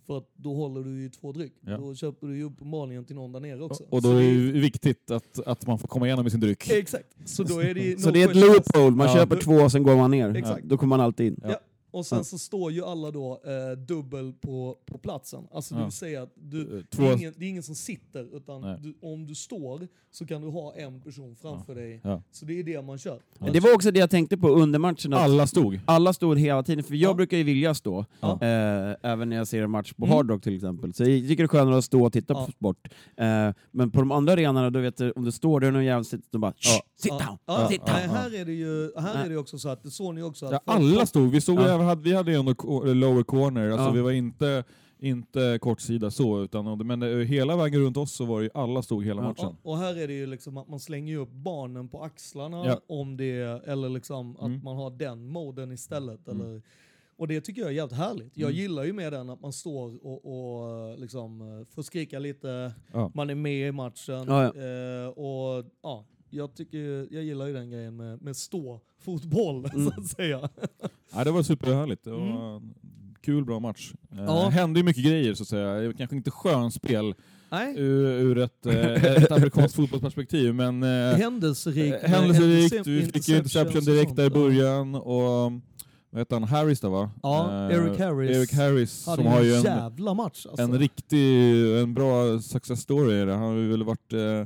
För 0.07 0.19
att 0.19 0.31
då 0.37 0.55
håller 0.55 0.83
du 0.85 1.03
ju 1.03 1.09
två 1.09 1.33
dryck. 1.33 1.53
Ja. 1.61 1.77
Då 1.77 1.95
köper 1.95 2.27
du 2.27 2.37
ju 2.37 2.45
uppenbarligen 2.45 3.05
till 3.05 3.17
någon 3.17 3.33
där 3.33 3.41
nere 3.41 3.63
också. 3.63 3.85
Och 3.91 4.03
då 4.03 4.11
är 4.11 4.15
det 4.15 4.25
ju 4.25 4.61
viktigt 4.61 5.11
att, 5.11 5.47
att 5.47 5.67
man 5.67 5.79
får 5.79 5.89
komma 5.89 6.07
igenom 6.07 6.25
med 6.25 6.33
sin 6.33 6.41
dryck. 6.41 6.71
Exakt. 6.71 7.09
Så 7.25 7.43
då 7.43 7.59
är 7.59 7.75
det 7.75 8.01
Så 8.03 8.11
det 8.11 8.23
är 8.23 8.29
ett 8.31 8.37
loophole, 8.37 8.97
man 8.97 9.07
Ja. 9.07 9.15
köper 9.15 9.37
två 9.37 9.53
och 9.55 9.73
sen 9.73 9.83
går 9.83 9.97
man 9.97 10.11
ner. 10.11 10.37
Exakt. 10.37 10.65
Då 10.65 10.79
kommer 10.79 10.97
man 10.97 11.01
alltid 11.01 11.27
in. 11.27 11.41
Ja. 11.43 11.61
Och 11.99 12.07
sen 12.07 12.25
så 12.25 12.39
står 12.39 12.73
ju 12.73 12.85
alla 12.85 13.11
då 13.11 13.41
eh, 13.45 13.79
dubbel 13.79 14.33
på, 14.33 14.77
på 14.87 14.99
platsen. 14.99 15.47
Alltså 15.53 15.75
det 15.75 15.81
Ja. 15.81 15.85
vill 15.85 15.93
säga 15.93 16.23
att 16.23 16.33
du, 16.35 16.61
Eh, 16.79 16.85
det, 16.91 17.07
är 17.09 17.17
ingen, 17.17 17.35
det 17.37 17.45
är 17.45 17.49
ingen 17.49 17.63
som 17.63 17.75
sitter, 17.75 18.37
utan 18.37 18.63
du, 18.83 18.95
om 19.03 19.27
du 19.27 19.35
står 19.35 19.89
så 20.11 20.27
kan 20.27 20.43
du 20.43 20.49
ha 20.49 20.75
en 20.75 21.01
person 21.01 21.37
framför 21.37 21.75
dig. 21.75 22.01
Ja. 22.05 22.23
Så 22.31 22.45
det 22.45 22.59
är 22.59 22.63
det 22.65 22.83
man 22.83 22.99
kör. 22.99 23.21
Men 23.39 23.53
Det 23.53 23.61
var 23.61 23.75
också 23.75 23.91
det 23.91 24.01
jag 24.01 24.11
tänkte 24.11 24.37
på 24.39 24.49
under 24.49 24.79
matchen. 24.79 25.13
Att 25.13 25.21
alla 25.21 25.47
stod. 25.47 25.81
alla 25.85 26.13
stod 26.13 26.39
hela 26.39 26.63
tiden, 26.63 26.85
för 26.85 26.95
jag 26.95 27.11
Ja. 27.11 27.15
brukar 27.15 27.37
ju 27.37 27.43
vilja 27.43 27.75
stå. 27.75 28.05
Ja. 28.21 28.33
Eh, 28.43 28.97
även 29.03 29.29
när 29.29 29.37
jag 29.37 29.49
ser 29.49 29.63
en 29.63 29.71
match 29.71 29.93
på 29.93 30.05
Mm. 30.05 30.17
Hard 30.17 30.31
Rock 30.31 30.43
till 30.43 30.55
exempel. 30.55 30.95
Så 30.95 31.03
jag 31.03 31.09
tycker 31.29 31.37
det 31.37 31.43
är 31.43 31.49
skönare 31.49 31.79
att 31.79 31.85
stå 31.85 32.05
och 32.07 32.13
titta 32.13 32.35
Ja. 32.35 32.47
på 32.47 32.53
sport. 32.53 32.89
Eh, 33.17 33.51
men 33.71 33.91
på 33.91 33.99
de 34.01 34.13
andra 34.13 34.33
arenorna, 34.33 34.71
då 34.71 34.81
vet 34.81 34.97
du, 34.97 35.11
om 35.13 35.25
det 35.25 35.33
står 35.33 35.61
där 35.61 35.71
någon 35.71 35.85
jävel 35.85 36.05
sitter 36.05 36.29
och 36.33 36.41
bara 36.41 36.53
Ja. 36.59 36.81
sit 37.03 37.11
down, 37.11 37.39
Ja, 37.47 37.69
sit 37.69 37.87
down. 37.87 37.97
här 37.97 38.35
är 38.35 38.45
det 38.45 38.53
ju 38.53 38.91
här 38.97 39.25
är 39.25 39.29
det 39.29 39.37
också 39.37 39.59
så 39.59 39.69
att 39.69 39.83
det 39.83 39.91
såg 39.91 40.15
ni 40.15 40.23
också 40.23 40.47
att 40.47 40.53
Ja, 40.53 40.61
alla 40.65 41.07
stod. 41.07 41.31
Vi, 41.31 41.41
stod 41.41 41.59
Ja. 41.59 41.69
även, 41.69 41.87
hade, 41.89 42.03
vi 42.03 42.15
hade 42.15 42.31
ju 42.33 42.37
ändå 42.39 42.53
lower 42.95 43.23
corner, 43.23 43.71
alltså 43.71 43.87
Ja. 43.87 43.91
vi 43.93 44.01
var 44.01 44.11
inte, 44.11 44.65
inte 44.99 45.59
kortsida 45.61 46.11
så, 46.11 46.43
utan, 46.43 46.87
men 46.87 47.03
eh, 47.03 47.09
hela 47.19 47.57
vägen 47.57 47.81
runt 47.81 47.97
oss 47.97 48.13
så 48.13 48.25
var 48.25 48.39
det 48.41 48.45
ju, 48.45 48.51
alla 48.55 48.83
stod 48.83 49.05
hela 49.05 49.23
Ja. 49.23 49.29
matchen. 49.29 49.57
Ja, 49.63 49.71
och 49.71 49.79
här 49.79 49.99
är 49.99 50.09
det 50.09 50.15
ju 50.15 50.27
liksom 50.27 50.57
att 50.57 50.69
man 50.69 50.81
slänger 50.81 51.17
upp 51.17 51.31
barnen 51.33 51.89
på 51.89 52.03
axlarna 52.03 52.67
Ja. 52.67 52.81
om 52.87 53.17
det, 53.17 53.63
eller 53.67 53.89
liksom 53.89 54.37
att 54.37 54.43
Mm. 54.47 54.61
man 54.65 54.77
har 54.77 54.91
den 54.91 55.27
moden 55.29 55.73
istället. 55.73 56.29
Mm. 56.29 56.41
Eller, 56.41 56.63
och 57.17 57.29
det 57.29 57.41
tycker 57.41 57.61
jag 57.61 57.71
är 57.71 57.75
jävligt 57.75 57.99
härligt. 57.99 58.37
Jag 58.37 58.51
Mm. 58.51 58.63
gillar 58.63 58.85
ju 58.85 58.93
med 58.93 59.13
den 59.13 59.31
att 59.31 59.41
man 59.41 59.53
står 59.53 60.07
och, 60.07 60.25
och 60.25 60.99
liksom 60.99 61.41
eh, 61.41 61.67
får 61.75 61.83
skrika 61.83 62.19
lite, 62.19 62.73
Ja. 62.93 63.11
man 63.15 63.31
är 63.31 63.35
med 63.35 63.69
i 63.69 63.73
matchen. 63.73 64.25
Ja, 64.29 64.45
Eh, 64.45 65.09
och 65.09 65.65
ja, 65.83 66.05
jag, 66.31 66.55
tycker, 66.55 67.07
jag 67.15 67.25
gillar 67.25 67.47
ju 67.47 67.53
den 67.53 67.71
grejen 67.71 67.97
med, 67.97 68.23
med 68.23 68.37
stå-fotboll, 68.37 69.71
Mm. 69.75 69.91
så 69.93 70.01
att 70.01 70.07
säga. 70.07 70.49
Ja, 71.15 71.25
det 71.25 71.31
var 71.31 71.43
superhärligt. 71.43 72.05
Det 72.05 72.11
var 72.11 72.57
Mm. 72.57 72.75
kul, 73.21 73.45
bra 73.45 73.61
match. 73.61 73.93
Eh, 74.13 74.19
Ja. 74.25 74.49
hände 74.49 74.81
ju 74.81 74.85
mycket 74.85 75.05
grejer 75.05 75.35
så 75.35 75.43
att 75.43 75.49
säga. 75.49 75.93
Kanske 75.93 76.17
inte 76.17 76.31
skönspel 76.31 77.15
Nej, 77.51 77.75
ur, 77.79 78.07
ur 78.07 78.39
ett, 78.39 78.67
eh, 78.67 79.05
ett 79.05 79.31
amerikanskt 79.33 79.77
fotbollsperspektiv, 79.77 80.55
men 80.55 80.83
eh, 80.83 81.17
händelserikt. 81.17 82.05
eh, 82.05 82.11
händelserikt. 82.11 82.87
Vi 82.87 83.03
fick 83.03 83.29
ju 83.29 83.37
interception 83.37 83.85
direkt 83.85 84.17
där 84.17 84.23
i 84.23 84.27
Ja. 84.27 84.31
början. 84.31 84.95
Och, 84.95 85.53
vad 86.11 86.21
heter 86.21 86.37
han? 86.37 86.45
Harris 86.45 86.81
där 86.81 86.89
va? 86.89 87.11
Ja, 87.23 87.69
Eh, 87.71 87.77
Eric 87.77 87.99
Harris. 87.99 88.37
Eric 88.37 88.53
Harris 88.53 89.07
Hade 89.07 89.23
som 89.23 89.33
har 89.33 89.43
ju 89.43 89.55
en 89.55 89.63
jävla 89.63 90.15
match 90.15 90.47
alltså. 90.47 90.63
en 90.63 90.79
riktig, 90.79 91.77
en 91.81 91.95
bra 91.95 92.41
success 92.41 92.81
story. 92.81 93.25
det. 93.25 93.33
Han 93.33 93.43
har 93.43 93.55
ju 93.57 93.69
väl 93.69 93.85
varit 93.85 94.13
eh, 94.13 94.45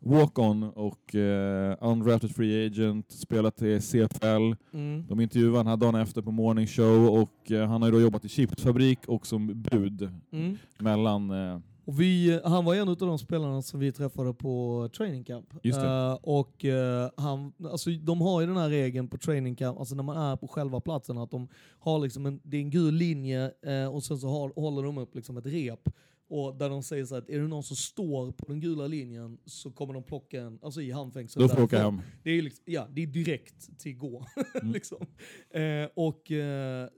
walk-on 0.00 0.62
och 0.74 1.14
eh, 1.14 1.76
undrafted 1.80 2.30
free 2.36 2.66
agent, 2.66 3.10
spelat 3.12 3.62
i 3.62 3.80
CFL. 3.80 4.52
Mm. 4.72 5.06
De 5.08 5.20
intervjuade 5.20 5.56
han 5.58 5.66
här 5.66 5.76
dagen 5.76 5.94
efter 5.94 6.22
på 6.22 6.30
morning 6.30 6.66
show 6.66 7.06
och 7.08 7.52
eh, 7.52 7.68
han 7.68 7.82
har 7.82 7.88
ju 7.88 7.92
då 7.92 8.00
jobbat 8.00 8.24
i 8.24 8.28
chipsfabrik 8.28 8.98
och 9.08 9.26
som 9.26 9.62
bud 9.62 10.08
Mm. 10.32 10.56
mellan... 10.78 11.30
Eh, 11.30 11.58
Och 11.84 12.00
vi, 12.00 12.40
han 12.44 12.64
var 12.64 12.74
en 12.74 12.88
av 12.88 12.96
de 12.96 13.18
spelarna 13.18 13.62
som 13.62 13.80
vi 13.80 13.92
träffade 13.92 14.34
på 14.34 14.88
training 14.96 15.24
camp. 15.24 15.54
Just 15.62 15.80
det. 15.80 15.86
Eh, 15.86 16.12
och 16.22 16.64
eh, 16.64 17.10
han, 17.16 17.52
alltså, 17.70 17.90
de 17.90 18.20
har 18.20 18.40
ju 18.40 18.46
den 18.46 18.56
här 18.56 18.68
regeln 18.68 19.08
på 19.08 19.18
training 19.18 19.56
camp, 19.56 19.78
alltså 19.78 19.94
när 19.94 20.02
man 20.02 20.16
är 20.16 20.36
på 20.36 20.48
själva 20.48 20.80
platsen, 20.80 21.18
att 21.18 21.30
de 21.30 21.48
har 21.80 21.98
liksom 21.98 22.26
en, 22.26 22.40
det 22.42 22.56
är 22.56 22.60
en 22.60 22.70
gul 22.70 22.94
linje 22.94 23.50
eh, 23.66 23.94
och 23.94 24.02
sen 24.02 24.18
så 24.18 24.28
har, 24.28 24.52
håller 24.60 24.82
de 24.82 24.98
upp 24.98 25.14
liksom 25.14 25.36
ett 25.36 25.46
rep. 25.46 25.88
Och 26.30 26.56
där 26.56 26.68
de 26.70 26.82
säger 26.82 27.04
så 27.04 27.14
att 27.14 27.28
är 27.30 27.38
det 27.40 27.48
någon 27.48 27.62
som 27.62 27.76
står 27.76 28.32
på 28.32 28.44
den 28.46 28.60
gula 28.60 28.86
linjen 28.86 29.38
så 29.44 29.70
kommer 29.70 29.94
de 29.94 30.02
plocka 30.02 30.40
en, 30.42 30.58
alltså 30.62 30.82
i 30.82 30.90
handfängsel. 30.90 31.42
då 31.42 31.48
får 31.48 31.62
åka 31.62 31.78
hem. 31.82 32.00
Det 32.22 32.30
är, 32.30 32.42
liksom, 32.42 32.62
ja, 32.66 32.88
det 32.92 33.02
är 33.02 33.06
direkt 33.06 33.78
till 33.78 33.96
gå. 33.96 34.26
Mm. 34.60 34.72
liksom. 34.72 35.06
eh, 35.50 35.88
och 35.94 36.30
eh, 36.30 36.88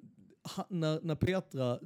när, 0.69 1.01
när 1.03 1.15
Petra 1.15 1.79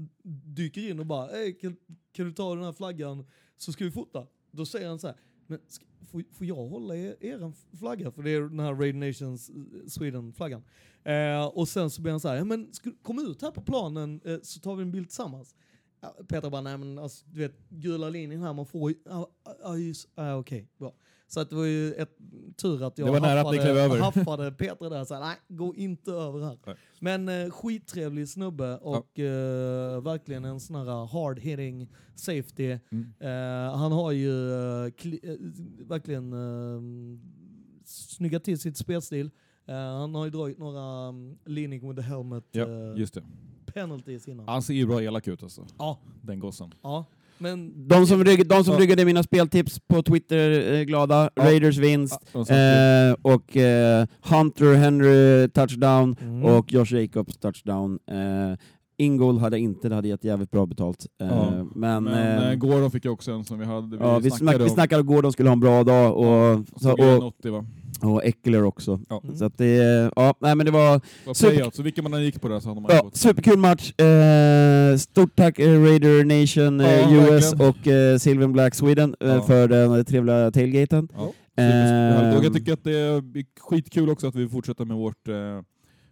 dyker 0.57 0.91
in 0.91 0.99
och 1.01 1.07
bara 1.07 1.31
"Ey, 1.31 1.53
kan, 1.53 1.77
kan 2.13 2.27
du 2.27 2.33
ta 2.33 2.55
den 2.55 2.65
här 2.65 2.73
flaggan 2.73 3.27
så 3.57 3.73
ska 3.73 3.85
vi 3.85 3.91
fota. 3.91 4.27
Då 4.51 4.67
säger 4.67 4.89
han 4.89 4.99
så 4.99 5.07
här, 5.07 5.17
men 5.47 5.61
ska, 5.69 5.85
får, 6.11 6.25
får 6.33 6.47
jag 6.47 6.55
hålla 6.69 6.97
er, 6.97 7.17
er 7.21 7.53
flagga? 7.79 8.11
För 8.11 8.23
det 8.23 8.31
är 8.31 8.41
den 8.41 8.61
här 8.61 8.75
Raid 8.75 8.95
Nations 8.95 9.51
eh, 9.51 9.55
Sweden-flaggan. 9.89 10.63
Eh, 11.05 11.47
och 11.47 11.69
sen 11.69 11.91
så 11.91 12.03
blir 12.03 12.11
han 12.13 12.21
så 12.21 12.29
här, 12.29 12.37
"Ja, 12.37 12.45
men 12.45 12.73
ska, 12.73 12.91
kom 13.03 13.19
ut 13.19 13.43
här 13.43 13.51
på 13.51 13.63
planen 13.63 14.21
eh, 14.25 14.39
så 14.43 14.61
tar 14.61 14.77
vi 14.77 14.83
en 14.83 14.93
bild 14.93 15.09
tillsammans. 15.09 15.55
Ja, 16.01 16.17
Petra 16.29 16.51
bara, 16.51 16.61
nej 16.61 16.79
men 16.79 16.99
alltså, 16.99 17.25
du 17.29 17.41
vet, 17.41 17.69
gula 17.69 18.09
linjen 18.09 18.43
här, 18.43 18.53
man 18.53 18.67
får 18.67 18.91
ju, 18.91 18.97
ja, 19.05 19.31
ja, 19.63 19.77
just, 19.77 20.09
ja 20.15 20.37
okej, 20.37 20.69
bra. 20.79 20.95
Så 21.29 21.41
att 21.41 21.51
det 21.51 21.57
var 21.57 21.65
ju 21.65 21.93
ett, 21.93 22.17
tur 22.57 22.83
att 22.83 22.99
jag 22.99 23.09
Det 23.09 23.13
var 23.13 23.21
nära 23.21 23.41
att 23.41 23.53
ni 23.53 23.59
klev 23.59 23.77
över. 23.77 23.99
haffade 23.99 24.53
Petra 24.53 24.89
där, 24.89 25.05
så 25.05 25.15
här, 25.15 25.21
nej 25.21 25.37
gå 25.49 25.75
inte 25.75 26.13
över 26.13 26.41
här. 26.41 26.59
Nej. 26.67 26.77
Men 27.01 27.29
eh, 27.29 27.51
skittrevlig 27.51 28.29
snubbe 28.29 28.77
och 28.77 29.19
eh, 29.19 30.03
verkligen 30.03 30.45
en 30.45 30.61
sån 30.61 30.77
här 30.77 31.07
hard 31.07 31.39
hitting 31.39 31.89
safety. 32.15 32.79
Mm. 32.91 33.13
Eh, 33.21 33.77
han 33.77 33.93
har 33.93 34.13
ju 34.13 34.53
eh, 34.53 34.85
eh, 34.85 35.37
verkligen 35.79 36.33
uh, 36.33 36.83
snyggat 37.85 38.45
till 38.45 38.59
sitt 38.59 38.77
spelstil. 38.77 39.31
Eh, 39.67 39.75
han 39.75 40.15
har 40.15 40.25
ju 40.25 40.31
dragit 40.31 40.59
några 40.59 41.09
um, 41.09 41.39
leaning 41.45 41.89
with 41.89 42.01
the 42.01 42.07
helmet 42.07 42.45
Ja, 42.51 42.63
eh, 42.63 42.99
just 43.01 43.15
det. 43.15 43.23
Penalties 43.81 44.29
innan. 44.29 44.49
Han 44.49 44.62
ser 44.62 44.74
ju 44.74 44.87
bra 44.87 45.03
elak 45.03 45.29
ut 45.29 45.43
alltså, 45.43 45.66
Ja, 45.79 45.99
den 46.22 46.41
gossen. 46.41 46.72
ja. 46.83 47.05
Men 47.39 47.89
De 47.89 48.07
som, 48.07 48.24
rygg, 48.24 48.47
de 48.49 48.64
som 48.64 48.74
Ja. 48.74 48.81
ryggade 48.81 49.05
mina 49.05 49.22
speltips 49.22 49.81
på 49.89 50.03
Twitter 50.03 50.51
är 50.51 50.85
glada. 50.85 51.31
Ja. 51.35 51.43
Raiders 51.45 51.77
vinst. 51.79 52.20
De 52.33 52.45
sa- 52.47 52.55
Eh, 52.55 53.14
och 53.22 53.57
eh, 53.57 54.07
Hunter 54.22 54.74
Henry 54.74 55.49
touchdown 55.49 56.16
Mm. 56.20 56.45
och 56.45 56.72
Josh 56.72 56.93
Jacobs 56.95 57.37
touchdown. 57.37 57.99
Eh, 58.99 59.05
Ingold 59.07 59.41
hade 59.41 59.57
jag 59.57 59.63
inte, 59.63 59.89
det 59.89 59.95
hade 59.95 60.09
gett 60.09 60.25
jävligt 60.25 60.51
bra 60.51 60.67
betalt. 60.67 61.07
Eh, 61.21 61.27
Ja. 61.29 61.51
Men, 61.75 62.05
men 62.05 62.39
eh, 62.43 62.51
eh, 62.51 62.55
Gordon 62.55 62.91
fick 62.91 63.05
jag 63.05 63.13
också 63.13 63.31
en 63.33 63.45
som 63.45 63.59
vi 63.59 63.65
hade. 63.65 63.97
Vi 63.97 64.03
ja, 64.03 64.19
vi, 64.19 64.31
snack, 64.31 64.39
snackade 64.39 64.65
vi 64.65 64.71
om. 64.71 64.75
snackade 64.75 65.01
att 65.01 65.07
Gordon 65.07 65.33
skulle 65.33 65.49
ha 65.49 65.53
en 65.53 65.61
bra 65.61 65.85
dag 65.85 66.17
och, 66.17 66.53
Och 66.73 66.81
så, 66.81 66.93
och, 66.93 67.27
80 67.27 67.51
va? 67.51 67.65
och 68.03 68.25
Eckler 68.25 68.63
också. 68.65 69.01
Ja. 69.09 69.21
Mm. 69.25 69.37
Så 69.37 69.45
att 69.45 69.59
det, 69.59 69.75
ja, 70.17 70.35
nej 70.41 70.55
men 70.55 70.67
det 70.67 70.73
var 70.73 71.01
Vad 71.27 71.37
Super- 71.37 71.51
playout, 71.55 71.75
så 71.75 71.83
vilken 71.83 72.05
man 72.05 72.15
än 72.15 72.23
gick 72.25 72.41
på 72.41 72.49
där 72.49 72.61
så 72.61 72.69
hade 72.69 72.81
man 72.81 72.91
ja, 72.95 73.03
fått. 73.03 73.17
superkul 73.17 73.59
match. 73.59 73.93
Eh, 74.01 74.97
stort 74.97 75.37
tack 75.37 75.59
eh, 75.59 75.83
Raider 75.83 76.25
Nation 76.41 76.81
eh, 76.81 76.87
Ja, 77.01 77.11
US 77.11 77.53
verkligen. 77.53 77.69
och 77.71 77.87
eh, 77.87 78.19
Silver 78.19 78.47
Black 78.49 78.75
Sweden 78.75 79.15
eh, 79.21 79.29
Ja. 79.29 79.41
för 79.43 79.69
den 79.69 80.05
trevliga 80.05 80.51
tailgaten. 80.51 81.09
Ja. 81.17 81.33
Ehm, 81.63 82.43
jag 82.43 82.55
tycker 82.55 82.73
att 82.73 82.85
det 82.85 82.99
är 82.99 83.23
skitkul 83.61 84.11
också 84.11 84.27
att 84.27 84.35
vi 84.35 84.49
fortsätter 84.49 84.85
med 84.85 84.97
vårt 84.97 85.29
eh, 85.29 85.35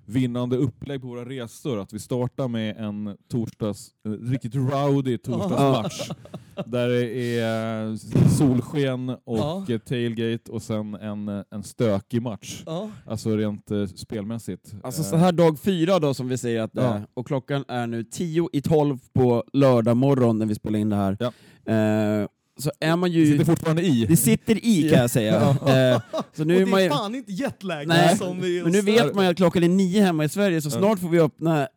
vinnande 0.07 0.57
upplägg 0.57 1.00
på 1.00 1.07
våra 1.07 1.24
resor. 1.24 1.80
Att 1.80 1.92
vi 1.92 1.98
startar 1.98 2.48
med 2.48 2.76
en 2.76 3.16
torsdags, 3.30 3.88
eh, 4.07 4.11
riktigt 4.11 4.55
rowdy 4.55 5.18
torsdagsmatch. 5.18 6.11
där 6.66 6.88
det 6.88 7.38
är 7.40 7.86
eh, 7.90 7.94
solsken 8.28 9.09
och 9.09 9.38
Ja. 9.38 9.66
eh, 9.68 9.78
tailgate 9.78 10.52
och 10.52 10.62
sen 10.62 10.94
en, 10.94 11.28
en 11.50 11.62
stökig 11.62 12.22
match. 12.22 12.62
Ja. 12.66 12.90
Alltså 13.07 13.36
rent 13.36 13.70
eh, 13.70 13.86
spelmässigt. 13.86 14.74
Alltså 14.82 15.02
så 15.02 15.16
här 15.16 15.32
dag 15.32 15.59
fyra 15.59 15.98
då 15.98 16.14
som 16.14 16.28
vi 16.28 16.38
säger 16.38 16.61
att 16.62 16.72
det 16.72 16.82
Ja. 16.82 16.94
är, 16.94 17.07
och 17.14 17.26
klockan 17.26 17.64
är 17.68 17.86
nu 17.86 18.05
tio 18.05 18.48
i 18.52 18.62
tolv 18.62 18.98
på 19.12 19.44
lördag 19.52 19.96
morgon 19.96 20.38
när 20.38 20.46
vi 20.46 20.55
spelar 20.55 20.78
in 20.78 20.88
det 20.88 20.96
här. 20.96 21.16
Ja. 21.20 21.26
Eh, 21.72 22.28
så 22.59 22.70
är 22.80 22.96
man 22.96 23.11
det 23.11 23.16
ju... 23.16 23.32
sitter 23.32 23.44
fortfarande 23.44 23.82
i. 23.82 24.07
Det 24.09 24.16
sitter 24.16 24.64
i 24.66 24.88
kan 24.90 24.98
jag 25.00 25.11
säga. 25.11 25.57
Eh, 25.66 26.00
så 26.36 26.44
nu 26.44 26.55
och 26.55 26.61
är 26.61 26.64
det 26.64 26.70
man 26.70 26.80
är 26.80 26.84
ju, 26.84 26.90
fan 26.90 27.14
inte 27.14 27.32
jetlag 27.32 27.86
Nej, 27.86 28.16
som 28.16 28.40
vi... 28.40 28.62
men 28.62 28.72
nu 28.72 28.80
vet 28.80 29.14
man 29.14 29.24
ju 29.24 29.30
att 29.30 29.36
klockan 29.36 29.62
är 29.62 29.68
nio 29.68 30.00
hemma 30.02 30.24
i 30.24 30.28
Sverige, 30.28 30.62
så 30.62 30.68
Ja. 30.72 30.78
snart 30.78 30.98
får 30.98 31.09
vi 31.09 31.20
öppna 31.20 31.68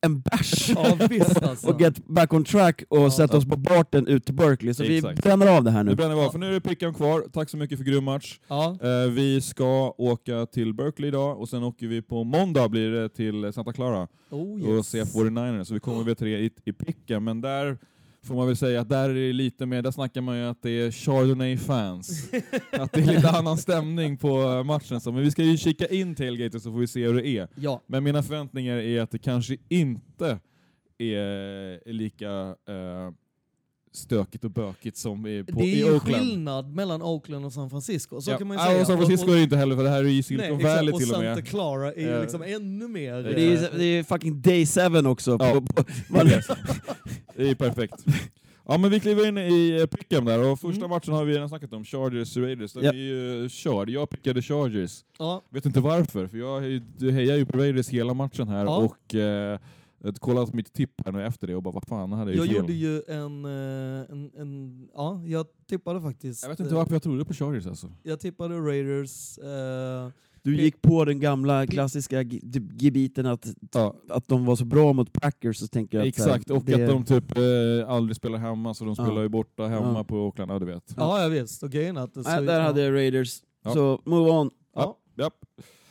en 0.00 0.20
bärs 0.20 0.68
Ja, 0.74 0.96
alltså. 1.42 1.68
och 1.68 1.80
get 1.80 2.06
back 2.06 2.32
on 2.32 2.44
track 2.44 2.82
och 2.88 2.98
Ja. 2.98 3.10
sätta 3.10 3.36
oss 3.36 3.44
på 3.44 3.56
barten 3.56 4.06
ut 4.06 4.24
till 4.24 4.34
Berkeley. 4.34 4.74
Så 4.74 4.82
Exakt. 4.82 5.18
vi 5.18 5.22
bränner 5.22 5.46
av 5.46 5.64
det 5.64 5.70
här 5.70 5.84
Nu 5.84 5.90
nu. 5.90 5.96
bränner 5.96 6.14
vi 6.14 6.20
av, 6.20 6.30
för 6.30 6.38
nu 6.38 6.46
är 6.48 6.52
det 6.52 6.60
Pickham 6.60 6.94
kvar. 6.94 7.24
Tack 7.32 7.50
så 7.50 7.56
mycket 7.56 7.78
för 7.78 7.84
grym 7.84 8.04
match. 8.04 8.38
Ja. 8.48 8.78
Eh, 8.82 9.10
vi 9.10 9.40
ska 9.40 9.94
åka 9.98 10.46
till 10.46 10.74
Berkeley 10.74 11.08
idag 11.08 11.40
och 11.40 11.48
sen 11.48 11.62
åker 11.62 11.86
vi 11.86 12.02
på 12.02 12.24
måndag 12.24 12.68
blir 12.68 12.90
det 12.90 13.08
till 13.08 13.52
Santa 13.52 13.72
Clara 13.72 14.08
Oh, 14.30 14.68
och 14.68 14.76
yes. 14.76 14.88
se 14.88 15.02
49ers. 15.04 15.64
Så 15.64 15.74
vi 15.74 15.80
kommer 15.80 16.04
väl 16.04 16.16
till 16.16 16.26
det 16.26 16.38
i, 16.38 16.50
i 16.64 16.72
Pickham, 16.72 17.24
men 17.24 17.40
där 17.40 17.78
får 18.26 18.34
man 18.34 18.46
väl 18.46 18.56
säga 18.56 18.80
att 18.80 18.88
där 18.88 19.10
är 19.10 19.14
det 19.14 19.32
lite 19.32 19.66
mer, 19.66 19.82
där 19.82 19.90
snackar 19.90 20.20
man 20.20 20.36
ju 20.38 20.44
att 20.44 20.62
det 20.62 20.70
är 20.70 20.90
Chardonnay-fans. 20.90 22.30
att 22.72 22.92
det 22.92 23.00
är 23.00 23.06
lite 23.14 23.30
annan 23.30 23.58
stämning 23.58 24.16
på 24.16 24.42
eh, 24.42 24.64
matchen. 24.64 25.00
Så, 25.00 25.12
men 25.12 25.22
vi 25.22 25.30
ska 25.30 25.42
ju 25.42 25.56
kika 25.56 25.86
in 25.86 26.14
tailgaten 26.14 26.60
så 26.60 26.72
får 26.72 26.78
vi 26.78 26.86
se 26.86 27.06
hur 27.06 27.14
det 27.14 27.26
är. 27.28 27.48
Ja. 27.54 27.82
Men 27.86 28.04
mina 28.04 28.22
förväntningar 28.22 28.76
är 28.76 29.00
att 29.00 29.10
det 29.10 29.18
kanske 29.18 29.56
inte 29.68 30.38
är 30.98 31.92
lika 31.92 32.30
eh, 32.68 33.12
stökigt 33.92 34.44
och 34.44 34.50
bökigt 34.50 34.96
som 34.96 35.26
i, 35.26 35.44
på, 35.44 35.58
det 35.58 35.64
är 35.64 35.66
i 35.74 35.78
ju 35.78 35.94
Oakland. 35.94 36.24
skillnad 36.24 36.74
mellan 36.74 37.02
Oakland 37.02 37.44
och 37.44 37.52
San 37.52 37.70
Francisco, 37.70 38.20
så 38.20 38.30
ja. 38.30 38.38
kan 38.38 38.46
man 38.48 38.56
ju 38.56 38.62
Ja, 38.62 38.68
säga. 38.68 38.80
och 38.80 38.86
San 38.86 38.96
Francisco 38.96 39.26
Och- 39.26 39.32
är 39.32 39.36
det 39.36 39.42
inte 39.42 39.56
heller, 39.56 39.76
för 39.76 39.82
det 39.84 39.90
här 39.90 40.04
är 40.04 40.08
ju 40.08 40.22
Silicon 40.22 40.58
Valley 40.58 40.92
och 40.92 40.98
till 41.00 41.08
och 41.10 41.16
Santa 41.16 41.34
med. 41.34 41.48
Clara 41.48 41.92
är 41.92 42.00
ju 42.00 42.14
Eh, 42.14 42.20
liksom 42.20 42.42
ännu 42.42 42.88
mer... 42.88 43.22
Det 43.22 43.40
är, 43.42 43.52
eh, 43.64 43.78
det 43.78 43.84
är 43.84 44.02
fucking 44.02 44.40
day 44.42 44.66
seven 44.66 45.06
också. 45.06 45.30
Ja. 45.40 45.52
På, 45.54 45.60
på, 45.60 45.84
man, 46.08 46.26
Det 47.36 47.50
är 47.50 47.54
perfekt. 47.54 48.04
Ja 48.68 48.78
men 48.78 48.90
vi 48.90 49.00
kliver 49.00 49.28
in 49.28 49.38
i 49.38 49.78
eh, 49.80 49.86
Pickham 49.86 50.24
där 50.24 50.50
och 50.52 50.60
första 50.60 50.78
Mm. 50.78 50.90
matchen 50.90 51.14
har 51.14 51.24
vi 51.24 51.34
redan 51.34 51.48
snackat 51.48 51.72
om, 51.72 51.84
Chargers 51.84 52.36
Raiders. 52.36 52.72
Den 52.72 52.84
Ja. 52.84 52.90
är 52.90 52.94
ju 52.96 53.48
körd. 53.48 53.90
Jag 53.90 54.10
pickade 54.10 54.42
Chargers. 54.42 55.04
ja. 55.18 55.42
Vet 55.50 55.66
inte 55.66 55.80
varför, 55.80 56.26
för 56.26 56.38
jag 56.38 56.60
hejar 57.12 57.36
ju 57.36 57.46
på 57.46 57.58
Raiders 57.58 57.88
hela 57.88 58.14
matchen 58.14 58.48
här 58.48 58.64
Ja. 58.64 58.76
och 58.76 59.14
eh, 59.14 59.58
på 60.24 60.48
mitt 60.52 60.72
tipp 60.72 60.90
här 61.04 61.12
nu 61.12 61.26
efter 61.26 61.46
det 61.46 61.54
och 61.56 61.62
bara 61.62 61.70
vad 61.74 61.84
fan, 61.88 62.10
det 62.10 62.16
här 62.16 62.26
är 62.26 62.30
ju 62.30 62.36
Jag 62.36 62.46
fel. 62.46 62.56
gjorde 62.56 62.72
ju 62.72 63.02
en, 63.08 63.44
eh, 63.44 64.10
en, 64.10 64.30
en... 64.36 64.88
Ja, 64.94 65.22
jag 65.26 65.46
tippade 65.68 66.00
faktiskt... 66.00 66.42
Jag 66.42 66.50
vet 66.50 66.60
inte 66.60 66.72
eh, 66.72 66.78
varför 66.78 66.92
jag 66.92 67.02
trodde 67.02 67.24
på 67.24 67.34
Chargers 67.34 67.66
alltså. 67.66 67.92
Jag 68.02 68.20
tippade 68.20 68.54
Raiders. 68.58 69.38
eh, 69.38 70.10
du 70.50 70.62
gick 70.62 70.82
på 70.82 71.04
den 71.04 71.20
gamla 71.20 71.66
klassiska 71.66 72.24
typ 72.24 72.82
gebiten 72.82 73.26
att, 73.26 73.46
Ja, 73.74 73.94
att 74.08 74.28
de 74.28 74.44
var 74.44 74.56
så 74.56 74.64
bra 74.64 74.92
mot 74.92 75.12
Packers, 75.12 75.56
så 75.56 75.66
tänker 75.68 75.98
jag 75.98 76.08
att, 76.08 76.14
så 76.14 76.22
här, 76.22 76.28
exakt, 76.30 76.50
och 76.50 76.64
det, 76.64 76.74
att 76.74 76.88
de 76.90 77.04
typ 77.04 77.38
eh, 77.38 77.88
aldrig 77.90 78.16
spelar 78.16 78.38
hemma 78.38 78.74
så 78.74 78.84
de 78.84 78.94
Ja. 78.98 79.04
spelar 79.04 79.22
ju 79.22 79.28
borta 79.28 79.66
hemma 79.66 79.92
Ja. 79.96 80.04
på 80.04 80.16
Oakland, 80.16 80.50
ja 80.50 80.58
du 80.58 80.66
vet. 80.66 80.94
ja, 80.96 81.22
jag 81.22 81.30
visst. 81.30 81.62
Och 81.62 81.70
grejen 81.70 81.96
att... 81.96 82.14
så- 82.14 82.20
där 82.22 82.60
hade 82.60 82.82
jag 82.82 82.94
Raiders. 82.94 83.42
Ja. 83.64 83.72
Så 83.72 84.00
move 84.04 84.30
on. 84.30 84.50
Ja. 84.74 84.98
Japp. 85.18 85.34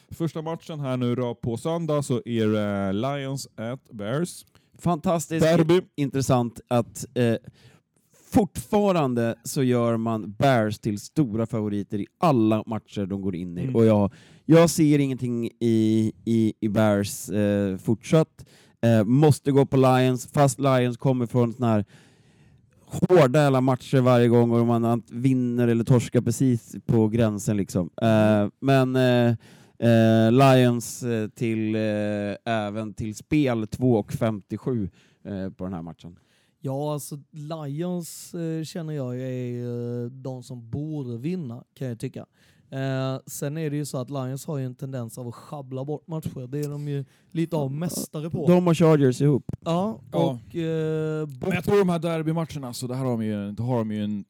Första 0.10 0.42
matchen 0.42 0.80
här 0.80 0.98
nu 0.98 1.16
då 1.16 1.36
på 1.36 1.58
söndag 1.58 2.02
så 2.04 2.22
är 2.26 2.48
det 2.48 2.94
Lions 2.94 3.48
at 3.56 3.90
Bears. 3.92 4.46
Fantastiskt 4.80 5.46
Derby. 5.46 5.82
intressant 5.96 6.60
att 6.68 7.06
eh, 7.14 7.36
fortfarande 8.32 9.36
så 9.44 9.64
gör 9.64 9.98
man 9.98 10.32
Bears 10.32 10.80
till 10.80 11.00
stora 11.00 11.46
favoriter 11.46 12.00
i 12.00 12.06
alla 12.18 12.64
matcher 12.68 13.06
de 13.06 13.22
går 13.22 13.36
in 13.36 13.58
i. 13.58 13.62
Mm. 13.62 13.76
Och 13.76 13.86
jag, 13.86 14.14
jag 14.46 14.70
ser 14.70 15.00
ingenting 15.00 15.50
i, 15.60 16.12
i, 16.26 16.54
i 16.60 16.70
Bears 16.70 17.30
eh, 17.30 17.78
fortsatt. 17.78 18.46
Eh, 18.82 19.04
måste 19.04 19.52
gå 19.52 19.66
på 19.66 19.78
Lions, 19.78 20.28
fast 20.28 20.60
Lions 20.60 20.98
kommer 20.98 21.26
från 21.26 21.54
såna 21.54 21.68
här 21.68 21.86
hårda 22.86 23.44
jävla 23.44 23.62
matcher 23.62 24.02
varje 24.02 24.28
gång 24.28 24.52
och 24.52 24.66
man 24.66 25.04
vinner 25.12 25.68
eller 25.68 25.84
torskar 25.84 26.22
precis 26.22 26.76
på 26.86 27.08
gränsen. 27.08 27.58
Liksom. 27.58 27.90
Eh, 28.02 28.48
men 28.60 28.96
eh, 28.96 29.36
eh, 29.90 30.32
Lions 30.32 31.04
eh, 31.04 31.28
till 31.28 31.76
eh, 31.76 31.82
även 32.54 32.94
till 32.94 33.16
spel 33.16 33.66
2,57 33.66 34.90
eh, 35.26 35.50
på 35.50 35.64
den 35.64 35.74
här 35.74 35.82
matchen. 35.82 36.20
Ja, 36.60 36.94
alltså 36.94 37.20
Lions 37.32 38.34
eh, 38.34 38.64
känner 38.64 38.94
jag 38.94 39.22
är 39.22 40.04
eh, 40.04 40.10
de 40.12 40.44
som 40.44 40.70
borde 40.70 41.18
vinna, 41.18 41.64
kan 41.74 41.88
jag 41.88 42.00
tycka. 42.00 42.26
Eh, 42.70 43.20
sen 43.26 43.58
är 43.58 43.70
det 43.70 43.76
ju 43.76 43.86
så 43.86 43.98
att 43.98 44.10
Lions 44.10 44.46
har 44.46 44.58
ju 44.58 44.66
en 44.66 44.76
tendens 44.76 45.18
av 45.18 45.28
att 45.28 45.36
schabbla 45.36 45.86
bort 45.86 46.08
matcher. 46.08 46.48
Det 46.48 46.60
är 46.60 46.70
de 46.70 46.88
ju 46.88 47.06
lite 47.32 47.56
av 47.56 47.72
mästare 47.72 48.30
på. 48.30 48.48
De 48.48 48.68
och 48.68 48.78
Chargers 48.78 49.22
ihop. 49.22 49.46
ja, 49.66 50.00
Ja. 50.12 50.20
och... 50.26 50.56
Eh, 50.56 51.28
Men 51.42 51.52
jag 51.52 51.64
tror 51.64 51.78
de 51.80 51.90
här 51.90 52.00
derbymatcherna, 52.00 52.74
så 52.74 52.88
där 52.88 52.96
har 52.96 53.06
de 53.06 53.24
ju, 53.24 53.52
då 53.52 53.64
har 53.64 53.78
de 53.78 53.92
ju 53.92 54.04
en 54.04 54.26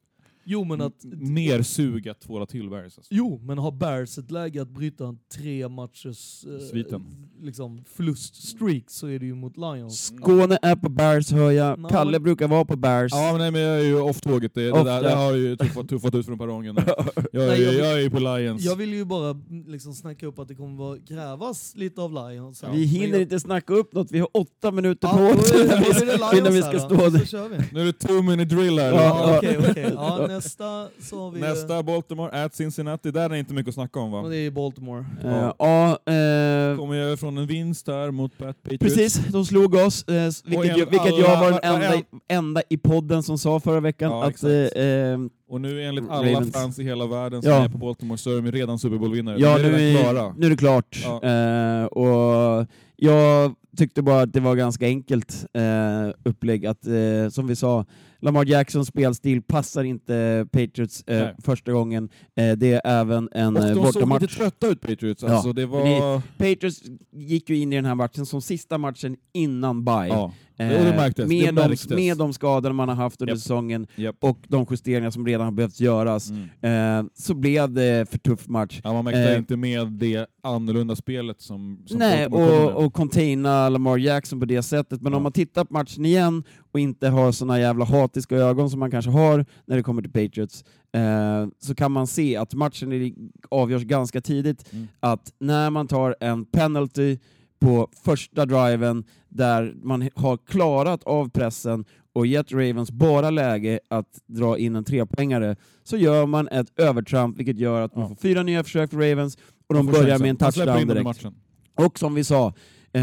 Jo, 0.48 0.64
men 0.64 0.80
att... 0.80 1.04
mer 1.16 1.62
sug 1.62 2.08
att 2.08 2.20
tvåla 2.20 2.46
till 2.46 2.70
Bears. 2.70 2.84
Alltså. 2.98 3.14
Jo, 3.14 3.40
men 3.44 3.58
har 3.58 3.72
Bears 3.72 4.18
ett 4.18 4.30
läge 4.30 4.62
att 4.62 4.68
bryta 4.68 5.06
en 5.06 5.18
tre 5.34 5.68
matchers 5.68 6.44
eh, 6.44 6.66
Sviten. 6.70 7.04
liksom 7.42 7.84
förluststreak 7.96 8.82
så 8.86 9.06
är 9.06 9.18
det 9.18 9.26
ju 9.26 9.34
mot 9.34 9.56
Lions. 9.56 10.06
Skåne 10.06 10.58
är 10.62 10.76
på 10.76 10.88
Bears 10.88 11.30
hör 11.32 11.50
jag. 11.50 11.78
Ja, 11.78 11.88
Kalle 11.88 12.10
men- 12.10 12.22
brukar 12.22 12.48
vara 12.48 12.64
på 12.64 12.76
Bears. 12.76 13.12
Ja 13.12 13.28
men, 13.32 13.38
nej, 13.40 13.50
men 13.50 13.60
jag 13.60 13.80
är 13.80 13.84
ju 13.84 14.00
off-tåget, 14.00 14.54
det, 14.54 14.64
det, 14.64 14.72
Off, 14.72 14.84
där, 14.84 14.94
ja. 14.94 15.02
det 15.02 15.14
har 15.14 15.32
ju 15.32 15.56
tuffat, 15.56 15.88
tuffat 15.88 16.14
ut 16.14 16.26
från 16.26 16.38
perrongen. 16.38 16.76
Jag 17.32 17.44
är, 17.44 17.48
Nej, 17.48 17.62
jag- 17.62 17.74
jag 17.74 17.92
är 17.92 17.98
ju 17.98 18.10
på 18.10 18.18
Lions. 18.18 18.62
Jag 18.64 18.76
vill 18.76 18.92
ju 18.92 19.04
bara 19.04 19.30
mm, 19.30 19.64
liksom 19.68 19.94
snacka 19.94 20.26
upp 20.26 20.38
att 20.38 20.48
det 20.48 20.54
kommer 20.54 20.76
vara 20.76 20.98
krävas 20.98 21.72
lite 21.76 22.00
av 22.00 22.12
Lions. 22.30 22.62
här. 22.62 22.72
Vi 22.72 22.78
Men 22.78 22.88
hinner 22.88 23.08
jag- 23.12 23.22
inte 23.22 23.40
snacka 23.40 23.72
upp 23.74 23.92
något, 23.94 24.10
vi 24.10 24.18
har 24.18 24.28
åtta 24.34 24.70
minuter 24.70 25.08
Ja, 25.08 25.16
på 25.16 25.22
då 25.34 25.40
oss 25.40 25.52
är 25.52 25.58
det- 25.58 25.68
då 25.68 25.74
är 25.74 26.06
det 26.06 26.16
Lions 26.16 26.34
innan 26.38 26.52
vi 26.52 26.62
här 26.62 26.78
ska 26.78 26.88
då. 26.88 26.94
stå 26.96 27.04
Så 27.04 27.10
där. 27.10 27.24
kör 27.24 27.48
vi. 27.48 27.56
Nu 27.72 27.80
är 27.80 27.84
det 27.84 27.92
two 27.92 28.22
minute 28.22 28.54
drill 28.54 28.78
här. 28.78 28.92
Ja, 28.92 28.94
Ja, 29.02 29.30
ja. 29.32 29.38
okej, 29.38 29.58
okej. 29.70 29.90
Ja, 29.94 30.35
nästa 30.36 30.88
så 31.00 31.20
har 31.24 31.30
vi... 31.30 31.40
Nästa 31.40 31.82
Baltimore 31.82 32.44
at 32.44 32.54
Cincinnati, 32.54 33.10
där 33.10 33.24
är 33.24 33.28
det 33.28 33.38
inte 33.38 33.54
mycket 33.54 33.68
att 33.68 33.74
snacka 33.74 34.00
om 34.00 34.10
va? 34.10 34.28
det 34.28 34.36
är 34.36 34.50
Baltimore. 34.50 35.04
Eh, 35.24 35.52
Ja, 35.58 35.88
eh, 35.90 36.76
Kommer 36.78 36.94
jag 36.94 37.20
från 37.20 37.38
en 37.38 37.46
vinst 37.46 37.86
där 37.86 38.10
mot 38.10 38.38
Pat 38.38 38.62
Patriots. 38.62 38.82
precis. 38.84 39.14
De 39.32 39.44
slog 39.46 39.74
oss, 39.74 40.02
eh, 40.08 40.14
vilket, 40.44 40.66
jag, 40.78 40.86
vilket 40.90 41.00
alla- 41.00 41.18
jag 41.18 41.40
var 41.40 41.50
den 41.50 41.60
enda, 41.74 41.94
i- 41.96 42.04
enda 42.28 42.62
i 42.68 42.76
podden 42.76 43.22
som 43.22 43.38
sa 43.38 43.60
förra 43.60 43.80
veckan. 43.80 44.10
Ja, 44.10 44.24
att, 44.24 44.42
eh, 44.42 44.50
eh, 44.84 45.18
Och 45.48 45.60
nu 45.60 45.82
enligt 45.82 46.08
alla 46.10 46.32
Ravens. 46.32 46.52
fans 46.54 46.78
i 46.78 46.82
hela 46.84 47.06
världen 47.06 47.42
som 47.42 47.50
Ja. 47.50 47.64
är 47.64 47.68
på 47.68 47.78
Baltimore 47.78 48.18
så 48.18 48.36
är 48.36 48.42
de 48.42 48.52
redan 48.52 48.78
Super 48.78 48.98
Bowl-vinnare. 48.98 49.36
ja, 49.40 49.56
nu 49.58 49.74
är, 49.74 50.02
klara. 50.02 50.34
nu 50.38 50.46
är 50.46 50.50
det 50.50 50.56
klart. 50.56 51.02
Ja. 51.04 51.22
Eh, 51.22 51.84
och 51.86 52.66
jag 52.96 53.54
tyckte 53.76 54.02
bara 54.02 54.20
att 54.22 54.32
det 54.32 54.40
var 54.40 54.56
ganska 54.56 54.86
enkelt 54.86 55.46
eh, 55.54 56.14
upplägg. 56.24 56.66
Att, 56.66 56.86
eh, 56.86 57.28
som 57.30 57.46
vi 57.46 57.56
sa, 57.56 57.84
Lamar 58.20 58.44
Jacksons 58.44 58.88
spelstil 58.88 59.42
passar 59.42 59.84
inte 59.84 60.46
Patriots 60.52 61.02
eh, 61.02 61.28
första 61.44 61.72
gången. 61.72 62.08
Eh, 62.36 62.52
det 62.52 62.72
är 62.72 62.80
även 62.84 63.28
en 63.32 63.56
Och 63.56 63.62
eh, 63.62 63.68
de 63.68 63.74
såg 63.74 63.86
lite 63.86 63.98
bortamatch. 64.06 64.36
trötta 64.36 64.66
ut 64.66 64.80
Patriots. 64.80 65.22
Ja. 65.22 65.28
Alltså, 65.34 65.52
det 65.52 65.66
var... 65.66 66.20
Patriots 66.38 66.82
gick 67.12 67.50
ju 67.50 67.56
in 67.56 67.72
i 67.72 67.76
den 67.76 67.84
här 67.84 67.94
matchen 67.94 68.26
som 68.26 68.42
sista 68.42 68.78
matchen 68.78 69.16
innan 69.32 69.84
bye. 69.84 70.06
Ja. 70.08 70.32
Eh, 70.58 70.68
det. 70.68 71.26
Med, 71.26 71.54
Det 71.54 71.86
de, 71.88 71.94
med 71.94 72.16
de 72.18 72.32
skador 72.32 72.72
man 72.72 72.88
har 72.88 72.96
haft 72.96 73.22
under 73.22 73.32
Japp. 73.34 73.40
säsongen 73.40 73.86
Japp. 73.96 74.16
och 74.20 74.38
de 74.48 74.66
justeringar 74.70 75.10
som 75.10 75.26
redan 75.26 75.35
har 75.44 75.52
behövt 75.52 75.80
göras, 75.80 76.30
Mm. 76.30 77.00
eh, 77.04 77.10
så 77.14 77.34
blev 77.34 77.72
det 77.72 78.10
för 78.10 78.18
tuff 78.18 78.48
match. 78.48 78.80
Ja, 78.84 78.92
man 78.92 79.04
mäktar 79.04 79.32
Eh. 79.32 79.38
inte 79.38 79.56
med 79.56 79.86
det 79.92 80.26
annorlunda 80.42 80.96
spelet 80.96 81.40
som, 81.40 81.82
som 81.86 81.98
Nej, 81.98 82.26
och, 82.26 82.84
och 82.84 82.92
containa 82.92 83.68
Lamar 83.68 83.98
Jackson 83.98 84.40
på 84.40 84.46
det 84.46 84.62
sättet, 84.62 85.02
men 85.02 85.12
Ja. 85.12 85.16
om 85.16 85.22
man 85.22 85.32
tittar 85.32 85.64
på 85.64 85.72
matchen 85.74 86.04
igen 86.04 86.42
och 86.72 86.80
inte 86.80 87.08
har 87.08 87.32
såna 87.32 87.60
jävla 87.60 87.84
hatiska 87.84 88.36
ögon 88.36 88.70
som 88.70 88.80
man 88.80 88.90
kanske 88.90 89.10
har 89.10 89.44
när 89.66 89.76
det 89.76 89.82
kommer 89.82 90.02
till 90.02 90.12
Patriots, 90.12 90.64
eh, 90.92 91.46
så 91.58 91.74
kan 91.74 91.92
man 91.92 92.06
se 92.06 92.36
att 92.36 92.54
matchen 92.54 93.14
avgörs 93.48 93.82
ganska 93.82 94.20
tidigt, 94.20 94.72
Mm. 94.72 94.88
att 95.00 95.32
när 95.38 95.70
man 95.70 95.86
tar 95.88 96.16
en 96.20 96.44
penalty 96.44 97.18
på 97.60 97.88
första 98.04 98.46
driven 98.46 99.04
där 99.28 99.74
man 99.82 100.10
har 100.14 100.36
klarat 100.36 101.02
av 101.04 101.28
pressen 101.30 101.84
och 102.12 102.26
gett 102.26 102.52
Ravens 102.52 102.90
bara 102.90 103.30
läge 103.30 103.80
att 103.90 104.20
dra 104.26 104.58
in 104.58 104.76
en 104.76 104.84
trepoängare, 104.84 105.56
så 105.84 105.96
gör 105.96 106.26
man 106.26 106.48
ett 106.48 106.78
övertramp, 106.80 107.38
vilket 107.38 107.58
gör 107.58 107.80
att 107.82 107.94
man 107.94 108.02
Ja. 108.02 108.08
får 108.08 108.16
fyra 108.16 108.42
nya 108.42 108.64
försök 108.64 108.90
för 108.90 108.96
Ravens, 109.10 109.38
och 109.66 109.74
de 109.74 109.86
börjar 109.86 110.00
chansen. 110.02 110.22
med 110.22 110.30
en 110.30 110.36
touchdown 110.36 110.88
direkt. 110.88 111.26
Och 111.74 111.98
som 111.98 112.14
vi 112.14 112.24
sa, 112.24 112.46
eh, 112.92 113.02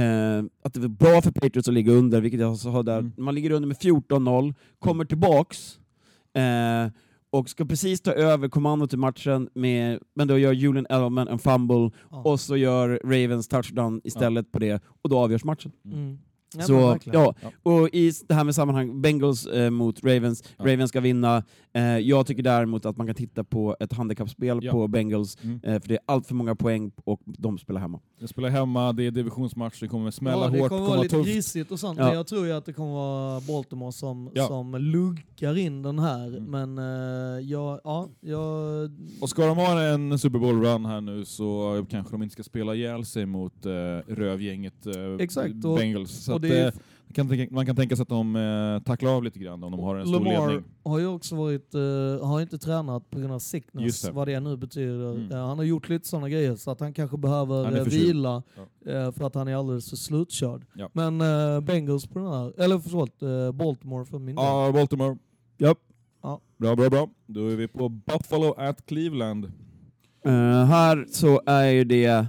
att 0.64 0.74
det 0.74 0.80
var 0.80 0.88
bra 0.88 1.22
för 1.22 1.32
Patriots 1.32 1.68
att 1.68 1.74
ligga 1.74 1.92
under, 1.92 2.22
vilket 2.22 2.40
jag 2.40 2.58
sa 2.58 2.84
där. 2.84 3.00
Mm. 3.00 3.12
Man 3.18 3.36
ligger 3.36 3.52
under 3.52 3.68
med 3.68 3.78
14-0, 3.78 4.54
kommer 4.80 5.06
tillbaks, 5.06 5.80
eh, 6.36 6.92
och 7.34 7.50
ska 7.50 7.66
precis 7.66 8.02
ta 8.02 8.12
över 8.12 8.50
kommandot 8.50 8.94
i 8.94 8.98
matchen, 8.98 9.50
med, 9.54 10.00
men 10.16 10.28
då 10.28 10.38
gör 10.38 10.52
Julian 10.54 10.86
Edelman 10.90 11.28
en 11.28 11.40
fumble, 11.40 11.92
Ja. 12.12 12.22
och 12.24 12.40
så 12.40 12.58
gör 12.58 13.02
Ravens 13.04 13.48
touchdown 13.48 14.02
istället 14.04 14.52
på 14.52 14.60
det, 14.60 14.84
och 15.02 15.10
då 15.10 15.18
avgörs 15.20 15.44
matchen. 15.44 15.72
Mm. 15.86 16.18
Ja, 16.58 16.64
så, 16.64 16.98
ja, 17.04 17.34
Ja. 17.42 17.52
och 17.64 17.90
i 17.94 18.12
det 18.28 18.34
här 18.34 18.44
med 18.44 18.56
sammanhang, 18.56 19.02
Bengals 19.02 19.46
eh, 19.46 19.70
mot 19.70 20.04
Ravens, 20.04 20.44
Ja. 20.58 20.66
Ravens 20.66 20.90
ska 20.90 21.00
vinna. 21.00 21.44
Eh, 21.74 21.84
jag 21.98 22.28
tycker 22.28 22.44
däremot 22.44 22.86
att 22.86 22.98
man 22.98 23.08
kan 23.08 23.16
titta 23.16 23.44
på 23.44 23.76
ett 23.80 23.94
handikappspel 23.94 24.60
Ja. 24.62 24.72
på 24.72 24.88
Bengals, 24.88 25.38
Mm. 25.44 25.60
eh, 25.64 25.82
för 25.82 25.88
det 25.88 25.94
är 25.94 26.00
allt 26.06 26.28
för 26.28 26.36
många 26.36 26.56
poäng 26.56 26.92
och 27.04 27.22
de 27.26 27.58
spelar 27.58 27.82
hemma. 27.82 28.00
Jag 28.20 28.30
spelar 28.30 28.50
hemma, 28.50 28.94
det 28.94 29.04
är 29.08 29.12
divisionsmatch, 29.12 29.80
det 29.80 29.88
kommer 29.88 30.12
smälla 30.12 30.38
ja, 30.38 30.50
det 30.50 30.60
hårt, 30.60 30.70
kommer 30.70 30.70
kommer 30.70 30.80
vara 30.82 30.90
vara 30.90 31.02
lite 31.04 31.16
tufft. 31.16 31.30
grisigt 31.30 31.72
och 31.72 31.80
sånt, 31.80 32.00
Ja. 32.00 32.06
men 32.06 32.14
jag 32.16 32.28
tror 32.28 32.46
ju 32.46 32.52
att 32.54 32.66
det 32.66 32.74
kommer 32.74 32.92
vara 32.94 33.40
Baltimore 33.42 33.92
som, 33.92 34.30
Ja. 34.34 34.48
som 34.48 34.76
luggar 34.76 35.58
in 35.58 35.82
den 35.82 36.00
här. 36.00 36.38
Mm. 36.38 36.44
Men 36.74 36.78
jag, 37.48 37.80
ja, 37.84 38.10
jag... 38.22 38.92
Och 39.22 39.30
ska 39.30 39.46
de 39.46 39.58
ha 39.58 39.82
en 39.82 40.20
Super 40.20 40.40
Bowl-run 40.40 40.86
här 40.86 41.02
nu 41.02 41.26
så 41.26 41.86
kanske 41.90 42.14
de 42.14 42.24
inte 42.24 42.34
ska 42.34 42.44
spela 42.44 42.76
ihjäl 42.76 43.06
sig 43.06 43.26
mot 43.26 43.66
eh, 43.66 43.72
rövgänget 44.08 44.86
eh, 44.86 44.94
Exakt, 45.20 45.54
Bengals. 45.56 46.30
Och 46.30 46.42
det 46.50 46.60
är- 46.60 46.66
eh, 46.68 46.74
kan, 47.14 47.30
tänka- 47.30 47.54
man 47.54 47.66
kan 47.66 47.76
tänka 47.76 47.96
sig 47.96 48.04
att 48.04 48.10
de 48.10 48.36
eh, 48.36 48.84
tacklar 48.84 49.12
av 49.12 49.24
lite 49.24 49.40
grann 49.40 49.64
om 49.64 49.72
de 49.72 49.80
har 49.80 49.96
en 49.96 50.06
stor 50.08 50.14
Lamar 50.20 50.48
ledning. 50.48 50.64
har 50.84 51.00
ju 51.00 51.08
också 51.08 51.36
varit, 51.36 51.76
eh, 51.76 52.28
har 52.28 52.42
inte 52.42 52.58
tränat 52.58 53.10
på 53.10 53.20
grund 53.20 53.34
av 53.34 53.40
sickness, 53.40 54.02
det. 54.02 54.12
vad 54.12 54.28
det 54.28 54.40
nu 54.40 54.58
betyder. 54.58 55.12
Mm. 55.16 55.32
Eh, 55.32 55.48
han 55.48 55.58
har 55.58 55.66
gjort 55.66 55.90
lite 55.90 56.08
sådana 56.08 56.30
grejer 56.30 56.56
så 56.56 56.72
att 56.72 56.80
han 56.80 56.94
kanske 56.94 57.18
behöver 57.18 57.64
Han 57.64 57.76
eh, 57.76 57.84
vila 57.84 58.44
eh, 58.86 59.12
för 59.12 59.24
att 59.28 59.36
han 59.36 59.48
är 59.48 59.56
alldeles 59.56 59.90
för 59.90 59.96
slutkörd. 59.98 60.66
Ja. 60.74 60.90
Men 60.94 61.22
eh, 61.22 61.60
Bengals 61.62 62.06
på 62.08 62.20
den 62.20 62.28
här, 62.28 62.54
eller 62.62 62.80
förlåt, 62.80 63.22
eh, 63.22 63.52
Baltimore 63.52 64.06
för 64.06 64.20
min 64.20 64.36
del. 64.36 64.46
Ja, 64.46 64.72
Baltimore. 64.74 65.18
Japp. 65.58 65.78
Ja. 66.24 66.42
Bra, 66.58 66.76
bra, 66.76 66.90
bra. 66.90 67.10
Då 67.26 67.48
är 67.48 67.56
vi 67.56 67.68
på 67.68 67.90
Buffalo 67.90 68.54
at 68.58 68.86
Cleveland. 68.86 69.52
Här 70.26 71.06
så 71.12 71.42
är 71.46 71.66
ju 71.66 71.84
det 71.84 72.26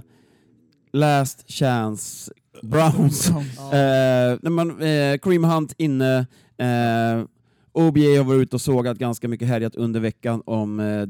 last 0.93 1.51
chance 1.51 2.33
Browns. 2.61 3.29
Ja. 3.57 3.65
Eh, 3.65 4.37
när 4.41 4.49
man, 4.49 4.69
eh, 4.69 5.17
Kareem 5.17 5.43
Hunt 5.43 5.73
inne, 5.77 6.17
eh, 6.57 7.25
OBA 7.73 7.99
har 8.17 8.23
varit 8.23 8.41
ute 8.41 8.55
och 8.55 8.61
sågat 8.61 8.97
ganska 8.97 9.27
mycket 9.27 9.47
härjat 9.47 9.75
under 9.75 9.99
veckan 9.99 10.41
om 10.45 10.79
eh, 10.79 11.05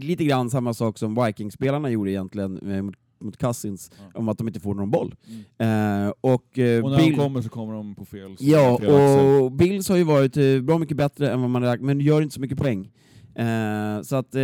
lite 0.00 0.24
grann 0.24 0.50
samma 0.50 0.74
sak 0.74 0.98
som 0.98 1.24
Vikings-spelarna 1.24 1.90
gjorde 1.90 2.10
egentligen 2.10 2.70
eh, 2.72 2.82
mot, 2.82 2.94
mot 3.20 3.36
Cousins, 3.36 3.90
Ja. 3.98 4.18
om 4.20 4.28
att 4.28 4.38
de 4.38 4.48
inte 4.48 4.60
får 4.60 4.74
någon 4.74 4.90
boll. 4.90 5.14
Mm. 5.58 6.04
Eh, 6.06 6.12
och, 6.20 6.58
eh, 6.58 6.84
Och 6.84 6.90
när 6.90 6.98
Bill, 6.98 7.10
de 7.12 7.16
kommer 7.16 7.42
så 7.42 7.48
kommer 7.48 7.74
de 7.74 7.94
på 7.94 8.04
fel 8.04 8.36
Ja, 8.38 8.78
fel 8.78 8.88
axel. 8.94 9.42
och 9.42 9.52
Bills 9.52 9.88
har 9.88 9.96
ju 9.96 10.04
varit 10.04 10.36
eh, 10.36 10.60
bra 10.62 10.78
mycket 10.78 10.96
bättre 10.96 11.30
än 11.30 11.40
vad 11.40 11.50
man 11.50 11.62
räknat 11.62 11.86
men 11.86 12.00
gör 12.00 12.22
inte 12.22 12.34
så 12.34 12.40
mycket 12.40 12.58
poäng. 12.58 12.90
Eh, 13.34 14.02
så 14.02 14.16
att 14.16 14.34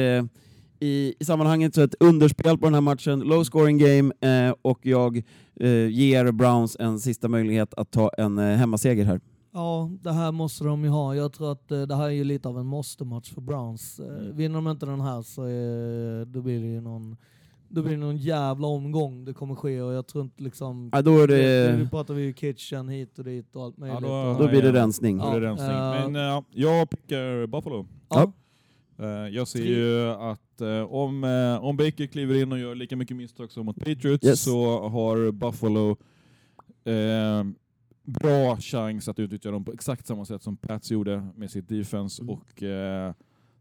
i, 0.85 1.15
i 1.21 1.25
sammanhanget 1.25 1.75
så 1.75 1.83
ett 1.83 1.95
underspel 2.01 2.59
på 2.59 2.65
den 2.67 2.75
här 2.75 2.81
matchen, 2.81 3.21
low 3.21 3.45
scoring 3.45 3.79
game, 3.79 4.13
eh, 4.21 4.55
och 4.63 4.79
jag 4.83 5.17
eh, 5.61 5.89
ger 5.89 6.33
Browns 6.33 6.77
en 6.81 6.99
sista 7.01 7.29
möjlighet 7.29 7.75
att 7.75 7.91
ta 7.91 8.11
en 8.19 8.39
eh, 8.39 8.45
hemmaseger 8.57 9.05
här. 9.05 9.21
Ja, 9.53 9.91
det 10.03 10.13
här 10.13 10.33
måste 10.33 10.65
de 10.65 10.85
ju 10.85 10.91
ha. 10.91 11.15
Jag 11.15 11.33
tror 11.33 11.53
att 11.53 11.71
eh, 11.71 11.83
det 11.83 11.95
här 11.97 12.05
är 12.05 12.11
ju 12.11 12.25
lite 12.25 12.49
av 12.49 12.59
en 12.59 12.67
måste-match 12.67 13.33
för 13.35 13.41
Browns. 13.41 14.01
Eh. 14.01 14.35
Vinner 14.35 14.55
de 14.55 14.69
inte 14.69 14.87
den 14.87 15.01
här 15.01 15.23
så 15.23 15.43
eh, 15.43 16.27
då 16.27 16.41
blir 16.43 16.61
det 16.61 16.67
ju 16.67 16.81
någon, 16.81 17.17
då 17.69 17.83
blir 17.83 17.93
det 17.93 17.99
någon 18.01 18.17
jävla 18.17 18.67
omgång 18.67 19.25
det 19.25 19.33
kommer 19.33 19.55
ske 19.55 19.83
och 19.83 19.93
jag 19.93 20.07
tror 20.07 20.25
inte 20.25 20.43
liksom... 20.43 20.91
Ja, 20.93 21.03
då, 21.03 21.19
är 21.19 21.27
Nu 21.29 21.85
det, 21.85 21.91
pratar 21.91 22.15
vi 22.15 22.23
ju 22.23 22.33
kitchen 22.33 22.89
hit 22.89 23.19
och 23.19 23.25
dit 23.25 23.57
och 23.57 23.63
allt 23.65 23.79
möjligt. 23.79 24.01
då- 24.03 24.09
och, 24.09 24.39
då 24.39 24.49
blir 24.49 24.63
det 24.63 24.69
ja. 24.69 24.75
rensning. 24.75 25.19
Då 25.19 25.27
är 25.27 25.41
det 25.41 25.47
rensning. 25.47 25.71
Ja, 25.71 26.09
Men 26.09 26.37
eh, 26.37 26.43
jag 26.51 26.91
pickar 26.91 27.47
Buffalo. 27.47 27.87
ja. 28.09 28.33
Eh, 28.99 29.07
jag 29.09 29.49
ser 29.49 29.65
ju 29.65 30.09
att 30.11 30.61
eh, 30.61 30.83
om, 30.93 31.25
eh, 31.25 31.65
om 31.65 31.77
Baker 31.77 32.07
kliver 32.07 32.43
in 32.43 32.53
och 32.53 32.59
gör 32.59 32.75
lika 32.75 32.97
mycket 32.97 33.17
misstag 33.17 33.53
som 33.53 33.67
mot 33.67 33.77
Patriots 33.79 34.27
Yes. 34.27 34.43
så 34.43 34.89
har 34.89 35.31
Buffalo 35.33 35.91
eh, 36.85 37.45
bra 38.05 38.57
chans 38.57 39.09
att 39.09 39.19
utnyttja 39.19 39.51
dem 39.51 39.65
på 39.65 39.73
exakt 39.73 40.07
samma 40.07 40.25
sätt 40.25 40.43
som 40.43 40.57
Pats 40.57 40.91
gjorde 40.91 41.27
med 41.37 41.51
sitt 41.51 41.69
defense 41.69 42.23
Mm. 42.23 42.35
och 42.35 42.63
eh, 42.63 43.13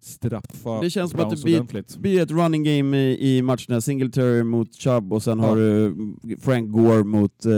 straffa 0.01 0.81
Det 0.81 0.89
känns 0.89 1.11
som 1.11 1.19
att 1.19 1.29
det 1.29 1.43
blir, 1.43 1.99
blir 1.99 2.21
ett 2.21 2.31
running 2.31 2.63
game 2.63 2.97
i, 2.97 3.37
i 3.37 3.41
matcherna, 3.41 3.81
Singletary 3.81 4.43
mot 4.43 4.75
Chubb 4.75 5.13
och 5.13 5.23
sen 5.23 5.39
Ja. 5.39 5.45
har 5.45 5.55
du 5.55 5.95
Frank 6.41 6.71
Gore 6.71 7.03
mot 7.03 7.45
eh, 7.45 7.51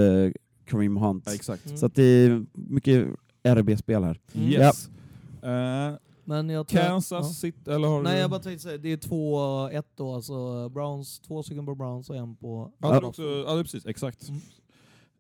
Kareem 0.65 0.97
Hunt. 0.97 1.23
Ja, 1.27 1.33
exakt. 1.33 1.65
Mm. 1.65 1.77
Så 1.77 1.85
att 1.85 1.95
det 1.95 2.03
är 2.03 2.45
mycket 2.53 3.07
RB-spel 3.43 4.03
här. 4.03 4.19
Mm. 4.33 4.47
Yes. 4.49 4.89
Eh, 5.43 5.93
Men 6.25 6.49
jag 6.49 6.67
tror... 6.67 6.81
Kansas 6.81 7.27
ja. 7.27 7.33
sitter, 7.33 7.71
eller 7.71 7.87
har 7.87 8.01
Nej 8.01 8.13
du... 8.15 8.19
jag 8.19 8.29
bara 8.29 8.39
tänkte 8.39 8.63
säga, 8.63 8.77
det 8.77 8.91
är 8.91 8.97
två, 8.97 9.39
ett 9.67 9.87
då, 9.95 10.13
alltså 10.13 10.69
Browns, 10.69 11.19
två 11.19 11.43
stycken 11.43 11.65
på 11.65 11.75
Browns 11.75 12.09
och 12.09 12.15
en 12.15 12.35
på... 12.35 12.71
Ja, 12.77 12.89
det 12.89 12.95
är 12.95 13.03
också, 13.03 13.21
ja, 13.47 13.61
precis. 13.63 13.85
Exakt. 13.85 14.29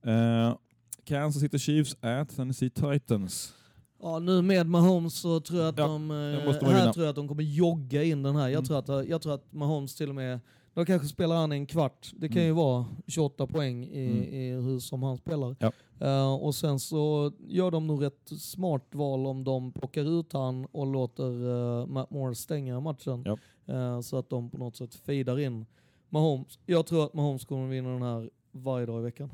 Eh, 0.03 0.55
Kansas 1.03 1.41
City 1.41 1.59
Chiefs 1.59 1.95
at 2.01 2.35
Tennessee 2.35 2.69
Titans. 2.69 3.53
Ja, 4.01 4.19
nu 4.19 4.41
med 4.41 4.67
Mahomes 4.67 5.13
så 5.19 5.39
tror 5.39 5.59
jag 5.59 5.69
att 5.69 5.77
Ja, 5.77 5.87
de, 5.87 6.11
eh, 6.11 6.15
här 6.15 6.79
vinna. 6.79 6.93
tror 6.93 7.05
jag 7.05 7.09
att 7.09 7.15
de 7.15 7.27
kommer 7.27 7.43
jogga 7.43 8.03
in 8.03 8.23
den 8.23 8.35
här. 8.35 8.47
Jag, 8.49 8.51
Mm. 8.53 8.65
tror 8.65 8.99
att, 8.99 9.09
jag 9.09 9.21
tror 9.21 9.33
att 9.33 9.53
Mahomes 9.53 9.95
till 9.95 10.09
och 10.09 10.15
med, 10.15 10.39
de 10.75 10.85
kanske 10.85 11.07
spelar 11.07 11.35
han 11.35 11.51
en 11.51 11.65
kvart. 11.65 12.11
Det 12.15 12.27
kan 12.27 12.37
Mm. 12.37 12.45
ju 12.47 12.51
vara 12.53 12.85
28 13.07 13.47
poäng 13.47 13.83
i, 13.85 14.05
Mm. 14.05 14.23
i 14.23 14.51
hur 14.51 14.79
som 14.79 15.03
han 15.03 15.17
spelar. 15.17 15.55
Ja. 15.59 15.71
Eh, 15.99 16.33
och 16.33 16.55
sen 16.55 16.79
så 16.79 17.31
gör 17.47 17.71
de 17.71 17.87
nog 17.87 18.03
ett 18.03 18.31
smart 18.39 18.85
val 18.91 19.27
om 19.27 19.43
de 19.43 19.71
plockar 19.71 20.19
ut 20.19 20.33
han 20.33 20.65
och 20.65 20.87
låter 20.87 21.31
uh, 21.43 21.85
Matt 21.85 22.09
Moore 22.11 22.35
stänga 22.35 22.79
matchen. 22.79 23.23
Ja. 23.25 23.37
Eh, 23.73 24.01
så 24.01 24.17
att 24.17 24.29
de 24.29 24.49
på 24.49 24.57
något 24.57 24.75
sätt 24.75 24.95
fejdar 24.95 25.39
in 25.39 25.65
Mahomes. 26.09 26.59
Jag 26.65 26.85
tror 26.85 27.05
att 27.05 27.13
Mahomes 27.13 27.45
kommer 27.45 27.67
vinna 27.69 27.89
den 27.89 28.01
här 28.01 28.29
varje 28.51 28.85
dag 28.85 28.99
i 29.01 29.03
veckan. 29.03 29.29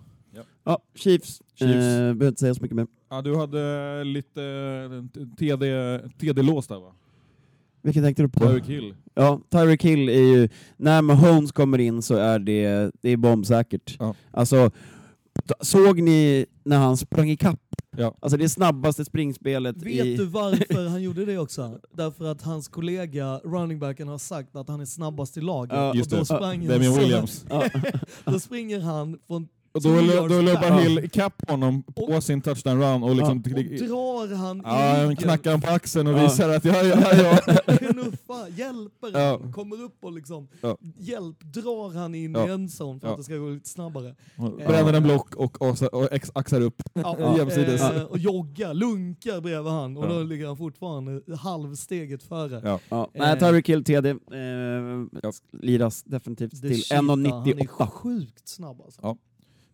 Ja, 0.64 0.80
Chiefs. 0.96 1.42
Chiefs. 1.56 1.74
Eh, 1.76 1.98
behöver 2.00 2.28
inte 2.28 2.40
säga 2.40 2.56
så 2.56 2.62
mycket 2.62 2.76
mer. 2.76 2.88
Ja, 3.10 3.22
du 3.22 3.36
hade 3.38 4.04
lite 4.04 4.42
TD, 5.38 6.00
TD-lås 6.20 6.68
där 6.68 6.80
va? 6.80 6.94
Vilken 7.82 8.04
tänkte 8.04 8.24
du 8.24 8.30
på? 8.30 8.40
Tyreek 8.40 8.66
Hill. 8.66 8.96
Ja, 9.14 9.42
Tyreek 9.52 9.84
Hill 9.86 10.10
är 10.10 10.14
ju, 10.38 10.50
när 10.78 11.02
Mahomes 11.02 11.52
kommer 11.52 11.78
in 11.80 12.02
så 12.02 12.16
är 12.16 12.40
det, 12.40 12.92
det 13.02 13.10
är 13.10 13.18
bombsäkert. 13.18 13.96
Ja. 14.00 14.16
Alltså, 14.32 14.72
såg 15.62 16.02
ni 16.02 16.46
när 16.64 16.78
han 16.78 16.98
sprang 16.98 17.30
i 17.30 17.38
kapp? 17.38 17.60
Ja. 17.98 18.16
Alltså 18.20 18.38
det 18.38 18.50
snabbaste 18.50 19.06
springspelet 19.06 19.76
Vet 19.78 20.06
i... 20.06 20.16
du 20.18 20.26
varför 20.26 20.88
han 20.88 21.02
gjorde 21.04 21.26
det 21.26 21.38
också? 21.38 21.80
Därför 21.94 22.26
att 22.32 22.42
hans 22.42 22.68
kollega, 22.68 23.38
runningbacken, 23.44 24.08
har 24.08 24.18
sagt 24.18 24.56
att 24.56 24.68
han 24.70 24.82
är 24.82 24.86
snabbast 24.86 25.38
i 25.38 25.42
laget. 25.42 25.74
Ja, 25.74 25.90
och 25.90 25.96
då, 26.10 26.18
det. 26.18 26.26
sprang 26.26 26.60
han 26.60 26.68
Damian 26.68 26.94
så- 26.94 27.00
Williams. 27.00 27.46
Då 28.26 28.40
springer 28.40 28.80
han 28.80 29.20
från 29.28 29.48
Och 29.74 29.82
då, 29.82 29.90
då 30.28 30.42
löper 30.42 30.70
back. 30.70 30.82
Hill 30.84 31.00
ikapp 31.00 31.50
honom 31.50 31.84
på 31.84 32.04
Och- 32.04 32.24
sin 32.24 32.42
touchdown 32.42 32.82
run 32.82 33.04
och 33.04 33.16
liksom... 33.16 33.38
och 33.38 33.44
drar 33.44 34.36
han 34.36 34.62
Ja, 34.66 35.16
knackar 35.16 35.52
han 35.52 35.62
på 35.62 35.70
axeln 35.70 36.08
och 36.08 36.14
Ja. 36.20 36.24
visar 36.24 36.50
att 36.50 36.66
ja, 36.66 36.84
ja, 36.84 37.14
ja. 37.16 37.38
Knuffa, 37.78 38.50
hjälper 38.58 39.20
Ja. 39.20 39.40
han, 39.42 39.54
kommer 39.54 39.82
upp 39.84 39.98
och 40.04 40.12
liksom, 40.12 40.48
Ja. 40.62 40.78
hjälp, 41.00 41.40
drar 41.40 41.94
han 42.00 42.16
in 42.16 42.32
Ja. 42.36 42.48
i 42.48 42.52
endzone 42.52 43.00
för 43.00 43.08
Ja. 43.08 43.12
att 43.12 43.18
det 43.18 43.24
ska 43.24 43.36
gå 43.38 43.50
lite 43.50 43.70
snabbare. 43.70 44.16
Bränner 44.68 44.94
en 44.94 45.04
block 45.04 45.36
och, 45.36 45.62
och, 45.62 45.84
och 45.94 46.08
axar 46.34 46.62
upp. 46.62 46.82
Ja, 46.94 47.34
Jämsides. 47.38 47.82
eh, 47.82 48.04
och 48.04 48.18
joggar, 48.18 48.74
lunkar 48.74 49.42
bredvid 49.42 49.72
han 49.72 49.98
och 49.98 50.06
Ja. 50.06 50.10
då 50.10 50.24
ligger 50.24 50.48
han 50.48 50.58
fortfarande 50.58 51.22
halvsteget 51.38 52.24
före. 52.24 52.62
Ja. 52.64 52.80
Ja. 52.90 53.04
Eh. 53.14 53.22
Nej, 53.22 53.40
Tyreek 53.40 53.70
Hill 53.70 53.84
TD 53.84 54.10
eh, 54.10 54.18
Ja. 55.24 55.32
liras 55.62 56.04
definitivt 56.04 56.62
Det 56.62 56.68
till 56.70 56.84
shit, 56.84 56.98
Han 56.98 57.26
är 57.26 57.30
1,98. 57.30 57.88
sjukt 57.88 58.48
snabb 58.48 58.82
alltså. 58.82 59.02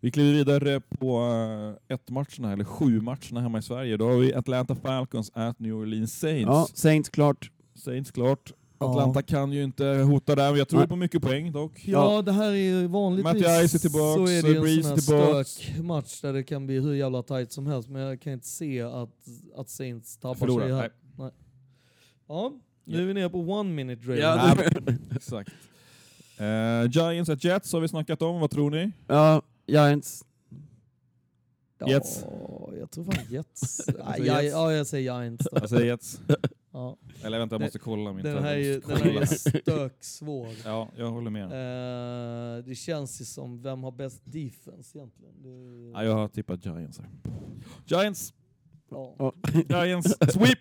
Vi 0.00 0.10
kliver 0.10 0.32
vidare 0.32 0.80
på 0.80 1.20
eh, 1.88 1.94
ett 1.94 2.10
matcherna, 2.10 2.52
eller 2.52 2.64
sju 2.64 3.00
matcherna 3.00 3.40
hemma 3.40 3.58
i 3.58 3.62
Sverige. 3.62 3.96
Då 3.96 4.08
har 4.08 4.16
vi 4.16 4.34
Atlanta 4.34 4.74
Falcons 4.74 5.30
at 5.34 5.58
New 5.58 5.74
Orleans 5.74 6.20
Saints. 6.20 6.46
Ja, 6.46 6.68
Saints 6.74 7.08
klart. 7.08 7.50
Saints 7.74 8.10
klart. 8.10 8.52
Ja. 8.78 8.90
Atlanta 8.90 9.22
kan 9.22 9.52
ju 9.52 9.64
inte 9.64 9.84
hota 9.86 10.34
där, 10.34 10.50
men 10.50 10.58
jag 10.58 10.68
tror 10.68 10.80
Nej. 10.80 10.88
på 10.88 10.96
mycket 10.96 11.22
poäng 11.22 11.52
dock. 11.52 11.82
Ja, 11.84 12.22
det 12.22 12.32
här 12.32 12.48
är 12.48 12.54
ju 12.54 12.86
vanligtvis 12.86 13.34
Matty 13.34 13.68
Ice 13.68 13.74
är 13.74 13.78
tillbaks, 13.78 14.14
så 14.14 14.26
är 14.26 14.42
det 14.42 14.56
en 14.56 14.62
Breeze 14.62 15.00
sån 15.00 15.16
är 15.16 15.34
här 15.34 15.44
stök 15.44 15.78
match 15.84 16.20
där 16.20 16.32
det 16.32 16.42
kan 16.42 16.66
bli 16.66 16.78
hur 16.80 16.94
jävla 16.94 17.22
tight 17.22 17.52
som 17.52 17.66
helst, 17.66 17.88
men 17.88 18.02
jag 18.02 18.20
kan 18.20 18.32
inte 18.32 18.46
se 18.46 18.82
att, 18.82 19.10
att 19.56 19.68
Saints 19.68 20.16
tappar 20.16 20.34
Förlorar. 20.34 20.66
sig 20.68 20.76
här. 20.76 20.90
Nej. 21.16 21.30
Ja, 22.28 22.52
nu 22.84 23.02
är 23.02 23.06
vi 23.06 23.14
nere 23.14 23.30
på 23.30 23.38
one 23.38 23.70
minute 23.70 24.02
drill. 24.02 24.18
Ja, 24.18 24.56
Exakt. 25.16 25.50
Eh, 26.38 26.90
Giants 26.90 27.30
at 27.30 27.44
Jets 27.44 27.72
har 27.72 27.80
vi 27.80 27.88
snackat 27.88 28.22
om, 28.22 28.40
vad 28.40 28.50
tror 28.50 28.70
ni? 28.70 28.90
Ja, 29.06 29.42
Giants. 29.68 30.24
Jets. 31.86 32.24
Ja, 32.24 32.70
jag 32.78 32.90
tror 32.90 33.04
fan 33.04 33.24
Jets. 33.30 33.80
Nej, 34.04 34.16
säger 34.16 34.26
ja, 34.26 34.42
Jets. 34.42 34.52
ja, 34.54 34.72
jag 34.72 34.86
säger 34.86 35.20
Giants. 35.20 35.46
då. 35.52 35.58
Jag 35.60 35.68
säger 35.70 35.86
Jets. 35.86 36.20
Ja. 36.72 36.96
Eller 37.22 37.38
vänta, 37.38 37.54
jag 37.54 37.60
måste 37.62 37.78
kolla 37.78 38.12
min 38.12 38.24
Den 38.24 38.42
här 38.42 38.52
är 38.52 38.58
ju 38.58 38.80
den 38.80 38.96
här 38.96 39.20
är 39.22 39.26
stöksvår. 39.60 40.48
Ja, 40.64 40.88
jag 40.96 41.10
håller 41.10 41.30
med. 41.30 41.44
Eh, 41.44 42.64
det 42.64 42.74
känns 42.74 43.20
ju 43.20 43.24
som, 43.24 43.62
vem 43.62 43.82
har 43.82 43.90
bäst 43.92 44.22
defense 44.24 44.98
egentligen? 44.98 45.42
Det 45.42 45.90
Ja, 45.98 46.04
jag 46.04 46.14
har 46.14 46.28
tippat 46.28 46.64
Giants 46.64 46.98
här. 46.98 47.08
Giants! 47.86 48.34
ja. 48.90 49.14
Ja. 49.18 49.32
Giants! 49.84 50.16
Sweep! 50.32 50.58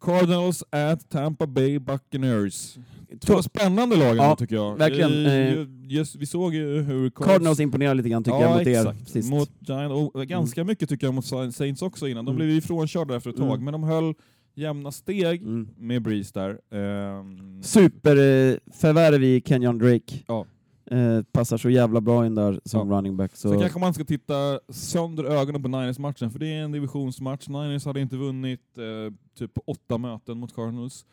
Cardinals 0.00 0.64
at 0.70 1.10
Tampa 1.10 1.46
Bay 1.46 1.78
Buccaneers. 1.78 2.76
Två 3.20 3.42
spännande 3.42 3.96
lag 3.96 4.16
Ja, 4.16 4.36
tycker 4.36 4.54
jag. 4.56 4.76
verkligen. 4.78 5.26
Eh, 5.26 5.32
Eh, 5.32 5.54
ju- 5.54 5.68
just, 5.88 6.16
vi 6.16 6.26
såg 6.26 6.54
ju 6.54 6.82
hur 6.82 7.10
Cardinals 7.10 7.60
imponerar 7.60 7.94
lite 7.94 8.08
grann 8.08 8.24
tycker 8.24 8.38
ja, 8.38 8.42
jag 8.42 8.58
mot 8.58 8.66
er 8.66 8.94
sist. 9.06 9.30
Mot 9.30 9.50
Giant, 9.60 9.92
och 10.14 10.26
ganska 10.26 10.64
mycket 10.64 10.88
tycker 10.88 11.06
jag 11.06 11.14
mot 11.14 11.26
Saints 11.54 11.82
också 11.82 12.08
innan. 12.08 12.24
De 12.24 12.30
Mm. 12.30 12.36
blev 12.36 12.50
ju 12.50 12.56
ifrånkörda 12.56 13.16
efter 13.16 13.30
ett 13.30 13.36
tag, 13.36 13.50
Mm. 13.52 13.64
men 13.64 13.72
de 13.72 13.82
höll 13.84 14.14
jämna 14.54 14.92
steg 14.92 15.42
Mm. 15.42 15.68
med 15.78 16.02
Breeze 16.02 16.30
där. 16.34 16.50
Ehm, 16.80 17.62
Superförvärv 17.62 19.24
i 19.24 19.42
Kenyon 19.46 19.78
Drake. 19.78 20.14
Ja. 20.26 20.46
Eh, 20.90 21.22
passar 21.22 21.56
så 21.56 21.70
jävla 21.70 22.00
bra 22.00 22.26
in 22.26 22.34
där 22.34 22.60
som 22.64 22.88
Ja. 22.90 22.96
running 22.96 23.16
back. 23.16 23.36
Så, 23.36 23.52
Så 23.52 23.60
kanske 23.60 23.78
man 23.80 23.94
ska 23.94 24.04
titta 24.04 24.60
sönder 24.68 25.24
ögonen 25.24 25.62
på 25.62 25.68
Niners-matchen, 25.68 26.30
för 26.30 26.38
det 26.38 26.46
är 26.46 26.62
en 26.62 26.72
divisionsmatch. 26.72 27.48
Niners 27.48 27.84
hade 27.86 28.00
inte 28.00 28.16
vunnit 28.16 28.78
eh, 28.78 29.14
typ 29.38 29.52
åtta 29.66 29.98
möten 29.98 30.38
mot 30.38 30.54
Cardinals. 30.54 31.06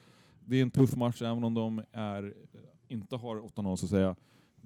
Det 0.45 0.57
är 0.57 0.61
en 0.61 0.71
tuff 0.71 0.95
match 0.95 1.21
även 1.21 1.43
om 1.43 1.53
de 1.53 1.81
är, 1.91 2.33
inte 2.87 3.15
har 3.15 3.35
8-0 3.41 3.75
så 3.75 3.85
att 3.85 3.89
säga. 3.89 4.15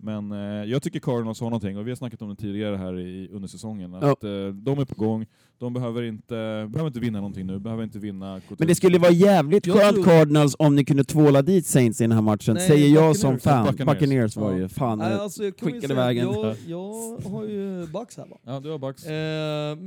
Men 0.01 0.31
eh, 0.31 0.37
jag 0.71 0.83
tycker 0.83 0.99
Cardinals 0.99 1.39
har 1.39 1.47
någonting, 1.49 1.77
och 1.77 1.87
vi 1.87 1.91
har 1.91 1.95
snackat 1.95 2.21
om 2.21 2.29
det 2.29 2.35
tidigare 2.35 2.75
här 2.75 2.99
i, 2.99 3.29
under 3.31 3.47
säsongen, 3.47 3.93
att 3.95 4.03
eh, 4.23 4.29
de 4.53 4.79
är 4.79 4.85
på 4.85 4.95
gång, 4.95 5.25
de 5.57 5.73
behöver 5.73 6.03
inte, 6.03 6.33
behöver 6.69 6.87
inte 6.87 6.99
vinna 6.99 7.17
någonting 7.19 7.45
nu, 7.47 7.59
behöver 7.59 7.83
inte 7.83 7.99
vinna... 7.99 8.41
men 8.57 8.67
det 8.67 8.75
skulle 8.75 8.97
vara 8.99 9.11
jävligt 9.11 9.67
Jag 9.67 9.77
skönt 9.77 9.93
tror- 9.95 10.03
Cardinals 10.03 10.55
om 10.59 10.75
ni 10.75 10.85
kunde 10.85 11.03
tvåla 11.03 11.41
dit 11.41 11.65
Saints 11.65 12.01
i 12.01 12.03
den 12.03 12.11
här 12.11 12.21
matchen, 12.21 12.53
Nej, 12.55 12.67
säger 12.67 12.95
jag 12.95 13.15
som 13.17 13.39
fan. 13.39 13.65
Buccaneers. 13.67 13.99
Buccaneers, 13.99 14.35
var 14.35 14.51
Ja. 14.51 14.57
ju. 14.57 14.67
Fan, 14.67 14.97
Nej, 14.97 15.13
alltså, 15.13 15.41
skickade 15.61 15.93
vägen. 15.93 16.25
jag, 16.33 16.55
jag 16.67 17.17
har 17.31 17.43
ju 17.43 17.87
Bucks 17.87 18.17
här 18.17 18.27
va? 18.27 18.37
Ja, 18.45 18.59
det 18.59 18.69
var 18.69 18.77
Bucks. 18.79 19.05
Eh, 19.05 19.77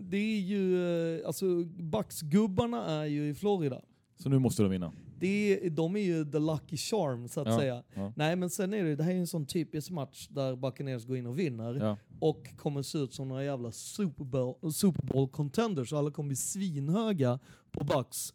det 0.00 0.16
är 0.16 0.40
ju, 0.40 0.84
eh, 1.20 1.26
alltså 1.26 1.44
Bucks-gubbarna 1.64 2.84
är 2.86 3.04
ju 3.04 3.28
i 3.28 3.34
Florida. 3.34 3.80
Så 4.22 4.28
nu 4.28 4.38
måste 4.38 4.62
de 4.62 4.70
vinna. 4.70 4.92
Det 5.24 5.66
är, 5.66 5.70
de 5.70 5.96
är 5.96 6.00
ju 6.00 6.24
the 6.24 6.38
lucky 6.38 6.76
charm 6.76 7.28
så 7.28 7.40
att 7.40 7.46
Ja, 7.46 7.58
säga. 7.58 7.82
ja. 7.94 8.12
Nej 8.16 8.36
men 8.36 8.50
sen 8.50 8.74
är 8.74 8.84
det, 8.84 8.96
det 8.96 9.02
här 9.04 9.12
är 9.12 9.16
en 9.18 9.26
sån 9.26 9.46
typisk 9.46 9.90
match 9.90 10.28
där 10.30 10.56
Buccaneers 10.56 11.06
går 11.06 11.16
in 11.16 11.26
och 11.26 11.38
vinner 11.38 11.74
Ja. 11.74 11.96
och 12.20 12.56
kommer 12.56 12.82
se 12.82 12.98
ut 12.98 13.14
som 13.14 13.28
några 13.28 13.44
jävla 13.44 13.72
Super 13.72 14.24
Bowl, 14.24 14.72
Super 14.72 15.02
Bowl 15.06 15.28
contenders 15.28 15.92
alla 15.92 16.10
kommer 16.10 16.26
bli 16.28 16.36
svinhöga 16.36 17.38
på 17.72 17.84
Bucks. 17.84 18.34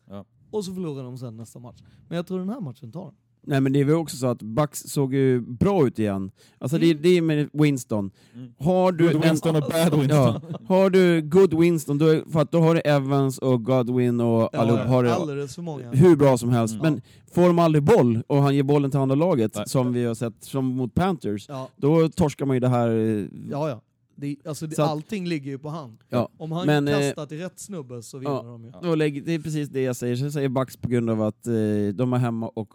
Och 0.51 0.65
så 0.65 0.73
förlorar 0.73 1.03
de 1.03 1.17
sen 1.17 1.37
nästa 1.37 1.59
match. 1.59 1.79
Men 2.07 2.15
jag 2.15 2.27
tror 2.27 2.39
den 2.39 2.49
här 2.49 2.61
matchen 2.61 2.91
tar 2.91 3.01
de. 3.05 3.15
Nej 3.49 3.61
men 3.61 3.73
det 3.73 3.79
är 3.79 3.85
väl 3.85 3.95
också 3.95 4.17
så 4.17 4.27
att 4.27 4.41
Bucks 4.41 4.79
såg 4.79 5.13
ju 5.13 5.41
bra 5.41 5.87
ut 5.87 5.99
igen. 5.99 6.31
Alltså 6.59 6.77
det, 6.77 6.89
Mm. 6.91 7.01
det 7.01 7.09
är 7.17 7.21
med 7.21 7.49
Winston. 7.53 8.11
Mm. 8.35 8.51
Har 8.59 8.91
du 8.91 9.11
Good 9.13 9.23
Winston 9.25 9.55
och 9.55 9.61
bad 9.61 9.99
Winston. 9.99 10.09
Ja, 10.09 10.41
har 10.67 10.89
du 10.89 11.21
good 11.21 11.53
Winston, 11.59 11.97
då, 11.97 12.21
för 12.31 12.39
att 12.41 12.51
då 12.51 12.59
har 12.59 12.75
du 12.75 12.81
Evans 12.81 13.37
och 13.37 13.63
Godwin 13.65 14.19
och 14.21 14.55
allihop 14.55 14.79
har 14.87 15.03
det 15.03 15.15
alldeles 15.15 15.55
för 15.55 15.61
många. 15.61 15.91
hur 15.91 16.15
bra 16.15 16.37
som 16.37 16.49
helst. 16.49 16.73
Mm. 16.75 16.93
Men 16.93 17.01
får 17.33 17.41
de 17.47 17.59
aldrig 17.59 17.83
boll 17.83 18.23
och 18.27 18.37
han 18.37 18.55
ger 18.55 18.63
bollen 18.63 18.91
till 18.91 18.99
andra 18.99 19.15
laget, 19.15 19.51
Nej. 19.55 19.63
som 19.69 19.93
vi 19.93 20.05
har 20.05 20.15
sett 20.15 20.33
som 20.43 20.65
mot 20.65 20.93
Panthers, 20.93 21.45
Ja, 21.49 21.69
då 21.75 22.09
torskar 22.09 22.45
man 22.45 22.55
ju 22.55 22.59
det 22.59 22.67
här... 22.69 22.89
eh, 22.89 23.25
ja. 23.51 23.69
ja. 23.69 23.81
Det, 24.19 24.35
alltså 24.45 24.67
det, 24.67 24.79
att- 24.79 24.89
allting 24.89 25.27
ligger 25.27 25.51
ju 25.51 25.57
på 25.59 25.69
han. 25.69 25.97
Ja, 26.09 26.29
Om 26.37 26.51
han 26.51 26.65
men, 26.67 26.87
eh, 26.87 26.93
kastar 26.99 27.25
till 27.25 27.37
rätt 27.37 27.59
snubbe 27.59 28.03
så 28.03 28.17
vinner 28.17 28.31
ja. 28.31 28.79
de 28.81 28.89
ju. 28.89 28.95
Lägg, 28.95 29.25
det 29.25 29.31
är 29.33 29.39
precis 29.39 29.69
det 29.69 29.81
jag 29.81 29.95
säger. 29.95 30.15
Så 30.15 30.23
jag 30.25 30.33
säger 30.33 30.49
Bucks 30.49 30.77
på 30.77 30.89
grund 30.89 31.09
av 31.09 31.21
att 31.21 31.47
eh, 31.47 31.53
de 31.93 32.13
är 32.13 32.17
hemma 32.17 32.47
och 32.49 32.73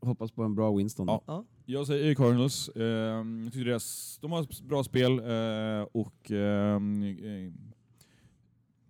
hoppas 0.00 0.30
på 0.30 0.42
en 0.42 0.54
bra 0.54 0.72
Winston. 0.76 1.06
Ja. 1.08 1.22
Ja. 1.26 1.44
Jag 1.66 1.86
säger 1.86 2.14
Cardinals. 2.14 2.68
Ehm, 2.76 3.44
jag 3.44 3.52
tycker 3.52 3.64
deras, 3.66 4.18
de 4.20 4.32
har 4.32 4.42
ett 4.42 4.60
bra 4.60 4.84
spel 4.84 5.12
eh, 5.18 5.86
och 5.92 6.30
ehm, 6.30 7.02
eh, 7.02 7.52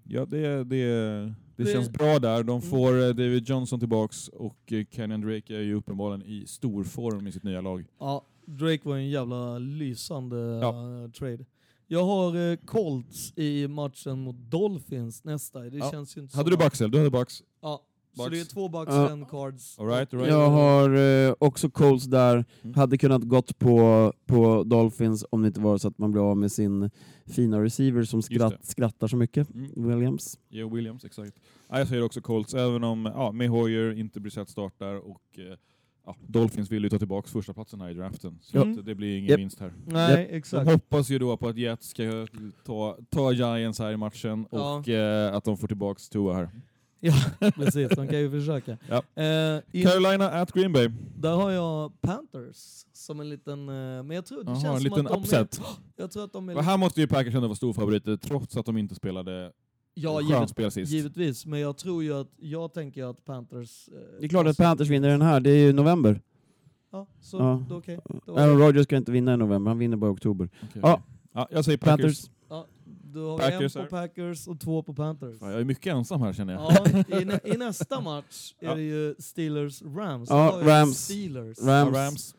ja, 0.05 0.25
det, 0.27 0.65
det, 0.65 0.65
det, 0.65 1.35
Det- 1.57 1.73
känns 1.73 1.91
bra 1.91 2.19
där. 2.19 2.43
De 2.43 2.51
Mm. 2.59 2.71
får 2.71 2.93
eh, 3.03 3.09
David 3.09 3.49
Johnson 3.49 3.79
tillbaks 3.81 4.29
och 4.29 4.73
eh, 4.73 4.85
Kenyon 4.91 5.21
Drake 5.21 5.57
är 5.57 5.61
ju 5.63 5.75
uppenbarligen 5.75 6.27
i 6.27 6.45
stor 6.47 6.85
form 6.85 7.27
i 7.27 7.33
sitt 7.33 7.43
nya 7.43 7.61
lag. 7.61 7.85
Ja, 7.99 8.25
Drake 8.47 8.81
var 8.89 8.97
en 8.97 9.11
jävla 9.11 9.59
lysande 9.59 10.37
Ja. 10.37 10.69
eh, 11.05 11.11
trade. 11.11 11.45
Jag 11.95 12.05
har 12.05 12.51
eh, 12.51 12.57
Colts 12.57 13.33
i 13.39 13.69
matchen 13.69 14.19
mot 14.21 14.37
Dolphins 14.37 15.25
nästa. 15.25 15.61
Det 15.61 15.77
Ja. 15.79 15.91
känns 15.91 16.17
ju 16.17 16.21
inte 16.21 16.37
Hade 16.37 16.51
så 16.51 16.57
du 16.57 16.65
Bucks 16.65 16.81
eller? 16.81 16.91
Du 16.91 16.99
hade 16.99 17.11
Bucks? 17.11 17.43
Ja, 17.63 17.83
så 18.17 18.23
Bucks? 18.23 18.31
det 18.31 18.41
är 18.41 18.45
två 18.45 18.69
Bucks, 18.69 18.93
Ja. 18.93 19.11
en 19.11 19.25
Cards. 19.27 19.79
All 19.79 19.87
right, 19.87 20.15
all 20.15 20.21
right. 20.21 20.33
Jag 20.33 20.51
har 20.51 20.95
eh, 21.29 21.35
också 21.39 21.71
Colts 21.71 22.05
där, 22.05 22.45
Mm. 22.63 22.75
hade 22.75 22.99
kunnat 22.99 23.23
gått 23.23 23.59
på, 23.59 24.13
på 24.27 24.65
Dolphins 24.65 25.25
om 25.31 25.43
det 25.43 25.47
inte 25.49 25.61
var 25.61 25.79
så 25.79 25.89
att 25.89 25.99
man 25.99 26.11
blev 26.13 26.25
av 26.25 26.37
med 26.37 26.53
sin 26.53 26.91
fina 27.27 27.63
receiver 27.63 28.05
som 28.05 28.23
skratt, 28.23 28.65
skrattar 28.67 29.09
så 29.09 29.17
mycket, 29.17 29.55
Mm. 29.55 29.89
Williams. 29.89 30.39
Joe 30.49 30.75
Williams, 30.75 31.05
exakt. 31.05 31.37
Ja, 31.69 31.79
jag 31.79 31.89
säger 31.89 32.03
också 32.05 32.21
Colts, 32.21 32.55
även 32.55 32.85
om 32.85 33.07
ja, 33.15 33.33
med 33.33 33.49
Hoyer 33.49 33.99
inte 33.99 34.21
blir 34.21 34.31
sett 34.33 34.49
startar 34.49 34.95
och 34.95 35.39
eh, 35.39 35.57
ja, 36.07 36.17
Dolphins 36.27 36.71
vill 36.71 36.83
ju 36.85 36.91
ta 36.91 36.99
tillbaka 36.99 37.29
första 37.29 37.53
platsen 37.55 37.81
här 37.81 37.91
i 37.91 37.95
draften. 37.95 38.39
Så 38.43 38.63
Mm. 38.63 38.85
det 38.85 38.95
blir 38.95 39.17
ingen 39.17 39.31
Japp. 39.31 39.41
vinst 39.41 39.61
här. 39.61 39.73
Nej, 39.87 40.17
De 40.31 40.37
exakt. 40.37 40.71
hoppas 40.71 41.11
ju 41.11 41.19
då 41.19 41.37
på 41.37 41.49
att 41.49 41.57
Jets 41.57 41.89
ska 41.89 42.27
ta, 42.65 42.99
ta 43.11 43.33
Giants 43.33 43.79
här 43.79 43.93
i 43.93 43.97
matchen 43.97 44.47
Ja. 44.51 44.77
och 44.79 44.89
eh, 44.89 45.35
att 45.35 45.45
de 45.45 45.57
får 45.57 45.69
tillbaka 45.69 46.01
Tua 46.13 46.35
här. 46.35 46.49
Ja, 47.07 47.15
precis. 47.55 47.89
De 47.89 48.09
kan 48.09 48.19
ju 48.19 48.31
försöka. 48.31 48.79
Ja. 48.89 49.23
Eh, 49.23 49.83
Carolina 49.83 50.31
at 50.31 50.53
Green 50.53 50.73
Bay. 50.73 50.89
där 51.17 51.35
har 51.37 51.51
jag 51.51 52.01
Panthers 52.01 52.85
som 52.93 53.21
en 53.21 53.29
liten... 53.29 53.69
eh, 53.69 53.75
men 53.75 54.11
jag 54.11 54.27
tror 54.27 54.45
det 54.45 54.51
Jaha, 54.51 54.61
känns 54.61 54.77
en 54.77 54.83
liten 54.85 55.07
att 55.07 55.13
de 55.13 55.21
upset. 55.21 55.59
Är, 55.59 55.65
jag 56.03 56.11
tror 56.11 56.25
att 56.25 56.33
de 56.33 56.49
är... 56.49 56.63
Här 56.63 56.77
måste 56.77 57.01
ju 57.01 57.07
Packers 57.07 57.35
ändå 57.35 57.49
vara 57.49 57.57
storfavoriter 57.57 58.17
trots 58.17 58.57
att 58.57 58.67
de 58.67 58.77
inte 58.79 58.95
spelade 58.95 59.53
ja, 59.95 60.21
givet, 60.21 60.51
spel 60.51 60.71
sist. 60.71 60.93
givetvis. 60.93 61.47
Men 61.47 61.61
jag 61.61 61.77
tror 61.77 62.03
ju 62.03 62.21
att... 62.21 62.29
Jag 62.37 62.73
tänker 62.73 63.11
att 63.11 63.25
Panthers... 63.25 63.89
eh, 63.89 63.95
Det 64.21 64.25
är 64.27 64.29
klart 64.29 64.47
att 64.47 64.57
Panthers 64.57 64.89
vinner 64.89 65.09
den 65.09 65.23
här, 65.23 65.41
det 65.41 65.51
är 65.51 65.57
ju 65.67 65.73
november. 65.73 66.21
Ja, 66.93 67.07
så 67.21 67.37
Ja. 67.39 67.65
då 67.69 67.77
okej. 67.77 67.99
Då- 68.27 68.37
Aaron 68.39 68.59
Rodgers 68.59 68.85
ska 68.85 68.97
inte 68.97 69.13
vinna 69.13 69.35
i 69.35 69.37
november, 69.37 69.71
han 69.71 69.79
vinner 69.79 69.97
bara 69.97 70.11
i 70.11 70.15
oktober. 70.15 70.49
Okej. 70.63 70.83
Ja. 70.85 71.03
ja, 71.33 71.49
jag 71.51 71.65
säger 71.65 71.79
Packers. 71.79 72.01
Panthers. 72.03 72.31
Ja, 72.49 72.67
då 73.13 73.31
har 73.31 73.37
vi 73.39 73.43
Packers 73.53 73.77
en 73.77 73.85
på 73.85 73.91
Packers 73.91 74.47
och 74.49 74.61
två 74.61 74.83
på 74.83 74.95
Panthers. 74.95 75.39
Fan, 75.39 75.51
jag 75.51 75.61
är 75.61 75.65
mycket 75.65 75.95
ensam 75.95 76.21
här 76.21 76.33
känner 76.33 76.53
jag. 76.53 76.63
Ja, 77.09 77.21
i, 77.21 77.25
nä 77.25 77.41
I 77.45 77.57
nästa 77.57 78.01
match 78.01 78.55
är 78.61 78.67
Ja. 78.67 78.75
det 78.75 78.83
ju 78.83 79.15
Steelers-Rams. 79.15 80.27
Ja, 80.29 80.61
Rams. 80.63 80.99
Steelers. 81.05 81.59
Ja, 81.61 81.67
Rams. 81.85 81.97
Rams. 81.97 82.35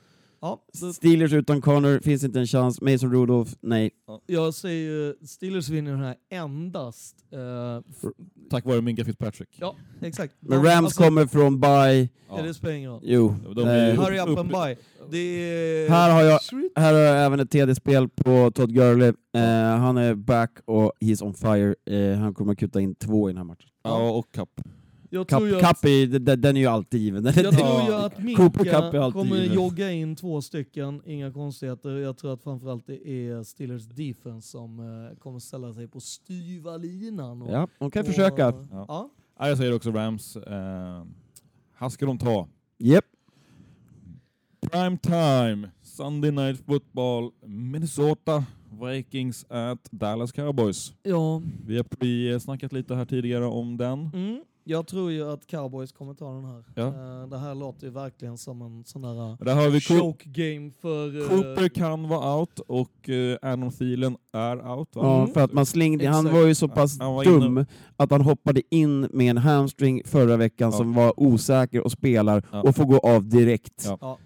Ja, 0.45 0.63
då, 0.81 0.93
Steelers 0.93 1.33
utan 1.33 1.61
Connor, 1.61 1.99
finns 1.99 2.23
inte 2.23 2.39
en 2.39 2.47
chans. 2.47 2.81
Mason 2.81 3.11
Rudolph, 3.13 3.51
nej. 3.61 3.91
jag 4.25 4.53
säger 4.53 4.89
ju 4.91 5.15
Steelers 5.27 5.69
vinner 5.69 5.91
den 5.91 5.99
här 6.01 6.15
endast. 6.29 7.15
eh, 7.31 7.39
Tack 8.49 8.65
vare 8.65 8.81
Minka 8.81 9.05
Fitzpatrick. 9.05 9.49
ja, 9.59 9.75
exakt. 10.01 10.35
Men 10.39 10.63
Rams 10.63 10.75
alltså, 10.85 11.03
kommer 11.03 11.25
från 11.25 11.59
bye. 11.59 12.09
Ja, 12.29 12.41
det 12.43 12.53
spelar 12.53 12.73
ingen 12.73 12.91
roll. 12.91 13.01
Jo. 13.03 13.35
De 13.55 13.67
är 13.67 13.89
Eh, 13.93 14.01
Hurry 14.01 14.19
up 14.19 14.39
and 14.39 14.49
buy. 14.49 14.75
Det 15.11 15.17
är... 15.17 15.89
Här 15.89 16.11
har 16.13 16.21
jag-. 16.21 16.39
Här 16.75 16.93
har 16.93 16.99
jag 16.99 17.25
även 17.25 17.39
ett 17.39 17.51
TD-spel 17.51 18.09
på 18.09 18.51
Todd 18.51 18.73
Gurley. 18.73 19.07
Eh, 19.35 19.77
han 19.77 19.97
är 19.97 20.15
back 20.15 20.51
och 20.65 20.91
he's 20.99 21.23
on 21.23 21.33
fire. 21.33 21.75
Eh, 21.85 22.17
han 22.19 22.33
kommer 22.33 22.51
att 22.51 22.59
kutta 22.59 22.81
in 22.81 22.95
två 22.95 23.29
i 23.29 23.33
den 23.33 23.37
här 23.37 23.43
matchen. 23.43 23.69
Ja, 23.83 24.09
och 24.11 24.31
Cup. 24.31 24.49
Jag 25.15 25.27
tror 25.27 25.49
Cup, 25.59 25.85
är, 25.85 26.19
den, 26.19 26.41
den 26.41 26.55
är 26.57 26.61
ju 26.61 26.67
alltid 26.67 27.01
given. 27.01 27.25
Jag 27.25 27.33
tror 27.35 27.81
ju 27.87 27.93
att 27.93 28.19
Minka 28.23 28.43
alltid 28.77 29.13
kommer 29.13 29.35
given. 29.41 29.55
jogga 29.55 29.91
in 29.91 30.15
två 30.15 30.41
stycken, 30.41 31.01
inga 31.05 31.31
konstigheter. 31.31 31.89
Jag 31.89 32.17
tror 32.17 32.33
att 32.33 32.41
framförallt 32.43 32.87
det 32.87 33.07
är 33.09 33.43
Steelers 33.43 33.85
defense 33.85 34.49
som 34.49 34.79
eh, 34.79 35.17
kommer 35.19 35.39
ställa 35.39 35.73
sig 35.73 35.87
på 35.87 35.99
styva 35.99 36.77
linan. 36.77 37.41
Och, 37.41 37.51
Ja, 37.51 37.67
de 37.79 37.91
kan 37.91 37.99
och- 38.01 38.07
försöka. 38.07 38.41
Ja. 38.71 38.85
Ja. 38.87 39.09
Ja, 39.39 39.47
jag 39.47 39.57
säger 39.57 39.75
också 39.75 39.91
Rams. 39.91 40.35
Eh, 40.37 41.03
här 41.75 41.89
ska 41.89 42.05
de 42.05 42.17
ta. 42.17 42.47
Japp. 42.77 43.05
Prime 44.71 44.97
time, 44.97 45.69
Sunday 45.81 46.31
night 46.31 46.65
football, 46.65 47.31
Minnesota 47.45 48.45
Vikings 48.83 49.45
at 49.49 49.91
Dallas 49.91 50.31
Cowboys. 50.31 50.93
ja. 51.03 51.41
Vi 51.65 51.77
har 51.77 51.83
pre-snackat 51.83 52.73
lite 52.73 52.95
här 52.95 53.05
tidigare 53.05 53.45
om 53.45 53.77
den. 53.77 54.09
Mm. 54.13 54.43
Jag 54.67 54.87
tror 54.87 55.11
ju 55.11 55.31
att 55.31 55.47
Cowboys 55.47 55.91
kommer 55.91 56.13
ta 56.13 56.31
den 56.33 56.45
här. 56.45 56.63
Ja. 56.75 56.87
Eh, 56.87 57.27
det 57.29 57.37
här 57.37 57.55
låter 57.55 57.85
ju 57.87 57.91
verkligen 57.93 58.37
som 58.37 58.61
en 58.61 58.83
sån 58.85 59.01
där 59.01 59.29
uh, 59.31 59.35
Där 59.39 59.55
har 59.55 59.69
vi 59.69 59.81
Coop 59.81 59.99
choke 60.01 60.29
game 60.29 60.71
för... 60.81 61.21
eh, 61.21 61.27
Cooper 61.29 61.69
kan 61.69 62.07
vara 62.09 62.35
out 62.39 62.59
och 62.59 63.09
uh, 63.09 63.35
Adam 63.41 63.71
Thielen 63.71 64.17
är 64.33 64.71
out 64.77 64.95
va? 64.95 65.01
Ja, 65.03 65.15
Mm. 65.21 65.33
för 65.33 65.41
att 65.41 65.53
man 65.53 65.65
slängde, 65.65 66.07
han 66.07 66.33
var 66.33 66.47
ju 66.47 66.55
så 66.55 66.67
pass 66.67 66.99
var 66.99 67.23
dum 67.23 67.43
inne- 67.57 67.65
att 67.97 68.11
han 68.11 68.21
hoppade 68.21 68.61
in 68.75 69.01
med 69.01 69.29
en 69.29 69.37
hamstring 69.37 70.01
förra 70.05 70.37
veckan 70.37 70.71
Ja. 70.71 70.77
som 70.77 70.93
var 70.93 71.19
osäker 71.19 71.81
och 71.81 71.91
spelar 71.91 72.43
Ja. 72.51 72.61
och 72.61 72.75
får 72.75 72.85
gå 72.85 72.97
av 72.99 73.29
direkt. 73.29 73.83
Ja. 73.85 73.97
Ja. 74.01 74.17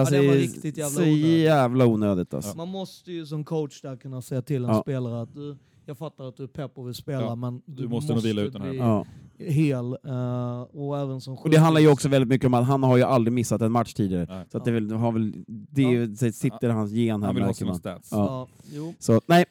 Alltså, 0.00 0.14
Ja, 0.14 0.22
det 0.22 0.28
var 0.28 0.34
riktigt 0.34 0.76
jävla 0.76 0.90
så 0.90 1.02
onödigt. 1.02 1.26
jävla 1.26 1.86
onödigt 1.86 2.34
alltså. 2.34 2.56
Man 2.56 2.68
måste 2.68 3.12
ju 3.12 3.26
som 3.26 3.44
coach 3.44 3.80
där 3.80 3.96
kunna 3.96 4.22
säga 4.22 4.42
till 4.42 4.64
en 4.64 4.70
Ja. 4.70 4.80
spelare 4.82 5.22
att 5.22 5.34
du, 5.34 5.56
jag 5.90 5.98
fattar 5.98 6.24
att 6.28 6.36
du 6.36 6.42
är 6.42 6.46
pepp 6.46 6.78
och 6.78 6.86
vill 6.86 6.94
spela 6.94 7.20
Ja, 7.20 7.34
men 7.34 7.62
du 7.66 7.88
måste 7.88 8.12
nog 8.14 8.22
vila 8.22 8.42
ut 8.42 8.52
den 8.52 8.62
här. 8.62 8.70
bli 8.70 8.78
Ja. 8.78 9.04
hel. 9.38 9.84
eh, 10.06 10.60
och 10.62 10.98
även 10.98 11.20
som 11.20 11.34
Och 11.38 11.50
det 11.50 11.56
handlar 11.58 11.80
ju 11.80 11.88
också 11.88 12.08
väldigt 12.08 12.28
mycket 12.28 12.46
om 12.46 12.54
att 12.54 12.66
han 12.66 12.82
har 12.82 12.96
ju 12.96 13.02
aldrig 13.02 13.32
missat 13.32 13.62
en 13.62 13.72
match 13.72 13.92
tidigare. 13.94 14.26
Nej. 14.28 14.44
Så 14.52 14.58
att 14.58 14.64
det, 14.64 14.70
väl, 14.70 14.92
har 14.92 15.12
väl, 15.12 15.32
det 15.46 15.82
Ja. 15.82 16.32
sitter 16.32 16.68
hans 16.68 16.92
gen 16.92 17.20
här 17.22 17.26
Han 17.26 17.34
vill 17.34 17.44
ha 17.44 17.54
sina 17.54 17.70
man. 17.70 17.78
stats. 17.78 18.08
Ja. 18.12 18.18
Ja, 18.18 18.48
jo. 18.74 18.94
Så 18.98 19.20
nej, 19.26 19.44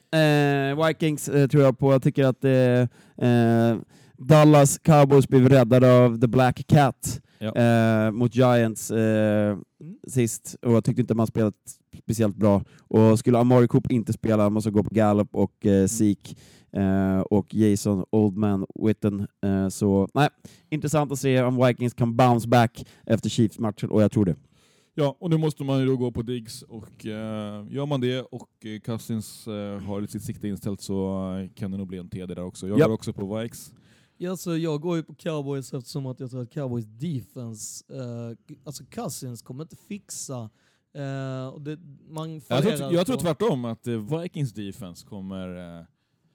eh, 0.72 0.86
Vikings 0.88 1.30
eh, 1.30 1.48
tror 1.48 1.64
jag 1.64 1.78
på. 1.80 1.92
Jag 1.92 2.04
tycker 2.04 2.26
att 2.26 2.44
eh, 2.46 3.30
eh, 3.30 3.78
Dallas 4.18 4.78
Cowboys 4.78 5.28
blev 5.28 5.50
räddade 5.50 6.00
av 6.06 6.20
The 6.20 6.28
Black 6.28 6.68
Cat 6.68 7.22
Ja. 7.40 7.56
eh, 7.56 8.12
mot 8.12 8.36
Giants 8.36 8.92
eh, 8.92 9.58
sist, 10.08 10.56
och 10.62 10.72
jag 10.74 10.84
tyckte 10.84 11.02
inte 11.02 11.16
man 11.16 11.28
spelat 11.28 11.54
speciellt 12.04 12.36
bra. 12.36 12.64
Och 12.88 13.20
skulle 13.20 13.38
Amari 13.38 13.68
Cooper 13.68 13.94
inte 13.94 14.14
spela, 14.14 14.38
man 14.44 14.54
måste 14.54 14.72
gå 14.72 14.84
på 14.84 14.94
Gallup 14.94 15.30
och 15.36 15.66
eh, 15.66 15.88
Zeke 15.88 16.36
eh, 16.72 17.20
och 17.20 17.54
Jason 17.56 18.06
Oldman 18.10 18.66
Witten. 18.86 19.28
Eh, 19.46 19.68
så 19.70 20.08
nej, 20.14 20.30
intressant 20.70 21.12
att 21.12 21.20
se 21.20 21.42
om 21.44 21.66
Vikings 21.68 21.94
kan 21.94 22.16
bounce 22.16 22.48
back 22.48 22.86
efter 23.06 23.30
Chiefs-matchen, 23.30 23.90
och 23.90 24.02
jag 24.02 24.12
tror 24.12 24.26
det. 24.26 24.36
Ja, 24.96 25.16
och 25.20 25.30
nu 25.30 25.38
måste 25.38 25.64
man 25.64 25.80
ju 25.80 25.86
då 25.86 25.98
gå 25.98 26.12
på 26.12 26.22
Diggs 26.22 26.62
och 26.62 27.06
eh, 27.06 27.66
gör 27.70 27.86
man 27.86 28.02
det 28.02 28.22
och 28.22 28.50
eh, 28.66 28.80
Cousins 28.80 29.48
eh, 29.48 29.80
har 29.82 30.08
sitt 30.08 30.24
sikte 30.24 30.48
inställt 30.48 30.82
så 30.82 31.30
eh, 31.38 31.50
kan 31.56 31.72
det 31.72 31.78
nog 31.78 31.88
bli 31.88 31.98
en 31.98 32.10
TD 32.10 32.36
där 32.36 32.44
också. 32.46 32.68
Jag 32.68 32.80
Ja. 32.80 32.88
går 32.88 32.94
också 32.94 33.14
på 33.14 33.38
Vikes. 33.38 33.74
Ja, 34.22 34.38
så 34.38 34.58
jag 34.58 34.82
går 34.82 34.98
ju 34.98 35.04
på 35.04 35.14
Cowboys 35.16 35.74
eftersom 35.74 36.06
att 36.06 36.20
jag 36.20 36.32
tror 36.32 36.42
att 36.42 36.52
Cowboys 36.52 36.86
defense, 36.86 37.84
eh, 37.94 38.58
alltså 38.64 38.84
Cousins 38.86 39.42
kommer 39.42 39.64
inte 39.64 39.76
fixa 39.76 40.50
eh, 40.94 41.48
och 41.48 41.62
det, 41.62 41.80
man 42.10 42.42
Jag 42.48 42.64
tror, 42.78 42.94
jag 42.94 43.08
tror 43.08 43.18
tvärtom 43.18 43.66
att 43.66 43.88
eh, 43.88 44.20
Vikings 44.22 44.54
defense 44.54 45.06
kommer... 45.08 45.78
Eh, 45.80 45.86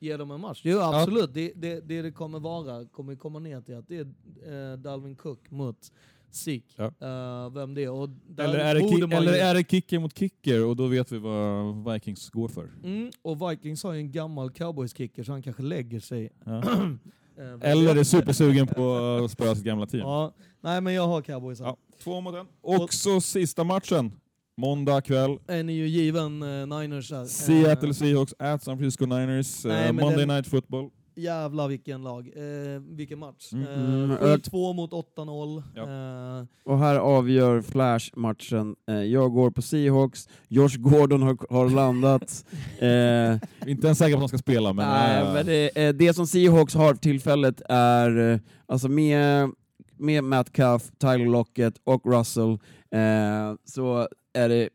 ge 0.01 0.16
dem 0.16 0.31
en 0.31 0.40
match. 0.40 0.61
Jo, 0.65 0.78
absolut. 0.81 1.35
Det, 1.35 1.52
det, 1.56 1.81
det 1.81 2.02
det 2.02 2.12
kommer 2.12 2.39
vara 2.40 2.85
kommer 2.86 3.16
komma 3.16 3.39
ner 3.39 3.61
till 3.61 3.74
att 3.77 3.89
det 3.89 3.97
är 3.98 4.73
eh, 4.73 4.78
Dalvin 4.78 5.16
Cook 5.16 5.51
mot 5.51 5.93
Zeke. 6.31 6.74
Ja. 6.77 6.85
Eh, 6.85 7.51
vem 7.51 7.74
det 7.74 7.85
är. 7.85 7.90
Och 7.90 8.09
eller 8.39 8.59
är 8.59 8.74
det, 8.74 8.81
borde 8.81 8.97
ki- 8.97 9.01
man 9.01 9.12
eller 9.12 9.32
ju- 9.32 9.39
är 9.39 9.55
det 9.55 9.70
kicker 9.70 9.98
mot 9.98 10.19
kicker 10.19 10.65
och 10.65 10.77
då 10.77 10.86
vet 10.86 11.12
vi 11.12 11.19
vad 11.19 11.93
Vikings 11.93 12.31
går 12.31 12.48
för. 12.48 12.70
Mm, 12.85 13.11
och 13.23 13.51
Vikings 13.51 13.82
har 13.82 13.93
ju 13.93 13.98
en 14.01 14.12
gammal 14.12 14.51
cowboys-kicker 14.51 15.24
så 15.24 15.32
han 15.32 15.43
kanske 15.43 15.62
lägger 15.62 16.01
sig. 16.01 16.31
Ja. 16.44 16.62
Eh, 17.39 17.70
Eller 17.70 17.97
är 17.97 18.05
supersugen 18.05 18.66
på 18.66 18.97
att 19.24 19.31
spöa 19.31 19.55
sitt 19.55 19.65
gamla 19.65 19.86
team. 19.86 20.01
Ja, 20.06 20.35
nej 20.61 20.81
men 20.81 20.94
jag 20.94 21.06
har 21.06 21.23
cowboys. 21.23 21.61
Ja, 21.61 21.77
två 22.05 22.20
mot 22.20 22.35
en. 22.35 22.47
Och 22.62 22.94
så 22.94 23.20
sista 23.20 23.65
matchen. 23.65 24.12
Måndag 24.56 25.01
kväll. 25.01 25.39
En 25.47 25.69
är 25.69 25.74
ju 25.74 25.86
given 25.89 26.43
eh, 26.43 26.66
Niners 26.78 27.11
här. 27.12 27.24
Seattle 27.24 27.89
Eh, 27.89 27.93
Seahawks 27.94 28.35
at 28.39 28.62
San 28.62 28.78
Francisco 28.78 29.06
Niners. 29.06 29.65
Nej, 29.65 29.86
eh, 29.86 29.93
Monday 29.93 30.16
den- 30.19 30.28
Night 30.28 30.47
Football. 30.47 30.90
Jävlar 31.16 31.69
vilken 31.69 32.03
lag. 32.03 32.31
Eh, 32.36 32.81
vilken 32.81 33.19
match. 33.19 33.53
Mm. 33.53 33.66
Mm, 33.66 34.11
Eh, 34.11 34.16
7-2 34.16 34.73
mot 34.73 34.93
8-0. 34.93 35.62
Ja. 35.74 35.82
Eh, 35.82 36.45
Och 36.65 36.78
här 36.78 36.97
avgör 36.97 37.62
Flash-matchen. 37.62 38.77
Eh, 38.89 38.95
jag 38.95 39.32
går 39.32 39.51
på 39.51 39.62
Seahawks, 39.62 40.28
Josh 40.49 40.77
Gordon 40.78 41.23
har, 41.23 41.36
har 41.51 41.70
landat. 41.70 42.45
eh, 42.78 43.69
Inte 43.70 43.86
ens 43.86 43.99
säker 43.99 44.16
på 44.16 44.24
att 44.24 44.31
de 44.31 44.39
ska 44.39 44.39
spela, 44.39 44.73
men... 44.73 44.89
Nej, 44.89 45.23
eh, 45.23 45.32
men 45.35 45.47
det, 45.47 45.86
eh, 45.86 45.95
det 45.95 46.15
som 46.15 46.27
Seahawks 46.27 46.74
har 46.74 46.95
för 46.95 47.01
tillfället 47.01 47.62
är, 47.69 48.32
eh, 48.32 48.39
alltså 48.66 48.89
med, 48.89 49.51
med 49.99 50.24
Matt 50.24 50.53
Cuff, 50.53 50.82
Tyler 50.99 51.27
Lockett 51.31 51.74
och 51.85 52.07
Russell, 52.12 52.51
eh, 52.91 53.55
så 53.65 54.09
är 54.32 54.49
det, 54.49 54.69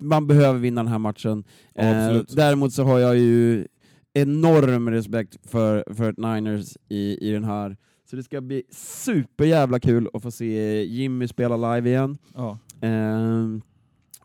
man 0.00 0.26
behöver 0.26 0.58
vinna 0.58 0.82
den 0.82 0.92
här 0.92 0.98
matchen. 0.98 1.44
Ja, 1.74 1.82
Eh, 1.82 2.22
däremot 2.28 2.72
så 2.72 2.82
har 2.84 2.98
jag 2.98 3.16
ju 3.18 3.66
enorm 4.22 4.90
respekt 4.90 5.36
för, 5.50 5.84
för 5.94 6.14
Niners 6.16 6.76
i, 6.88 7.28
i 7.28 7.32
den 7.32 7.44
här. 7.44 7.76
Så 8.10 8.16
det 8.16 8.22
ska 8.22 8.40
bli 8.40 8.62
superjävla 8.72 9.80
kul 9.80 10.08
att 10.12 10.22
få 10.22 10.30
se 10.30 10.84
Jimmy 10.84 11.28
spela 11.28 11.74
live 11.74 11.90
igen. 11.90 12.18
ja. 12.34 12.58
Eh, 12.82 13.46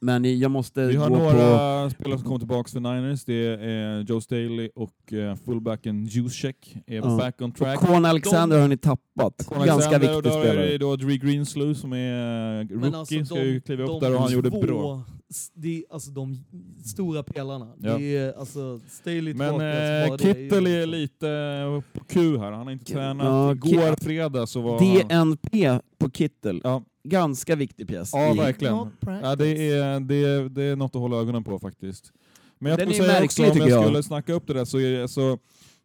men 0.02 0.40
jag 0.40 0.52
måste 0.52 0.86
Vi 0.88 0.96
har 0.96 1.10
gå 1.10 1.16
på... 1.16 1.22
några 1.22 1.90
spelare 1.90 2.18
som 2.18 2.28
kommer 2.28 2.40
tillbaka 2.40 2.70
för 2.72 2.80
Niners. 2.80 3.26
Det 3.26 3.46
är 3.64 4.02
Joe 4.02 4.22
Staley 4.22 4.70
och 4.76 5.14
eh, 5.14 5.36
fullbacken 5.36 6.06
Juszczyk 6.06 6.78
är 6.88 6.96
Ja. 6.96 7.18
back 7.18 7.42
on 7.42 7.52
Och 7.52 7.58
track. 7.58 7.80
Con 7.80 8.06
Alexander 8.06 8.60
har 8.62 8.68
ni 8.68 8.78
tappat. 8.78 9.46
Con 9.48 9.58
Ganska 9.66 9.74
Alexander, 9.74 10.00
viktig 10.00 10.16
och 10.16 10.24
då 10.24 10.30
är 10.50 10.56
det 10.56 10.78
då 10.78 10.96
Dre 10.96 11.18
Greenslew 11.18 11.74
som 11.74 11.94
är 11.94 12.56
eh, 12.56 12.60
rookie, 12.62 12.78
men 12.78 12.96
alltså 12.96 13.26
ska 13.26 13.44
ju 13.44 13.54
de, 13.54 13.60
kliva 13.62 13.84
upp 13.84 13.90
de 13.90 14.00
där 14.00 14.16
och 14.16 14.22
han 14.22 14.32
gjorde 14.32 14.50
två, 14.50 14.62
bra. 14.62 15.04
S- 15.30 15.52
De, 15.54 15.86
alltså 15.90 16.12
de 16.12 16.38
stora 16.86 17.24
pelarna. 17.24 17.74
Ja. 17.80 17.98
Det 17.98 18.18
är 18.18 18.34
alltså 18.40 18.80
Staley 18.88 19.34
Men 19.34 19.54
eh, 19.54 19.58
det 19.60 19.66
är 19.66 20.18
Kittel 20.18 20.68
är 20.68 20.86
liksom- 20.86 20.92
lite 20.92 21.82
på 21.94 22.04
Q 22.06 22.38
här, 22.38 22.52
han 22.52 22.66
har 22.66 22.72
inte 22.72 22.86
tränat. 22.86 23.26
Ja, 23.26 23.52
Igår 23.52 24.04
fredag 24.04 24.48
så 24.48 24.62
var 24.62 24.80
han... 24.80 25.08
DNP 25.10 25.80
på 25.98 26.10
Kittel. 26.12 26.62
Ja, 26.64 26.84
Ganska 27.08 27.56
viktig 27.56 27.88
pjäs. 27.88 28.10
ja 28.14 28.34
verkligen. 28.34 28.76
Ja, 29.00 29.36
det, 29.36 29.48
är, 29.72 30.00
det, 30.00 30.16
är, 30.16 30.50
det 30.50 30.64
är 30.64 30.76
något 30.76 30.96
att 30.96 31.02
hålla 31.02 31.18
ögonen 31.18 31.44
på 31.44 31.60
faktiskt. 31.60 32.12
Men 32.60 32.70
jag 32.70 32.80
Den 32.80 32.90
skulle 32.94 33.04
är 33.06 33.10
säga 33.10 33.20
märklig, 33.22 33.48
också, 33.48 33.62
om 33.64 33.68
jag 33.70 33.78
jag. 33.80 33.84
skulle 33.86 34.04
snacka 34.04 34.34
upp 34.34 34.48
det 34.48 34.54
där 34.54 34.66
så 34.66 34.80
är 34.80 34.92
det, 34.92 35.08
så 35.08 35.38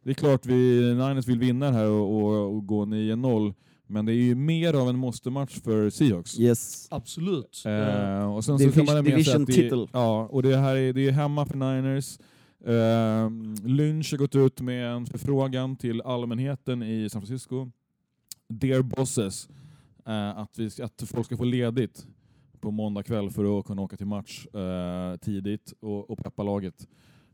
det 0.03 0.09
är 0.09 0.13
klart 0.13 0.45
vi 0.45 0.79
Niners 0.93 1.27
vill 1.27 1.39
vinna 1.39 1.65
det 1.65 1.71
här 1.77 1.85
och, 1.89 2.15
och, 2.23 2.55
och 2.55 2.67
gå 2.67 2.85
9-0. 2.85 3.53
Men 3.91 4.05
det 4.05 4.11
är 4.13 4.15
ju 4.23 4.35
mer 4.35 4.73
av 4.73 4.89
en 4.89 4.97
måste-match 4.97 5.59
för 5.63 5.89
Seahawks. 5.89 6.39
Yes. 6.39 6.87
Absolut. 6.91 7.63
Eh, 7.65 8.35
och 8.35 8.45
sen 8.45 8.57
Division- 8.57 8.71
så 8.71 8.85
kan 8.85 8.95
man 8.95 9.03
division 9.03 9.41
att 9.41 9.47
det. 9.47 9.87
Ja, 9.93 10.27
och 10.31 10.43
det 10.43 10.57
här 10.57 10.75
är, 10.75 10.93
det 10.93 11.07
är 11.07 11.11
hemma 11.11 11.45
för 11.45 11.55
Niners. 11.57 12.19
Eh, 12.65 13.29
Lynch 13.69 14.11
har 14.11 14.17
gått 14.17 14.35
ut 14.35 14.61
med 14.61 14.91
en 14.91 15.05
förfrågan 15.05 15.75
till 15.75 16.01
allmänheten 16.01 16.83
i 16.83 17.09
San 17.09 17.21
Francisco. 17.21 17.71
Dear 18.47 18.81
bosses, 18.81 19.49
eh, 20.05 20.37
att, 20.37 20.59
vi, 20.59 20.69
att 20.83 21.03
folk 21.05 21.25
ska 21.25 21.37
få 21.37 21.43
ledigt 21.43 22.07
på 22.61 22.71
måndag 22.71 23.03
kväll 23.03 23.29
för 23.29 23.59
att 23.59 23.65
kunna 23.65 23.81
åka 23.81 23.97
till 23.97 24.05
match 24.07 24.45
eh, 24.55 25.17
tidigt 25.17 25.73
och, 25.79 26.09
och 26.09 26.17
peppa 26.17 26.43
laget. 26.43 26.87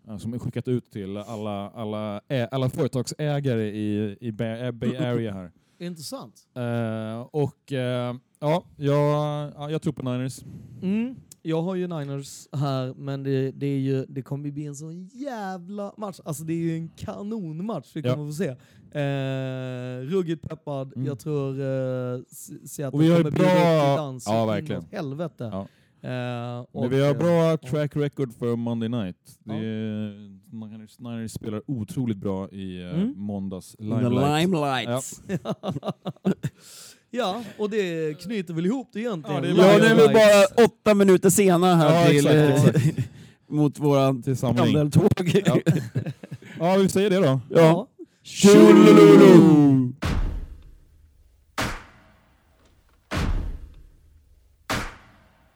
Eh, 0.08 0.18
som 0.18 0.34
är 0.34 0.40
skickat 0.40 0.68
ut 0.68 0.92
till 0.92 1.18
alla, 1.18 1.70
alla, 1.70 2.22
ä, 2.28 2.48
alla 2.52 2.70
företagsägare 2.70 3.68
i, 3.70 4.18
i 4.22 4.32
Bay 4.32 4.96
Area 4.98 5.34
här. 5.34 5.52
Intressant. 5.80 6.34
Eh, 6.56 7.20
och 7.32 7.72
eh, 7.74 8.16
ja, 8.40 8.64
jag, 8.78 9.52
ja, 9.56 9.70
jag 9.72 9.82
tror 9.82 9.94
på 9.94 10.04
Niners. 10.12 10.40
Mm. 10.82 11.16
Jag 11.42 11.62
har 11.62 11.76
ju 11.76 11.88
Niners 11.88 12.48
här, 12.52 12.94
men 12.94 13.24
det, 13.24 13.52
det, 13.52 13.66
är 13.66 13.78
ju, 13.80 14.06
det 14.10 14.22
kommer 14.22 14.52
bli 14.52 14.66
en 14.66 14.76
sån 14.76 15.06
jävla 15.08 15.94
match. 15.98 16.20
Alltså 16.26 16.44
det 16.44 16.54
är 16.54 16.58
ju 16.58 16.76
en 16.78 16.90
kanonmatch 16.90 17.92
vi 17.96 18.02
Ja. 18.02 18.14
kommer 18.14 18.28
få 18.28 18.34
se. 18.34 18.56
Eh, 19.00 20.00
ruggigt 20.16 20.50
peppad. 20.50 20.94
Mm. 20.96 21.08
Jag 21.08 21.20
tror 21.20 21.50
eh, 21.62 22.20
Seattle 22.66 22.92
kommer 22.92 23.22
bra- 23.24 23.30
bjuda 23.30 23.30
upp 23.30 23.36
till 23.36 23.98
dans 23.98 24.28
Ja, 24.28 24.46
verkligen. 24.46 24.86
helvete. 24.92 25.50
Ja. 25.54 25.68
Eh, 26.06 26.66
Men 26.82 26.90
vi 26.90 27.02
har 27.08 27.14
bra 27.14 27.58
track 27.58 27.96
record 27.96 28.34
för 28.40 28.56
Monday 28.56 28.90
night. 28.90 29.16
Ja. 29.44 29.54
är, 29.54 30.36
Niners, 30.56 31.00
Niners 31.00 31.32
spelar 31.32 31.62
otroligt 31.68 32.18
bra 32.18 32.50
i 32.50 32.82
eh, 32.82 32.90
Mm. 32.90 33.14
måndags 33.18 33.72
The 33.72 33.84
limelight. 33.84 34.42
limelights. 34.42 35.22
ja, 37.12 37.44
och 37.58 37.70
det 37.70 38.14
knyter 38.22 38.54
väl 38.54 38.66
ihop 38.66 38.90
det 38.94 39.00
egentligen. 39.00 39.44
Ja, 39.44 39.54
det 39.54 39.62
är 39.62 39.74
Ja, 39.74 39.80
det 39.80 39.88
är 39.90 39.96
väl 39.96 40.14
bara 40.14 40.66
åtta 40.66 40.94
minuter 40.94 41.30
senare 41.30 41.74
här 41.76 42.02
Ja, 42.04 42.08
till, 42.10 42.28
exakt, 42.28 42.76
eh, 42.76 43.04
mot 43.48 43.80
våran 43.80 44.36
samling. 44.36 44.64
pendeltåg. 44.66 45.42
Ja. 45.46 45.58
ja, 46.60 46.76
vi 46.78 46.90
säger 46.90 47.10
det 47.10 47.16
då. 47.20 47.40
Ja. 47.50 47.88
Tjolololo! 48.24 49.94